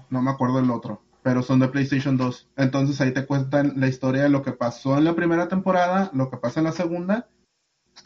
no 0.08 0.22
me 0.22 0.30
acuerdo 0.30 0.60
el 0.60 0.70
otro, 0.70 1.02
pero 1.22 1.42
son 1.42 1.60
de 1.60 1.68
PlayStation 1.68 2.16
2. 2.16 2.48
Entonces 2.56 2.98
ahí 3.02 3.12
te 3.12 3.26
cuentan 3.26 3.74
la 3.76 3.88
historia 3.88 4.22
de 4.22 4.30
lo 4.30 4.42
que 4.42 4.52
pasó 4.52 4.96
en 4.96 5.04
la 5.04 5.14
primera 5.14 5.46
temporada, 5.46 6.10
lo 6.14 6.30
que 6.30 6.38
pasa 6.38 6.60
en 6.60 6.64
la 6.64 6.72
segunda, 6.72 7.28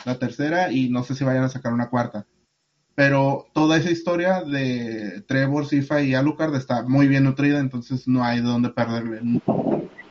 la 0.05 0.19
tercera 0.19 0.73
y 0.73 0.89
no 0.89 1.05
sé 1.05 1.15
si 1.15 1.23
vayan 1.23 1.45
a 1.45 1.49
sacar 1.49 1.73
una 1.73 1.89
cuarta. 1.89 2.27
Pero 2.95 3.47
toda 3.55 3.79
esa 3.79 3.91
historia 3.91 4.43
de 4.43 5.23
Trevor, 5.27 5.67
Sifa 5.67 6.03
y 6.03 6.15
Alucard 6.15 6.55
está 6.55 6.83
muy 6.83 7.09
bien 7.09 7.25
nutrida, 7.25 7.59
entonces 7.59 8.07
no 8.07 8.23
hay 8.23 8.39
de 8.41 8.47
dónde 8.47 8.71
perderle 8.71 9.21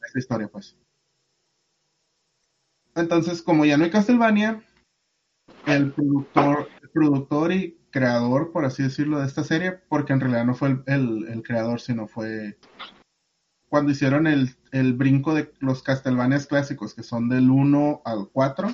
esa 0.08 0.20
historia, 0.20 0.48
pues. 0.48 0.76
Entonces, 2.95 3.41
como 3.41 3.66
ya 3.66 3.78
no 3.78 3.84
hay 3.84 3.91
Castlevania, 3.91 4.64
el 5.66 5.91
productor, 5.94 6.70
el 6.82 6.90
productor 6.90 7.52
y 7.52 7.78
creador, 7.91 8.52
por 8.52 8.66
así 8.66 8.84
decirlo, 8.84 9.20
de 9.20 9.28
esta 9.28 9.44
serie, 9.44 9.80
porque 9.90 10.14
en 10.14 10.20
realidad 10.20 10.45
no 10.45 10.56
fue 10.56 10.70
el, 10.88 11.28
el- 11.28 11.44
creador, 11.44 11.80
sino 11.82 12.08
fue 12.08 12.58
cuando 13.70 13.91
hicieron 13.91 14.28
el, 14.28 14.49
el 14.72 14.94
brinco 14.94 15.34
de 15.34 15.53
los 15.60 15.82
Castlevanias 15.84 16.48
clásicos, 16.48 16.94
que 16.94 17.03
son 17.03 17.30
del 17.30 17.49
1 17.49 18.02
al 18.03 18.30
4, 18.32 18.70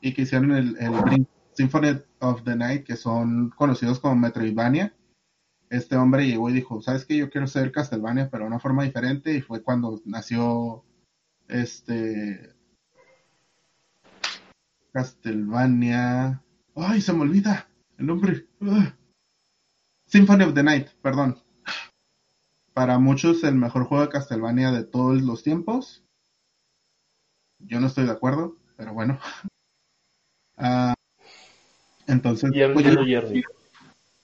y 0.00 0.14
que 0.14 0.22
hicieron 0.22 0.52
el, 0.52 0.76
el 0.78 1.26
Symphony 1.54 2.00
of 2.20 2.44
the 2.44 2.56
Night, 2.56 2.84
que 2.84 2.96
son 2.96 3.50
conocidos 3.50 3.98
como 3.98 4.16
Metroidvania. 4.16 4.94
Este 5.68 5.96
hombre 5.96 6.26
llegó 6.26 6.50
y 6.50 6.54
dijo, 6.54 6.82
¿sabes 6.82 7.04
qué? 7.04 7.16
Yo 7.16 7.30
quiero 7.30 7.46
ser 7.46 7.72
Castlevania, 7.72 8.28
pero 8.30 8.44
de 8.44 8.48
una 8.48 8.58
forma 8.58 8.84
diferente, 8.84 9.34
y 9.34 9.40
fue 9.40 9.62
cuando 9.62 10.00
nació 10.04 10.84
este 11.48 12.54
Castlevania. 14.92 16.42
¡Ay, 16.74 17.00
se 17.00 17.12
me 17.12 17.22
olvida 17.22 17.68
el 17.98 18.06
nombre! 18.06 18.46
Ugh. 18.60 18.92
Symphony 20.06 20.44
of 20.44 20.54
the 20.54 20.62
Night, 20.62 20.88
perdón. 21.02 21.40
Para 22.74 22.98
muchos 22.98 23.44
el 23.44 23.54
mejor 23.54 23.84
juego 23.84 24.04
de 24.04 24.10
Castlevania 24.10 24.72
de 24.72 24.84
todos 24.84 25.22
los 25.22 25.42
tiempos. 25.42 26.04
Yo 27.58 27.78
no 27.78 27.86
estoy 27.86 28.06
de 28.06 28.12
acuerdo, 28.12 28.56
pero 28.76 28.92
bueno. 28.92 29.18
Ah, 30.62 30.92
entonces, 32.10 32.50
Jerry, 32.52 33.44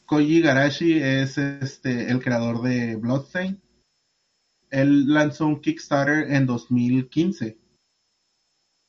Koji, 0.06 0.40
Garashi 0.40 0.98
es 0.98 1.38
este 1.38 2.10
el 2.10 2.22
creador 2.22 2.62
de 2.62 2.96
Bloodstained. 2.96 3.58
Él 4.70 5.12
lanzó 5.12 5.46
un 5.46 5.60
Kickstarter 5.60 6.30
en 6.32 6.46
2015 6.46 7.56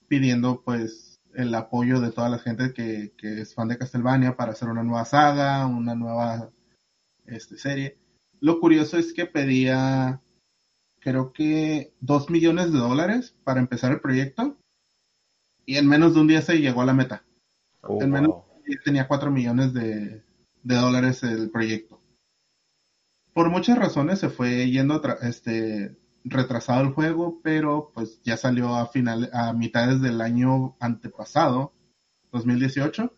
pidiendo 0.07 0.61
pues 0.63 1.19
el 1.35 1.53
apoyo 1.53 1.99
de 2.01 2.11
toda 2.11 2.29
la 2.29 2.39
gente 2.39 2.73
que, 2.73 3.13
que 3.17 3.41
es 3.41 3.53
fan 3.53 3.67
de 3.67 3.77
Castlevania 3.77 4.35
para 4.35 4.53
hacer 4.53 4.69
una 4.69 4.83
nueva 4.83 5.05
saga, 5.05 5.67
una 5.67 5.95
nueva 5.95 6.49
este, 7.25 7.57
serie. 7.57 7.97
Lo 8.39 8.59
curioso 8.59 8.97
es 8.97 9.13
que 9.13 9.25
pedía 9.25 10.19
creo 10.99 11.31
que 11.31 11.93
dos 11.99 12.29
millones 12.29 12.71
de 12.73 12.79
dólares 12.79 13.33
para 13.43 13.59
empezar 13.59 13.91
el 13.91 14.01
proyecto 14.01 14.57
y 15.65 15.77
en 15.77 15.87
menos 15.87 16.13
de 16.13 16.21
un 16.21 16.27
día 16.27 16.41
se 16.41 16.59
llegó 16.59 16.81
a 16.81 16.85
la 16.85 16.93
meta. 16.93 17.23
Oh, 17.81 18.01
El 18.01 18.09
menú- 18.09 18.27
wow. 18.27 18.46
Tenía 18.83 19.07
cuatro 19.07 19.31
millones 19.31 19.73
de, 19.73 20.21
de 20.63 20.75
dólares 20.75 21.23
el 21.23 21.49
proyecto. 21.49 21.99
Por 23.33 23.49
muchas 23.49 23.77
razones 23.77 24.19
se 24.19 24.29
fue 24.29 24.69
yendo 24.69 25.01
este, 25.21 25.95
retrasado 26.23 26.81
el 26.81 26.91
juego, 26.93 27.39
pero 27.43 27.91
pues 27.93 28.19
ya 28.23 28.35
salió 28.35 28.75
a 28.75 28.87
final, 28.87 29.29
a 29.33 29.53
mitades 29.53 30.01
del 30.01 30.21
año 30.21 30.75
antepasado, 30.79 31.71
2018. 32.31 33.11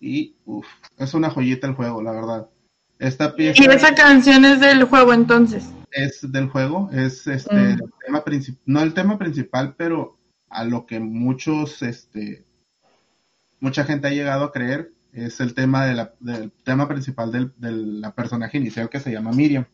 Y 0.00 0.34
uf, 0.44 0.66
es 0.98 1.14
una 1.14 1.30
joyita 1.30 1.66
el 1.66 1.74
juego, 1.74 2.02
la 2.02 2.12
verdad. 2.12 2.48
Esta 2.98 3.34
pieza 3.34 3.62
Y 3.62 3.66
esa 3.66 3.94
canción 3.94 4.44
es 4.44 4.60
del 4.60 4.84
juego 4.84 5.12
entonces. 5.12 5.64
es 5.90 6.20
del 6.30 6.48
juego, 6.48 6.88
es 6.92 7.26
este 7.26 7.54
Mm. 7.54 7.58
el 7.82 7.92
tema 8.06 8.24
princip- 8.24 8.58
no 8.66 8.80
el 8.82 8.94
tema 8.94 9.18
principal, 9.18 9.74
pero 9.76 10.16
a 10.48 10.64
lo 10.64 10.86
que 10.86 11.00
muchos, 11.00 11.82
este, 11.82 12.44
mucha 13.62 13.84
gente 13.84 14.08
ha 14.08 14.10
llegado 14.10 14.44
a 14.44 14.52
creer 14.52 14.92
es 15.12 15.40
el 15.40 15.54
tema 15.54 15.86
del 16.20 16.52
tema 16.64 16.88
principal 16.88 17.30
del, 17.30 18.02
personaje 18.14 18.58
inicial 18.58 18.90
que 18.90 19.00
se 19.00 19.12
llama 19.12 19.30
Miriam. 19.30 19.66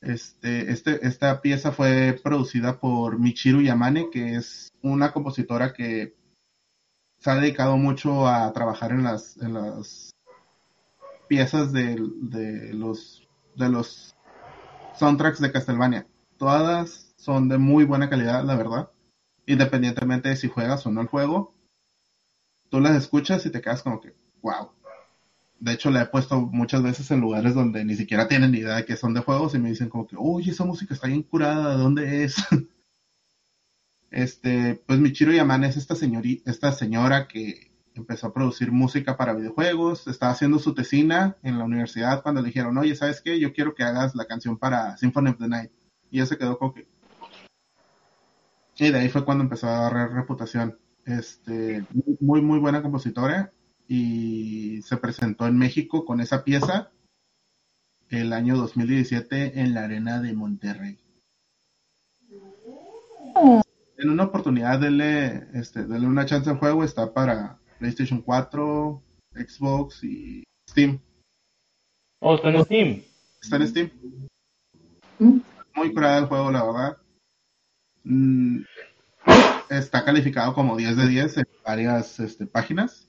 Este, 0.00 0.72
este, 0.72 1.06
esta 1.06 1.40
pieza 1.40 1.72
fue 1.72 2.20
producida 2.22 2.80
por 2.80 3.18
Michiru 3.18 3.62
Yamane, 3.62 4.10
que 4.10 4.34
es 4.34 4.72
una 4.82 5.12
compositora 5.12 5.72
que 5.72 6.14
se 7.20 7.30
ha 7.30 7.36
dedicado 7.36 7.76
mucho 7.76 8.26
a 8.26 8.52
trabajar 8.52 8.90
en 8.90 9.04
las, 9.04 9.36
en 9.36 9.54
las 9.54 10.10
piezas 11.28 11.72
de, 11.72 11.96
de 12.20 12.74
los 12.74 13.26
de 13.54 13.68
los 13.68 14.16
soundtracks 14.98 15.40
de 15.40 15.52
Castlevania. 15.52 16.06
Todas 16.36 17.14
son 17.16 17.48
de 17.48 17.58
muy 17.58 17.84
buena 17.84 18.10
calidad, 18.10 18.44
la 18.44 18.56
verdad. 18.56 18.90
Independientemente 19.46 20.30
de 20.30 20.36
si 20.36 20.48
juegas 20.48 20.84
o 20.84 20.90
no 20.90 21.00
el 21.00 21.06
juego, 21.06 21.54
tú 22.72 22.80
las 22.80 22.96
escuchas 22.96 23.44
y 23.44 23.50
te 23.50 23.60
quedas 23.60 23.82
como 23.82 24.00
que, 24.00 24.14
wow. 24.40 24.70
De 25.60 25.72
hecho, 25.72 25.90
la 25.90 26.00
he 26.02 26.06
puesto 26.06 26.40
muchas 26.40 26.82
veces 26.82 27.10
en 27.10 27.20
lugares 27.20 27.52
donde 27.54 27.84
ni 27.84 27.94
siquiera 27.94 28.26
tienen 28.26 28.50
ni 28.50 28.58
idea 28.60 28.76
de 28.76 28.86
que 28.86 28.96
son 28.96 29.12
de 29.12 29.20
juegos 29.20 29.54
y 29.54 29.58
me 29.58 29.68
dicen 29.68 29.90
como 29.90 30.06
que, 30.06 30.16
oye, 30.18 30.52
esa 30.52 30.64
música 30.64 30.94
está 30.94 31.06
bien 31.06 31.22
curada, 31.22 31.76
¿de 31.76 31.82
dónde 31.82 32.24
es? 32.24 32.34
este, 34.10 34.74
pues 34.86 34.98
Michiro 34.98 35.32
Yamane 35.32 35.66
es 35.66 35.76
esta, 35.76 35.94
señori- 35.94 36.40
esta 36.46 36.72
señora 36.72 37.28
que 37.28 37.70
empezó 37.94 38.28
a 38.28 38.32
producir 38.32 38.72
música 38.72 39.18
para 39.18 39.34
videojuegos, 39.34 40.06
estaba 40.06 40.32
haciendo 40.32 40.58
su 40.58 40.72
tesina 40.72 41.36
en 41.42 41.58
la 41.58 41.64
universidad 41.64 42.22
cuando 42.22 42.40
le 42.40 42.46
dijeron, 42.46 42.78
oye, 42.78 42.94
¿sabes 42.94 43.20
qué? 43.20 43.38
Yo 43.38 43.52
quiero 43.52 43.74
que 43.74 43.82
hagas 43.84 44.14
la 44.14 44.24
canción 44.24 44.56
para 44.56 44.96
Symphony 44.96 45.28
of 45.28 45.38
the 45.38 45.46
Night. 45.46 45.70
Y 46.10 46.16
ella 46.20 46.26
se 46.26 46.38
quedó 46.38 46.56
como 46.56 46.72
que... 46.72 46.86
Y 48.78 48.90
de 48.90 48.98
ahí 48.98 49.10
fue 49.10 49.26
cuando 49.26 49.44
empezó 49.44 49.68
a 49.68 49.76
agarrar 49.76 50.14
reputación. 50.14 50.78
Este, 51.04 51.84
muy, 52.20 52.40
muy 52.40 52.58
buena 52.58 52.82
compositora 52.82 53.50
y 53.88 54.80
se 54.82 54.96
presentó 54.96 55.46
en 55.46 55.58
México 55.58 56.04
con 56.04 56.20
esa 56.20 56.44
pieza 56.44 56.90
el 58.10 58.32
año 58.32 58.56
2017 58.56 59.60
en 59.60 59.74
la 59.74 59.84
Arena 59.84 60.20
de 60.20 60.32
Monterrey. 60.34 60.98
En 63.96 64.10
una 64.10 64.24
oportunidad, 64.24 64.78
denle, 64.80 65.46
este, 65.54 65.84
denle 65.84 66.06
una 66.06 66.26
chance 66.26 66.48
al 66.50 66.58
juego, 66.58 66.84
está 66.84 67.12
para 67.12 67.58
PlayStation 67.78 68.20
4, 68.20 69.02
Xbox 69.34 70.04
y 70.04 70.44
Steam. 70.68 71.00
Oh, 72.20 72.34
está 72.36 72.50
en 72.50 72.64
Steam. 72.64 73.02
Está 73.40 73.56
en 73.56 73.68
Steam. 73.68 73.90
Mm. 75.18 75.40
Muy 75.74 75.92
curada 75.92 76.18
el 76.18 76.26
juego, 76.26 76.50
la 76.50 76.64
verdad. 76.64 76.96
Mm, 78.04 78.62
está 79.78 80.04
calificado 80.04 80.54
como 80.54 80.76
10 80.76 80.96
de 80.96 81.08
10 81.08 81.36
en 81.38 81.48
varias 81.64 82.20
este, 82.20 82.46
páginas. 82.46 83.08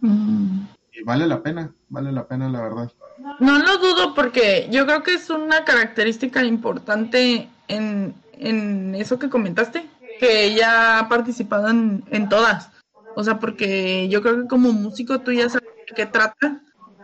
Mm. 0.00 0.64
Y 0.92 1.02
vale 1.02 1.26
la 1.26 1.42
pena, 1.42 1.72
vale 1.88 2.12
la 2.12 2.26
pena, 2.26 2.48
la 2.48 2.62
verdad. 2.62 2.92
No 3.40 3.58
lo 3.58 3.78
dudo 3.78 4.14
porque 4.14 4.68
yo 4.70 4.86
creo 4.86 5.02
que 5.02 5.14
es 5.14 5.28
una 5.30 5.64
característica 5.64 6.44
importante 6.44 7.48
en, 7.68 8.14
en 8.32 8.94
eso 8.94 9.18
que 9.18 9.28
comentaste, 9.28 9.86
que 10.20 10.44
ella 10.44 10.98
ha 10.98 11.08
participado 11.08 11.68
en, 11.68 12.04
en 12.10 12.28
todas. 12.28 12.70
O 13.16 13.24
sea, 13.24 13.38
porque 13.38 14.08
yo 14.08 14.22
creo 14.22 14.42
que 14.42 14.48
como 14.48 14.72
músico 14.72 15.20
tú 15.20 15.32
ya 15.32 15.48
sabes 15.48 15.68
de 15.88 15.94
qué 15.94 16.06
trata. 16.06 16.60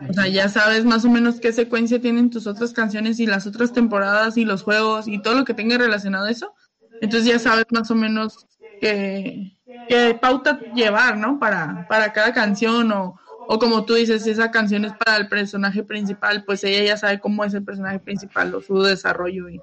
O 0.09 0.13
sea, 0.13 0.27
ya 0.27 0.49
sabes 0.49 0.83
más 0.83 1.05
o 1.05 1.09
menos 1.09 1.39
qué 1.39 1.53
secuencia 1.53 2.01
tienen 2.01 2.31
tus 2.31 2.47
otras 2.47 2.73
canciones 2.73 3.19
y 3.19 3.27
las 3.27 3.45
otras 3.45 3.71
temporadas 3.71 4.35
y 4.35 4.45
los 4.45 4.63
juegos 4.63 5.07
y 5.07 5.21
todo 5.21 5.35
lo 5.35 5.45
que 5.45 5.53
tenga 5.53 5.77
relacionado 5.77 6.25
a 6.25 6.31
eso. 6.31 6.53
Entonces 7.01 7.29
ya 7.29 7.39
sabes 7.39 7.65
más 7.71 7.91
o 7.91 7.95
menos 7.95 8.47
qué, 8.81 9.57
qué 9.87 10.17
pauta 10.19 10.65
llevar, 10.73 11.17
¿no? 11.17 11.39
Para, 11.39 11.85
para 11.87 12.11
cada 12.11 12.33
canción 12.33 12.91
o, 12.91 13.17
o 13.47 13.59
como 13.59 13.85
tú 13.85 13.93
dices, 13.93 14.23
si 14.23 14.31
esa 14.31 14.51
canción 14.51 14.83
es 14.85 14.93
para 14.93 15.17
el 15.17 15.29
personaje 15.29 15.83
principal, 15.83 16.43
pues 16.43 16.63
ella 16.63 16.83
ya 16.83 16.97
sabe 16.97 17.19
cómo 17.19 17.45
es 17.45 17.53
el 17.53 17.63
personaje 17.63 17.99
principal 17.99 18.53
o 18.55 18.61
su 18.61 18.81
desarrollo 18.81 19.47
y 19.49 19.61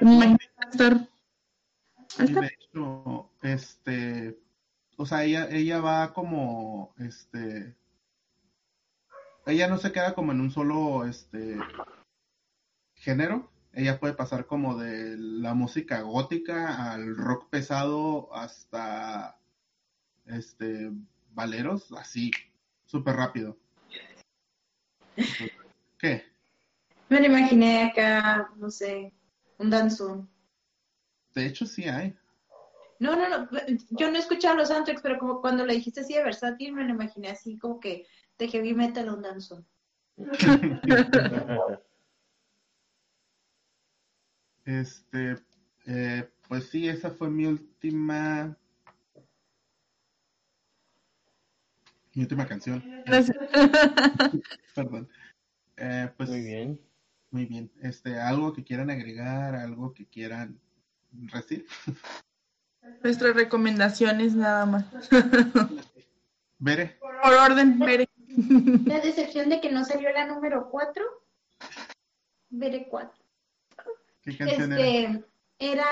me 0.00 0.26
a 0.26 0.36
Y 2.18 2.32
estar- 2.32 2.40
de 2.40 2.46
hecho, 2.46 3.30
este, 3.42 4.38
o 4.96 5.06
sea, 5.06 5.24
ella, 5.24 5.48
ella 5.50 5.80
va 5.80 6.12
como, 6.12 6.92
este, 6.98 7.74
ella 9.46 9.68
no 9.68 9.78
se 9.78 9.90
queda 9.92 10.14
como 10.14 10.32
en 10.32 10.40
un 10.40 10.50
solo, 10.50 11.06
este, 11.06 11.56
género. 12.94 13.49
Ella 13.72 14.00
puede 14.00 14.14
pasar 14.14 14.46
como 14.46 14.76
de 14.76 15.16
la 15.16 15.54
música 15.54 16.00
gótica 16.02 16.92
al 16.92 17.16
rock 17.16 17.48
pesado 17.50 18.34
hasta, 18.34 19.38
este, 20.26 20.90
valeros, 21.32 21.92
así, 21.92 22.32
súper 22.84 23.16
rápido. 23.16 23.56
¿Qué? 25.98 26.24
Me 27.08 27.20
lo 27.20 27.26
imaginé 27.26 27.84
acá, 27.84 28.50
no 28.56 28.70
sé, 28.70 29.12
un 29.58 29.70
danzón. 29.70 30.28
De 31.34 31.46
hecho, 31.46 31.64
sí 31.64 31.84
hay. 31.84 32.16
No, 32.98 33.16
no, 33.16 33.28
no, 33.28 33.48
yo 33.90 34.10
no 34.10 34.16
he 34.16 34.20
escuchado 34.20 34.56
los 34.56 34.68
soundtracks, 34.68 35.00
pero 35.00 35.18
como 35.18 35.40
cuando 35.40 35.64
le 35.64 35.74
dijiste 35.74 36.00
así 36.00 36.14
de 36.14 36.24
versátil, 36.24 36.72
me 36.72 36.84
lo 36.84 36.90
imaginé 36.90 37.30
así 37.30 37.56
como 37.58 37.80
que 37.80 38.06
de 38.36 38.48
heavy 38.48 38.74
metal 38.74 39.08
a 39.08 39.14
un 39.14 39.22
danzón. 39.22 39.66
Este, 44.64 45.38
eh, 45.86 46.28
pues 46.48 46.68
sí, 46.68 46.88
esa 46.88 47.10
fue 47.10 47.30
mi 47.30 47.46
última, 47.46 48.56
mi 52.14 52.22
última 52.22 52.46
canción. 52.46 52.82
Perdón. 54.74 55.08
Eh, 55.76 56.10
pues 56.16 56.28
Muy 56.28 56.42
bien. 56.42 56.80
muy 57.30 57.46
bien. 57.46 57.70
Este, 57.82 58.20
algo 58.20 58.52
que 58.52 58.64
quieran 58.64 58.90
agregar, 58.90 59.54
algo 59.54 59.94
que 59.94 60.06
quieran 60.06 60.60
decir. 61.10 61.66
Nuestras 63.02 63.34
recomendaciones 63.34 64.34
nada 64.34 64.66
más. 64.66 64.84
Bere, 66.58 66.98
Por 67.00 67.14
orden, 67.14 67.78
Bere. 67.78 68.08
La 68.84 69.00
decepción 69.00 69.48
de 69.48 69.60
que 69.60 69.72
no 69.72 69.84
salió 69.84 70.12
la 70.12 70.26
número 70.26 70.68
4. 70.70 71.02
Veré 72.50 72.86
4. 72.88 73.29
¿Qué 74.22 74.36
canción 74.36 74.72
era? 74.72 74.82
Este, 74.88 75.24
era 75.58 75.86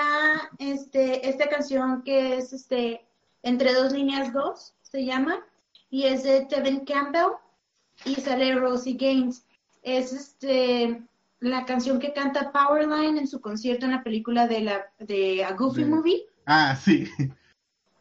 este, 0.57 1.29
esta 1.29 1.47
canción 1.49 2.01
que 2.03 2.37
es 2.37 2.53
este 2.53 3.05
Entre 3.43 3.73
dos 3.73 3.93
líneas 3.93 4.33
2, 4.33 4.73
se 4.81 5.05
llama, 5.05 5.39
y 5.89 6.03
es 6.03 6.23
de 6.23 6.45
Tevin 6.45 6.85
Campbell 6.85 7.31
y 8.05 8.15
sale 8.15 8.55
Rosie 8.55 8.95
Gaines. 8.99 9.45
Es 9.81 10.11
este 10.13 11.01
la 11.41 11.63
canción 11.65 11.99
que 11.99 12.11
canta 12.11 12.51
Powerline 12.51 13.17
en 13.17 13.27
su 13.27 13.39
concierto 13.39 13.85
en 13.85 13.93
la 13.93 14.03
película 14.03 14.45
de 14.47 14.59
la 14.61 14.85
de 14.99 15.43
A 15.45 15.53
Goofy 15.53 15.83
De- 15.83 15.89
Movie. 15.89 16.25
Ah, 16.45 16.75
sí. 16.75 17.07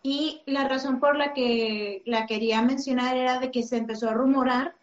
Y 0.03 0.43
la 0.47 0.67
razón 0.69 0.99
por 1.01 1.17
la 1.17 1.35
que 1.35 2.03
la 2.07 2.27
quería 2.27 2.63
mencionar 2.63 3.17
era 3.17 3.39
de 3.41 3.51
que 3.51 3.63
se 3.63 3.77
empezó 3.77 4.09
a 4.09 4.15
rumorar 4.15 4.75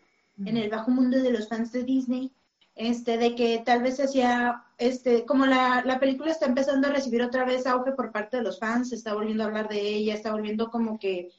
en 0.46 0.58
el 0.58 0.70
bajo 0.70 0.92
mundo 0.92 1.18
de 1.22 1.32
los 1.32 1.48
fans 1.48 1.72
de 1.72 1.84
Disney, 1.84 2.32
este, 2.76 3.18
de 3.18 3.36
que 3.36 3.62
tal 3.66 3.82
vez 3.82 4.00
hacía, 4.00 4.66
este, 4.78 5.26
como 5.26 5.46
la, 5.46 5.82
la 5.86 6.00
película 6.00 6.32
está 6.32 6.46
empezando 6.46 6.88
a 6.88 6.92
recibir 6.92 7.24
otra 7.24 7.46
vez 7.46 7.66
auge 7.66 7.94
por 7.94 8.12
parte 8.12 8.38
de 8.38 8.44
los 8.44 8.60
fans, 8.60 8.90
se 8.90 8.96
está 8.96 9.14
volviendo 9.14 9.44
a 9.44 9.48
hablar 9.48 9.70
de 9.70 9.80
ella, 9.80 10.14
está 10.14 10.32
volviendo 10.32 10.70
como 10.70 11.00
que 11.00 11.32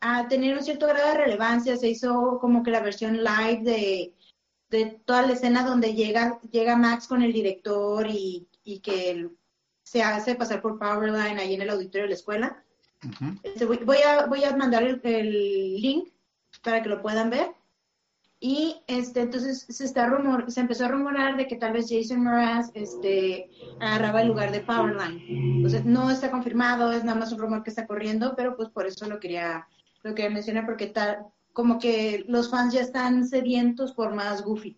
a 0.00 0.26
tener 0.28 0.56
un 0.56 0.64
cierto 0.64 0.86
grado 0.86 1.08
de 1.08 1.24
relevancia, 1.24 1.76
se 1.76 1.88
hizo 1.88 2.38
como 2.40 2.62
que 2.62 2.70
la 2.70 2.80
versión 2.80 3.18
live 3.18 3.62
de, 3.62 4.14
de 4.70 4.86
toda 5.04 5.22
la 5.22 5.32
escena 5.32 5.64
donde 5.64 5.94
llega, 5.94 6.40
llega 6.50 6.76
Max 6.76 7.06
con 7.06 7.22
el 7.22 7.32
director 7.32 8.06
y, 8.08 8.48
y 8.64 8.80
que 8.80 9.28
se 9.84 10.02
hace 10.02 10.34
pasar 10.34 10.62
por 10.62 10.78
Powerline 10.78 11.38
ahí 11.38 11.54
en 11.54 11.62
el 11.62 11.70
auditorio 11.70 12.02
de 12.02 12.08
la 12.08 12.14
escuela. 12.14 12.64
Ujú. 13.04 13.36
Este, 13.42 13.64
voy, 13.64 13.78
voy 13.78 13.98
a, 13.98 14.26
voy 14.26 14.44
a 14.44 14.56
mandar 14.56 14.82
el, 14.84 15.00
el 15.04 15.74
link 15.80 16.08
para 16.62 16.82
que 16.82 16.88
lo 16.88 17.02
puedan 17.02 17.30
ver. 17.30 17.52
Y 18.44 18.82
este, 18.88 19.20
entonces 19.20 19.66
se 19.68 19.84
está 19.84 20.08
rumor, 20.08 20.50
se 20.50 20.60
empezó 20.60 20.86
a 20.86 20.88
rumorar 20.88 21.36
de 21.36 21.46
que 21.46 21.54
tal 21.54 21.72
vez 21.74 21.86
Jason 21.88 22.24
Mraz 22.24 22.72
este, 22.74 23.48
agarraba 23.78 24.22
el 24.22 24.28
lugar 24.28 24.50
de 24.50 24.58
Powerline. 24.58 25.22
Entonces 25.28 25.84
no 25.84 26.10
está 26.10 26.28
confirmado, 26.32 26.90
es 26.90 27.04
nada 27.04 27.20
más 27.20 27.32
un 27.32 27.38
rumor 27.38 27.62
que 27.62 27.70
está 27.70 27.86
corriendo, 27.86 28.34
pero 28.36 28.56
pues 28.56 28.68
por 28.70 28.84
eso 28.84 29.08
lo 29.08 29.20
quería, 29.20 29.68
lo 30.02 30.16
quería 30.16 30.32
mencionar 30.32 30.66
porque 30.66 30.88
tal, 30.88 31.18
como 31.52 31.78
que 31.78 32.24
los 32.26 32.50
fans 32.50 32.74
ya 32.74 32.80
están 32.80 33.28
sedientos 33.28 33.92
por 33.92 34.12
más 34.12 34.42
Goofy. 34.42 34.76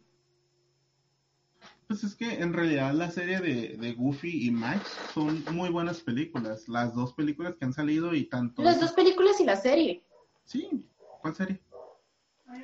Pues 1.88 2.04
es 2.04 2.14
que 2.14 2.34
en 2.42 2.52
realidad 2.52 2.92
la 2.92 3.10
serie 3.10 3.40
de, 3.40 3.78
de 3.78 3.94
Goofy 3.94 4.46
y 4.46 4.50
Max 4.50 4.94
son 5.14 5.42
muy 5.52 5.70
buenas 5.70 6.02
películas. 6.02 6.68
Las 6.68 6.94
dos 6.94 7.14
películas 7.14 7.54
que 7.58 7.64
han 7.64 7.72
salido 7.72 8.14
y 8.14 8.24
tanto. 8.24 8.62
Las 8.62 8.78
dos 8.78 8.92
películas 8.92 9.40
y 9.40 9.44
la 9.44 9.56
serie. 9.56 10.04
Sí, 10.44 10.86
¿cuál 11.22 11.34
serie? 11.34 11.63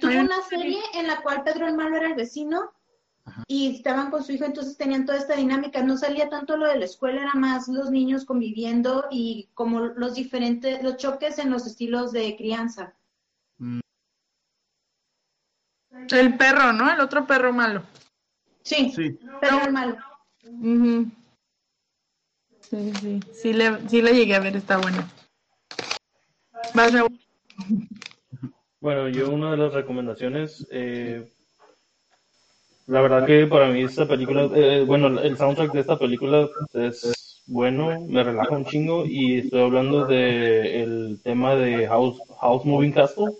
Tuvo 0.00 0.20
una 0.20 0.42
serie 0.48 0.78
en 0.94 1.06
la 1.06 1.20
cual 1.22 1.42
Pedro 1.42 1.66
el 1.66 1.76
Malo 1.76 1.96
era 1.96 2.08
el 2.08 2.14
vecino 2.14 2.72
Ajá. 3.24 3.44
y 3.46 3.76
estaban 3.76 4.10
con 4.10 4.22
su 4.24 4.32
hijo, 4.32 4.44
entonces 4.44 4.76
tenían 4.76 5.04
toda 5.04 5.18
esta 5.18 5.36
dinámica. 5.36 5.82
No 5.82 5.96
salía 5.96 6.28
tanto 6.28 6.56
lo 6.56 6.66
de 6.66 6.78
la 6.78 6.84
escuela, 6.84 7.22
era 7.22 7.34
más 7.34 7.68
los 7.68 7.90
niños 7.90 8.24
conviviendo 8.24 9.06
y 9.10 9.48
como 9.54 9.80
los 9.80 10.14
diferentes, 10.14 10.82
los 10.82 10.96
choques 10.96 11.38
en 11.38 11.50
los 11.50 11.66
estilos 11.66 12.12
de 12.12 12.36
crianza. 12.36 12.94
El 16.10 16.36
perro, 16.36 16.72
¿no? 16.72 16.90
El 16.90 17.00
otro 17.00 17.26
perro 17.26 17.52
malo. 17.52 17.82
Sí, 18.62 18.92
Sí, 18.94 19.18
Pedro 19.40 19.64
el 19.64 19.72
Malo. 19.72 19.96
Ujú. 20.44 21.10
Sí, 22.60 22.92
sí. 23.00 23.20
Sí 23.32 23.52
le, 23.52 23.88
sí 23.88 24.02
le 24.02 24.12
llegué 24.14 24.34
a 24.34 24.40
ver, 24.40 24.56
está 24.56 24.76
bueno. 24.76 25.08
Vas, 26.74 26.92
Raúl. 26.92 27.18
Bueno, 28.80 29.08
yo 29.08 29.30
una 29.30 29.50
de 29.50 29.56
las 29.58 29.74
recomendaciones, 29.74 30.66
eh, 30.70 31.30
la 32.86 33.02
verdad 33.02 33.26
que 33.26 33.46
para 33.46 33.68
mí 33.68 33.82
esta 33.82 34.08
película, 34.08 34.48
eh, 34.54 34.84
bueno, 34.86 35.20
el 35.20 35.36
soundtrack 35.36 35.72
de 35.72 35.80
esta 35.80 35.98
película 35.98 36.48
es 36.72 37.42
bueno, 37.46 38.00
me 38.00 38.22
relaja 38.22 38.56
un 38.56 38.64
chingo 38.64 39.04
y 39.04 39.40
estoy 39.40 39.60
hablando 39.60 40.06
de 40.06 40.82
el 40.82 41.20
tema 41.22 41.56
de 41.56 41.86
House, 41.88 42.22
House 42.40 42.64
Moving 42.64 42.92
Castle. 42.92 43.32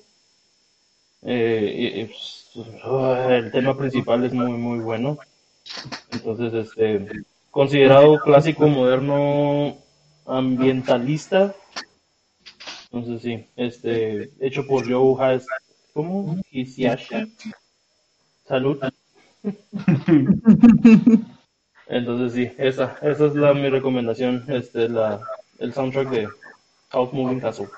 Eh, 1.23 2.11
pues, 2.53 2.81
ah, 2.85 3.29
el 3.31 3.51
tema 3.51 3.77
principal 3.79 4.25
es 4.25 4.33
muy, 4.35 4.53
muy 4.53 4.81
bueno. 4.81 5.17
Entonces, 6.13 6.53
este, 6.53 7.07
considerado 7.51 8.19
clásico 8.19 8.67
moderno 8.69 9.79
ambientalista. 10.27 11.55
Entonces 12.93 13.23
sí, 13.23 13.47
este, 13.57 14.31
hecho 14.41 14.67
por 14.67 14.91
Joe 14.91 15.15
Has, 15.23 15.47
¿cómo? 15.93 16.41
Hisaishi. 16.51 17.37
Salud. 18.47 18.79
Entonces 21.87 22.33
sí, 22.33 22.51
esa, 22.59 22.97
esa 23.03 23.27
es 23.27 23.35
la 23.35 23.55
mi 23.55 23.69
recomendación, 23.69 24.45
este, 24.49 24.89
la, 24.89 25.21
el 25.59 25.73
soundtrack 25.73 26.11
de 26.11 26.29
House 26.89 27.13
Moving 27.13 27.39
Castle. 27.41 27.69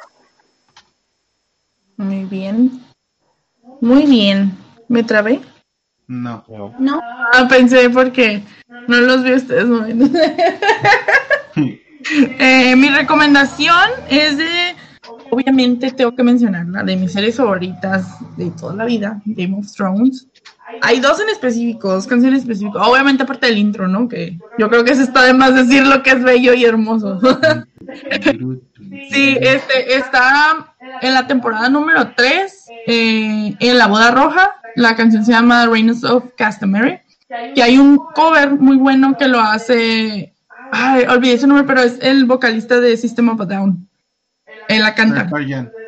Muy 1.98 2.24
bien. 2.24 2.82
Muy 3.80 4.06
bien. 4.06 4.56
¿Me 4.88 5.02
trabé? 5.02 5.40
no. 6.06 6.44
¿no? 6.78 7.00
Ah, 7.32 7.46
pensé 7.48 7.88
porque 7.90 8.42
no 8.88 9.00
los 9.00 9.22
vi 9.22 9.34
ustedes. 9.34 9.66
Eh, 12.38 12.74
mi 12.76 12.88
recomendación 12.88 13.90
es 14.10 14.36
de, 14.36 14.61
obviamente 15.32 15.90
tengo 15.92 16.14
que 16.14 16.22
mencionarla, 16.22 16.82
de 16.82 16.94
mis 16.94 17.12
series 17.12 17.36
favoritas 17.36 18.18
de 18.36 18.50
toda 18.50 18.74
la 18.74 18.84
vida, 18.84 19.22
Game 19.24 19.56
of 19.58 19.72
Thrones. 19.72 20.28
Hay 20.82 21.00
dos 21.00 21.20
en 21.20 21.30
específico, 21.30 21.90
dos 21.90 22.06
canciones 22.06 22.40
específicas, 22.40 22.86
obviamente 22.86 23.22
aparte 23.22 23.46
del 23.46 23.56
intro, 23.56 23.88
¿no? 23.88 24.08
Que 24.08 24.38
yo 24.58 24.68
creo 24.68 24.84
que 24.84 24.94
se 24.94 25.04
está 25.04 25.24
de 25.24 25.32
más 25.32 25.54
decir 25.54 25.86
lo 25.86 26.02
que 26.02 26.10
es 26.10 26.22
bello 26.22 26.54
y 26.54 26.64
hermoso. 26.64 27.18
Sí, 29.10 29.36
este 29.40 29.96
está 29.96 30.74
en 31.00 31.14
la 31.14 31.26
temporada 31.26 31.68
número 31.68 32.12
3, 32.14 32.66
en 32.86 33.78
La 33.78 33.86
Boda 33.86 34.10
Roja. 34.10 34.54
La 34.76 34.96
canción 34.96 35.24
se 35.24 35.32
llama 35.32 35.66
Reigns 35.66 36.04
of 36.04 36.24
Castamere. 36.36 37.02
Que 37.54 37.62
hay 37.62 37.78
un 37.78 37.98
cover 38.14 38.52
muy 38.52 38.76
bueno 38.76 39.16
que 39.18 39.28
lo 39.28 39.40
hace. 39.40 40.32
Ay, 40.70 41.04
olvidé 41.08 41.38
su 41.38 41.46
nombre, 41.46 41.66
pero 41.66 41.82
es 41.82 41.98
el 42.00 42.24
vocalista 42.24 42.80
de 42.80 42.96
System 42.96 43.30
of 43.30 43.40
a 43.40 43.46
Down. 43.46 43.88
Él 44.68 44.82
la 44.82 44.94
canta. 44.94 45.28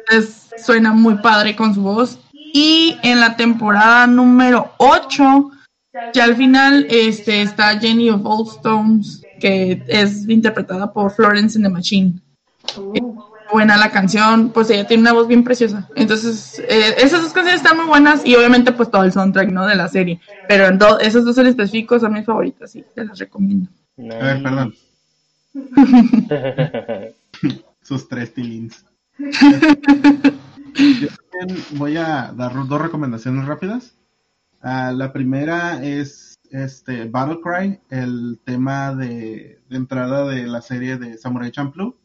Entonces, 0.09 0.51
suena 0.65 0.93
muy 0.93 1.17
padre 1.17 1.57
con 1.57 1.75
su 1.75 1.83
voz. 1.83 2.19
Y 2.33 2.97
en 3.03 3.21
la 3.21 3.37
temporada 3.37 4.07
número 4.07 4.73
8, 4.79 5.51
ya 6.13 6.25
al 6.25 6.37
final 6.37 6.87
este, 6.91 7.43
está 7.43 7.79
Jenny 7.79 8.11
of 8.11 8.21
Old 8.25 8.49
Stones, 8.49 9.23
que 9.41 9.83
es 9.89 10.29
interpretada 10.29 10.93
por 10.93 11.11
Florence 11.13 11.57
and 11.59 11.67
the 11.67 11.71
Machine. 11.73 12.21
Buena 13.53 13.77
la 13.77 13.91
canción, 13.91 14.51
pues 14.51 14.71
ella 14.71 14.87
tiene 14.87 15.03
una 15.03 15.13
voz 15.13 15.29
bien 15.29 15.45
preciosa. 15.45 15.89
Entonces, 15.97 16.61
eh, 16.69 16.95
esas 16.99 17.23
dos 17.23 17.33
canciones 17.33 17.61
están 17.63 17.77
muy 17.77 17.87
buenas 17.87 18.25
y 18.25 18.35
obviamente 18.35 18.73
pues 18.73 18.91
todo 18.91 19.05
el 19.05 19.13
soundtrack, 19.13 19.51
¿no? 19.51 19.67
De 19.67 19.75
la 19.77 19.87
serie. 19.89 20.19
Pero 20.49 20.67
en 20.67 20.79
do- 20.79 20.99
esas 20.99 21.25
dos 21.25 21.37
en 21.39 21.47
específico 21.49 21.99
son 22.01 22.15
mis 22.15 22.25
favoritas 22.25 22.75
y 22.75 22.83
te 22.95 23.05
las 23.05 23.19
recomiendo. 23.19 23.69
A 23.99 24.25
ver, 24.25 24.43
perdón. 24.43 24.75
Sus 27.85 28.09
tres 28.09 28.35
tilins. 28.35 28.85
Yo 30.75 31.09
también 31.31 31.65
voy 31.77 31.97
a 31.97 32.33
dar 32.33 32.53
dos 32.67 32.81
recomendaciones 32.81 33.47
rápidas. 33.47 33.97
Ah, 34.61 34.93
la 34.93 35.13
primera 35.13 35.85
es 35.85 36.35
este 36.51 37.05
Battle 37.09 37.41
Cry, 37.43 37.81
el 37.91 38.41
tema 38.45 38.95
de, 38.95 39.61
de 39.69 39.77
entrada 39.77 40.27
de 40.27 40.47
la 40.47 40.63
serie 40.63 40.97
de 40.97 41.19
Samurai 41.19 41.51
Champloo, 41.51 41.97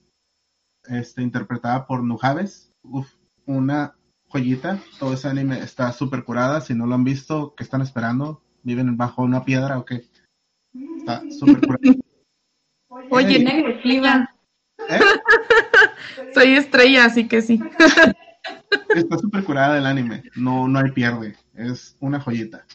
este, 0.89 1.21
interpretada 1.21 1.87
por 1.87 2.03
Nujabes. 2.03 2.73
Uf, 2.83 3.07
una 3.45 3.95
joyita. 4.27 4.79
Todo 4.99 5.13
ese 5.13 5.29
anime 5.29 5.59
está 5.59 5.91
súper 5.93 6.23
curada. 6.23 6.61
Si 6.61 6.75
no 6.75 6.85
lo 6.85 6.95
han 6.95 7.03
visto, 7.03 7.55
¿qué 7.55 7.63
están 7.63 7.81
esperando? 7.81 8.43
¿Viven 8.63 8.97
bajo 8.97 9.23
una 9.23 9.45
piedra 9.45 9.77
o 9.77 9.85
qué? 9.85 10.03
Está 10.97 11.23
súper 11.31 11.61
curada. 11.61 11.79
Oye, 13.11 13.47
agresiva. 13.47 14.35
¿Eh? 14.89 14.99
soy 16.33 16.55
estrella, 16.55 17.05
así 17.05 17.27
que 17.27 17.41
sí. 17.41 17.59
Está 18.95 19.17
súper 19.17 19.43
curada 19.43 19.77
el 19.77 19.85
anime, 19.85 20.23
no, 20.35 20.67
no 20.67 20.79
hay 20.79 20.91
pierde, 20.91 21.35
es 21.55 21.95
una 21.99 22.19
joyita. 22.19 22.65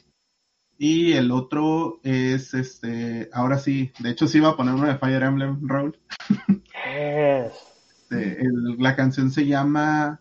Y 0.77 1.13
el 1.13 1.31
otro 1.31 2.01
es 2.03 2.53
este, 2.55 3.31
ahora 3.33 3.59
sí, 3.59 3.93
de 4.01 4.11
hecho 4.11 4.27
sí 4.27 4.39
iba 4.39 4.51
a 4.51 4.57
poner 4.57 4.75
uno 4.75 4.87
de 4.89 4.99
Fire 4.99 5.23
Emblem 5.23 5.59
Roll. 5.69 5.97
Yes. 6.49 7.53
Este, 8.03 8.41
el- 8.43 8.77
la 8.79 8.97
canción 8.97 9.31
se 9.31 9.47
llama 9.47 10.21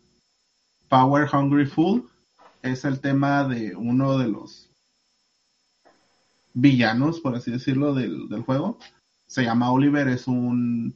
Power 0.90 1.28
Hungry 1.34 1.66
Fool, 1.66 2.08
es 2.62 2.86
el 2.86 3.00
tema 3.00 3.44
de 3.48 3.76
uno 3.76 4.18
de 4.18 4.28
los 4.30 4.70
villanos, 6.54 7.20
por 7.20 7.36
así 7.36 7.52
decirlo, 7.52 7.94
del, 7.94 8.30
del 8.30 8.42
juego. 8.44 8.78
Se 9.28 9.44
llama 9.44 9.72
Oliver, 9.72 10.08
es 10.08 10.28
un 10.28 10.94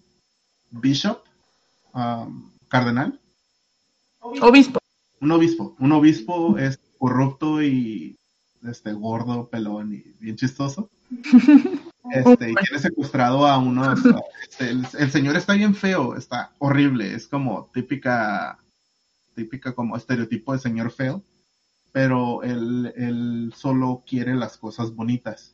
bishop, 0.71 1.23
um, 1.93 2.51
cardenal. 2.67 3.19
Obispo. 4.19 4.79
un 5.21 5.31
obispo, 5.31 5.75
un 5.79 5.91
obispo 5.91 6.57
es 6.57 6.79
corrupto 6.97 7.61
y 7.61 8.17
este 8.63 8.93
gordo, 8.93 9.47
pelón 9.49 9.93
y 9.93 10.03
bien 10.19 10.35
chistoso. 10.35 10.89
Este, 12.09 12.51
y 12.51 12.55
tiene 12.55 12.79
secuestrado 12.79 13.45
a 13.45 13.57
uno. 13.57 13.93
Este, 14.49 14.69
el, 14.69 14.87
el, 14.97 15.11
señor 15.11 15.35
está 15.35 15.55
bien 15.55 15.75
feo, 15.75 16.15
está 16.15 16.53
horrible, 16.57 17.13
es 17.13 17.27
como 17.27 17.69
típica, 17.73 18.57
típica 19.35 19.73
como 19.73 19.97
estereotipo 19.97 20.53
de 20.53 20.59
señor 20.59 20.91
feo, 20.91 21.21
pero 21.91 22.43
él, 22.43 22.93
él 22.95 23.53
solo 23.57 24.03
quiere 24.07 24.35
las 24.35 24.57
cosas 24.57 24.95
bonitas 24.95 25.53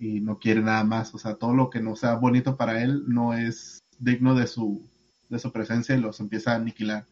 y 0.00 0.20
no 0.20 0.38
quiere 0.38 0.62
nada 0.62 0.82
más. 0.82 1.14
O 1.14 1.18
sea, 1.18 1.36
todo 1.36 1.54
lo 1.54 1.70
que 1.70 1.80
no 1.80 1.94
sea 1.94 2.14
bonito 2.14 2.56
para 2.56 2.82
él 2.82 3.04
no 3.06 3.34
es 3.34 3.81
digno 4.02 4.34
de 4.34 4.46
su, 4.46 4.82
de 5.28 5.38
su 5.38 5.52
presencia 5.52 5.94
y 5.94 6.00
los 6.00 6.20
empieza 6.20 6.52
a 6.52 6.56
aniquilar. 6.56 7.06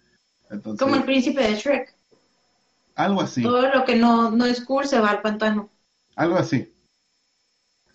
Entonces, 0.50 0.82
Como 0.82 0.96
el 0.96 1.04
príncipe 1.04 1.42
de 1.42 1.54
Shrek. 1.54 1.94
Algo 2.96 3.20
así. 3.20 3.42
Todo 3.42 3.72
lo 3.72 3.84
que 3.84 3.96
no, 3.96 4.30
no 4.30 4.44
es 4.44 4.60
cool 4.64 4.86
se 4.86 4.98
va 4.98 5.10
al 5.10 5.22
pantano. 5.22 5.70
Algo 6.16 6.36
así. 6.36 6.70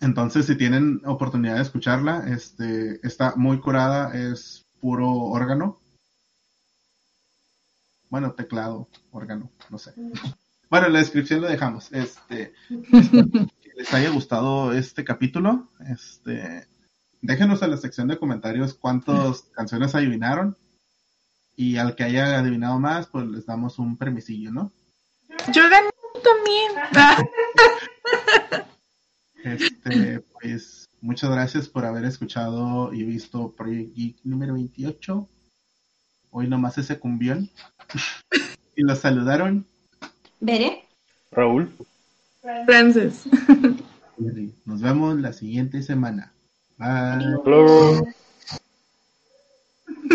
Entonces, 0.00 0.46
si 0.46 0.56
tienen 0.56 1.00
oportunidad 1.04 1.56
de 1.56 1.62
escucharla, 1.62 2.24
este, 2.28 3.06
está 3.06 3.34
muy 3.36 3.60
curada, 3.60 4.14
es 4.14 4.66
puro 4.80 5.10
órgano. 5.10 5.78
Bueno, 8.08 8.32
teclado, 8.32 8.88
órgano, 9.10 9.50
no 9.70 9.78
sé. 9.78 9.92
Bueno, 10.68 10.88
en 10.88 10.94
la 10.94 10.98
descripción 10.98 11.42
lo 11.42 11.46
dejamos. 11.46 11.92
Este, 11.92 12.52
que 12.68 13.70
les 13.76 13.94
haya 13.94 14.10
gustado 14.10 14.72
este 14.72 15.04
capítulo. 15.04 15.68
Este, 15.88 16.66
déjenos 17.22 17.62
en 17.62 17.70
la 17.70 17.76
sección 17.76 18.08
de 18.08 18.18
comentarios 18.18 18.74
cuántas 18.74 19.42
canciones 19.54 19.94
adivinaron. 19.94 20.56
Y 21.56 21.78
al 21.78 21.94
que 21.94 22.04
haya 22.04 22.38
adivinado 22.38 22.78
más, 22.78 23.06
pues 23.06 23.26
les 23.26 23.46
damos 23.46 23.78
un 23.78 23.96
permisillo, 23.96 24.52
¿no? 24.52 24.72
Yo 25.52 25.62
gané 25.70 25.90
también. 26.22 26.72
Este, 29.46 30.24
pues 30.42 30.88
muchas 31.00 31.30
gracias 31.30 31.68
por 31.68 31.84
haber 31.84 32.04
escuchado 32.04 32.92
y 32.92 33.04
visto 33.04 33.52
Project 33.52 33.94
Geek 33.94 34.16
número 34.24 34.54
28. 34.54 35.28
Hoy 36.30 36.48
nomás 36.48 36.78
ese 36.78 36.98
cumbión. 36.98 37.48
y 38.76 38.82
los 38.82 38.98
saludaron. 38.98 39.64
¿Veré? 40.40 40.84
Raúl. 41.30 41.72
Francis. 42.66 43.28
Nos 44.64 44.80
vemos 44.80 45.16
la 45.20 45.32
siguiente 45.32 45.82
semana. 45.82 46.32
Bye. 46.78 47.36
Hello. 47.44 48.04